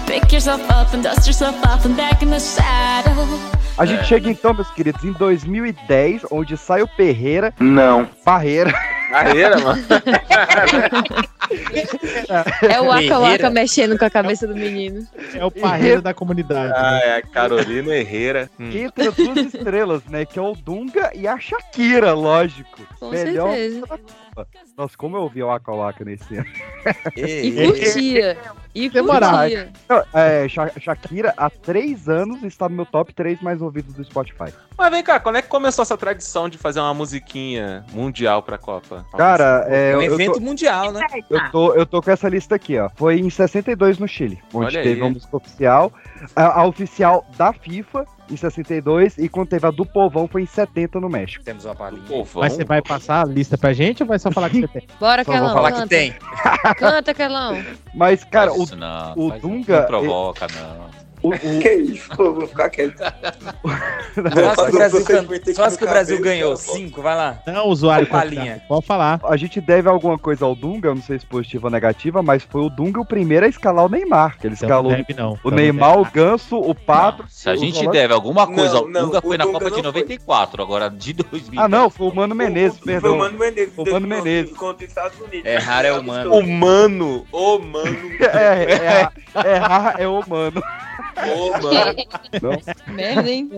Pick 0.06 0.32
yourself 0.32 0.60
up 0.70 0.92
and 0.92 1.04
dust 1.04 1.26
yourself 1.26 1.54
off 1.64 1.84
and 1.86 1.96
back 1.96 2.20
in 2.22 2.30
the 2.30 2.40
saddle. 2.40 3.24
A 3.78 3.86
gente 3.86 4.06
chega 4.06 4.28
então, 4.28 4.52
meus 4.52 4.68
queridos, 4.72 5.04
em 5.04 5.12
2010, 5.12 6.22
onde 6.32 6.56
sai 6.56 6.82
o 6.82 6.88
Perreira. 6.88 7.54
Não. 7.60 8.06
Parreira. 8.24 8.72
Parreira, 9.08 9.58
mano. 9.60 9.84
É 12.68 12.80
o 12.80 12.86
Waka 12.86 13.18
Waka 13.20 13.50
mexendo 13.50 13.96
com 13.96 14.04
a 14.04 14.10
cabeça 14.10 14.46
do 14.46 14.54
menino. 14.54 15.06
É 15.32 15.44
o 15.44 15.50
parreira 15.50 16.02
da 16.02 16.12
comunidade. 16.12 16.74
Ah, 16.76 17.00
é 17.02 17.16
a 17.16 17.22
Carolina 17.22 17.94
Herrera. 17.94 18.50
Hum. 18.58 18.68
Que 18.68 18.80
entra 18.80 19.12
duas 19.12 19.54
estrelas, 19.54 20.02
né? 20.06 20.24
Que 20.26 20.38
é 20.38 20.42
o 20.42 20.54
Dunga 20.54 21.10
e 21.14 21.26
a 21.26 21.38
Shakira, 21.38 22.12
lógico. 22.12 22.82
Com 22.98 23.10
Melhor 23.10 23.54
certeza. 23.54 24.00
Nossa, 24.76 24.96
como 24.96 25.16
eu 25.16 25.22
ouvi 25.22 25.42
o 25.42 25.46
Waka 25.48 25.72
Waka 25.72 26.04
nesse 26.04 26.36
ano. 26.36 26.46
E 27.16 27.66
curtia. 27.66 28.38
E 28.74 28.88
curtia. 28.90 29.72
Não, 29.88 30.02
É, 30.14 30.48
Sha- 30.48 30.70
Shakira, 30.80 31.34
há 31.36 31.50
três 31.50 32.08
anos, 32.08 32.42
está 32.44 32.68
no 32.68 32.76
meu 32.76 32.86
top 32.86 33.12
3 33.12 33.40
mais 33.42 33.60
ouvidos 33.60 33.94
do 33.94 34.04
Spotify. 34.04 34.52
Mas 34.76 34.90
vem 34.90 35.02
cá, 35.02 35.18
quando 35.18 35.36
é 35.36 35.42
que 35.42 35.48
começou 35.48 35.82
essa 35.82 35.96
tradição 35.96 36.48
de 36.48 36.56
fazer 36.56 36.80
uma 36.80 36.94
musiquinha 36.94 37.84
mundial 37.92 38.42
pra 38.42 38.56
Copa? 38.56 39.04
Cara, 39.16 39.66
é, 39.68 39.96
um 39.96 40.02
eu 40.02 40.14
evento 40.14 40.34
tô- 40.34 40.40
mundial, 40.40 40.92
né? 40.92 41.04
Eu 41.28 41.50
tô, 41.50 41.74
eu 41.74 41.84
tô 41.84 42.00
com 42.00 42.10
essa 42.10 42.28
lista 42.28 42.54
aqui, 42.54 42.78
ó. 42.78 42.88
Foi 42.94 43.18
em 43.18 43.28
62 43.28 43.98
no 43.98 44.06
Chile, 44.06 44.40
onde 44.54 44.66
Olha 44.76 44.82
teve 44.82 44.94
aí. 44.94 45.00
uma 45.02 45.10
música 45.10 45.36
oficial. 45.36 45.92
A, 46.34 46.60
a 46.60 46.66
oficial 46.66 47.24
da 47.36 47.52
FIFA 47.52 48.04
em 48.30 48.36
62 48.36 49.16
e 49.18 49.28
quando 49.28 49.48
teve 49.48 49.66
a 49.66 49.70
do 49.70 49.86
Povão 49.86 50.28
foi 50.28 50.42
em 50.42 50.46
70 50.46 51.00
no 51.00 51.08
México. 51.08 51.42
Temos 51.44 51.64
uma 51.64 51.74
palhinha. 51.74 52.02
Mas 52.34 52.52
você 52.52 52.64
vai 52.64 52.82
passar 52.82 53.22
a 53.22 53.24
lista 53.24 53.56
pra 53.56 53.72
gente 53.72 54.02
ou 54.02 54.08
vai 54.08 54.18
só 54.18 54.30
falar 54.30 54.50
que 54.50 54.60
você 54.60 54.68
tem? 54.80 54.86
Bora, 55.00 55.24
Só 55.24 55.32
vou 55.32 55.40
Kelão. 55.40 55.54
falar 55.54 55.72
que 55.72 55.78
canta. 55.78 55.88
tem. 55.88 56.14
Canta, 56.76 57.14
Kelão. 57.14 57.62
Mas, 57.94 58.24
cara, 58.24 58.50
Faz 58.50 58.70
o, 58.72 58.76
não, 58.76 59.12
o 59.16 59.30
Dunga. 59.38 59.80
Não 59.80 59.86
provoca, 59.86 60.46
não. 60.54 60.87
O, 61.22 61.28
o- 61.30 61.38
Que 61.60 61.72
isso, 61.74 62.08
pô, 62.16 62.32
vou 62.32 62.46
ficar 62.46 62.70
quieto. 62.70 62.98
Só 64.54 64.64
que 64.64 64.70
o 64.70 64.72
Brasil, 64.72 65.04
can- 65.04 65.24
que 65.76 65.84
o 65.84 65.88
Brasil 65.88 66.20
ganhou. 66.20 66.56
Cinco, 66.56 67.02
vai 67.02 67.16
lá. 67.16 67.38
Não, 67.46 67.66
usuário. 67.68 68.06
Confiável. 68.06 68.60
Pode 68.68 68.86
falar. 68.86 69.20
A 69.24 69.36
gente 69.36 69.60
deve 69.60 69.88
alguma 69.88 70.18
coisa 70.18 70.44
ao 70.44 70.54
Dunga, 70.54 70.88
eu 70.88 70.94
não 70.94 71.02
sei 71.02 71.18
se 71.18 71.26
positiva 71.26 71.66
ou 71.66 71.70
negativa, 71.70 72.22
mas 72.22 72.42
foi 72.42 72.62
o 72.62 72.70
Dunga 72.70 73.00
o 73.00 73.04
primeiro 73.04 73.46
a 73.46 73.48
escalar 73.48 73.84
o 73.84 73.88
Neymar. 73.88 74.38
Que 74.38 74.46
ele 74.46 74.54
Então 74.54 74.66
escalou 74.68 74.90
não 74.92 74.98
deve, 74.98 75.14
não. 75.14 75.30
o 75.32 75.34
Então 75.36 75.50
não 75.50 75.56
Neymar, 75.58 75.96
deve. 75.96 76.08
o 76.08 76.10
Ganso, 76.12 76.56
o 76.58 76.74
Pato. 76.74 77.24
Se 77.28 77.48
a 77.48 77.52
o 77.52 77.56
gente 77.56 77.86
deve 77.88 78.12
alguma 78.14 78.46
coisa 78.46 78.74
Não, 78.74 78.80
ao 78.80 78.88
não, 78.88 79.00
Dunga, 79.06 79.18
o 79.18 79.22
foi 79.22 79.38
na 79.38 79.44
Dunga 79.44 79.58
Copa 79.58 79.70
de 79.70 79.82
não 79.82 79.92
foi. 79.92 80.00
94, 80.02 80.62
agora 80.62 80.88
de 80.90 81.12
2000. 81.12 81.60
Ah, 81.60 81.68
não, 81.68 81.90
foi 81.90 82.08
o 82.08 82.14
Mano 82.14 82.34
Menezes, 82.34 82.78
Foi 82.78 82.92
perdão. 82.92 83.14
o 83.14 83.18
Mano 83.18 83.38
Menezes. 83.38 83.74
Foi 83.74 83.84
o 83.84 83.92
Mano 83.92 84.06
Menezes. 84.06 84.56
Contra 84.56 84.84
os 84.84 84.88
Estados 84.90 85.20
Unidos. 85.20 85.44
Errar 85.46 85.84
é 85.84 85.92
humano. 85.92 86.34
O 86.34 86.46
mano, 86.46 87.26
o 87.32 87.58
mano, 87.58 87.98
É, 88.20 88.64
é, 88.64 89.08
é, 89.44 89.56
errar 89.56 89.96
é 89.98 90.06
o 90.08 90.22
mano. 91.62 91.94
Não, 92.86 92.94
Merda, 92.94 93.30
hein? 93.30 93.50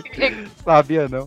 sabia 0.64 1.08
não. 1.08 1.26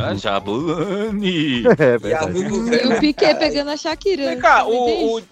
Ah, 0.00 0.14
Jabulani. 0.14 1.62
É 1.78 1.98
verdade. 1.98 2.38
E 2.38 2.86
o 2.86 3.00
Piquet 3.00 3.34
pegando 3.36 3.70
a 3.70 3.76
Shakira. 3.76 4.28
Vem 4.28 4.38
cá, 4.38 4.64
o, 4.66 5.16
o- 5.18 5.22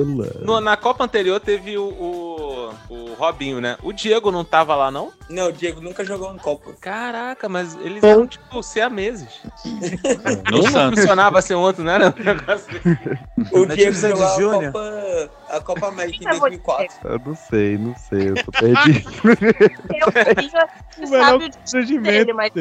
no- 0.44 0.60
na 0.60 0.76
Copa 0.76 1.04
anterior 1.04 1.40
teve 1.40 1.76
o, 1.76 1.84
o, 1.88 2.45
o 2.88 3.14
Robinho, 3.14 3.60
né? 3.60 3.76
O 3.82 3.92
Diego 3.92 4.30
não 4.30 4.44
tava 4.44 4.74
lá, 4.74 4.90
não? 4.90 5.12
Não, 5.28 5.48
o 5.48 5.52
Diego 5.52 5.80
nunca 5.80 6.04
jogou 6.04 6.32
em 6.34 6.38
Copa. 6.38 6.72
Caraca, 6.80 7.48
mas 7.48 7.74
eles 7.76 8.02
eram 8.02 8.26
tipo. 8.26 8.46
No 10.50 10.60
Um 10.60 10.70
Santos. 10.70 11.00
funcionava 11.00 11.42
ser 11.42 11.54
outro, 11.54 11.82
não 11.84 11.92
era 11.92 12.08
um 12.16 12.22
negócio 12.24 12.66
O 13.52 13.66
Na 13.66 13.74
Diego 13.74 13.92
divisão 13.92 14.12
de 14.12 14.18
jogou 14.18 14.26
a 14.26 14.36
Júnior? 14.40 14.72
Copa, 14.72 15.30
a 15.50 15.60
Copa 15.60 15.88
América 15.88 16.16
em 16.24 16.38
2004. 16.38 16.96
Eu 17.04 17.18
não 17.24 17.34
sei, 17.36 17.78
não 17.78 17.94
sei, 17.96 18.28
eu 18.30 18.34
tô 18.44 18.52
perdido. 18.52 19.10
O 20.96 21.84
time 21.84 21.98
dele, 21.98 22.32
mas 22.32 22.50
o 22.50 22.54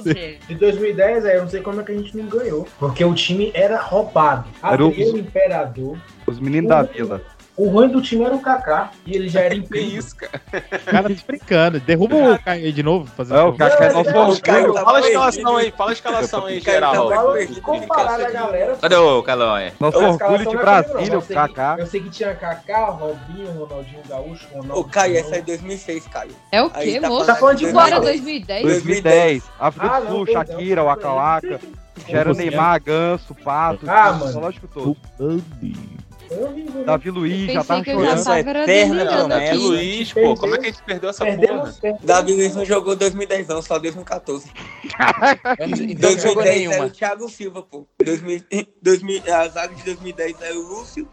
Diego? 0.00 0.38
De 0.46 0.54
2010, 0.56 1.24
aí 1.24 1.36
eu 1.36 1.42
não 1.42 1.48
sei 1.48 1.62
como 1.62 1.80
é 1.80 1.84
que 1.84 1.92
a 1.92 1.96
gente 1.96 2.14
não 2.16 2.26
ganhou. 2.26 2.68
Porque 2.78 3.02
o 3.04 3.14
time 3.14 3.50
era 3.54 3.80
roubado. 3.80 4.46
Era 4.62 4.84
o- 4.84 4.90
Imperador. 4.92 5.98
Os 6.26 6.38
meninos 6.38 6.68
da 6.68 6.82
vila. 6.82 7.22
O 7.58 7.68
ruim 7.70 7.88
do 7.88 8.00
time 8.00 8.24
era 8.24 8.34
o 8.36 8.40
Kaká. 8.40 8.92
E 9.04 9.16
ele 9.16 9.28
já 9.28 9.40
era 9.40 9.52
incrível. 9.56 9.98
isso, 9.98 10.14
cara? 10.14 10.40
O 10.52 10.84
cara 10.90 11.08
tá 11.08 11.22
brincando. 11.26 11.80
Derruba 11.80 12.14
o 12.34 12.38
Caio 12.38 12.64
aí 12.66 12.72
de 12.72 12.82
novo. 12.84 13.10
Fazer 13.16 13.34
É, 13.34 13.42
o 13.42 13.52
Kaká 13.52 13.84
é 13.86 13.92
nosso 13.92 14.12
tá 14.12 14.82
Fala 14.84 14.98
a 14.98 15.00
escalação 15.00 15.56
aí, 15.56 15.72
fala 15.76 15.90
a 15.90 15.92
escalação 15.92 16.46
aí, 16.46 16.60
geral. 16.60 17.08
tá 17.08 17.22
perdido, 17.32 17.60
comparado 17.60 18.24
a 18.24 18.30
galera. 18.30 18.76
Cadê 18.80 18.94
o 18.94 19.22
Calói? 19.24 19.72
Nosso 19.80 19.98
A 19.98 20.08
orgulho 20.08 20.48
de 20.48 20.56
é. 20.56 20.60
Brasília, 20.60 21.12
Eu 21.14 21.18
o 21.18 21.22
sei 21.22 21.28
que- 21.36 21.42
Kaká. 21.42 21.76
Eu 21.80 21.86
sei 21.86 22.00
que 22.00 22.10
tinha 22.10 22.34
Kaká, 22.34 22.86
Robinho, 22.90 23.50
Ronaldinho 23.50 24.02
Gaúcho, 24.08 24.46
Ronaldo. 24.52 24.78
Ô, 24.78 24.84
Caio, 24.84 25.16
essa 25.18 25.36
é 25.36 25.42
2006, 25.42 26.06
Caio. 26.06 26.30
É 26.52 26.62
o 26.62 26.70
quê, 26.70 27.00
tá 27.00 27.08
moço? 27.08 27.26
Tá 27.26 27.34
falando 27.34 27.56
de 27.58 27.66
Agora 27.66 27.90
qual? 27.90 28.00
2010? 28.02 28.62
2010. 28.62 29.42
África 29.58 29.86
Ah, 29.96 29.98
do 30.00 30.04
não, 30.04 30.12
Sul, 30.12 30.26
Shakira, 30.26 30.84
Waka 30.84 31.12
Waka. 31.12 31.60
Já 32.08 32.18
era 32.18 32.30
o 32.30 32.34
Neymar, 32.34 32.80
Ganso, 32.80 33.34
Pato. 33.34 33.80
Ah, 33.90 34.12
mano. 34.12 34.38
Lógico 34.40 34.68
todo. 34.68 34.96
Davi 36.84 37.10
Luiz, 37.10 37.52
já 37.52 37.64
tava 37.64 37.84
já 37.84 37.92
chorando. 37.92 38.48
era 38.48 38.62
eterna 38.62 39.06
promessa. 39.06 39.42
É 39.42 39.50
aqui. 39.50 39.58
Luiz, 39.58 40.12
pô, 40.12 40.34
como 40.36 40.54
é 40.54 40.58
que 40.58 40.66
a 40.66 40.70
gente 40.70 40.82
perdeu 40.82 41.10
essa 41.10 41.24
porra? 41.24 41.38
Perdemos, 41.38 41.78
perdemos. 41.78 42.06
Davi 42.06 42.32
Luiz 42.34 42.54
não 42.54 42.64
jogou 42.64 42.96
2010 42.96 43.48
não, 43.48 43.62
só 43.62 43.78
2014. 43.78 44.50
Então 45.90 46.10
não 46.10 46.18
jogou 46.18 46.42
2010 46.42 46.46
era 46.46 46.54
nenhuma. 46.54 46.86
o 46.86 46.90
Thiago 46.90 47.28
Silva, 47.28 47.62
pô. 47.62 47.86
2000, 48.04 48.42
2000, 48.82 49.22
a 49.34 49.48
zaga 49.48 49.74
de 49.74 49.82
2010 49.84 50.36
era 50.42 50.58
o 50.58 50.62
Lúcio, 50.62 51.08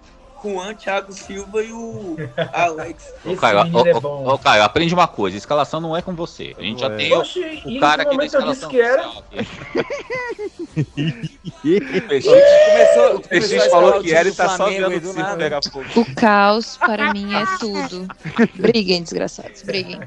Juan, 0.52 0.74
Thiago 0.76 1.12
Silva 1.14 1.64
e 1.64 1.72
o 1.72 2.18
Alex. 2.54 3.14
Ô, 3.26 3.36
Caio, 3.36 3.60
ô, 3.74 3.88
é 3.88 3.96
ô, 3.96 4.02
bom. 4.02 4.28
ô, 4.28 4.38
Caio, 4.38 4.64
aprende 4.64 4.94
uma 4.94 5.08
coisa: 5.08 5.38
escalação 5.38 5.82
não 5.82 5.96
é 5.96 6.02
com 6.02 6.14
você. 6.14 6.56
A 6.58 6.62
gente 6.62 6.80
já 6.82 6.90
tem 6.90 7.14
o, 7.14 7.22
o 7.22 7.80
cara 7.80 8.04
aqui 8.04 8.12
da 8.12 8.16
momento 8.16 8.36
eu 8.36 8.42
disse 8.42 8.66
escalação 8.66 8.70
que 8.70 8.82
era. 8.82 9.06
O 10.76 12.02
Peixinho, 12.08 12.36
Começou, 12.36 13.16
o 13.16 13.22
Peixinho 13.22 13.70
falou 13.70 14.02
que 14.02 14.14
era 14.14 14.28
e 14.28 14.32
tá 14.34 14.50
só 14.50 14.70
vendo 14.70 14.98
o 14.98 15.14
circo 15.14 15.38
pegar 15.38 15.62
fogo. 15.64 15.86
O 15.96 16.16
caos, 16.16 16.78
para 16.78 17.14
mim, 17.14 17.34
é 17.34 17.46
tudo. 17.60 18.08
Briguem, 18.56 19.02
desgraçados, 19.02 19.62
briguem. 19.64 20.00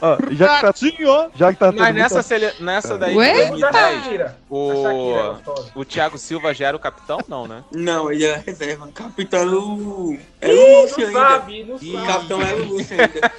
Ó, 0.00 0.18
já 0.32 0.72
que 0.72 1.02
tá, 1.04 1.30
já 1.34 1.52
que 1.52 1.58
tá 1.58 1.72
Mas 1.72 1.94
nessa, 1.94 2.22
sele... 2.22 2.52
nessa 2.60 2.98
daí, 2.98 3.16
Ué? 3.16 3.32
de 3.32 3.60
2010, 3.60 4.02
Shakira. 4.02 4.38
o... 4.50 5.16
É 5.16 5.52
o 5.74 5.84
Thiago 5.84 6.18
Silva 6.18 6.52
já 6.52 6.68
era 6.68 6.76
o 6.76 6.80
capitão? 6.80 7.18
Não, 7.28 7.46
né? 7.46 7.64
Não, 7.72 8.10
ele 8.10 8.24
era 8.24 8.38
reserva. 8.38 8.88
Capitão 8.94 9.46
o 9.54 10.18
Lúcio 10.42 11.06
ainda. 11.06 11.12
sabe, 11.20 11.64
não 11.64 11.74
O 11.76 11.78
sabe. 11.78 12.06
capitão 12.06 12.42
era 12.42 12.56
o 12.56 12.64
Lúcio 12.66 12.96
ainda. 13.00 13.32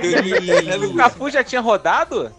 2010 0.00 0.66
era 0.68 0.76
o 0.76 0.80
Lúcio. 0.82 0.96
Cafu 0.96 1.30
já 1.30 1.44
tinha 1.44 1.60
rodado? 1.60 2.32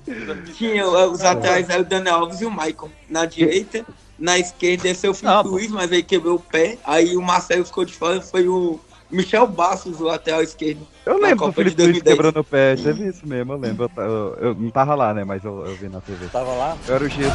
Tinha 0.55 0.87
os 0.87 1.21
atrás 1.23 1.69
era 1.69 1.81
o 1.81 1.85
Daniel 1.85 2.15
Alves 2.15 2.41
e 2.41 2.45
o 2.45 2.51
Maicon. 2.51 2.89
Na 3.09 3.25
direita, 3.25 3.85
na 4.17 4.39
esquerda 4.39 4.87
esse 4.89 5.05
é 5.05 5.09
o 5.09 5.13
Felipe. 5.13 5.47
Luiz, 5.47 5.71
mas 5.71 5.91
aí 5.91 6.01
quebrou 6.03 6.35
o 6.35 6.39
pé. 6.39 6.77
Aí 6.85 7.17
o 7.17 7.21
Marcelo 7.21 7.65
ficou 7.65 7.83
de 7.85 7.93
fora, 7.93 8.21
foi 8.21 8.47
o 8.47 8.79
Michel 9.11 9.45
Bastos, 9.47 9.99
o 9.99 10.05
lateral 10.05 10.41
esquerdo. 10.41 10.85
Eu 11.05 11.15
lembro 11.15 11.35
do 11.35 11.39
Copa 11.39 11.53
Felipe 11.53 11.81
Luiz 11.81 11.93
2010. 12.03 12.15
quebrando 12.15 12.39
o 12.39 12.43
pé, 12.43 12.75
teve 12.75 13.07
isso 13.07 13.25
mesmo, 13.27 13.53
eu 13.53 13.57
lembro. 13.57 13.89
Eu, 13.97 14.03
eu- 14.03 14.35
eu 14.49 14.55
não 14.55 14.69
tava 14.69 14.95
lá, 14.95 15.13
né, 15.13 15.23
mas 15.23 15.43
eu, 15.43 15.65
eu 15.65 15.75
vi 15.75 15.87
na 15.89 16.01
TV. 16.01 16.27
Tava 16.27 16.53
lá? 16.53 16.77
Eu 16.87 16.95
era 16.95 17.03
o 17.03 17.09
Giro. 17.09 17.31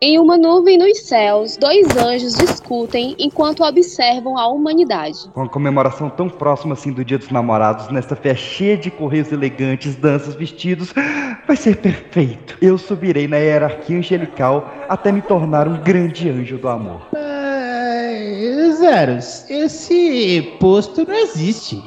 Em 0.00 0.18
uma 0.18 0.38
nuvem 0.38 0.78
nos 0.78 1.00
céus, 1.00 1.58
dois 1.58 1.94
anjos 1.94 2.32
discutem 2.32 3.14
enquanto 3.18 3.62
observam 3.62 4.38
a 4.38 4.48
humanidade. 4.48 5.28
Com 5.34 5.42
a 5.42 5.48
comemoração 5.50 6.08
tão 6.08 6.30
próxima 6.30 6.72
assim 6.72 6.90
do 6.90 7.04
Dia 7.04 7.18
dos 7.18 7.30
Namorados, 7.30 7.90
nesta 7.90 8.16
festa 8.16 8.42
cheia 8.42 8.78
de 8.78 8.90
correios 8.90 9.30
elegantes, 9.32 9.94
danças, 9.94 10.34
vestidos, 10.34 10.94
vai 11.46 11.56
ser 11.56 11.76
perfeito. 11.76 12.56
Eu 12.62 12.78
subirei 12.78 13.28
na 13.28 13.36
hierarquia 13.36 13.98
angelical 13.98 14.72
até 14.88 15.12
me 15.12 15.20
tornar 15.20 15.68
um 15.68 15.76
grande 15.82 16.30
anjo 16.30 16.56
do 16.56 16.68
amor. 16.68 17.02
É, 17.14 18.70
Zeros, 18.78 19.44
esse 19.50 20.56
posto 20.58 21.06
não 21.06 21.14
existe. 21.14 21.82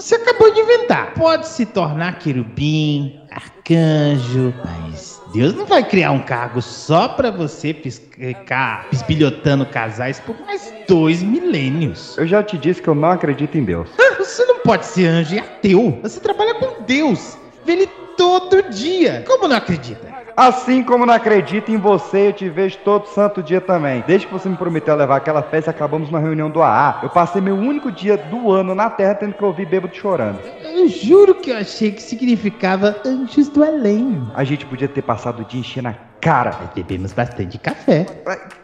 Você 0.00 0.14
acabou 0.14 0.50
de 0.50 0.60
inventar. 0.60 1.12
Pode 1.12 1.46
se 1.46 1.66
tornar 1.66 2.18
querubim, 2.18 3.20
arcanjo, 3.30 4.54
mas 4.64 5.20
Deus 5.34 5.54
não 5.54 5.66
vai 5.66 5.86
criar 5.86 6.10
um 6.12 6.20
cargo 6.20 6.62
só 6.62 7.06
pra 7.06 7.30
você 7.30 7.74
ficar 7.74 8.88
bisbilhotando 8.90 9.66
casais 9.66 10.18
por 10.18 10.34
mais 10.40 10.72
dois 10.88 11.22
milênios. 11.22 12.16
Eu 12.16 12.26
já 12.26 12.42
te 12.42 12.56
disse 12.56 12.80
que 12.80 12.88
eu 12.88 12.94
não 12.94 13.10
acredito 13.10 13.58
em 13.58 13.62
Deus. 13.64 13.90
Ah, 14.00 14.14
Você 14.18 14.42
não 14.46 14.60
pode 14.60 14.86
ser 14.86 15.06
anjo 15.06 15.34
e 15.34 15.38
ateu. 15.38 15.98
Você 16.02 16.18
trabalha 16.18 16.54
com 16.54 16.82
Deus. 16.84 17.36
Vê 17.66 17.72
ele 17.72 17.86
todo 18.16 18.70
dia. 18.70 19.22
Como 19.26 19.46
não 19.46 19.56
acredita? 19.56 20.19
Assim 20.40 20.82
como 20.82 21.04
não 21.04 21.12
acredito 21.12 21.70
em 21.70 21.76
você, 21.76 22.28
eu 22.28 22.32
te 22.32 22.48
vejo 22.48 22.78
todo 22.78 23.06
santo 23.08 23.42
dia 23.42 23.60
também. 23.60 24.02
Desde 24.06 24.26
que 24.26 24.32
você 24.32 24.48
me 24.48 24.56
prometeu 24.56 24.96
levar 24.96 25.16
aquela 25.16 25.42
festa, 25.42 25.70
acabamos 25.70 26.10
na 26.10 26.18
reunião 26.18 26.48
do 26.48 26.62
AA. 26.62 27.00
Eu 27.02 27.10
passei 27.10 27.42
meu 27.42 27.54
único 27.54 27.92
dia 27.92 28.16
do 28.16 28.50
ano 28.50 28.74
na 28.74 28.88
Terra 28.88 29.16
tendo 29.16 29.34
que 29.34 29.44
ouvir 29.44 29.66
bêbado 29.66 29.94
chorando. 29.94 30.38
Eu 30.64 30.88
juro 30.88 31.34
que 31.34 31.50
eu 31.50 31.58
achei 31.58 31.92
que 31.92 32.00
significava 32.00 32.96
anjos 33.04 33.50
do 33.50 33.62
além. 33.62 34.26
A 34.34 34.42
gente 34.42 34.64
podia 34.64 34.88
ter 34.88 35.02
passado 35.02 35.42
o 35.42 35.44
dia 35.44 35.60
enchendo 35.60 35.88
a 35.88 35.94
cara. 36.22 36.56
Bebemos 36.74 37.12
bastante 37.12 37.58
café. 37.58 38.06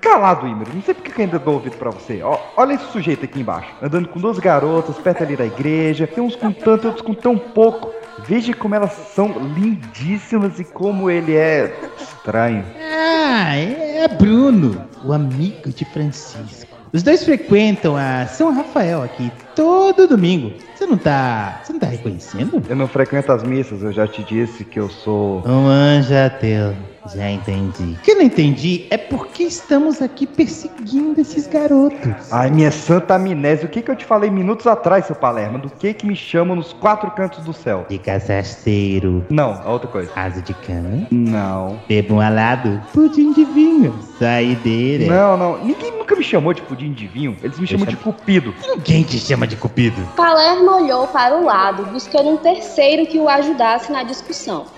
Calado, 0.00 0.48
Ímero. 0.48 0.70
Não 0.72 0.80
sei 0.80 0.94
porque 0.94 1.10
que 1.10 1.20
eu 1.20 1.24
ainda 1.26 1.38
dou 1.38 1.56
ouvido 1.56 1.76
pra 1.76 1.90
você. 1.90 2.22
Ó, 2.22 2.38
olha 2.56 2.72
esse 2.72 2.86
sujeito 2.86 3.26
aqui 3.26 3.40
embaixo. 3.40 3.68
Andando 3.82 4.08
com 4.08 4.18
duas 4.18 4.38
garotas 4.38 4.96
perto 4.96 5.24
ali 5.24 5.36
da 5.36 5.44
igreja. 5.44 6.06
Tem 6.06 6.24
uns 6.24 6.36
com 6.36 6.50
tanto, 6.52 6.86
outros 6.86 7.02
com 7.02 7.12
tão 7.12 7.36
pouco. 7.36 7.92
Veja 8.24 8.54
como 8.54 8.74
elas 8.74 8.92
são 9.14 9.28
lindíssimas 9.54 10.58
e 10.58 10.64
como 10.64 11.10
ele 11.10 11.34
é 11.34 11.72
estranho. 12.00 12.64
Ah, 12.80 13.54
é 13.56 14.08
Bruno, 14.08 14.88
o 15.04 15.12
amigo 15.12 15.70
de 15.70 15.84
Francisco. 15.84 16.74
Os 16.92 17.02
dois 17.02 17.24
frequentam 17.24 17.96
a 17.96 18.26
São 18.26 18.54
Rafael 18.54 19.02
aqui 19.02 19.30
todo 19.54 20.06
domingo. 20.06 20.54
Você 20.76 20.86
não 20.86 20.98
tá. 20.98 21.60
Você 21.64 21.72
não 21.72 21.80
tá 21.80 21.86
reconhecendo? 21.86 22.62
Eu 22.68 22.76
não 22.76 22.86
frequento 22.86 23.32
as 23.32 23.42
missas, 23.42 23.82
eu 23.82 23.92
já 23.92 24.06
te 24.06 24.22
disse 24.22 24.62
que 24.62 24.78
eu 24.78 24.90
sou. 24.90 25.42
Um 25.46 25.66
anjo 25.66 26.14
ateu. 26.14 26.74
Já 27.14 27.30
entendi. 27.30 27.96
O 27.98 28.02
que 28.02 28.10
eu 28.10 28.16
não 28.16 28.22
entendi 28.22 28.86
é 28.90 28.96
por 28.96 29.28
que 29.28 29.44
estamos 29.44 30.02
aqui 30.02 30.26
perseguindo 30.26 31.20
esses 31.20 31.46
garotos. 31.46 32.32
Ai, 32.32 32.50
minha 32.50 32.70
santa 32.70 33.14
amnésia, 33.14 33.66
o 33.66 33.68
que, 33.68 33.80
que 33.80 33.90
eu 33.90 33.96
te 33.96 34.04
falei 34.04 34.28
minutos 34.28 34.66
atrás, 34.66 35.06
seu 35.06 35.14
Palermo? 35.14 35.58
Do 35.58 35.70
que 35.70 35.94
que 35.94 36.06
me 36.06 36.16
chamam 36.16 36.56
nos 36.56 36.72
quatro 36.72 37.10
cantos 37.12 37.44
do 37.44 37.52
céu? 37.52 37.86
De 37.88 37.98
cachaceiro. 37.98 39.24
Não, 39.30 39.62
é 39.64 39.68
outra 39.68 39.88
coisa. 39.88 40.10
Asa 40.16 40.42
de 40.42 40.52
cana. 40.54 41.06
Não. 41.10 41.78
Bebam 41.88 42.20
alado. 42.20 42.82
Pudim 42.92 43.32
de 43.32 43.44
vinho. 43.44 43.94
Saideira. 44.18 45.06
Não, 45.06 45.36
não. 45.36 45.64
Ninguém 45.64 45.92
nunca 45.92 46.16
me 46.16 46.24
chamou 46.24 46.52
de 46.52 46.62
pudim 46.62 46.92
de 46.92 47.06
vinho. 47.06 47.36
Eles 47.42 47.58
me 47.58 47.66
chamam 47.66 47.86
de 47.86 47.96
cupido. 47.96 48.52
Ninguém 48.62 49.02
te 49.04 49.18
chama 49.18 49.46
de 49.46 49.56
cupido. 49.56 50.00
Palermo 50.16 50.65
olhou 50.68 51.08
para 51.08 51.36
o 51.36 51.44
lado, 51.44 51.86
buscando 51.86 52.30
um 52.30 52.36
terceiro 52.36 53.06
que 53.06 53.18
o 53.18 53.28
ajudasse 53.28 53.90
na 53.90 54.02
discussão. 54.02 54.75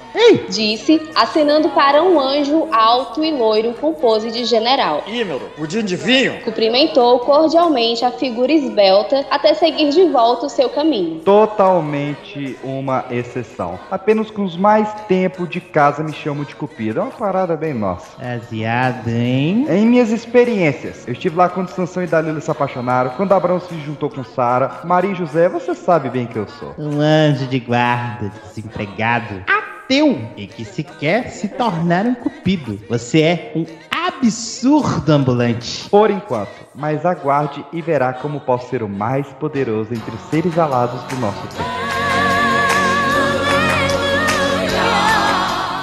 Disse, 0.49 1.01
acenando 1.15 1.69
para 1.71 2.03
um 2.03 2.19
anjo 2.19 2.69
alto 2.73 3.25
e 3.25 3.31
loiro 3.31 3.75
com 3.75 3.93
pose 3.95 4.31
de 4.31 4.45
general. 4.45 5.05
Ímero, 5.07 5.51
pudim 5.57 5.85
de 5.85 5.97
vinho. 5.97 6.41
Cumprimentou 6.43 7.21
cordialmente 7.21 8.05
a 8.05 8.11
figura 8.11 8.53
esbelta 8.53 9.27
até 9.31 9.55
seguir 9.55 9.91
de 9.91 10.05
volta 10.07 10.47
o 10.47 10.49
seu 10.49 10.69
caminho. 10.69 11.21
Totalmente 11.21 12.57
uma 12.63 13.05
exceção. 13.11 13.79
Apenas 13.91 14.31
com 14.31 14.45
os 14.45 14.57
mais 14.57 14.93
tempo 15.07 15.47
de 15.47 15.61
casa 15.61 16.03
me 16.03 16.13
chamam 16.13 16.45
de 16.45 16.55
cupido. 16.55 17.01
É 17.01 17.03
uma 17.03 17.13
parada 17.13 17.57
bem 17.57 17.75
nossa. 17.75 18.09
Baseado 18.19 19.09
em. 19.09 19.67
Em 19.69 19.87
minhas 19.87 20.11
experiências. 20.11 21.07
Eu 21.07 21.13
estive 21.13 21.37
lá 21.37 21.49
quando 21.49 21.69
Sansão 21.69 22.03
e 22.03 22.07
Dalila 22.07 22.41
se 22.41 22.51
apaixonaram, 22.51 23.11
quando 23.11 23.33
Abraão 23.33 23.61
se 23.61 23.79
juntou 23.81 24.11
com 24.11 24.25
Sara, 24.25 24.81
Maria 24.85 25.13
e 25.13 25.15
José, 25.15 25.49
você 25.49 25.75
sabe 25.75 26.09
bem 26.09 26.27
que 26.27 26.37
eu 26.37 26.47
sou. 26.49 26.75
Um 26.79 27.01
anjo 27.01 27.47
de 27.47 27.59
guarda, 27.59 28.31
desempregado, 28.47 29.45
ateu 29.89 30.21
e 30.37 30.47
que 30.47 30.67
se 30.67 30.85
quer 30.85 31.31
se 31.31 31.49
tornar 31.49 32.05
um 32.05 32.15
cupido. 32.15 32.79
Você 32.91 33.23
é 33.23 33.53
um 33.57 33.65
absurdo 33.91 35.11
ambulante. 35.11 35.89
Por 35.89 36.11
enquanto, 36.11 36.53
mas 36.75 37.07
aguarde 37.07 37.65
e 37.73 37.81
verá 37.81 38.13
como 38.13 38.39
posso 38.41 38.69
ser 38.69 38.83
o 38.83 38.89
mais 38.89 39.27
poderoso 39.41 39.95
entre 39.95 40.15
os 40.15 40.21
seres 40.29 40.59
alados 40.59 41.03
do 41.05 41.17
nosso 41.17 41.41
tempo. 41.49 41.65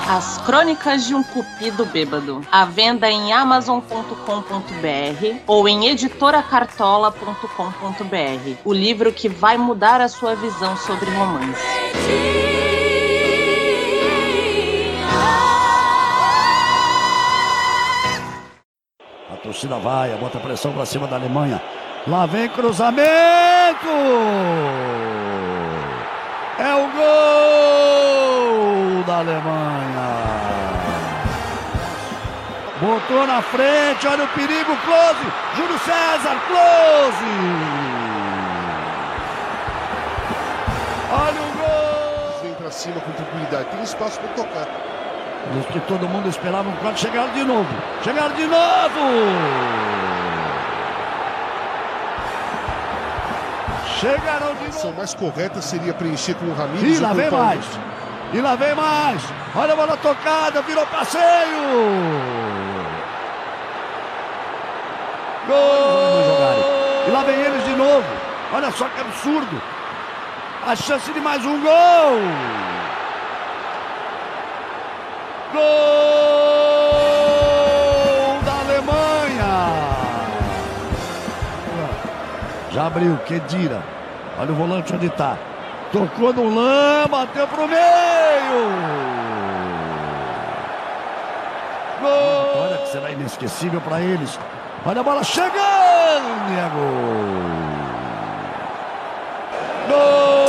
As 0.08 0.38
Crônicas 0.46 1.08
de 1.08 1.16
um 1.16 1.24
Cupido 1.24 1.84
Bêbado. 1.88 2.42
À 2.52 2.64
venda 2.64 3.10
em 3.10 3.34
amazon.com.br 3.34 5.36
ou 5.48 5.68
em 5.68 5.88
editoracartola.com.br. 5.88 8.60
O 8.64 8.72
livro 8.72 9.12
que 9.12 9.28
vai 9.28 9.58
mudar 9.58 10.00
a 10.00 10.08
sua 10.08 10.36
visão 10.36 10.78
sobre 10.78 11.10
romance. 11.10 12.75
Torcida 19.46 19.78
vai, 19.78 20.10
bota 20.18 20.40
pressão 20.40 20.74
pra 20.74 20.86
cima 20.86 21.08
da 21.08 21.16
Alemanha. 21.18 21.62
Lá 22.08 22.26
vem 22.26 22.50
cruzamento! 22.50 23.06
É 26.58 26.74
o 26.74 26.88
gol 26.98 29.04
da 29.04 29.20
Alemanha! 29.20 30.16
Botou 32.82 33.28
na 33.28 33.42
frente, 33.42 34.06
olha 34.08 34.24
o 34.26 34.28
perigo, 34.30 34.76
close! 34.84 35.32
Júlio 35.56 35.80
César, 35.80 36.36
close! 36.48 37.26
Olha 41.12 41.42
o 41.42 41.52
gol! 41.58 42.40
Vem 42.42 42.54
pra 42.54 42.72
cima 42.72 43.00
com 43.00 43.12
tranquilidade. 43.12 43.66
Tem 43.66 43.84
espaço 43.84 44.20
pra 44.20 44.30
tocar. 44.30 44.68
Diz 45.54 45.66
que 45.68 45.80
todo 45.82 46.08
mundo 46.08 46.28
esperava 46.28 46.68
um 46.68 46.76
quando 46.78 46.98
chegaram 46.98 47.32
de 47.34 47.44
novo. 47.44 47.70
Chegaram 48.04 48.36
de 48.36 48.46
novo! 48.46 49.00
Chegaram 54.00 54.56
de 54.56 54.66
A 54.66 54.70
ação 54.70 54.92
mais 54.92 55.14
correta 55.14 55.62
seria 55.62 55.94
preencher 55.94 56.36
com 56.36 56.46
o 56.46 56.54
Ramires 56.54 56.98
E 56.98 57.02
lá 57.02 57.14
vem 57.14 57.32
mais! 57.32 57.66
E 58.34 58.42
lá 58.42 58.56
vem 58.56 58.76
mais! 58.76 59.22
Olha 59.56 59.74
a 59.74 59.76
bola 59.76 59.98
tocada, 59.98 60.62
virou 60.64 60.86
passeio! 60.88 61.22
Gol! 65.48 67.08
E 67.08 67.12
lá 67.12 67.24
vem 67.24 67.40
eles 67.40 67.64
de 67.64 67.76
novo! 67.76 68.06
Olha 68.52 68.72
só 68.72 68.88
que 68.90 69.00
absurdo! 69.00 69.62
A 70.68 70.76
chance 70.76 71.12
de 71.14 71.22
mais 71.22 71.46
um 71.46 71.62
gol! 71.62 72.75
Gol 75.56 75.64
da 78.44 78.54
Alemanha! 78.60 79.54
Já 82.72 82.88
abriu, 82.88 83.18
Kedira. 83.26 83.82
Olha 84.38 84.52
o 84.52 84.56
volante 84.56 84.94
onde 84.94 85.10
tá. 85.10 85.38
Tocou 85.94 86.34
no 86.34 86.54
lã, 86.54 87.06
bateu 87.10 87.48
pro 87.48 87.68
meio! 87.68 87.80
Gol! 92.02 92.64
Olha 92.64 92.78
que 92.80 92.90
será 92.90 93.12
inesquecível 93.12 93.80
para 93.80 94.02
eles. 94.02 94.38
Olha 94.86 95.00
a 95.00 95.04
bola 95.04 95.24
chegando! 95.24 95.54
E 96.50 96.58
é 96.60 96.70
gol! 96.74 97.46
Gol! 99.88 100.46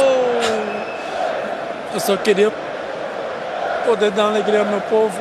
Eu 1.95 2.01
só 2.01 2.16
queria 2.16 2.51
poder 3.87 4.11
dar 4.11 4.25
alegria 4.25 4.61
ao 4.61 4.67
meu 4.67 4.81
povo. 4.83 5.17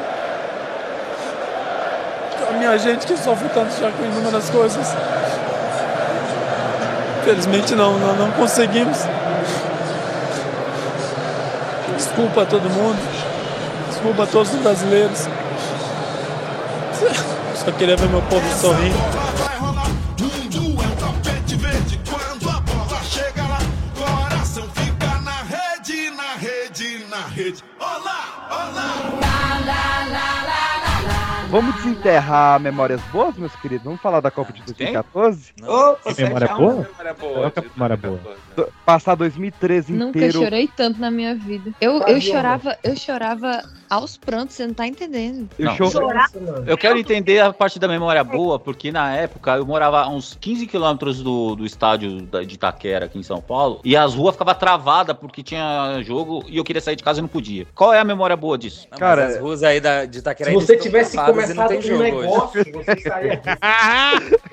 A 2.49 2.53
minha 2.53 2.77
gente 2.77 3.05
que 3.05 3.15
sofre 3.15 3.47
tanto 3.49 3.79
já 3.79 3.91
com 3.91 4.03
inúmeras 4.03 4.49
coisas. 4.49 4.93
Infelizmente 7.21 7.75
não, 7.75 7.97
não, 7.97 8.15
não 8.15 8.31
conseguimos. 8.31 8.97
Desculpa 11.95 12.41
a 12.41 12.45
todo 12.45 12.69
mundo. 12.69 12.99
Desculpa 13.89 14.23
a 14.23 14.27
todos 14.27 14.53
os 14.53 14.59
brasileiros. 14.59 15.27
Só 17.55 17.71
queria 17.71 17.95
ver 17.95 18.09
meu 18.09 18.21
povo 18.23 18.45
sorrindo. 18.59 19.74
Vamos 31.49 31.75
desenterrar 31.75 32.59
memórias 32.59 32.99
boas, 33.11 33.35
meus 33.37 33.55
queridos? 33.57 33.85
Vamos 33.85 34.01
falar 34.01 34.19
da 34.19 34.31
Copa 34.31 34.51
de 34.51 34.61
2014? 34.63 35.53
Tem 36.15 36.25
memória 36.25 36.47
boa? 36.53 36.87
Qual 37.19 37.51
que 37.51 37.59
é 37.59 37.61
a 37.61 37.65
memória 37.75 37.97
boa? 37.97 38.19
Do- 38.55 38.67
Passar 38.85 39.15
2013 39.15 39.93
Nunca 39.93 40.17
inteiro. 40.17 40.39
chorei 40.39 40.67
tanto 40.75 40.99
na 40.99 41.09
minha 41.09 41.35
vida. 41.35 41.71
Eu, 41.79 42.01
eu 42.03 42.19
chorava, 42.21 42.77
eu 42.83 42.95
chorava 42.95 43.63
aos 43.89 44.17
prantos, 44.17 44.55
você 44.55 44.65
não 44.67 44.73
tá 44.73 44.87
entendendo. 44.87 45.49
Não. 45.57 45.75
Eu 46.65 46.77
quero 46.77 46.97
entender 46.97 47.39
a 47.39 47.51
parte 47.53 47.79
da 47.79 47.87
memória 47.87 48.23
boa, 48.23 48.59
porque 48.59 48.91
na 48.91 49.15
época 49.15 49.55
eu 49.55 49.65
morava 49.65 50.01
a 50.01 50.09
uns 50.09 50.37
15 50.39 50.67
quilômetros 50.67 51.21
do, 51.21 51.55
do 51.55 51.65
estádio 51.65 52.21
de 52.45 52.55
Itaquera, 52.55 53.05
aqui 53.05 53.17
em 53.19 53.23
São 53.23 53.41
Paulo, 53.41 53.81
e 53.83 53.95
as 53.95 54.13
ruas 54.13 54.35
ficavam 54.35 54.55
travadas 54.55 55.15
porque 55.17 55.41
tinha 55.43 55.99
jogo 56.03 56.43
e 56.47 56.57
eu 56.57 56.63
queria 56.63 56.81
sair 56.81 56.95
de 56.95 57.03
casa 57.03 57.19
e 57.19 57.21
não 57.21 57.29
podia. 57.29 57.65
Qual 57.75 57.93
é 57.93 57.99
a 57.99 58.03
memória 58.03 58.35
boa 58.35 58.57
disso? 58.57 58.87
Não, 58.91 58.97
mas 58.99 59.19
as 59.35 59.39
ruas 59.41 59.63
aí 59.63 59.79
da, 59.79 60.05
de 60.05 60.19
Itaquera 60.19 60.49
Se 60.49 60.55
ainda 60.55 60.65
você 60.65 60.77
tivesse 60.77 61.13
travadas 61.13 61.44
e 61.49 61.53
não 61.53 61.67
tem 61.67 61.79
um 61.79 61.81
jogo 61.81 62.03
hoje. 62.03 62.11
negócio, 62.11 62.65
você 62.73 63.01
saía. 63.01 63.41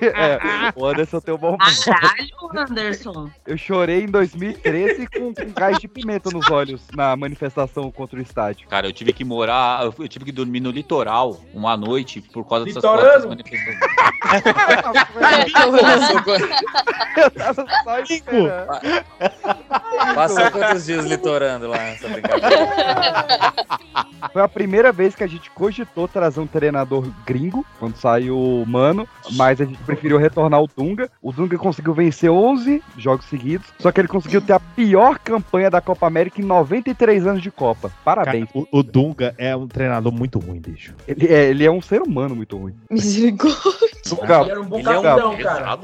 É, 0.01 0.39
o 0.75 0.85
Anderson 0.85 1.19
tem 1.21 1.33
um 1.33 1.37
bom 1.37 1.57
Caralho, 1.57 2.61
Anderson. 2.69 3.29
Eu 3.45 3.57
chorei 3.57 4.03
em 4.03 4.07
2013 4.07 5.07
com, 5.07 5.33
com 5.33 5.51
gás 5.51 5.77
de 5.79 5.87
pimenta 5.87 6.29
nos 6.29 6.49
olhos 6.51 6.81
na 6.93 7.15
manifestação 7.15 7.89
contra 7.91 8.19
o 8.19 8.21
estádio. 8.21 8.67
Cara, 8.67 8.87
eu 8.87 8.93
tive 8.93 9.13
que 9.13 9.23
morar, 9.23 9.85
eu 9.85 10.07
tive 10.07 10.25
que 10.25 10.31
dormir 10.31 10.59
no 10.59 10.71
litoral 10.71 11.39
uma 11.53 11.77
noite 11.77 12.21
por 12.21 12.47
causa 12.47 12.65
dessas 12.65 12.83
Litorano? 12.83 13.07
dessas 13.07 13.25
manifestações. 13.25 13.77
Eu 17.15 17.31
tava 17.31 17.65
só 17.83 17.99
esperando. 17.99 18.67
Passou 20.15 20.51
quantos 20.51 20.85
dias 20.85 21.05
litorando 21.05 21.67
lá 21.67 21.77
nessa 21.77 22.07
brincadeira? 22.07 23.53
Foi 24.31 24.41
a 24.41 24.47
primeira 24.47 24.91
vez 24.91 25.15
que 25.15 25.23
a 25.23 25.27
gente 25.27 25.49
cogitou 25.51 26.07
trazer 26.07 26.39
um 26.39 26.47
treinador 26.47 26.72
gringo, 27.25 27.65
quando 27.79 27.95
saiu 27.95 28.37
o 28.37 28.65
Mano, 28.65 29.07
mas 29.33 29.61
a 29.61 29.65
gente 29.65 29.77
preferiu 29.83 30.17
retornar 30.17 30.61
o 30.61 30.67
Dunga. 30.67 31.09
O 31.21 31.31
Dunga 31.31 31.57
conseguiu 31.57 31.93
vencer 31.93 32.29
11 32.29 32.81
jogos 32.97 33.25
seguidos, 33.25 33.67
só 33.79 33.91
que 33.91 34.01
ele 34.01 34.07
conseguiu 34.07 34.41
ter 34.41 34.53
a 34.53 34.59
pior 34.59 35.19
campanha 35.19 35.69
da 35.69 35.81
Copa 35.81 36.07
América 36.07 36.41
em 36.41 36.45
93 36.45 37.27
anos 37.27 37.41
de 37.41 37.51
Copa. 37.51 37.91
Parabéns. 38.03 38.49
O, 38.53 38.65
o 38.71 38.83
Dunga 38.83 39.35
é 39.37 39.55
um 39.55 39.67
treinador 39.67 40.11
muito 40.11 40.39
ruim, 40.39 40.59
bicho. 40.59 40.93
Ele, 41.07 41.27
é, 41.27 41.49
ele 41.49 41.65
é 41.65 41.71
um 41.71 41.81
ser 41.81 42.01
humano 42.01 42.35
muito 42.35 42.57
ruim. 42.57 42.75
Misericórdia. 42.89 43.57
Dunga, 44.09 44.41
Ele 44.41 44.51
era 44.51 44.61
um 44.61 44.65
bom 44.65 44.79
Ele 44.79 44.87
é 44.87 44.99
um 44.99 45.01
capitão, 45.01 45.35
pesado, 45.35 45.59
cara. 45.59 45.79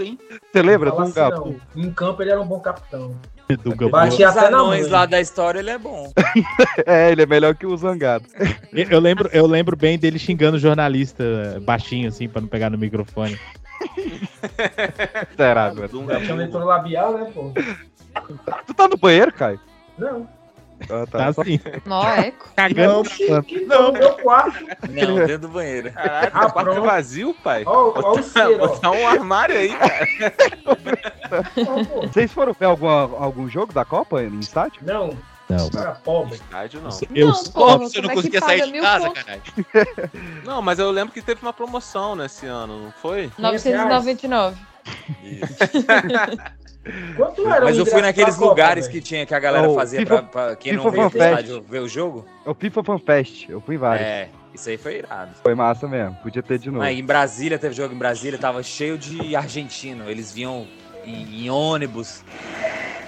Você 0.51 0.61
lembra, 0.61 0.89
assim, 0.89 1.01
Dunga? 1.01 1.29
não. 1.29 1.55
Em 1.75 1.91
campo 1.91 2.21
ele 2.21 2.31
era 2.31 2.41
um 2.41 2.47
bom 2.47 2.59
capitão. 2.59 3.15
Dunga 3.57 3.89
Batia 3.89 4.29
Os 4.29 4.37
até 4.37 4.49
na 4.49 4.59
anões 4.59 4.83
mãe. 4.83 4.91
lá 4.91 5.05
da 5.05 5.19
história, 5.19 5.59
ele 5.59 5.71
é 5.71 5.77
bom. 5.77 6.11
é, 6.85 7.11
ele 7.11 7.23
é 7.23 7.25
melhor 7.25 7.55
que 7.55 7.65
o 7.65 7.75
Zangado. 7.75 8.25
Eu 8.71 8.99
lembro, 8.99 9.29
eu 9.33 9.47
lembro 9.47 9.75
bem 9.75 9.97
dele 9.97 10.19
xingando 10.19 10.57
o 10.57 10.59
jornalista 10.59 11.23
baixinho, 11.63 12.07
assim, 12.07 12.29
pra 12.29 12.41
não 12.41 12.47
pegar 12.47 12.69
no 12.69 12.77
microfone. 12.77 13.39
Será, 15.35 15.69
velho? 15.69 15.89
Tinha 15.89 16.35
leitura 16.35 16.63
labial, 16.65 17.17
né, 17.17 17.31
pô? 17.33 17.51
Tu 18.67 18.73
tá 18.73 18.87
no 18.87 18.97
banheiro, 18.97 19.33
Caio? 19.33 19.59
Não. 19.97 20.27
Ah, 20.89 21.05
Tá 21.09 21.33
Só- 21.33 21.41
assim. 21.41 21.59
Nó, 21.85 22.03
eco. 22.13 22.49
Cagando. 22.55 22.93
Não, 22.93 23.03
que, 23.03 23.41
que 23.59 23.65
não, 23.65 23.91
meu 23.91 24.13
quarto. 24.13 24.63
Não, 24.89 25.15
dentro 25.15 25.39
do 25.39 25.47
banheiro. 25.49 25.91
Caralho, 25.91 26.31
Ah, 26.33 26.45
o 26.47 26.51
quarto 26.51 26.69
é 26.69 26.73
pronto. 26.73 26.85
vazio, 26.87 27.33
pai. 27.43 27.63
Ó, 27.65 27.93
ó 27.95 28.11
o 28.19 28.23
cheiro. 28.23 28.57
Botar 28.59 28.91
um 28.91 29.07
armário 29.07 29.55
aí, 29.57 29.69
cara. 29.75 30.07
Vocês 32.07 32.31
foram 32.31 32.53
ver 32.53 32.65
algum, 32.65 32.87
algum 32.87 33.49
jogo 33.49 33.73
da 33.73 33.83
Copa 33.85 34.21
em 34.23 34.39
estádio? 34.39 34.81
Não. 34.83 35.17
Não. 35.49 35.67
Cara 35.71 35.91
pobre. 36.03 36.35
Estádio 36.35 36.79
não. 36.81 36.89
Eu 37.15 37.27
Não, 37.29 37.43
porra, 37.45 37.77
Você 37.79 38.01
não 38.01 38.11
é 38.11 38.13
conseguia 38.13 38.39
sair 38.39 38.71
de 38.71 38.79
casa, 38.79 39.09
caralho. 39.09 39.41
Não, 40.45 40.61
mas 40.61 40.77
eu 40.77 40.91
lembro 40.91 41.11
que 41.11 41.23
teve 41.23 41.41
uma 41.41 41.51
promoção 41.51 42.15
nesse 42.15 42.45
ano, 42.45 42.83
não 42.83 42.91
foi? 42.91 43.31
999. 43.37 44.55
Quanto 47.15 47.47
era 47.47 47.65
Mas 47.65 47.77
eu 47.77 47.85
fui 47.85 48.01
naqueles 48.01 48.35
Copa, 48.35 48.49
lugares 48.49 48.87
que 48.87 49.01
tinha 49.01 49.25
que 49.25 49.33
a 49.35 49.39
galera 49.39 49.69
Oh, 49.69 49.75
fazia 49.75 49.99
FIFA- 49.99 50.23
pra, 50.23 50.45
pra 50.47 50.55
quem 50.55 50.71
FIFA 50.73 50.83
não 50.83 50.91
veio 50.91 51.07
estádio 51.07 51.61
ver 51.61 51.79
o 51.79 51.87
jogo. 51.87 52.25
É 52.45 52.49
o 52.49 52.53
FIFA 52.55 52.83
Fan 52.83 52.99
Fest. 52.99 53.49
Eu 53.49 53.59
fui 53.61 53.75
em 53.75 53.77
vários. 53.77 54.07
É, 54.07 54.29
isso 54.53 54.69
aí 54.69 54.77
foi 54.77 54.97
irado. 54.99 55.31
Foi 55.43 55.53
massa 55.53 55.87
mesmo. 55.87 56.15
Podia 56.23 56.41
ter 56.41 56.57
de 56.57 56.71
novo. 56.71 56.83
Aí 56.83 56.99
em 56.99 57.03
Brasília, 57.03 57.59
teve 57.59 57.75
jogo 57.75 57.93
em 57.93 57.97
Brasília, 57.97 58.39
tava 58.39 58.63
cheio 58.63 58.97
de 58.97 59.35
argentino. 59.35 60.09
Eles 60.09 60.31
vinham 60.31 60.65
em, 61.09 61.45
em 61.45 61.49
ônibus, 61.49 62.23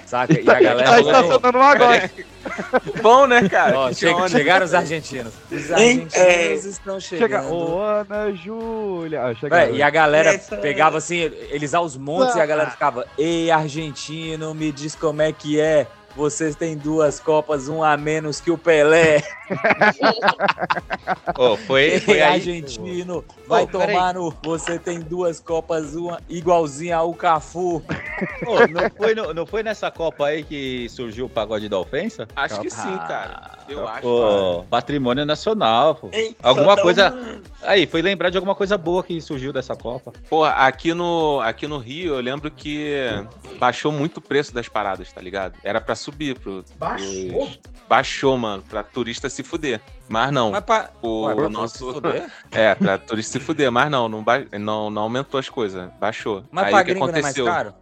saca? 0.06 0.32
E 0.40 0.48
a 0.50 0.60
galera. 0.60 0.90
Tá 0.90 1.00
estacionando 1.00 1.58
um 1.58 1.62
agora. 1.62 2.10
Bom, 3.02 3.26
né, 3.26 3.48
cara? 3.48 3.78
Ó, 3.78 3.92
chega- 3.92 4.16
onda. 4.16 4.28
chegaram 4.28 4.66
os 4.66 4.74
argentinos. 4.74 5.32
Os 5.50 5.70
argentinos 5.72 6.14
É. 6.16 6.54
estão 6.54 6.98
Chega, 7.00 7.22
chegando. 7.40 7.54
ô 7.54 7.80
Ana 7.80 8.32
Júlia. 8.34 9.22
Ah, 9.26 9.34
chega 9.34 9.56
Véi, 9.56 9.76
e 9.76 9.82
a 9.82 9.88
galera 9.90 10.34
Essa- 10.34 10.56
pegava 10.56 10.98
assim, 10.98 11.18
eles 11.50 11.72
aos 11.72 11.96
montes 11.96 12.34
e 12.34 12.40
a 12.40 12.46
galera 12.46 12.70
ficava, 12.70 13.06
ei, 13.16 13.50
argentino, 13.50 14.54
me 14.54 14.72
diz 14.72 14.94
como 14.96 15.22
é 15.22 15.32
que 15.32 15.60
é. 15.60 15.86
Vocês 16.14 16.54
têm 16.54 16.76
duas 16.76 17.18
copas, 17.18 17.68
um 17.68 17.82
a 17.82 17.96
menos 17.96 18.40
que 18.40 18.50
o 18.50 18.58
Pelé. 18.58 19.22
Ô, 21.36 21.56
foi, 21.56 22.00
foi 22.00 22.20
aí. 22.20 22.34
argentino, 22.34 23.24
vai 23.46 23.66
peraí. 23.66 23.86
tomar 23.94 24.14
no. 24.14 24.34
Você 24.42 24.78
tem 24.78 25.00
duas 25.00 25.40
copas, 25.40 25.94
uma 25.94 26.20
igualzinha 26.28 26.96
ao 26.98 27.12
Cafu. 27.14 27.82
Ô, 28.46 28.66
não, 28.68 28.90
foi, 28.96 29.14
no- 29.14 29.32
não 29.34 29.46
foi 29.46 29.62
nessa 29.62 29.90
Copa 29.90 30.26
aí 30.26 30.42
que 30.44 30.88
surgiu 30.88 31.26
o 31.26 31.28
pagode 31.28 31.68
da 31.68 31.78
ofensa? 31.78 32.26
Acho 32.36 32.60
que 32.60 32.70
sim, 32.70 32.96
cara. 32.98 33.58
Eu 33.68 33.86
acho. 33.88 34.02
Pô, 34.02 34.64
patrimônio 34.68 35.24
nacional, 35.24 35.94
pô. 35.94 36.08
Ei, 36.12 36.36
Alguma 36.42 36.76
coisa. 36.76 37.12
um- 37.12 37.40
Aí, 37.62 37.86
foi 37.86 38.02
lembrar 38.02 38.28
de 38.30 38.36
alguma 38.36 38.54
coisa 38.54 38.76
boa 38.76 39.02
que 39.04 39.20
surgiu 39.20 39.52
dessa 39.52 39.76
Copa. 39.76 40.12
Pô, 40.28 40.44
aqui 40.44 40.92
no, 40.92 41.40
aqui 41.40 41.66
no 41.66 41.78
Rio, 41.78 42.14
eu 42.14 42.20
lembro 42.20 42.50
que 42.50 42.96
baixou 43.58 43.92
muito 43.92 44.16
o 44.18 44.20
preço 44.20 44.52
das 44.54 44.68
paradas, 44.68 45.12
tá 45.12 45.20
ligado? 45.20 45.54
Era 45.62 45.80
pra 45.80 45.94
subir 46.02 46.38
pro. 46.38 46.64
Baixou? 46.78 47.28
pros- 47.46 47.60
Baixou, 47.88 48.38
mano, 48.38 48.62
pra 48.62 48.82
turista 48.82 49.28
se 49.28 49.42
fuder. 49.42 49.80
Mas 50.08 50.32
não. 50.32 50.50
Mas 50.50 50.64
pra. 50.64 50.90
O 51.02 51.24
Ué, 51.26 51.34
pra 51.34 51.48
nosso. 51.48 51.78
se 51.78 51.92
fuder? 51.92 52.30
É, 52.50 52.74
pra 52.74 52.96
turista 52.98 53.32
se 53.38 53.40
fuder, 53.44 53.70
mas 53.70 53.90
não, 53.90 54.08
não, 54.08 54.22
ba... 54.22 54.38
não, 54.58 54.88
não 54.90 55.02
aumentou 55.02 55.38
as 55.38 55.48
coisas, 55.48 55.90
baixou. 56.00 56.44
Mas 56.50 56.64
Aí 56.66 56.70
pra 56.70 56.80
o 56.80 56.84
que 56.84 56.90
gringo 56.92 57.06
não 57.06 57.10
é 57.10 57.12
mais 57.22 57.24
aconteceu? 57.24 57.44
caro? 57.46 57.74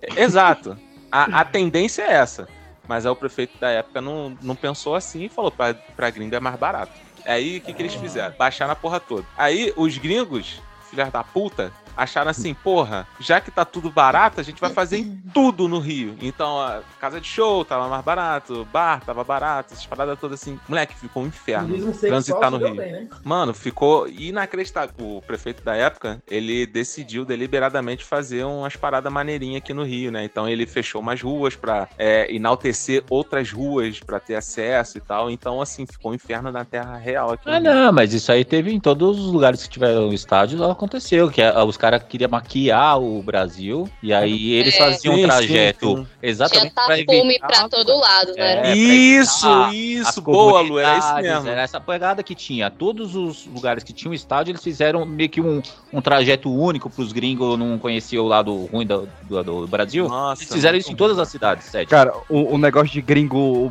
É, 0.00 0.22
Exato. 0.22 0.76
A, 1.10 1.40
a 1.40 1.44
tendência 1.44 2.02
é 2.02 2.12
essa. 2.12 2.46
Mas 2.86 3.06
aí 3.06 3.12
o 3.12 3.16
prefeito 3.16 3.56
da 3.58 3.70
época 3.70 4.00
não, 4.00 4.36
não 4.42 4.54
pensou 4.54 4.94
assim 4.94 5.22
e 5.24 5.28
falou: 5.30 5.50
pra, 5.50 5.72
pra 5.72 6.10
gringo 6.10 6.34
é 6.34 6.40
mais 6.40 6.56
barato. 6.56 6.92
Aí 7.24 7.56
o 7.56 7.60
que, 7.62 7.72
que 7.72 7.80
eles 7.80 7.94
fizeram? 7.94 8.34
Baixaram 8.36 8.72
a 8.72 8.76
porra 8.76 9.00
toda. 9.00 9.24
Aí 9.38 9.72
os 9.76 9.96
gringos, 9.96 10.60
filhas 10.90 11.10
da 11.10 11.24
puta, 11.24 11.72
acharam 11.96 12.30
assim: 12.30 12.54
porra, 12.54 13.06
já 13.20 13.40
que 13.40 13.50
tá 13.50 13.64
tudo 13.64 13.90
barato, 13.90 14.40
a 14.40 14.44
gente 14.44 14.60
vai 14.60 14.70
fazer 14.70 14.98
em 14.98 15.22
tudo 15.32 15.68
no 15.68 15.78
Rio. 15.78 16.16
Então 16.20 16.60
a 16.60 16.82
casa 17.00 17.20
de 17.20 17.26
show 17.26 17.64
tava 17.64 17.88
mais 17.88 18.04
barato, 18.04 18.66
bar 18.72 19.00
tava 19.04 19.24
barato, 19.24 19.74
essas 19.74 19.86
paradas 19.86 20.18
todas 20.18 20.40
assim. 20.40 20.58
Moleque, 20.68 20.94
ficou 20.94 21.22
um 21.22 21.26
inferno. 21.26 21.92
Transitar 21.94 22.50
no 22.50 22.58
Rio. 22.58 22.74
bem, 22.74 22.92
né? 22.92 23.08
Mano, 23.22 23.52
ficou 23.52 24.08
inacreditável. 24.08 24.94
O 24.98 25.22
prefeito 25.22 25.62
da 25.62 25.74
época, 25.74 26.22
ele 26.30 26.66
decidiu 26.66 27.24
deliberadamente 27.24 28.04
fazer 28.04 28.44
umas 28.44 28.76
paradas 28.76 29.12
maneirinhas 29.12 29.58
aqui 29.58 29.74
no 29.74 29.84
Rio, 29.84 30.10
né? 30.10 30.24
Então 30.24 30.48
ele 30.48 30.66
fechou 30.66 31.00
umas 31.00 31.20
ruas 31.20 31.56
pra 31.56 31.88
é, 31.98 32.32
enaltecer 32.34 33.04
outras 33.08 33.50
ruas 33.50 34.00
pra 34.00 34.20
ter 34.20 34.34
acesso 34.34 34.98
e 34.98 35.00
tal. 35.00 35.30
Então, 35.30 35.60
assim, 35.60 35.86
ficou 35.86 36.12
um 36.12 36.14
inferno 36.14 36.50
na 36.50 36.64
terra 36.64 36.96
real 36.96 37.32
aqui. 37.32 37.48
Ah, 37.48 37.60
não, 37.60 37.92
mas 37.92 38.12
isso 38.12 38.30
aí 38.30 38.44
teve 38.44 38.72
em 38.72 38.80
todos 38.80 39.18
os 39.18 39.32
lugares 39.32 39.62
que 39.62 39.68
tiveram 39.68 40.12
estádios, 40.12 40.60
aconteceu. 40.60 41.30
Que 41.30 41.42
ah, 41.42 41.64
os 41.64 41.76
caras 41.84 42.02
queriam 42.08 42.30
maquiar 42.30 42.98
o 42.98 43.22
Brasil 43.22 43.86
e 44.02 44.12
aí 44.12 44.52
eles 44.52 44.74
É. 44.74 44.78
faziam 44.78 45.14
um 45.16 45.22
trajeto 45.22 45.86
sim, 45.88 45.96
sim. 45.96 46.02
Tinha 46.04 46.30
exatamente 46.30 46.74
tapume 46.74 47.30
evitar. 47.34 47.46
pra 47.46 47.68
todo 47.68 47.96
lado, 47.98 48.32
era? 48.36 48.68
É, 48.68 48.74
Isso, 48.74 49.46
isso, 49.72 50.22
boa, 50.22 50.60
Lu, 50.62 50.78
era 50.78 50.96
isso 50.98 51.14
mesmo. 51.16 51.48
Era 51.48 51.60
essa 51.60 51.78
pegada 51.80 52.22
que 52.22 52.34
tinha. 52.34 52.70
Todos 52.70 53.14
os 53.14 53.46
lugares 53.46 53.84
que 53.84 53.92
tinham 53.92 54.14
estádio, 54.14 54.52
eles 54.52 54.62
fizeram 54.62 55.04
meio 55.04 55.28
que 55.28 55.40
um, 55.42 55.60
um 55.92 56.00
trajeto 56.00 56.50
único 56.50 56.88
pros 56.88 57.12
gringos 57.12 57.58
não 57.58 57.78
conhecer 57.78 58.18
o 58.18 58.26
lado 58.26 58.64
ruim 58.66 58.86
do, 58.86 59.06
do, 59.22 59.42
do 59.42 59.66
Brasil. 59.66 60.08
Nossa, 60.08 60.42
eles 60.42 60.52
fizeram 60.54 60.78
isso 60.78 60.90
em 60.90 60.96
todas 60.96 61.18
as 61.18 61.28
cidades, 61.28 61.66
sete. 61.66 61.88
Cara, 61.88 62.14
o, 62.30 62.54
o 62.54 62.58
negócio 62.58 62.88
de 62.88 63.02
gringo 63.02 63.70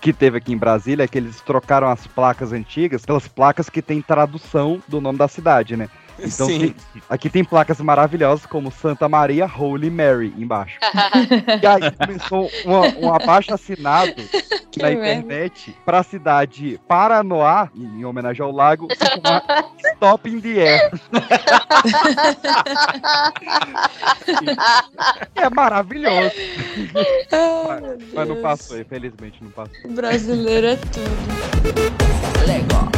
que 0.00 0.12
teve 0.12 0.38
aqui 0.38 0.52
em 0.52 0.56
Brasília 0.56 1.02
é 1.04 1.08
que 1.08 1.18
eles 1.18 1.40
trocaram 1.40 1.88
as 1.88 2.06
placas 2.06 2.52
antigas 2.52 3.04
pelas 3.04 3.26
placas 3.26 3.68
que 3.68 3.82
tem 3.82 4.00
tradução 4.00 4.80
do 4.86 5.00
nome 5.00 5.18
da 5.18 5.26
cidade, 5.26 5.76
né? 5.76 5.88
Então 6.18 6.46
Sim. 6.46 6.58
tem- 6.58 6.74
aqui 7.08 7.30
tem 7.30 7.44
placas 7.44 7.80
maravilhosas 7.80 8.44
como 8.46 8.70
Santa 8.72 9.08
Maria 9.08 9.46
Holy 9.46 9.88
Mary 9.90 10.34
embaixo. 10.36 10.78
e 11.62 11.66
aí 11.66 11.90
começou 11.92 12.50
uma- 12.64 12.88
um 12.98 13.14
abaixo 13.14 13.54
assinado 13.54 14.14
Que 14.70 14.82
na 14.82 14.92
internet 14.92 15.74
pra 15.84 16.02
cidade 16.02 16.78
Paranoá, 16.86 17.70
em 17.74 18.04
homenagem 18.04 18.44
ao 18.44 18.52
lago, 18.52 18.86
se 18.92 18.98
chamar 18.98 19.42
Stop 19.94 20.28
in 20.28 20.40
the 20.40 20.60
Air. 20.60 20.90
É 25.34 25.48
maravilhoso. 25.50 26.32
mas, 27.32 28.12
mas 28.12 28.28
não 28.28 28.36
passou, 28.42 28.78
infelizmente 28.80 29.42
não 29.42 29.50
passou. 29.50 29.90
Brasileiro 29.90 30.66
é 30.66 30.76
tudo. 30.76 32.46
Legal. 32.46 32.88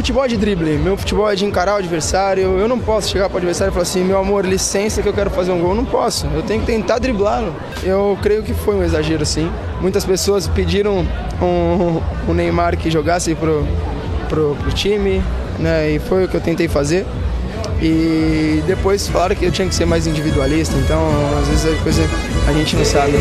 Futebol 0.00 0.24
é 0.24 0.28
de 0.28 0.36
drible, 0.36 0.78
meu 0.78 0.96
futebol 0.96 1.30
é 1.30 1.34
de 1.34 1.44
encarar 1.44 1.74
o 1.74 1.76
adversário. 1.76 2.58
Eu 2.58 2.66
não 2.66 2.78
posso 2.78 3.10
chegar 3.10 3.28
para 3.28 3.34
o 3.34 3.38
adversário 3.38 3.70
e 3.70 3.74
falar 3.74 3.82
assim: 3.82 4.02
meu 4.02 4.18
amor, 4.18 4.46
licença 4.46 5.02
que 5.02 5.08
eu 5.08 5.12
quero 5.12 5.30
fazer 5.30 5.52
um 5.52 5.60
gol. 5.60 5.70
Eu 5.70 5.76
não 5.76 5.84
posso, 5.84 6.26
eu 6.28 6.42
tenho 6.42 6.60
que 6.60 6.66
tentar 6.66 6.98
driblá-lo. 6.98 7.54
Eu 7.82 8.18
creio 8.22 8.42
que 8.42 8.54
foi 8.54 8.74
um 8.74 8.82
exagero, 8.82 9.24
sim. 9.26 9.50
Muitas 9.80 10.04
pessoas 10.04 10.48
pediram 10.48 11.06
um, 11.42 12.00
um 12.26 12.32
Neymar 12.32 12.76
que 12.78 12.90
jogasse 12.90 13.34
pro, 13.34 13.66
pro, 14.28 14.56
pro 14.56 14.72
time, 14.72 15.22
né? 15.58 15.90
E 15.90 15.98
foi 15.98 16.24
o 16.24 16.28
que 16.28 16.36
eu 16.36 16.40
tentei 16.40 16.68
fazer. 16.68 17.06
E 17.82 18.62
depois 18.66 19.08
falaram 19.08 19.36
que 19.36 19.44
eu 19.44 19.52
tinha 19.52 19.68
que 19.68 19.74
ser 19.74 19.84
mais 19.84 20.06
individualista, 20.06 20.74
então 20.76 21.00
às 21.40 21.48
vezes 21.48 21.78
a 21.78 21.82
coisa 21.82 22.02
a 22.48 22.52
gente 22.52 22.76
não 22.76 22.84
sabe. 22.84 23.12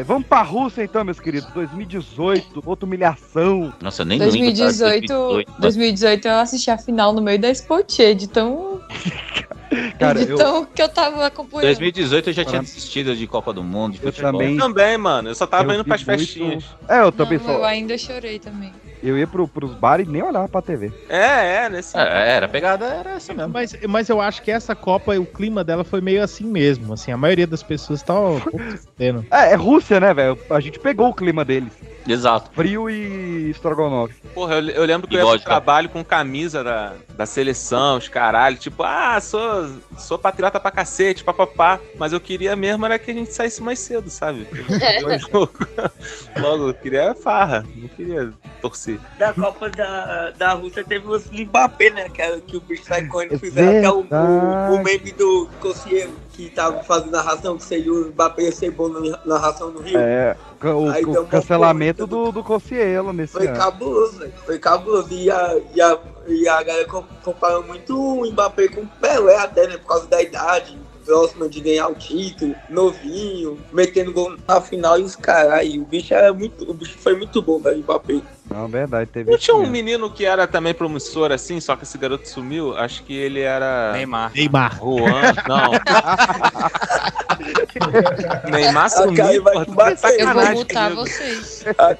Ai, 0.00 0.02
ai. 0.02 0.04
Vamos 0.04 0.26
pra 0.26 0.42
Rússia 0.42 0.82
então, 0.82 1.04
meus 1.04 1.20
queridos. 1.20 1.50
2018, 1.52 2.62
outra 2.64 2.86
humilhação. 2.86 3.72
Nossa, 3.80 4.02
eu 4.02 4.06
nem 4.06 4.18
2018, 4.18 5.44
2018 5.58 6.28
eu 6.28 6.34
assisti 6.36 6.70
a 6.70 6.78
final 6.78 7.12
no 7.12 7.20
meio 7.22 7.38
da 7.38 7.50
Spotê, 7.50 8.14
de 8.14 8.28
tão, 8.28 8.80
Cara, 9.98 10.24
de 10.24 10.32
eu- 10.32 10.36
tão 10.38 10.64
que 10.64 10.82
eu 10.82 10.88
tava 10.88 11.26
acompanhando. 11.26 11.66
2018 11.66 12.30
eu 12.30 12.32
já 12.32 12.44
tinha 12.44 12.60
desistido 12.60 13.14
de 13.14 13.26
Copa 13.26 13.52
do 13.52 13.62
Mundo, 13.62 13.92
de 13.92 13.98
Eu 14.04 14.12
futebol. 14.12 14.32
também. 14.32 14.56
Também, 14.56 14.98
mano. 14.98 15.28
Eu 15.28 15.34
só 15.34 15.46
tava 15.46 15.70
Eu 15.72 15.76
indo 15.76 15.84
pras 15.84 16.02
vi 16.02 16.06
muito- 16.08 16.20
festinhas. 16.20 16.64
É, 16.88 17.00
eu 17.00 17.12
também 17.12 17.38
Não, 17.38 17.44
só. 17.44 17.52
eu 17.52 17.64
ainda 17.64 17.96
chorei 17.98 18.38
também. 18.38 18.72
Eu 19.02 19.18
ia 19.18 19.26
pro, 19.26 19.48
pros 19.48 19.74
bares 19.74 20.06
e 20.06 20.10
nem 20.10 20.22
olhava 20.22 20.48
pra 20.48 20.60
TV. 20.60 20.92
É, 21.08 21.64
é, 21.64 21.68
nesse. 21.68 21.96
É, 21.96 22.36
era, 22.36 22.46
a 22.46 22.48
pegada 22.48 22.86
era 22.86 23.10
essa 23.12 23.32
mesmo. 23.32 23.52
Mas, 23.52 23.76
mas 23.88 24.08
eu 24.08 24.20
acho 24.20 24.42
que 24.42 24.50
essa 24.50 24.74
Copa, 24.74 25.18
o 25.18 25.26
clima 25.26 25.64
dela 25.64 25.84
foi 25.84 26.00
meio 26.00 26.22
assim 26.22 26.44
mesmo. 26.44 26.92
Assim, 26.92 27.10
a 27.10 27.16
maioria 27.16 27.46
das 27.46 27.62
pessoas 27.62 28.02
fudendo. 28.02 29.24
É, 29.30 29.52
é 29.52 29.54
Rússia, 29.54 30.00
né, 30.00 30.12
velho? 30.12 30.38
A 30.50 30.60
gente 30.60 30.78
pegou 30.78 31.08
o 31.08 31.14
clima 31.14 31.44
deles. 31.44 31.72
Exato. 32.12 32.50
Frio 32.54 32.90
e 32.90 33.50
estrogonofe. 33.50 34.14
Porra, 34.34 34.56
eu, 34.56 34.68
eu 34.70 34.84
lembro 34.84 35.06
que 35.08 35.14
E 35.14 35.18
eu 35.18 35.26
ia 35.26 35.32
pro 35.32 35.40
trabalho 35.40 35.88
com 35.88 36.04
camisa 36.04 36.64
da, 36.64 36.94
da 37.10 37.26
seleção, 37.26 37.98
os 37.98 38.08
caralho. 38.08 38.56
Tipo, 38.56 38.82
ah, 38.82 39.20
sou, 39.20 39.70
sou 39.98 40.18
patriota 40.18 40.58
pra 40.58 40.70
cacete, 40.70 41.22
papapá. 41.22 41.78
Mas 41.98 42.12
eu 42.12 42.20
queria 42.20 42.56
mesmo 42.56 42.84
era 42.84 42.98
que 42.98 43.10
a 43.10 43.14
gente 43.14 43.32
saísse 43.32 43.62
mais 43.62 43.78
cedo, 43.78 44.10
sabe? 44.10 44.46
Logo, 46.40 46.68
eu 46.68 46.74
queria 46.74 47.14
farra, 47.14 47.64
não 47.74 47.88
queria 47.88 48.32
torcer. 48.60 48.98
Da 49.18 49.32
Copa 49.32 49.68
da, 49.70 50.30
da 50.30 50.52
Rússia 50.52 50.84
teve 50.84 51.06
o 51.06 51.20
Mbappé, 51.32 51.90
né? 51.90 52.08
Que, 52.08 52.40
que 52.42 52.56
o 52.56 52.60
bicho 52.60 52.84
sai 52.84 53.06
correndo 53.06 53.38
fizeram 53.38 53.78
até 53.78 53.90
o, 53.90 54.00
o, 54.00 54.74
o 54.74 54.82
meme 54.82 55.12
do 55.12 55.48
Cossiero, 55.60 56.12
que 56.48 56.54
tava 56.54 56.82
fazendo 56.82 57.12
narração, 57.12 57.56
que 57.58 57.64
seria 57.64 57.92
o 57.92 58.06
Mbappé 58.08 58.44
ia 58.44 58.52
ser 58.52 58.70
bom 58.70 58.88
na 58.88 59.18
narração 59.26 59.70
do 59.70 59.80
Rio. 59.80 59.98
É, 59.98 60.36
o, 60.62 60.90
Aí 60.90 61.04
o 61.04 61.26
cancelamento 61.26 62.06
do, 62.06 62.32
do 62.32 62.42
Cossielo 62.42 63.12
nesse 63.12 63.32
Foi 63.34 63.46
ano. 63.46 63.56
cabuloso, 63.58 64.18
velho. 64.18 64.32
Foi 64.46 64.58
cabuloso. 64.58 65.12
E 65.12 65.30
a, 65.30 65.60
e 65.74 65.80
a, 65.80 65.98
e 66.26 66.48
a 66.48 66.62
galera 66.62 66.86
com- 66.88 67.04
comparou 67.22 67.62
muito 67.62 67.98
o 67.98 68.30
Mbappé 68.30 68.68
com 68.68 68.82
o 68.82 68.86
Pelé 68.86 69.36
até, 69.36 69.66
né? 69.66 69.76
Por 69.76 69.86
causa 69.88 70.06
da 70.06 70.22
idade. 70.22 70.78
Próximo 71.10 71.48
de 71.48 71.60
ganhar 71.60 71.88
o 71.88 71.94
título, 71.96 72.54
novinho, 72.68 73.58
metendo 73.72 74.12
gol 74.12 74.36
na 74.46 74.60
final 74.60 74.96
e 74.96 75.02
os 75.02 75.16
caras. 75.16 75.66
O 75.74 75.84
bicho 75.84 76.14
era 76.14 76.32
muito. 76.32 76.70
O 76.70 76.72
bicho 76.72 76.96
foi 76.98 77.16
muito 77.16 77.42
bom, 77.42 77.58
velho, 77.58 77.78
Mbappé. 77.78 78.20
Não, 78.48 78.68
verdade, 78.68 79.10
teve 79.12 79.28
Não 79.28 79.36
tinha 79.36 79.56
um 79.56 79.68
menino 79.68 80.08
que 80.12 80.24
era 80.24 80.46
também 80.46 80.72
promissor 80.72 81.32
assim, 81.32 81.60
só 81.60 81.74
que 81.74 81.82
esse 81.82 81.98
garoto 81.98 82.28
sumiu? 82.28 82.76
Acho 82.76 83.02
que 83.02 83.12
ele 83.12 83.40
era. 83.40 83.90
Neymar. 83.92 84.30
Neymar. 84.32 84.78
Juan, 84.78 85.34
não. 85.48 85.72
Neymar 88.50 88.84
A 88.86 88.88
sumiu, 88.88 89.42
vai 89.42 89.52
porra, 89.54 89.64
te 89.64 89.68
tá 89.70 89.74
bater. 89.74 89.98
sacanagem 89.98 90.54
multar 90.54 90.90
comigo. 90.90 91.08
vocês. 91.08 91.64
A. 91.76 91.96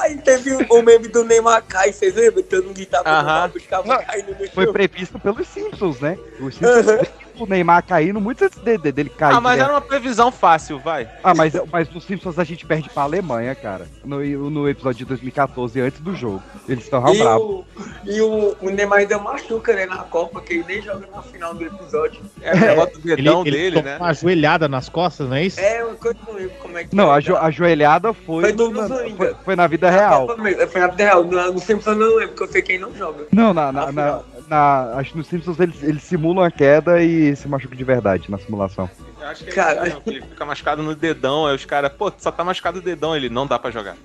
Ah, 0.00 0.08
e 0.10 0.18
teve 0.18 0.54
o 0.70 0.82
meme 0.82 1.08
do 1.08 1.24
Neymar 1.24 1.64
cai, 1.66 1.92
vocês 1.92 2.14
lembram? 2.14 2.42
Todo 2.44 2.64
mundo 2.66 2.74
gritava, 2.76 3.08
Aham. 3.08 3.48
o 3.48 3.52
ficava 3.58 3.98
caindo 4.04 4.28
no 4.30 4.48
Foi 4.50 4.64
chão. 4.64 4.72
previsto 4.72 5.18
pelos 5.18 5.48
Simpsons, 5.48 5.98
né? 6.00 6.16
Os 6.40 6.54
Simpsons 6.54 6.86
viram 6.86 7.23
o 7.38 7.46
Neymar 7.46 7.84
caindo 7.84 8.20
muito 8.20 8.44
antes 8.44 8.58
de, 8.58 8.78
de- 8.78 8.92
dele 8.92 9.10
cair. 9.10 9.34
Ah, 9.34 9.40
mas 9.40 9.58
né? 9.58 9.64
era 9.64 9.72
uma 9.72 9.80
previsão 9.80 10.30
fácil, 10.30 10.78
vai. 10.78 11.08
Ah, 11.22 11.34
mas, 11.34 11.52
mas 11.72 11.88
nos 11.90 12.04
Simpsons 12.04 12.38
a 12.38 12.44
gente 12.44 12.64
perde 12.66 12.88
pra 12.90 13.02
Alemanha, 13.02 13.54
cara. 13.54 13.86
No, 14.04 14.18
no 14.50 14.68
episódio 14.68 14.98
de 14.98 15.04
2014, 15.06 15.80
antes 15.80 16.00
do 16.00 16.14
jogo. 16.14 16.42
Eles 16.68 16.84
estão 16.84 17.06
E, 17.12 17.18
bravos. 17.18 17.44
o, 17.46 17.64
e 18.04 18.20
o, 18.20 18.56
o 18.60 18.70
Neymar 18.70 19.00
ainda 19.00 19.18
machuca, 19.18 19.74
né, 19.74 19.86
na 19.86 19.98
Copa, 19.98 20.40
que 20.40 20.54
ele 20.54 20.64
nem 20.66 20.82
joga 20.82 21.06
na 21.14 21.22
final 21.22 21.54
do 21.54 21.64
episódio. 21.64 22.20
É, 22.40 22.74
bota 22.74 22.96
o 22.96 23.00
Ele, 23.04 23.16
dedão 23.16 23.40
ele 23.42 23.50
dele, 23.50 23.82
né? 23.82 23.96
uma 23.98 24.12
joelhada 24.12 24.68
nas 24.68 24.88
costas, 24.88 25.28
não 25.28 25.36
é 25.36 25.44
isso? 25.44 25.58
É, 25.60 25.80
eu 25.82 25.96
não 26.26 26.34
lembro 26.34 26.54
como 26.60 26.78
é 26.78 26.84
que 26.84 26.94
Não, 26.94 27.12
é, 27.12 27.16
a, 27.16 27.20
jo- 27.20 27.36
a 27.36 27.50
joelhada 27.50 28.12
foi, 28.12 28.42
Foi 28.44 28.52
do 28.52 28.70
na, 28.70 28.88
foi, 28.88 29.34
foi 29.44 29.56
na 29.56 29.66
vida 29.66 29.90
Na 29.90 29.96
real. 29.96 30.26
Copa 30.26 30.42
Foi 30.68 30.80
na 30.80 30.86
vida 30.88 31.04
real. 31.04 31.24
No, 31.24 31.52
no 31.52 31.58
Simpsons 31.58 31.86
eu 31.86 31.94
não 31.96 32.16
lembro, 32.16 32.28
porque 32.28 32.42
eu 32.44 32.48
sei 32.48 32.62
quem 32.62 32.78
não 32.78 32.94
joga. 32.94 33.26
Não, 33.32 33.52
na, 33.54 33.72
na, 33.72 33.92
na, 33.92 34.20
na- 34.48 34.94
acho 34.96 35.12
que 35.12 35.18
nos 35.18 35.26
Simpsons 35.26 35.58
eles, 35.60 35.82
eles 35.82 36.02
simulam 36.02 36.44
a 36.44 36.50
queda 36.50 37.02
e 37.02 37.34
se 37.36 37.48
machucam 37.48 37.76
de 37.76 37.84
verdade 37.84 38.30
na 38.30 38.38
simulação. 38.38 38.88
Eu 39.20 39.26
acho 39.28 39.42
que 39.44 39.50
ele, 39.50 39.56
Caralho. 39.56 39.92
não, 39.94 40.02
ele 40.12 40.22
fica 40.22 40.44
machucado 40.44 40.82
no 40.82 40.94
dedão, 40.94 41.46
aí 41.46 41.54
os 41.54 41.64
caras, 41.64 41.92
pô, 41.92 42.12
só 42.18 42.30
tá 42.30 42.44
machucado 42.44 42.78
o 42.78 42.82
dedão, 42.82 43.16
ele 43.16 43.28
não 43.30 43.46
dá 43.46 43.58
pra 43.58 43.70
jogar. 43.70 43.96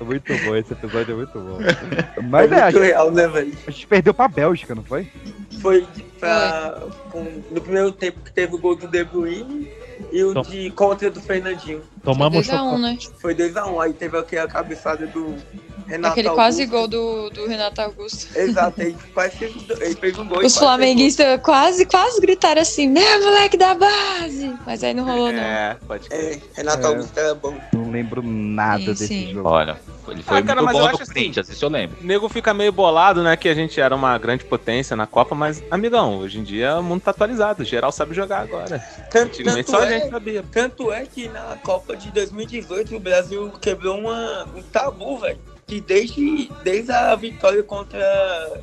É 0.00 0.04
muito 0.04 0.32
bom, 0.44 0.56
esse 0.56 0.72
episódio 0.72 1.12
é 1.12 1.16
muito 1.16 1.38
bom. 1.38 1.58
Mas 2.28 2.52
é 2.52 2.56
é, 2.56 2.58
a 2.58 2.62
muito 2.64 2.78
gente, 2.78 2.86
real, 2.86 3.10
né, 3.10 3.26
velho? 3.28 3.52
a 3.66 3.70
gente 3.70 3.86
perdeu 3.86 4.14
pra 4.14 4.28
Bélgica, 4.28 4.74
não 4.74 4.82
foi? 4.84 5.10
Foi 5.60 5.86
pra, 6.18 6.78
com- 7.10 7.42
no 7.50 7.60
primeiro 7.60 7.92
tempo 7.92 8.20
que 8.20 8.32
teve 8.32 8.54
o 8.54 8.58
gol 8.58 8.76
do 8.76 8.86
De 8.86 9.04
Bruyne 9.04 9.68
e 10.12 10.22
o 10.24 10.34
Tom- 10.34 10.42
de 10.42 10.70
contra 10.70 11.10
do 11.10 11.20
Fernandinho. 11.20 11.82
Tomamos 12.02 12.46
2 12.46 12.50
a 12.50 12.62
1 12.62 12.78
né? 12.78 12.98
Foi 13.20 13.34
2x1, 13.34 13.82
aí 13.84 13.92
teve 13.92 14.16
aquela 14.18 14.48
cabeçada 14.48 15.06
do 15.06 15.34
Renato 15.86 16.12
Aquele 16.12 16.30
quase 16.30 16.62
Augusto. 16.62 16.78
gol 16.78 16.88
do, 16.88 17.30
do 17.30 17.46
Renato 17.48 17.80
Augusto. 17.80 18.26
Exato, 18.38 18.80
aí 18.80 18.96
quase 19.12 19.36
fez, 19.36 19.54
ele 19.80 19.94
fez 19.96 20.18
um 20.18 20.24
gol. 20.26 20.38
Os 20.38 20.42
quase 20.44 20.58
flamenguistas 20.58 21.40
quase, 21.42 21.84
quase 21.86 22.20
gritaram 22.20 22.62
assim, 22.62 22.88
né, 22.88 23.18
moleque 23.18 23.56
da 23.56 23.74
base! 23.74 24.54
Mas 24.64 24.82
aí 24.84 24.94
não 24.94 25.04
rolou, 25.04 25.32
não. 25.32 25.40
É, 25.42 25.76
pode 25.86 26.08
fez- 26.08 26.36
É, 26.36 26.40
Renato 26.54 26.84
É. 26.84 26.86
Augusto 26.86 27.18
era 27.18 27.34
bom. 27.34 27.56
Não 27.72 27.90
lembro 27.90 28.22
nada 28.22 28.78
Sim, 28.80 28.86
desse 28.86 29.06
sim. 29.08 29.32
jogo. 29.32 29.48
Olha, 29.48 29.76
ele 30.08 30.22
foi 30.22 30.38
Ah, 30.38 30.42
cara, 30.42 30.62
muito 30.62 30.74
mas 30.74 30.84
eu 30.84 30.90
bom 30.96 31.02
assim- 31.02 31.12
Corinthians, 31.12 31.48
isso 31.48 31.64
eu 31.64 31.68
lembro. 31.68 31.96
O 32.00 32.04
nego 32.06 32.28
fica 32.28 32.54
meio 32.54 32.70
bolado, 32.72 33.22
né? 33.22 33.36
Que 33.36 33.48
a 33.48 33.54
gente 33.54 33.80
era 33.80 33.94
uma 33.94 34.16
grande 34.16 34.44
potência 34.44 34.94
na 34.96 35.06
Copa, 35.08 35.34
mas, 35.34 35.62
amigão, 35.70 36.18
hoje 36.18 36.38
em 36.38 36.44
dia 36.44 36.78
o 36.78 36.82
mundo 36.84 37.00
tá 37.00 37.10
atualizado. 37.10 37.64
Geral 37.64 37.90
sabe 37.90 38.14
jogar 38.14 38.40
agora. 38.42 38.78
Tanto, 39.10 39.26
Antigamente 39.32 39.66
tanto 39.66 39.76
só 39.76 39.82
a 39.84 39.90
é, 39.90 39.98
gente 40.00 40.10
sabia. 40.10 40.44
tanto 40.52 40.92
é 40.92 41.04
que 41.04 41.28
na 41.28 41.56
Copa 41.64 41.89
de 41.96 42.10
2018 42.10 42.96
o 42.96 43.00
Brasil 43.00 43.50
quebrou 43.60 43.98
uma, 43.98 44.44
um 44.54 44.62
tabu, 44.62 45.18
velho. 45.18 45.38
Que 45.66 45.80
desde, 45.80 46.50
desde 46.64 46.90
a 46.90 47.14
vitória 47.14 47.62
contra 47.62 48.00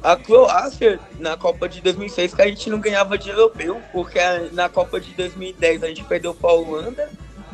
a 0.04 0.16
Croácia 0.18 1.00
na 1.20 1.38
Copa 1.38 1.70
de 1.70 1.80
2006 1.82 2.34
que 2.34 2.42
a 2.42 2.48
gente 2.48 2.70
não 2.70 2.80
ganhava 2.80 3.18
de 3.18 3.30
europeu, 3.30 3.82
porque 3.94 4.20
a- 4.20 4.50
na 4.52 4.68
Copa 4.68 5.00
de 5.00 5.14
2010 5.14 5.84
a 5.84 5.88
gente 5.88 6.04
perdeu 6.04 6.34
pra 6.34 6.52
Holanda, 6.52 7.10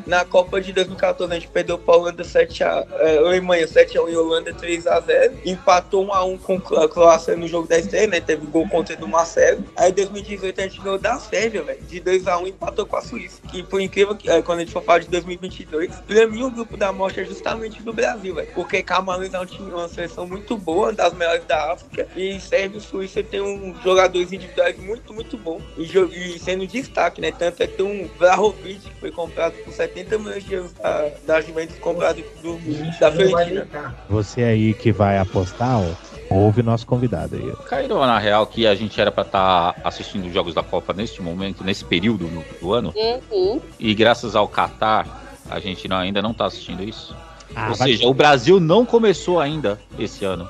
na 0.05 0.25
Copa 0.25 0.59
de 0.59 0.73
2014 0.73 1.31
a 1.31 1.35
gente 1.35 1.47
perdeu 1.47 1.77
pra 1.77 1.95
Holanda 1.95 2.23
7x, 2.23 2.87
é, 2.99 3.17
Alemanha 3.17 3.67
7x1 3.67 4.11
e 4.11 4.15
Holanda 4.15 4.53
3x0, 4.53 5.33
empatou 5.45 6.07
1x1 6.07 6.39
com 6.39 6.75
a 6.77 6.89
Croácia 6.89 7.35
no 7.35 7.47
jogo 7.47 7.67
da 7.67 7.79
estreia, 7.79 8.07
né? 8.07 8.19
Teve 8.19 8.45
gol 8.47 8.67
contra 8.67 8.95
do 8.95 9.07
Marcelo. 9.07 9.63
Aí 9.75 9.91
em 9.91 9.93
2018 9.93 10.59
a 10.59 10.63
gente 10.63 10.81
ganhou 10.81 10.97
da 10.97 11.17
Sérvia, 11.17 11.63
velho, 11.63 11.81
de 11.83 12.01
2x1 12.01 12.45
e 12.45 12.49
empatou 12.49 12.85
com 12.85 12.97
a 12.97 13.01
Suíça. 13.01 13.41
E 13.53 13.63
por 13.63 13.79
incrível 13.79 14.15
que, 14.15 14.29
é, 14.29 14.41
quando 14.41 14.59
a 14.59 14.61
gente 14.61 14.73
for 14.73 14.83
falar 14.83 14.99
de 14.99 15.09
2022, 15.09 15.95
pra 16.01 16.27
mim 16.27 16.43
o 16.43 16.51
grupo 16.51 16.77
da 16.77 16.91
morte 16.91 17.19
é 17.19 17.25
justamente 17.25 17.81
do 17.81 17.93
Brasil, 17.93 18.35
velho, 18.35 18.49
porque 18.53 18.83
Camarões 18.83 19.33
é 19.33 19.39
um 19.39 19.45
uma 19.73 19.87
seleção 19.87 20.27
muito 20.27 20.57
boa, 20.57 20.91
das 20.91 21.13
melhores 21.13 21.45
da 21.45 21.73
África, 21.73 22.07
e 22.15 22.39
Sérvia 22.39 22.77
e 22.77 22.81
Suíça 22.81 23.23
tem 23.23 23.41
um 23.41 23.75
jogadores 23.81 24.31
individuais 24.31 24.77
muito, 24.77 25.13
muito 25.13 25.37
bom, 25.37 25.61
e, 25.77 25.83
e 25.83 26.39
sendo 26.39 26.65
destaque, 26.65 27.21
né? 27.21 27.31
Tanto 27.31 27.61
é 27.61 27.67
que 27.67 27.81
um 27.81 28.07
Vlahovic, 28.17 28.79
que 28.79 28.99
foi 28.99 29.11
comprado 29.11 29.53
por 29.63 29.73
70 29.93 30.17
milhões 30.19 30.43
de 30.43 30.53
euros 30.53 30.73
da, 30.73 31.09
da 31.25 31.41
Juventus, 31.41 31.77
comprado 31.79 32.23
do, 32.41 32.57
da 32.99 33.11
Fiorentina. 33.11 33.67
Você 34.09 34.43
aí 34.43 34.73
que 34.73 34.91
vai 34.91 35.17
apostar, 35.17 35.79
ó, 35.79 35.85
ouve 36.29 36.63
nosso 36.63 36.85
convidado 36.87 37.35
aí. 37.35 37.53
Caíram 37.67 37.99
na 38.05 38.17
real 38.17 38.47
que 38.47 38.65
a 38.65 38.73
gente 38.75 38.99
era 38.99 39.11
pra 39.11 39.23
estar 39.23 39.75
assistindo 39.83 40.27
os 40.27 40.33
jogos 40.33 40.53
da 40.53 40.63
Copa 40.63 40.93
neste 40.93 41.21
momento, 41.21 41.63
nesse 41.63 41.85
período 41.85 42.27
do, 42.27 42.43
do 42.59 42.73
ano, 42.73 42.93
Uhum. 42.95 43.61
e 43.79 43.93
graças 43.93 44.35
ao 44.35 44.47
Qatar, 44.47 45.05
a 45.49 45.59
gente 45.59 45.87
não- 45.87 45.97
ainda 45.97 46.21
não 46.21 46.33
tá 46.33 46.45
assistindo 46.45 46.83
isso. 46.83 47.15
Ah, 47.55 47.69
Ou 47.69 47.75
seja, 47.75 48.07
o 48.07 48.13
Brasil 48.13 48.59
não 48.59 48.85
começou 48.85 49.39
ainda 49.39 49.79
esse 49.99 50.25
ano. 50.25 50.47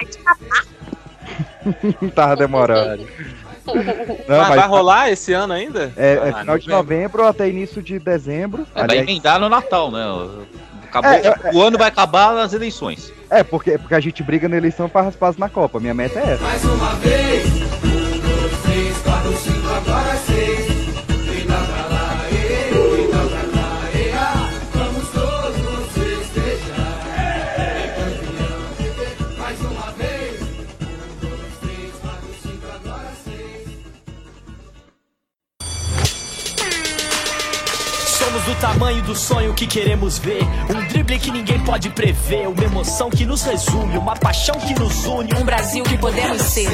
Tava 2.14 2.36
demorando. 2.36 3.06
Não, 3.74 4.38
Mas 4.38 4.48
vai 4.48 4.56
mas 4.58 4.66
rolar 4.66 5.10
esse 5.10 5.32
ano 5.32 5.52
ainda? 5.52 5.92
é, 5.96 6.14
é 6.14 6.30
Ah, 6.34 6.38
final 6.40 6.58
de 6.58 6.68
novembro 6.68 7.26
até 7.26 7.48
início 7.48 7.82
de 7.82 7.98
dezembro. 7.98 8.66
É, 8.74 8.80
vai 8.80 8.84
Aliás, 8.84 9.08
emendar 9.08 9.38
no 9.40 9.48
Natal, 9.48 9.90
né? 9.90 10.00
Acabou, 10.84 11.10
É, 11.10 11.18
é, 11.26 11.34
o 11.54 11.62
ano 11.62 11.78
vai 11.78 11.88
acabar 11.88 12.34
nas 12.34 12.52
eleições. 12.52 13.12
é, 13.30 13.42
porque, 13.44 13.78
porque 13.78 13.94
a 13.94 14.00
gente 14.00 14.22
briga 14.22 14.48
na 14.48 14.56
eleição 14.56 14.88
para 14.88 15.02
raspar 15.02 15.32
na 15.38 15.48
Copa. 15.48 15.78
Minha 15.78 15.94
meta 15.94 16.18
é 16.18 16.32
essa. 16.32 16.42
Mais 16.42 16.64
uma 16.64 16.94
vez, 16.96 17.46
um, 17.46 18.18
dois, 18.18 18.62
três, 18.64 18.96
quatro, 18.98 19.32
cinco, 19.36 19.68
agora 19.68 20.16
seis. 20.16 20.69
Do 39.10 39.16
sonho 39.16 39.54
que 39.54 39.66
queremos 39.66 40.18
ver. 40.18 40.42
Um 40.68 40.86
drible 40.88 41.18
que 41.18 41.30
ninguém 41.30 41.58
pode 41.64 41.90
prever. 41.90 42.48
Uma 42.48 42.64
emoção 42.64 43.10
que 43.10 43.24
nos 43.24 43.42
resume, 43.42 43.96
uma 43.98 44.16
paixão 44.16 44.54
que 44.56 44.74
nos 44.78 45.04
une. 45.04 45.32
Um 45.34 45.44
Brasil 45.44 45.84
que 45.84 45.96
podemos 45.98 46.42
ser. 46.42 46.70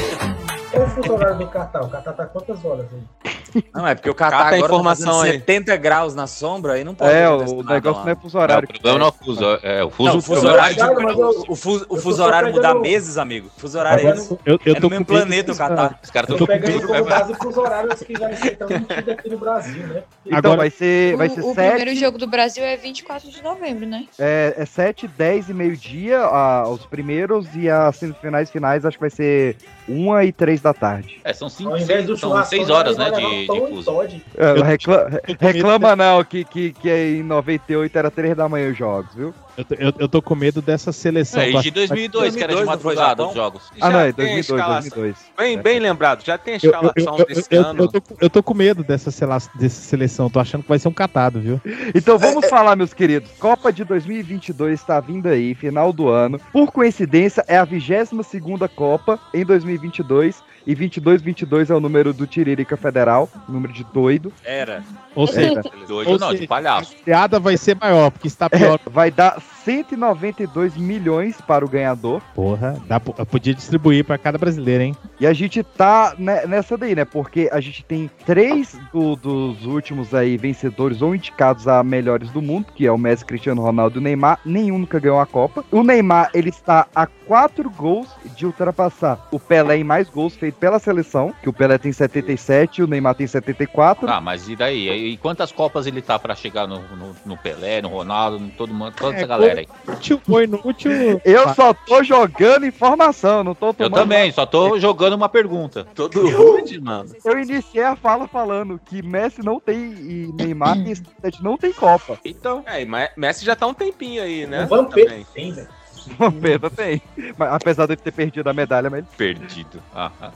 Qual 0.71 0.83
o 0.83 0.89
fuso 0.89 1.13
horário 1.13 1.37
do 1.37 1.47
Catar? 1.47 1.81
O 1.83 1.89
Catar 1.89 2.13
tá 2.13 2.25
quantas 2.25 2.63
horas 2.65 2.85
aí? 2.93 3.63
Não, 3.73 3.87
é 3.87 3.95
porque 3.95 4.09
o 4.09 4.13
Catar 4.13 4.31
Cata 4.31 4.43
a 4.43 4.47
agora 4.57 4.65
informação 4.65 5.19
tá 5.21 5.25
aí. 5.25 5.31
70 5.33 5.75
graus 5.77 6.13
na 6.13 6.27
sombra 6.27 6.73
aí 6.73 6.83
não 6.83 6.93
pode. 6.93 7.11
É, 7.11 7.29
o 7.29 7.63
negócio 7.63 7.99
lá. 7.99 8.03
não 8.05 8.11
é 8.11 8.15
fuso 8.15 8.37
horário. 8.37 8.65
o 8.67 8.73
problema 8.73 8.99
não 8.99 9.05
é 9.05 9.09
o 9.09 9.11
fuso, 9.13 9.59
é 9.63 9.83
o 9.83 9.89
fuso. 9.89 10.09
Não, 10.09 10.17
o 10.17 10.21
fuso 10.21 10.47
horário, 10.47 10.75
Cara, 10.75 10.93
mas 10.99 11.17
eu- 11.17 11.43
o 11.47 11.55
fuso, 11.55 11.85
o 11.89 11.95
fuso 11.97 12.23
horário 12.23 12.49
muda 12.49 12.61
pegando- 12.67 12.81
meses, 12.81 13.17
amigo. 13.17 13.49
O 13.55 13.59
fuso 13.59 13.79
horário 13.79 13.99
é 13.99 14.03
Pegando- 14.03 14.21
isso. 14.21 14.39
Eu, 14.45 14.59
eu 14.65 14.73
é 14.75 14.79
tô 14.79 14.81
no 14.87 14.89
mesmo 14.91 15.05
planeta 15.05 15.51
o 15.53 15.55
Catar. 15.57 15.99
Os 16.03 16.11
caras 16.11 16.29
estão 16.29 16.45
pegando 16.45 16.81
com 16.81 16.87
como 16.87 17.05
base 17.05 17.33
pros 17.37 17.57
horários 17.57 18.03
que 18.03 18.13
já 18.13 18.29
estão 18.31 18.67
aqui 18.67 19.29
no 19.29 19.37
Brasil, 19.37 19.87
né? 19.87 20.03
Então 20.25 20.37
Agora- 20.37 20.57
vai 20.57 20.69
ser, 20.69 21.15
vai 21.15 21.29
ser 21.29 21.41
o, 21.41 21.51
o 21.51 21.55
7, 21.55 21.75
primeiro 21.75 21.99
jogo 21.99 22.17
do 22.17 22.27
Brasil 22.27 22.63
é 22.63 22.75
24 22.75 23.29
de 23.31 23.41
novembro, 23.41 23.85
né? 23.87 24.05
é, 24.19 24.53
é 24.57 24.65
7, 24.65 25.07
10 25.07 25.49
e 25.49 25.53
meio-dia 25.53 26.19
os 26.67 26.85
primeiros 26.85 27.47
e 27.55 27.69
as 27.69 27.95
semifinais 27.95 28.51
finais 28.51 28.85
acho 28.85 28.97
que 28.97 29.01
vai 29.01 29.09
ser 29.09 29.55
1 29.87 30.21
e 30.21 30.31
3 30.33 30.56
da 30.61 30.73
tarde. 30.73 31.19
É, 31.23 31.33
são 31.33 31.49
cinco, 31.49 31.71
Ao 31.71 31.77
invés 31.77 32.05
do 32.05 32.17
seis, 32.17 32.19
são 32.19 32.43
seis 32.45 32.69
horas, 32.69 32.97
né, 32.97 33.11
de, 33.11 33.47
de 33.47 33.59
fuso. 33.67 33.91
É, 34.37 34.51
Eu- 34.51 34.63
recla- 34.63 35.07
eu 35.11 35.35
tô 35.35 35.35
com 35.37 35.45
medo 35.45 35.57
reclama 35.57 35.95
não 35.95 36.23
que, 36.23 36.43
que, 36.45 36.71
que 36.73 36.89
em 36.89 37.23
98 37.23 37.97
era 37.97 38.11
3 38.11 38.35
da 38.35 38.47
manhã 38.49 38.71
os 38.71 38.77
jogos, 38.77 39.13
viu? 39.13 39.33
Eu, 39.57 39.65
tô- 39.65 39.75
eu, 39.75 39.93
eu 40.01 40.07
tô 40.07 40.21
com 40.21 40.35
medo 40.35 40.61
dessa 40.61 40.91
seleção. 40.91 41.41
É, 41.41 41.49
e 41.49 41.61
de 41.61 41.71
2002, 41.71 42.35
que 42.35 42.43
era 42.43 42.53
de 42.53 42.59
2002 42.63 42.65
madrugada 42.95 43.25
os 43.27 43.33
jogos. 43.33 43.63
Ah, 43.81 43.87
Já 43.87 43.89
não, 43.89 43.99
é 44.01 44.13
tem 44.13 44.25
a 44.25 44.33
2002, 44.35 44.39
escalação. 44.39 44.89
2002. 45.01 45.17
Bem, 45.35 45.57
bem 45.61 45.79
lembrado, 45.79 46.23
já 46.23 46.37
tem 46.37 46.53
a 46.53 46.57
Eu, 46.57 46.61
eu, 46.61 46.67
escalação 46.69 47.17
eu, 47.17 47.25
desse 47.25 47.47
eu, 47.49 47.61
ano. 47.65 47.83
eu 47.83 47.87
tô, 47.87 48.01
eu 48.21 48.29
tô 48.29 48.43
com 48.43 48.53
medo 48.53 48.83
dessa, 48.83 49.09
dessa 49.55 49.81
seleção. 49.81 50.29
Tô 50.29 50.39
achando 50.39 50.61
que 50.61 50.69
vai 50.69 50.77
ser 50.77 50.87
um 50.87 50.93
catado, 50.93 51.39
viu? 51.41 51.59
Então 51.95 52.19
vamos 52.19 52.47
falar, 52.47 52.75
meus 52.75 52.93
queridos. 52.93 53.31
Copa 53.39 53.73
de 53.73 53.83
2022 53.83 54.79
está 54.79 54.99
vindo 54.99 55.27
aí, 55.27 55.55
final 55.55 55.91
do 55.91 56.07
ano. 56.07 56.39
Por 56.53 56.71
coincidência, 56.71 57.43
é 57.47 57.57
a 57.57 57.65
22ª 57.65 58.69
Copa 58.69 59.19
em 59.33 59.43
2022. 59.43 60.43
E 60.67 60.75
2222 60.75 61.69
é 61.69 61.73
o 61.73 61.79
número 61.79 62.13
do 62.13 62.27
Tiririca 62.27 62.75
Federal, 62.75 63.29
número 63.47 63.71
de 63.71 63.85
doido. 63.85 64.33
Era. 64.43 64.83
Ou 65.15 65.25
seja, 65.25 65.61
Doido 65.87 66.11
Ou 66.11 66.19
não, 66.19 66.35
de 66.35 66.45
palhaço. 66.45 66.93
a 66.99 67.05
piada 67.05 67.39
vai 67.39 67.55
ser 67.55 67.77
maior, 67.77 68.11
porque 68.11 68.27
está 68.27 68.49
pior. 68.49 68.77
É, 68.85 68.89
vai 68.89 69.09
dar 69.09 69.41
192 69.67 70.77
milhões 70.77 71.39
para 71.41 71.65
o 71.65 71.67
ganhador. 71.67 72.21
Porra, 72.33 72.81
dá, 72.87 73.01
eu 73.17 73.25
podia 73.25 73.53
distribuir 73.53 74.05
pra 74.05 74.17
cada 74.17 74.37
brasileiro, 74.37 74.83
hein? 74.83 74.95
E 75.19 75.27
a 75.27 75.33
gente 75.33 75.61
tá 75.63 76.13
ne- 76.17 76.45
nessa 76.45 76.77
daí, 76.77 76.95
né? 76.95 77.03
Porque 77.03 77.49
a 77.51 77.59
gente 77.59 77.83
tem 77.83 78.09
três 78.25 78.79
do- 78.93 79.15
dos 79.17 79.65
últimos 79.65 80.13
aí 80.13 80.37
vencedores 80.37 81.01
ou 81.01 81.13
indicados 81.13 81.67
a 81.67 81.83
melhores 81.83 82.29
do 82.31 82.41
mundo, 82.41 82.67
que 82.73 82.87
é 82.87 82.91
o 82.91 82.97
Messi, 82.97 83.25
Cristiano 83.25 83.61
Ronaldo 83.61 83.97
e 83.97 83.99
o 83.99 84.03
Neymar. 84.03 84.39
Nenhum 84.45 84.77
nunca 84.79 84.99
ganhou 84.99 85.19
a 85.19 85.25
Copa. 85.25 85.65
O 85.71 85.83
Neymar, 85.83 86.29
ele 86.33 86.49
está 86.49 86.87
a 86.95 87.05
quatro 87.05 87.69
gols 87.69 88.07
de 88.35 88.45
ultrapassar 88.45 89.27
o 89.31 89.39
Pelé 89.39 89.77
em 89.77 89.83
mais 89.83 90.09
gols 90.09 90.35
feitos 90.35 90.59
pela 90.59 90.79
seleção, 90.79 91.33
que 91.43 91.49
o 91.49 91.53
Pelé 91.53 91.77
tem 91.77 91.91
77 91.91 92.79
e 92.79 92.83
o 92.83 92.87
Neymar 92.87 93.15
tem 93.15 93.27
74. 93.27 94.07
Ah, 94.09 94.21
mas 94.21 94.47
e 94.47 94.55
daí? 94.55 94.87
E 95.13 95.17
quantas 95.17 95.51
copas 95.51 95.85
ele 95.87 96.01
tá 96.01 96.17
pra 96.17 96.35
chegar 96.35 96.67
no, 96.67 96.79
no, 96.95 97.15
no 97.25 97.37
Pelé, 97.37 97.81
no 97.81 97.89
Ronaldo, 97.89 98.37
em 98.37 98.49
todo 98.49 98.73
mundo, 98.73 98.93
toda 98.95 99.13
É, 99.13 99.17
essa 99.17 99.27
galera 99.27 99.56
Útil 99.87 100.21
ou 100.27 100.43
inútil. 100.43 100.91
Eu 101.23 101.53
só 101.53 101.73
tô 101.73 102.03
jogando 102.03 102.65
informação, 102.65 103.43
não 103.43 103.55
tô 103.55 103.67
Eu 103.67 103.73
tomando... 103.73 103.93
também, 103.95 104.31
só 104.31 104.45
tô 104.45 104.79
jogando 104.79 105.13
uma 105.13 105.29
pergunta. 105.29 105.87
Todo 105.95 106.29
rude, 106.29 106.79
mano. 106.79 107.09
Eu 107.23 107.39
iniciei 107.39 107.83
a 107.83 107.95
fala 107.95 108.27
falando 108.27 108.79
que 108.85 109.01
Messi 109.01 109.43
não 109.43 109.59
tem 109.59 109.77
e 109.77 110.33
Neymar 110.33 110.75
tem 110.75 110.95
77, 110.95 111.43
não 111.43 111.57
tem 111.57 111.73
Copa. 111.73 112.19
Então, 112.23 112.63
é, 112.65 112.85
Messi 113.15 113.45
já 113.45 113.55
tá 113.55 113.65
um 113.67 113.73
tempinho 113.73 114.21
aí, 114.21 114.45
né? 114.45 114.65
O 114.65 114.67
Vampeta 114.67 115.09
Também. 115.09 115.25
tem, 115.33 115.51
velho. 115.51 115.76
Vampeta 116.17 116.69
tem. 116.69 117.01
Mas, 117.37 117.53
apesar 117.53 117.85
de 117.85 117.93
ele 117.93 118.01
ter 118.01 118.11
perdido 118.11 118.49
a 118.49 118.53
medalha, 118.53 118.89
mas 118.89 118.99
ele 118.99 119.07
Perdido. 119.17 119.81
Ah, 119.93 120.11
ah. 120.21 120.31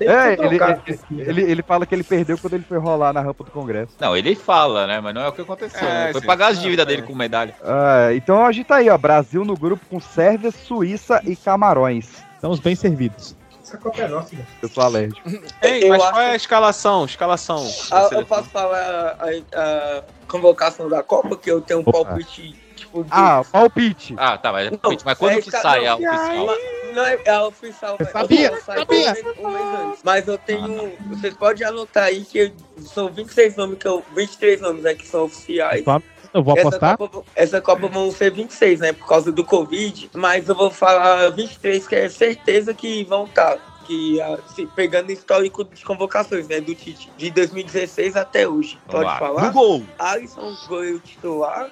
É, 0.00 0.32
ele, 0.44 0.62
a 0.62 0.78
ele, 0.86 1.00
ele, 1.10 1.42
ele 1.42 1.62
fala 1.62 1.84
que 1.86 1.94
ele 1.94 2.04
perdeu 2.04 2.38
quando 2.38 2.54
ele 2.54 2.64
foi 2.64 2.78
rolar 2.78 3.12
na 3.12 3.20
rampa 3.20 3.44
do 3.44 3.50
Congresso. 3.50 3.92
Não, 3.98 4.16
ele 4.16 4.34
fala, 4.34 4.86
né? 4.86 5.00
Mas 5.00 5.14
não 5.14 5.22
é 5.22 5.28
o 5.28 5.32
que 5.32 5.42
aconteceu. 5.42 5.86
É, 5.86 6.06
né? 6.06 6.12
Foi 6.12 6.20
sim. 6.20 6.26
pagar 6.26 6.48
as 6.48 6.58
Ah, 6.58 6.62
dívidas 6.62 6.84
é. 6.84 6.88
dele 6.88 7.02
com 7.02 7.14
medalha. 7.14 7.54
Ah, 7.62 8.10
então 8.14 8.44
a 8.44 8.52
gente 8.52 8.66
tá 8.66 8.76
aí, 8.76 8.88
ó. 8.88 8.96
Brasil 8.98 9.44
no 9.44 9.56
grupo 9.56 9.84
com 9.88 10.00
Sérvia, 10.00 10.50
Suíça 10.50 11.20
e 11.24 11.34
Camarões. 11.34 12.22
Estamos 12.34 12.58
bem 12.60 12.74
servidos. 12.74 13.36
Essa 13.62 13.78
Copa 13.78 14.02
é 14.02 14.08
nossa, 14.08 14.34
velho. 14.34 14.46
Eu 14.60 14.68
sou 14.68 14.82
alérgico. 14.82 15.20
Ei, 15.62 15.88
mas 15.88 16.02
acho 16.02 16.10
qual 16.10 16.22
é 16.22 16.30
a 16.32 16.36
escalação? 16.36 17.04
Escalação. 17.04 17.70
Ah, 17.92 18.08
eu 18.10 18.26
posso 18.26 18.48
falar 18.50 19.16
a, 19.20 19.26
a 19.54 20.02
convocação 20.26 20.88
da 20.88 21.02
Copa, 21.04 21.36
que 21.36 21.50
eu 21.50 21.60
tenho 21.60 21.80
um 21.80 21.82
Opa. 21.82 22.04
palpite, 22.04 22.59
de... 22.92 23.08
Ah, 23.10 23.42
palpite. 23.50 24.14
Ah, 24.18 24.36
tá, 24.36 24.52
mas, 24.52 24.70
Não, 24.70 24.78
mas 25.04 25.18
quando 25.18 25.38
é 25.38 25.40
que 25.42 25.50
sai 25.50 25.86
a 25.86 25.94
oficial? 25.94 26.46
Não 26.94 27.04
é, 27.06 27.18
é 27.24 27.30
a 27.30 27.46
oficial. 27.46 27.96
Eu 28.00 28.06
sabia, 28.06 28.50
vai 28.50 28.60
sabia. 28.78 29.12
Um 29.12 29.12
mês, 29.12 29.38
um 29.38 29.48
mês 29.50 29.80
antes. 29.80 30.00
Mas 30.02 30.26
eu 30.26 30.36
tenho. 30.38 30.92
Vocês 31.08 31.34
podem 31.34 31.66
anotar 31.66 32.04
aí 32.04 32.24
que 32.24 32.52
são 32.78 33.08
26 33.08 33.56
nomes 33.56 33.78
que 33.78 33.86
eu. 33.86 34.04
23 34.14 34.60
nomes 34.60 34.82
né, 34.82 34.94
que 34.94 35.06
são 35.06 35.24
oficiais. 35.24 35.84
Eu 36.32 36.42
vou 36.44 36.56
Essa 36.56 36.68
apostar. 36.68 36.96
Copa, 36.96 37.22
essa 37.34 37.60
Copa 37.60 37.86
vão 37.88 38.10
ser 38.12 38.32
26, 38.32 38.80
né? 38.80 38.92
Por 38.92 39.06
causa 39.06 39.32
do 39.32 39.44
Covid. 39.44 40.10
Mas 40.14 40.48
eu 40.48 40.54
vou 40.54 40.70
falar 40.70 41.28
23, 41.30 41.86
que 41.88 41.94
é 41.94 42.08
certeza 42.08 42.72
que 42.74 43.04
vão 43.04 43.24
estar. 43.24 43.56
Que, 43.84 44.20
ah, 44.20 44.38
se- 44.54 44.66
pegando 44.66 45.10
histórico 45.10 45.64
de 45.64 45.84
convocações, 45.84 46.46
né? 46.46 46.60
Do 46.60 46.72
Tite. 46.74 47.10
De 47.16 47.30
2016 47.32 48.14
até 48.16 48.46
hoje. 48.46 48.78
Vamos 48.86 48.92
Pode 48.92 49.04
lá. 49.06 49.18
falar? 49.18 49.42
No 49.46 49.52
gol. 49.52 49.82
Alisson, 49.98 50.54
goleiro 50.68 51.00
titular. 51.00 51.68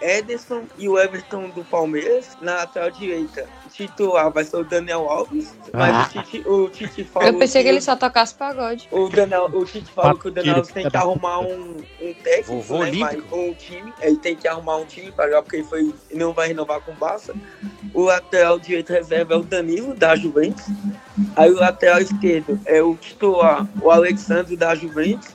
Ederson 0.00 0.66
e 0.78 0.88
o 0.88 0.98
Everton 0.98 1.50
do 1.50 1.64
Palmeiras 1.64 2.36
na 2.40 2.56
lateral 2.56 2.90
direita. 2.90 3.46
Titular 3.86 4.30
vai 4.30 4.44
ser 4.44 4.56
o 4.56 4.64
Daniel 4.64 5.08
Alves, 5.08 5.54
mas 5.72 5.94
Ah. 5.94 6.02
o 6.02 6.22
Tite, 6.22 6.48
o 6.48 6.68
Tite 6.68 7.04
falou 7.04 7.28
Eu 7.28 7.38
pensei 7.38 7.62
que 7.62 7.68
ele 7.68 7.78
o- 7.78 7.82
só 7.82 7.96
tocasse 7.96 8.34
pagode. 8.34 8.86
o 8.90 9.08
Daniel, 9.08 9.46
o 9.52 9.64
Tite 9.64 9.90
falou 9.92 10.18
que 10.18 10.28
o 10.28 10.30
Daniel 10.30 10.56
Alves 10.56 10.70
tem 10.72 10.82
que 10.84 10.90
Filho 10.90 10.92
da 10.92 11.00
arrumar 11.00 11.38
um, 11.40 11.76
um 12.02 12.14
técnico, 12.22 12.78
né, 12.78 12.90
mas 13.00 13.18
um 13.32 13.54
time. 13.54 13.92
Ele 14.02 14.16
tem 14.16 14.36
que 14.36 14.46
arrumar 14.46 14.76
um 14.76 14.84
time 14.84 15.10
para 15.10 15.26
jogar 15.26 15.42
porque 15.42 15.56
ele 15.56 15.64
foi, 15.64 15.94
não 16.12 16.32
vai 16.32 16.48
renovar 16.48 16.80
com 16.80 16.92
o 16.92 16.94
Barça. 16.94 17.34
O 17.94 18.02
lateral 18.02 18.58
direito 18.58 18.92
reserva 18.92 19.34
é 19.34 19.36
o 19.36 19.42
Danilo 19.42 19.94
da 19.94 20.14
Juventus. 20.14 20.64
Aí 21.36 21.50
o 21.50 21.56
lateral 21.56 22.00
esquerdo 22.00 22.58
é 22.64 22.80
o 22.82 22.94
titular, 22.94 23.66
o 23.82 23.90
Alexandre 23.90 24.56
da 24.56 24.74
Juventus. 24.74 25.28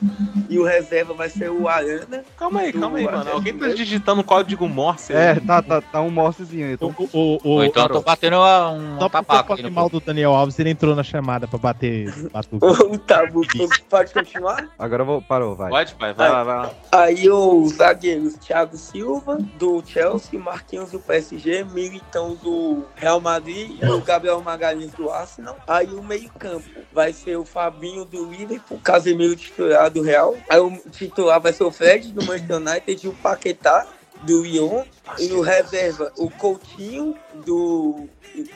E 0.48 0.58
o 0.58 0.64
reserva 0.64 1.12
vai 1.12 1.28
ser 1.28 1.50
o 1.50 1.68
Arana. 1.68 2.24
Calma 2.38 2.60
aí, 2.60 2.72
calma 2.72 2.98
aí, 2.98 3.04
mano. 3.04 3.30
Alguém 3.32 3.56
tá 3.58 3.68
digitando 3.68 4.22
código 4.22 4.68
Morse 4.68 5.12
aí. 5.12 5.18
É, 5.36 5.40
tá, 5.40 5.60
tá, 5.60 5.80
tá 5.80 6.00
um 6.00 6.10
morsezinho 6.10 6.66
aí. 6.66 6.72
O, 6.72 6.74
Então, 6.74 6.94
o, 6.98 7.04
o, 7.12 7.40
Ou 7.42 7.58
o, 7.58 7.64
então 7.64 7.82
eu 7.82 7.88
tô 7.88 8.00
batendo 8.00 8.35
uma- 8.36 8.70
um 8.70 8.98
só 9.00 9.06
aqui 9.52 9.62
no 9.62 9.70
mal 9.70 9.88
do 9.88 10.00
Daniel 10.00 10.34
Alves, 10.34 10.58
ele 10.58 10.70
entrou 10.70 10.94
na 10.94 11.02
chamada 11.02 11.46
pra 11.48 11.58
bater 11.58 12.12
batuque. 12.30 12.58
O 12.86 12.98
Tabu, 12.98 13.42
pode 13.88 14.12
continuar? 14.12 14.68
agora 14.78 15.02
eu 15.02 15.06
vou. 15.06 15.22
Parou, 15.22 15.54
vai. 15.56 15.70
Pode, 15.70 15.94
pai, 15.94 16.12
vai 16.12 16.28
lá, 16.30 16.44
vai 16.44 16.56
lá. 16.56 16.70
Aí 16.92 17.28
os 17.30 17.72
zagueiros, 17.74 18.34
Thiago 18.34 18.76
Silva, 18.76 19.36
do 19.58 19.82
Chelsea, 19.86 20.38
Marquinhos 20.38 20.90
do 20.90 20.98
PSG, 21.00 21.64
Militão 21.64 22.34
do 22.36 22.84
Real 22.94 23.20
Madrid 23.20 23.78
e 23.82 23.86
o 23.86 24.00
Gabriel 24.00 24.40
Magalhães 24.42 24.92
do 24.92 25.10
Arsenal. 25.10 25.56
Aí 25.66 25.86
o 25.88 26.02
meio-campo 26.02 26.64
vai 26.92 27.12
ser 27.12 27.36
o 27.36 27.44
Fabinho 27.44 28.04
do 28.04 28.24
Liverpool, 28.30 28.78
Casemiro 28.82 29.36
titular 29.36 29.90
do 29.90 30.02
Real. 30.02 30.34
Aí 30.48 30.60
o 30.60 30.70
titular 30.90 31.40
vai 31.40 31.52
ser 31.52 31.64
o 31.64 31.70
Fred 31.70 32.12
do 32.12 32.24
Manchester 32.24 32.56
United 32.56 33.06
e 33.06 33.08
o 33.08 33.12
Paquetá 33.14 33.86
do 34.22 34.42
Lyon. 34.42 34.84
E 35.18 35.28
no 35.28 35.40
reserva, 35.40 36.12
o 36.16 36.28
Coutinho 36.28 37.16
do, 37.44 38.08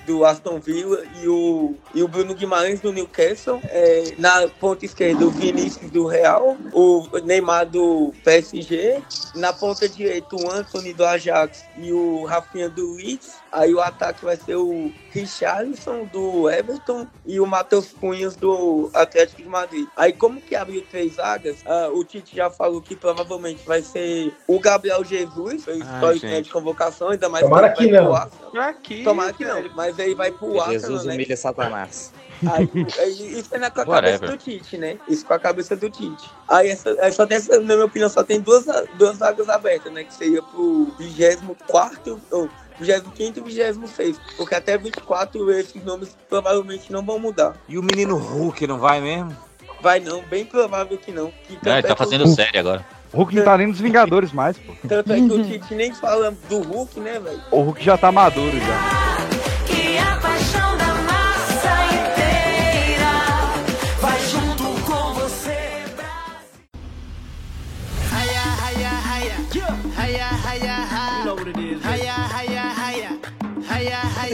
do 0.04 0.24
Aston 0.24 0.58
Villa 0.58 1.04
e 1.22 1.28
o, 1.28 1.76
e 1.94 2.02
o 2.02 2.08
Bruno 2.08 2.34
Guimarães 2.34 2.80
do 2.80 2.92
Newcastle. 2.92 3.60
É, 3.64 4.14
na 4.18 4.48
ponta 4.48 4.84
esquerda, 4.84 5.24
o 5.24 5.30
Vinícius 5.30 5.90
do 5.90 6.06
Real, 6.06 6.56
o 6.72 7.06
Neymar 7.24 7.66
do 7.66 8.12
PSG. 8.24 9.00
Na 9.36 9.52
ponta 9.52 9.88
direita, 9.88 10.34
o 10.34 10.50
Anthony 10.50 10.92
do 10.92 11.04
Ajax 11.04 11.64
e 11.78 11.92
o 11.92 12.24
Rafinha 12.24 12.68
do 12.68 12.94
Leeds. 12.94 13.34
Aí 13.52 13.74
o 13.74 13.80
ataque 13.80 14.24
vai 14.24 14.36
ser 14.36 14.54
o 14.56 14.92
Richarlison 15.10 16.04
do 16.04 16.48
Everton 16.48 17.06
e 17.26 17.40
o 17.40 17.46
Matheus 17.46 17.92
Cunhas 17.92 18.36
do 18.36 18.90
Atlético 18.94 19.42
de 19.42 19.48
Madrid. 19.48 19.86
Aí 19.96 20.12
como 20.12 20.40
que 20.40 20.54
abriu 20.54 20.84
três 20.88 21.16
vagas, 21.16 21.58
ah, 21.66 21.90
o 21.92 22.04
Tite 22.04 22.36
já 22.36 22.48
falou 22.48 22.80
que 22.80 22.94
provavelmente 22.94 23.66
vai 23.66 23.82
ser 23.82 24.32
o 24.46 24.60
Gabriel 24.60 25.04
Jesus, 25.04 25.64
foi 25.64 25.78
histórico 25.78 26.26
né, 26.26 26.40
de 26.40 26.50
convocação, 26.50 27.08
ainda 27.08 27.28
mais 27.28 27.44
Tomara 27.44 27.70
que 27.70 27.86
que 27.86 27.90
não. 27.90 28.14
Arsenal. 28.14 28.62
Aqui, 28.62 29.04
Tomara 29.04 29.32
que 29.32 29.44
não, 29.44 29.68
mas 29.74 29.98
aí 29.98 30.14
vai 30.14 30.30
pro 30.30 30.60
Arsenal, 30.60 30.70
Jesus 30.70 31.04
né? 31.04 31.14
humilha 31.14 31.36
Satanás. 31.36 32.12
Aí, 32.46 32.70
aí, 32.98 33.38
isso 33.38 33.54
é 33.54 33.58
na 33.58 33.70
com 33.70 33.82
a 33.82 33.84
Whatever. 33.84 34.20
cabeça 34.20 34.32
do 34.32 34.38
Tite, 34.38 34.78
né? 34.78 34.98
Isso 35.08 35.26
com 35.26 35.34
a 35.34 35.38
cabeça 35.38 35.76
do 35.76 35.90
Tite. 35.90 36.30
Aí, 36.48 36.70
essa, 36.70 36.96
aí 37.00 37.12
só 37.12 37.26
tem 37.26 37.36
essa, 37.36 37.60
na 37.60 37.74
minha 37.74 37.84
opinião, 37.84 38.08
só 38.08 38.22
tem 38.22 38.40
duas, 38.40 38.64
duas 38.94 39.18
vagas 39.18 39.48
abertas, 39.48 39.92
né? 39.92 40.04
Que 40.04 40.14
seria 40.14 40.42
pro 40.42 40.86
24 40.98 42.20
ou 42.30 42.48
25 42.80 43.38
e 43.38 43.42
26. 43.52 44.18
Porque 44.36 44.54
até 44.54 44.76
24 44.78 45.50
esses 45.52 45.84
nomes 45.84 46.16
provavelmente 46.28 46.90
não 46.92 47.04
vão 47.04 47.18
mudar. 47.18 47.54
E 47.68 47.78
o 47.78 47.82
menino 47.82 48.16
Hulk 48.16 48.66
não 48.66 48.78
vai 48.78 49.00
mesmo? 49.00 49.36
Vai 49.82 50.00
não, 50.00 50.22
bem 50.22 50.44
provável 50.44 50.98
que 50.98 51.10
não. 51.12 51.30
Que 51.46 51.58
Não, 51.62 51.72
ele 51.72 51.82
tanto 51.82 51.86
tá 51.86 51.92
é 51.92 51.96
fazendo 51.96 52.24
o- 52.24 52.28
série 52.34 52.58
agora. 52.58 52.84
O 53.12 53.16
Hulk 53.18 53.34
não 53.34 53.44
tá 53.44 53.58
nem 53.58 53.66
nos 53.66 53.80
Vingadores 53.80 54.32
mais, 54.32 54.56
pô. 54.58 54.72
Tanto 54.86 55.12
é 55.12 55.16
que 55.16 55.22
o 55.32 55.44
Tite 55.44 55.74
nem 55.74 55.92
fala 55.92 56.30
do 56.48 56.58
Hulk, 56.60 57.00
né, 57.00 57.18
velho? 57.18 57.40
O 57.50 57.60
Hulk 57.62 57.82
já 57.84 57.96
tá 57.98 58.12
maduro 58.12 58.56
já. 58.58 59.29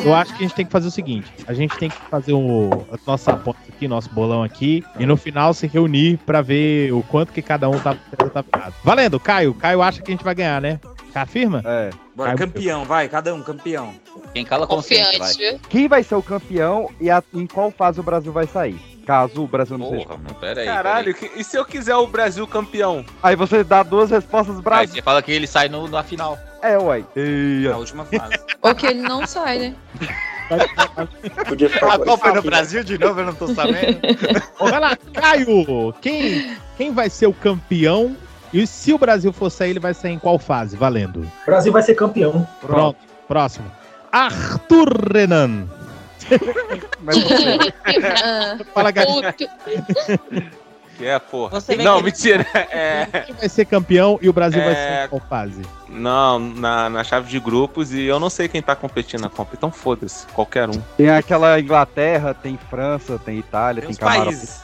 Eu 0.07 0.15
acho 0.15 0.33
que 0.33 0.39
a 0.39 0.43
gente 0.47 0.55
tem 0.55 0.65
que 0.65 0.71
fazer 0.73 0.87
o 0.87 0.91
seguinte: 0.91 1.31
a 1.47 1.53
gente 1.53 1.77
tem 1.79 1.91
que 1.91 1.97
fazer 2.09 2.33
o 2.33 2.87
a 2.93 2.97
nossa 3.07 3.33
aposta 3.33 3.61
aqui, 3.69 3.89
nosso 3.89 4.09
bolão 4.11 4.43
aqui, 4.43 4.85
e 4.99 5.05
no 5.05 5.17
final 5.17 5.53
se 5.53 5.67
reunir 5.67 6.19
pra 6.25 6.41
ver 6.43 6.93
o 6.93 7.03
quanto 7.03 7.33
que 7.33 7.43
cada 7.43 7.69
um 7.69 7.79
tá, 7.79 7.95
tá 8.33 8.43
virado. 8.43 8.75
Valendo, 8.85 9.19
Caio. 9.19 9.53
Caio 9.55 9.83
acha 9.83 10.01
que 10.01 10.11
a 10.11 10.15
gente 10.15 10.25
vai 10.25 10.35
ganhar, 10.35 10.61
né? 10.61 10.79
Afirma? 11.15 11.63
É. 11.65 11.91
Bora, 12.15 12.35
campeão, 12.35 12.85
vai, 12.85 13.09
cada 13.09 13.35
um, 13.35 13.43
campeão. 13.43 13.95
Quem 14.35 14.45
cala 14.45 14.67
Confiante, 14.67 15.19
viu? 15.39 15.59
Quem 15.69 15.89
vai 15.89 16.03
ser 16.03 16.15
o 16.15 16.23
campeão 16.23 16.91
e 17.01 17.11
a- 17.11 17.23
em 17.33 17.47
qual 17.47 17.71
fase 17.71 17.99
o 17.99 18.03
Brasil 18.03 18.31
vai 18.33 18.47
sair? 18.47 18.79
Caso 19.07 19.43
o 19.45 19.47
Brasil 19.47 19.79
não 19.79 19.89
seja. 19.89 20.05
Porra, 20.05 20.19
mano, 20.19 20.35
pera 20.35 20.61
aí. 20.61 20.67
Caralho, 20.67 21.15
que- 21.15 21.31
e 21.37 21.43
se 21.43 21.57
eu 21.57 21.65
quiser 21.65 21.97
o 21.97 22.07
Brasil 22.07 22.47
campeão? 22.47 23.03
Aí 23.23 23.35
você 23.35 23.65
dá 23.65 23.83
duas 23.83 24.11
respostas 24.11 24.57
Aí 24.57 24.63
Brasil. 24.63 24.95
você 24.97 25.03
fala 25.03 25.23
que 25.23 25.33
ele 25.33 25.47
sai 25.47 25.69
no, 25.71 25.89
na 25.89 26.03
final. 26.03 26.37
É, 26.67 26.79
uai. 26.79 27.07
Eia. 27.15 27.71
Na 27.71 27.77
última 27.77 28.05
fase. 28.05 28.35
Ou 28.63 28.75
que 28.75 28.87
ele 28.87 29.03
não 29.03 29.27
sai, 29.27 29.59
né? 29.59 29.75
Podia 31.49 31.69
ficar 31.69 31.95
A 31.95 31.99
Copa 31.99 32.29
é 32.29 32.33
no 32.35 32.43
Brasil 32.43 32.83
de 32.83 32.99
novo, 32.99 33.21
eu 33.21 33.27
não 33.27 33.35
tô 33.35 33.49
sabendo. 33.49 33.99
Vai 34.59 34.81
lá, 34.81 34.97
Caio! 35.13 35.93
Quem, 36.01 36.57
quem 36.77 36.93
vai 36.93 37.11
ser 37.11 37.27
o 37.27 37.33
campeão? 37.33 38.17
E 38.53 38.67
se 38.67 38.93
o 38.93 38.99
Brasil 38.99 39.33
for 39.33 39.51
sair, 39.51 39.71
ele 39.71 39.81
vai 39.81 39.93
sair 39.93 40.13
em 40.13 40.19
qual 40.19 40.39
fase? 40.39 40.77
Valendo. 40.77 41.21
O 41.21 41.47
Brasil 41.47 41.73
vai 41.73 41.83
ser 41.83 41.95
campeão. 41.95 42.47
Pronto, 42.61 42.99
próximo. 43.27 43.71
Arthur 44.13 45.13
Renan. 45.13 45.67
Mas 47.01 47.19
você. 47.19 47.73
Ah, 48.25 48.59
Fala, 48.75 48.91
Gabi. 48.91 49.11
Que 50.97 51.07
é, 51.07 51.19
porra. 51.19 51.59
Não, 51.83 51.99
que- 51.99 52.05
mentira. 52.05 52.47
É, 52.71 53.07
Quem 53.27 53.35
vai 53.35 53.49
ser 53.49 53.65
campeão 53.67 54.19
e 54.23 54.29
o 54.29 54.33
Brasil 54.33 54.63
vai 54.63 54.75
ser 54.75 54.81
É. 54.81 55.09
qual 55.09 55.21
fase? 55.29 55.63
não, 55.89 56.39
na, 56.39 56.89
na 56.91 57.05
chave 57.05 57.29
de 57.31 57.39
grupos 57.39 57.93
e 57.95 58.03
eu 58.05 58.19
não 58.19 58.29
sei 58.29 58.49
quem 58.49 58.61
tá 58.61 58.75
competindo 58.75 59.21
na 59.21 59.29
Copa, 59.31 59.53
então 59.57 59.71
foda-se, 59.71 60.27
qualquer 60.29 60.69
um. 60.69 60.81
Tem 60.97 61.09
aquela 61.11 61.59
Inglaterra, 61.61 62.35
tem 62.35 62.59
França, 62.69 63.19
tem 63.25 63.39
Itália, 63.39 63.83
Tem 63.83 63.91
tem, 63.95 63.99
Camarão. 63.99 64.25
países. 64.25 64.61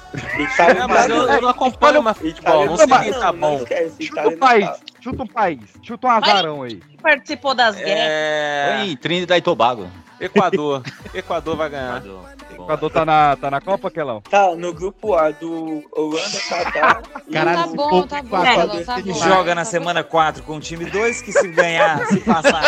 É, 0.59 0.87
mas 0.87 1.09
eu, 1.09 1.17
eu 1.31 1.41
não 1.43 1.49
acompanho 1.49 2.03
mais 2.03 2.17
futebol, 2.19 2.67
não 2.67 2.77
sei 2.77 2.87
quem 2.87 3.13
tá 3.13 3.33
bom. 3.33 3.61
Chuta 4.01 4.29
um 4.29 4.37
país, 4.39 4.71
chuta 5.01 5.23
um 5.23 5.27
país, 5.27 5.61
chuta 5.83 6.07
um 6.07 6.11
azarão 6.11 6.63
aí. 6.65 6.83
Participou 7.01 7.55
das 7.55 7.77
guerras. 7.77 7.91
É. 7.99 8.83
Em 8.85 8.97
Trinidad 8.97 9.39
e 9.39 9.43
Tobago. 9.43 9.89
Equador. 10.23 10.83
Equador 11.13 11.57
vai 11.57 11.69
ganhar. 11.71 12.03
O 12.03 12.63
Equador 12.63 12.91
tá 12.91 13.05
na, 13.05 13.37
tá 13.37 13.51
na 13.51 13.61
Copa, 13.61 13.91
Quelão? 13.91 14.21
Tá, 14.23 14.55
no 14.55 14.73
grupo 14.73 15.15
A 15.15 15.31
do 15.31 15.83
Holanda, 15.93 16.39
Catar. 16.49 17.03
e 17.29 17.33
Caralho, 17.33 17.59
tá 17.59 17.67
bom, 17.69 18.07
tá 18.07 18.23
bom, 18.23 18.45
É. 18.45 18.85
Tá 18.85 18.99
Ele 18.99 19.13
bom. 19.13 19.19
joga 19.19 19.55
na 19.55 19.65
semana 19.65 20.05
4 20.05 20.43
com 20.45 20.57
o 20.57 20.61
time 20.61 20.85
2, 20.85 21.23
que 21.23 21.33
se 21.33 21.49
ganhar, 21.49 22.07
se 22.07 22.19
passar. 22.21 22.63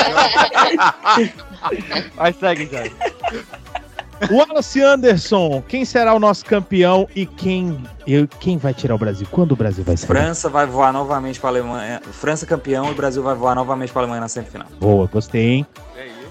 Aí 2.17 2.33
segue, 2.39 2.67
já. 2.71 2.83
Wallace 4.31 4.81
Anderson, 4.81 5.63
quem 5.69 5.85
será 5.85 6.15
o 6.15 6.21
nosso 6.21 6.45
campeão 6.47 7.07
e 7.15 7.27
quem, 7.27 7.83
eu, 8.07 8.27
quem 8.41 8.57
vai 8.57 8.73
tirar 8.73 8.95
o 8.95 8.99
Brasil? 8.99 9.27
Quando 9.31 9.53
o 9.53 9.57
Brasil 9.57 9.85
vai 9.85 9.97
sair? 9.97 10.07
França 10.07 10.49
vai 10.49 10.67
voar 10.67 10.93
novamente 10.93 11.39
pra 11.41 11.51
Alemanha. 11.51 12.01
França 12.13 12.47
campeão 12.47 12.87
e 12.89 12.93
o 12.93 12.95
Brasil 12.95 13.23
vai 13.23 13.35
voar 13.35 13.55
novamente 13.55 13.93
pra 13.93 14.03
Alemanha 14.03 14.21
na 14.23 14.29
semifinal. 14.29 14.69
Boa, 14.81 15.07
gostei, 15.13 15.47
hein? 15.51 15.67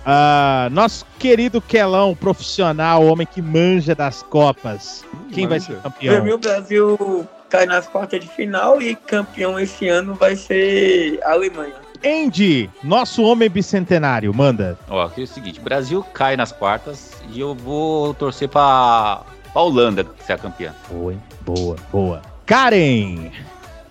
Ah, 0.05 0.67
nosso 0.71 1.05
querido 1.17 1.61
Quelão, 1.61 2.13
profissional, 2.15 3.05
homem 3.05 3.25
que 3.25 3.41
manja 3.41 3.95
das 3.95 4.21
Copas. 4.23 5.03
Quem 5.31 5.47
vai 5.47 5.59
ser 5.59 5.75
Pra 5.77 5.89
mim, 5.89 5.93
campeão? 6.09 6.35
o 6.35 6.37
Brasil 6.37 7.27
cai 7.49 7.65
nas 7.65 7.87
quartas 7.87 8.19
de 8.19 8.27
final 8.27 8.81
e 8.81 8.95
campeão 8.95 9.59
esse 9.59 9.87
ano 9.87 10.13
vai 10.15 10.35
ser 10.35 11.19
a 11.23 11.31
Alemanha. 11.31 11.75
Andy, 12.05 12.69
nosso 12.83 13.23
homem 13.23 13.49
bicentenário, 13.49 14.33
manda. 14.33 14.77
Ó, 14.89 15.03
aqui 15.05 15.21
é 15.21 15.23
o 15.23 15.27
seguinte, 15.27 15.61
Brasil 15.61 16.03
cai 16.13 16.35
nas 16.35 16.51
quartas 16.51 17.13
e 17.29 17.39
eu 17.39 17.55
vou 17.55 18.13
torcer 18.13 18.49
pra, 18.49 19.21
pra 19.53 19.61
Holanda 19.61 20.05
ser 20.25 20.33
a 20.33 20.37
campeã. 20.37 20.75
Boa? 20.89 21.13
Boa, 21.41 21.75
boa. 21.93 22.21
Karen! 22.45 23.31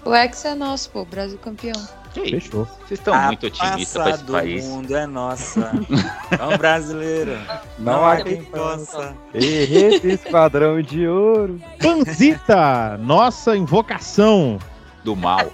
O 0.05 0.15
Hexa 0.15 0.49
é 0.49 0.55
nosso, 0.55 0.91
pô. 0.91 1.07
Brasil 1.07 1.39
campeão. 1.39 1.81
Que? 2.13 2.31
Fechou. 2.31 2.65
Vocês 2.65 3.01
estão 3.01 3.15
muito 3.23 3.47
otimistas 3.47 4.03
pra 4.03 4.11
esse 4.11 4.25
do 4.25 4.33
país. 4.33 4.65
mundo 4.67 4.95
é 4.97 5.07
nossa. 5.07 5.73
É 6.39 6.45
um 6.47 6.59
brasileiro. 6.59 7.39
Não 7.79 7.93
Não 7.95 8.05
há 8.05 8.13
há 8.15 8.23
quem 8.23 8.43
possa. 8.45 9.15
Esse 9.35 10.09
esquadrão 10.13 10.81
de 10.83 11.07
ouro. 11.07 11.61
Panzita, 11.81 12.97
nossa 12.99 13.57
invocação. 13.57 14.59
Do 15.05 15.17
mal. 15.17 15.51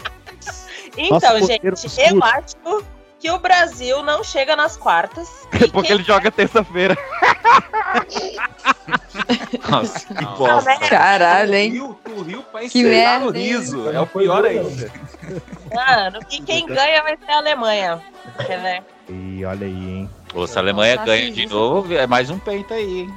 Então, 0.96 1.38
gente, 1.38 1.68
roteiro 1.68 1.76
eu 2.10 2.24
acho 2.24 2.84
que 3.20 3.30
o 3.30 3.38
Brasil 3.38 4.02
não 4.02 4.22
chega 4.22 4.54
nas 4.56 4.76
quartas. 4.76 5.28
Porque 5.72 5.92
ele 5.92 6.02
joga 6.02 6.30
terça-feira. 6.30 6.96
Nossa, 9.68 10.14
que 10.14 10.24
bosta. 10.24 10.76
Caralho, 10.88 11.54
hein? 11.54 11.70
Rio, 11.70 11.98
tu 12.04 12.22
riu 12.22 12.42
pra 12.42 12.60
Que 12.60 12.80
encerrar 12.80 13.22
hein? 13.22 13.30
riso. 13.30 13.90
É 13.90 14.00
o 14.00 14.06
pior 14.06 14.44
ainda. 14.44 14.90
Mano, 15.74 16.18
e 16.30 16.40
quem 16.42 16.66
ganha 16.66 17.02
vai 17.02 17.16
ser 17.16 17.30
a 17.30 17.36
Alemanha. 17.38 18.00
Né? 18.48 18.82
E 19.08 19.44
olha 19.44 19.66
aí, 19.66 19.90
hein? 19.90 20.10
Ou 20.34 20.46
se 20.46 20.58
a 20.58 20.60
Alemanha 20.60 20.96
Nossa, 20.96 21.06
ganha 21.06 21.30
de 21.30 21.44
isso. 21.44 21.54
novo, 21.54 21.94
é 21.94 22.06
mais 22.06 22.30
um 22.30 22.38
penta 22.38 22.74
aí, 22.74 23.00
hein? 23.00 23.14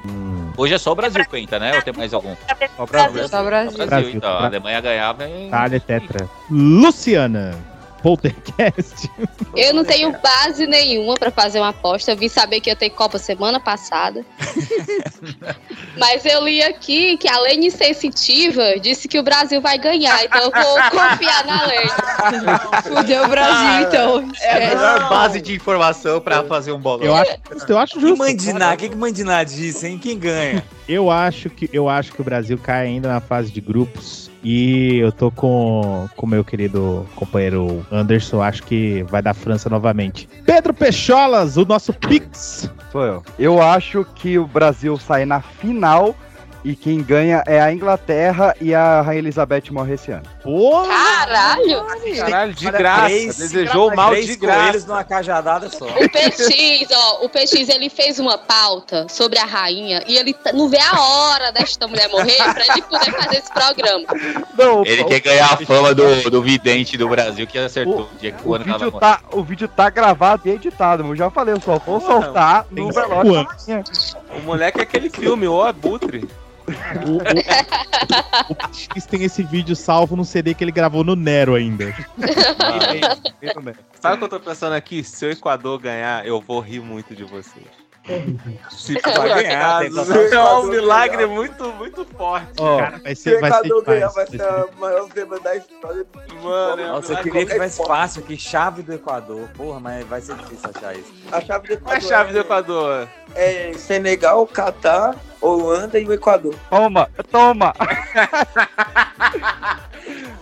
Hoje 0.57 0.73
é 0.73 0.77
só 0.77 0.91
o 0.91 0.95
Brasil 0.95 1.23
penta, 1.29 1.59
né? 1.59 1.75
Ou 1.75 1.81
tem 1.81 1.93
mais 1.93 2.13
algum? 2.13 2.35
Ó, 2.77 2.85
Brasil. 2.85 3.27
Só 3.27 3.43
Brasil. 3.43 3.71
Brasil, 3.71 3.87
Brasil, 3.87 4.09
então. 4.11 4.29
A 4.29 4.45
Alemanha 4.45 4.79
ganhava 4.81 5.27
e... 5.27 5.49
Talha 5.49 5.79
tetra. 5.79 6.29
Luciana, 6.49 7.57
Poltercast. 8.01 9.09
Eu 9.55 9.73
não 9.73 9.83
tenho 9.83 10.11
base 10.21 10.65
nenhuma 10.65 11.15
pra 11.15 11.31
fazer 11.31 11.59
uma 11.59 11.69
aposta. 11.69 12.11
Eu 12.11 12.17
vim 12.17 12.27
saber 12.29 12.59
que 12.59 12.69
ia 12.69 12.75
ter 12.75 12.89
Copa 12.89 13.17
semana 13.17 13.59
passada. 13.59 14.25
Mas 15.97 16.25
eu 16.25 16.43
li 16.43 16.61
aqui 16.63 17.17
que 17.17 17.27
a 17.27 17.39
Lene 17.39 17.69
Sensitiva 17.69 18.79
disse 18.79 19.07
que 19.07 19.19
o 19.19 19.23
Brasil 19.23 19.61
vai 19.61 19.77
ganhar. 19.77 20.23
Então 20.23 20.41
eu 20.41 20.51
vou 20.51 20.75
confiar 20.89 21.45
na 21.45 21.65
Lene. 21.65 21.91
Fudeu 22.83 23.25
o 23.25 23.27
Brasil, 23.27 23.87
então. 23.87 24.19
É 24.41 24.51
a 24.51 24.57
Esquece. 24.57 24.75
melhor 24.75 25.09
base 25.09 25.41
de 25.41 25.53
informação 25.55 26.19
pra 26.21 26.43
fazer 26.43 26.71
um 26.71 26.79
bolão. 26.79 27.05
Eu 27.05 27.15
acho 27.15 27.37
justo, 27.51 27.71
eu 27.71 27.77
acho 27.77 27.93
Que 27.95 28.01
justo. 28.01 28.17
Mandiná? 28.17 28.73
O 28.73 28.77
que, 28.77 28.89
que 28.89 28.95
Mandiná 28.95 29.43
disse, 29.43 29.87
hein? 29.87 29.99
Quem 29.99 30.17
ganha? 30.17 30.63
Eu 30.87 31.11
acho 31.11 31.49
que 31.49 31.69
eu 31.71 31.87
acho 31.87 32.11
que 32.13 32.21
o 32.21 32.23
Brasil 32.23 32.57
cai 32.57 32.87
ainda 32.87 33.07
na 33.09 33.19
fase 33.21 33.51
de 33.51 33.61
grupos. 33.61 34.30
E 34.43 34.97
eu 34.97 35.11
tô 35.11 35.29
com 35.29 36.09
o 36.17 36.27
meu 36.27 36.43
querido 36.43 37.07
companheiro 37.15 37.85
Anderson, 37.91 38.41
acho 38.41 38.63
que 38.63 39.03
vai 39.03 39.21
dar 39.21 39.33
França 39.33 39.69
novamente. 39.69 40.27
Pedro 40.45 40.73
Pecholas, 40.73 41.57
o 41.57 41.65
nosso 41.65 41.93
Pix. 41.93 42.71
Sou 42.91 43.03
eu. 43.03 43.23
Eu 43.37 43.61
acho 43.61 44.05
que 44.15 44.39
o 44.39 44.47
Brasil 44.47 44.97
sai 44.97 45.25
na 45.25 45.41
final 45.41 46.15
e 46.63 46.75
quem 46.75 47.01
ganha 47.01 47.43
é 47.47 47.59
a 47.59 47.73
Inglaterra 47.73 48.55
e 48.61 48.73
a 48.73 49.01
Rainha 49.01 49.19
Elizabeth 49.19 49.71
morre 49.71 49.93
esse 49.93 50.11
ano. 50.11 50.23
Porra! 50.43 50.87
Caralho! 50.87 51.85
Caralho, 52.17 52.53
de 52.53 52.71
graça. 52.71 53.05
Três- 53.05 53.37
Desejou 53.37 53.91
o 53.91 53.95
mal 53.95 54.15
de 54.15 54.35
graça. 54.35 54.87
numa 54.87 55.03
cajadada 55.03 55.69
só. 55.69 55.85
O 55.85 56.09
PX, 56.09 56.87
ó, 56.91 57.25
o 57.25 57.29
PX 57.29 57.69
ele 57.69 57.89
fez 57.89 58.17
uma 58.19 58.37
pauta 58.37 59.05
sobre 59.07 59.37
a 59.37 59.45
rainha 59.45 60.03
e 60.07 60.17
ele 60.17 60.33
t- 60.33 60.51
não 60.53 60.67
vê 60.67 60.79
a 60.79 60.99
hora 60.99 61.51
desta 61.51 61.87
mulher 61.87 62.09
morrer 62.09 62.37
pra 62.53 62.63
ele 62.65 62.81
poder 62.81 63.11
fazer 63.11 63.37
esse 63.37 63.51
programa. 63.51 64.05
Não, 64.57 64.83
Ele 64.85 65.03
o, 65.03 65.05
quer 65.07 65.19
ganhar 65.19 65.53
a 65.53 65.57
fama 65.57 65.93
do, 65.93 66.29
do 66.29 66.41
vidente 66.41 66.97
do 66.97 67.07
Brasil 67.07 67.45
que 67.45 67.57
acertou 67.59 68.09
o 68.13 68.19
dia 68.19 68.31
que 68.31 68.43
o 68.45 68.49
o 68.51 68.55
ano 68.55 68.65
tava 68.65 68.85
vídeo 68.85 68.99
tá, 68.99 69.19
o 69.31 69.43
vídeo 69.43 69.67
tá 69.67 69.89
gravado 69.89 70.41
e 70.45 70.49
editado, 70.51 71.03
eu 71.05 71.15
já 71.15 71.29
falei, 71.29 71.53
eu 71.53 71.61
só 71.61 71.77
vou 71.77 71.99
Porra, 71.99 72.21
soltar 72.23 72.63
tem 72.73 72.83
no 72.83 72.91
velório. 72.91 73.47
O 74.37 74.41
moleque 74.41 74.79
é 74.79 74.83
aquele 74.83 75.09
filme, 75.09 75.47
o 75.47 75.61
Abutre. 75.61 76.27
O, 77.07 77.17
o, 77.17 78.97
o 78.97 79.07
tem 79.09 79.23
esse 79.23 79.43
vídeo 79.43 79.75
salvo 79.75 80.15
no 80.15 80.23
CD 80.25 80.53
que 80.53 80.63
ele 80.63 80.71
gravou 80.71 81.03
no 81.03 81.15
Nero 81.15 81.55
ainda. 81.55 81.93
Sabe 83.99 84.15
o 84.15 84.17
que 84.19 84.23
eu 84.23 84.29
tô 84.29 84.39
pensando 84.39 84.73
aqui? 84.73 85.03
Se 85.03 85.25
o 85.25 85.31
Equador 85.31 85.79
ganhar, 85.79 86.25
eu 86.25 86.39
vou 86.41 86.59
rir 86.59 86.79
muito 86.79 87.15
de 87.15 87.23
vocês. 87.23 87.65
Se 88.71 88.93
Vai 89.05 89.13
vai 89.29 89.43
ganhar, 89.43 89.85
é 89.85 90.43
um 90.55 90.63
milagre 90.63 91.25
muito, 91.27 91.71
muito 91.73 92.03
forte. 92.05 92.53
Ó, 92.57 92.79
Cara, 92.79 92.97
vai 92.97 93.13
Se 93.15 93.29
o 93.29 93.33
ser, 93.33 93.39
vai 93.41 93.51
ser 93.51 93.57
Equador 93.57 93.83
ganhar, 93.85 94.07
vai 94.09 94.25
ser 94.25 94.37
ser- 94.37 94.43
a 94.43 94.67
maior 94.79 95.07
zebra 95.13 95.39
da 95.39 95.55
história. 95.55 96.05
Mano, 96.41 96.81
é 96.81 96.85
um 96.85 96.87
Nossa, 96.93 97.13
eu 97.13 97.17
queria 97.17 97.45
que 97.45 97.51
tivesse 97.51 97.85
fácil 97.85 98.23
aqui, 98.23 98.37
chave 98.37 98.81
do 98.81 98.93
Equador. 98.93 99.47
Porra, 99.49 99.79
mas 99.79 100.05
vai 100.07 100.19
ser 100.19 100.35
difícil 100.35 100.69
achar 100.75 100.95
isso. 100.95 101.13
A 101.31 101.41
chave 101.41 101.67
do 101.67 101.77
Qual 101.81 101.93
é 101.93 101.95
a 101.95 101.99
Equador 101.99 102.09
chave 102.09 102.33
do 102.33 102.39
Equador? 102.39 103.07
é 103.35 103.73
Senegal, 103.73 104.47
Catar, 104.47 105.15
Holanda 105.41 105.99
e 105.99 106.05
o 106.05 106.13
Equador. 106.13 106.55
Toma, 106.69 107.09
toma. 107.31 107.73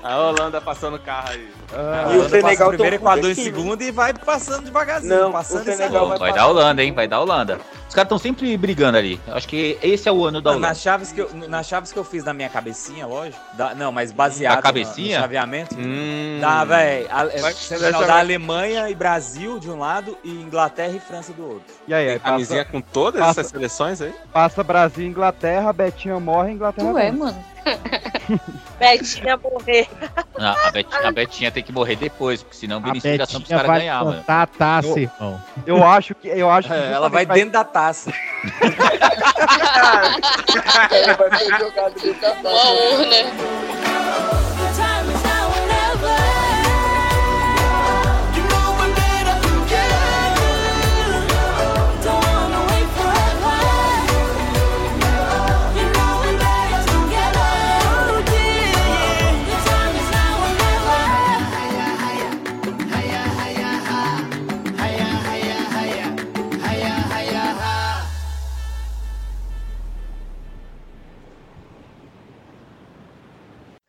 A 0.03 0.17
Holanda 0.17 0.61
passando 0.61 0.95
o 0.95 0.99
carro 0.99 1.29
aí. 1.31 1.49
A 1.73 2.13
E 2.13 2.17
o 2.17 2.29
Senegal 2.29 2.67
o 2.67 2.71
primeiro, 2.71 2.95
Equador 2.95 3.31
em 3.31 3.35
segundo 3.35 3.81
e 3.83 3.91
vai 3.91 4.13
passando 4.13 4.63
devagarzinho. 4.65 5.19
Não, 5.23 5.31
passando 5.31 5.61
o 5.61 5.63
Senegal 5.65 6.07
saindo. 6.07 6.19
Vai 6.19 6.33
dar 6.33 6.47
Holanda, 6.47 6.83
hein? 6.83 6.93
Vai 6.93 7.07
dar 7.07 7.19
Holanda. 7.19 7.59
Os 7.87 7.95
caras 7.95 8.05
estão 8.05 8.19
sempre 8.19 8.55
brigando 8.55 8.97
ali. 8.97 9.19
Acho 9.27 9.47
que 9.47 9.77
esse 9.81 10.07
é 10.07 10.11
o 10.11 10.23
ano 10.23 10.39
da 10.41 10.51
Holanda. 10.51 10.67
nas, 10.67 10.79
chaves 10.79 11.11
que 11.11 11.21
eu, 11.21 11.29
nas 11.33 11.67
chaves 11.67 11.91
que 11.91 11.97
eu 11.97 12.03
fiz 12.03 12.23
na 12.23 12.33
minha 12.33 12.47
cabecinha, 12.49 13.05
lógico. 13.07 13.39
da- 13.53 13.73
não, 13.75 13.91
mas 13.91 14.11
baseado 14.11 14.51
Na 14.51 14.57
no- 14.57 14.63
cabecinha? 14.63 15.17
no 15.17 15.21
chaveamento. 15.23 15.75
Hum. 15.77 16.37
Dá, 16.39 16.63
véi. 16.63 17.07
a- 17.09 17.25
é, 17.25 17.41
Vai- 17.41 17.53
vai- 17.53 17.91
da 18.07 18.19
Alemanha 18.19 18.89
e 18.89 18.95
Brasil 18.95 19.59
de 19.59 19.69
um 19.69 19.79
lado 19.79 20.17
e 20.23 20.29
Inglaterra 20.29 20.93
e 20.95 20.99
França 20.99 21.33
do 21.33 21.43
outro. 21.45 21.73
E 21.87 21.93
aí, 21.93 22.19
camisinha 22.19 22.59
passa, 22.63 22.71
com 22.71 22.79
todas 22.81 23.19
passa- 23.21 23.41
essas 23.41 23.51
seleções 23.51 24.01
aí? 24.01 24.13
passa 24.31 24.63
Brasil 24.63 25.03
e 25.05 25.07
Inglaterra, 25.07 25.73
Betinha 25.73 26.19
morre, 26.19 26.51
Inglaterra 26.51 26.91
Tu 26.91 26.97
é, 26.97 27.11
mano. 27.11 27.43
Betinha 28.79 29.37
morrer. 29.37 29.87
Não, 30.37 30.55
a, 30.67 30.71
Betinha, 30.71 31.07
a 31.07 31.11
Betinha 31.11 31.51
tem 31.51 31.61
que 31.63 31.71
morrer 31.71 31.95
depois, 31.97 32.41
porque 32.41 32.55
senão 32.57 32.79
vira 32.81 32.95
inspiração 32.95 33.41
pros 33.41 33.49
caras 33.49 33.67
vai 33.67 33.79
ganhar, 33.79 34.03
mano. 34.05 34.17
cantar 34.17 34.41
a 34.43 34.47
taça, 34.47 34.87
Eu- 34.87 34.97
irmão. 34.97 35.41
Eu 35.65 35.83
acho 35.83 36.15
que. 36.15 36.27
Eu 36.29 36.49
acho 36.49 36.67
que 36.69 36.73
É, 36.73 36.91
ela 36.91 37.09
vai 37.09 37.23
justamente 37.23 37.45
dentro 37.45 37.51
da 37.53 37.63
taça. 37.65 38.11
Ela 40.91 41.13
vai 41.15 41.37
ser 41.37 41.57
jogada 41.59 41.89
dentro 41.91 42.21
da 42.21 42.31
Uma 42.31 42.41
taça. 42.43 42.67
urna. 42.69 44.48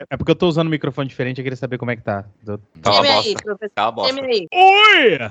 É 0.09 0.17
porque 0.17 0.31
eu 0.31 0.37
tô 0.37 0.49
usando 0.49 0.69
um 0.69 0.71
microfone 0.71 1.07
diferente, 1.09 1.39
eu 1.39 1.43
queria 1.45 1.57
saber 1.57 1.77
como 1.77 1.91
é 1.91 1.97
que 1.97 2.03
tá. 2.03 2.25
Do- 2.43 2.57
Tá 2.81 2.91
uma 2.93 3.03
Geme 3.05 3.09
aí, 3.09 3.15
bosta. 3.35 3.43
professor. 3.45 3.73
Tá 3.75 3.83
uma 3.85 3.93
bosta. 3.93 4.23
Aí. 4.25 4.47
Oi! 4.53 5.19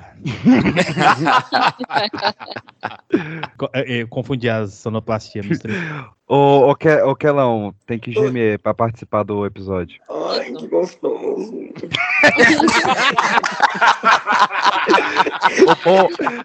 É, 3.74 4.00
é, 4.00 4.06
Confundi 4.06 4.48
as 4.48 4.72
sonoplastias. 4.74 5.44
Ô, 6.26 6.70
ô, 6.70 6.70
ô, 6.70 7.16
Kelão, 7.16 7.74
tem 7.86 7.98
que 7.98 8.12
gemer 8.12 8.58
pra 8.60 8.72
participar 8.72 9.24
do 9.24 9.44
episódio. 9.44 10.00
Ai, 10.08 10.52
que 10.52 10.66
gostoso. 10.68 11.52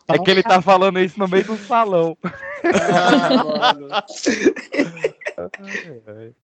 É 0.08 0.18
que 0.20 0.32
ele 0.32 0.42
tá 0.44 0.62
falando 0.62 1.00
isso 1.00 1.18
no 1.20 1.28
meio 1.28 1.44
do 1.46 1.58
salão. 1.58 2.18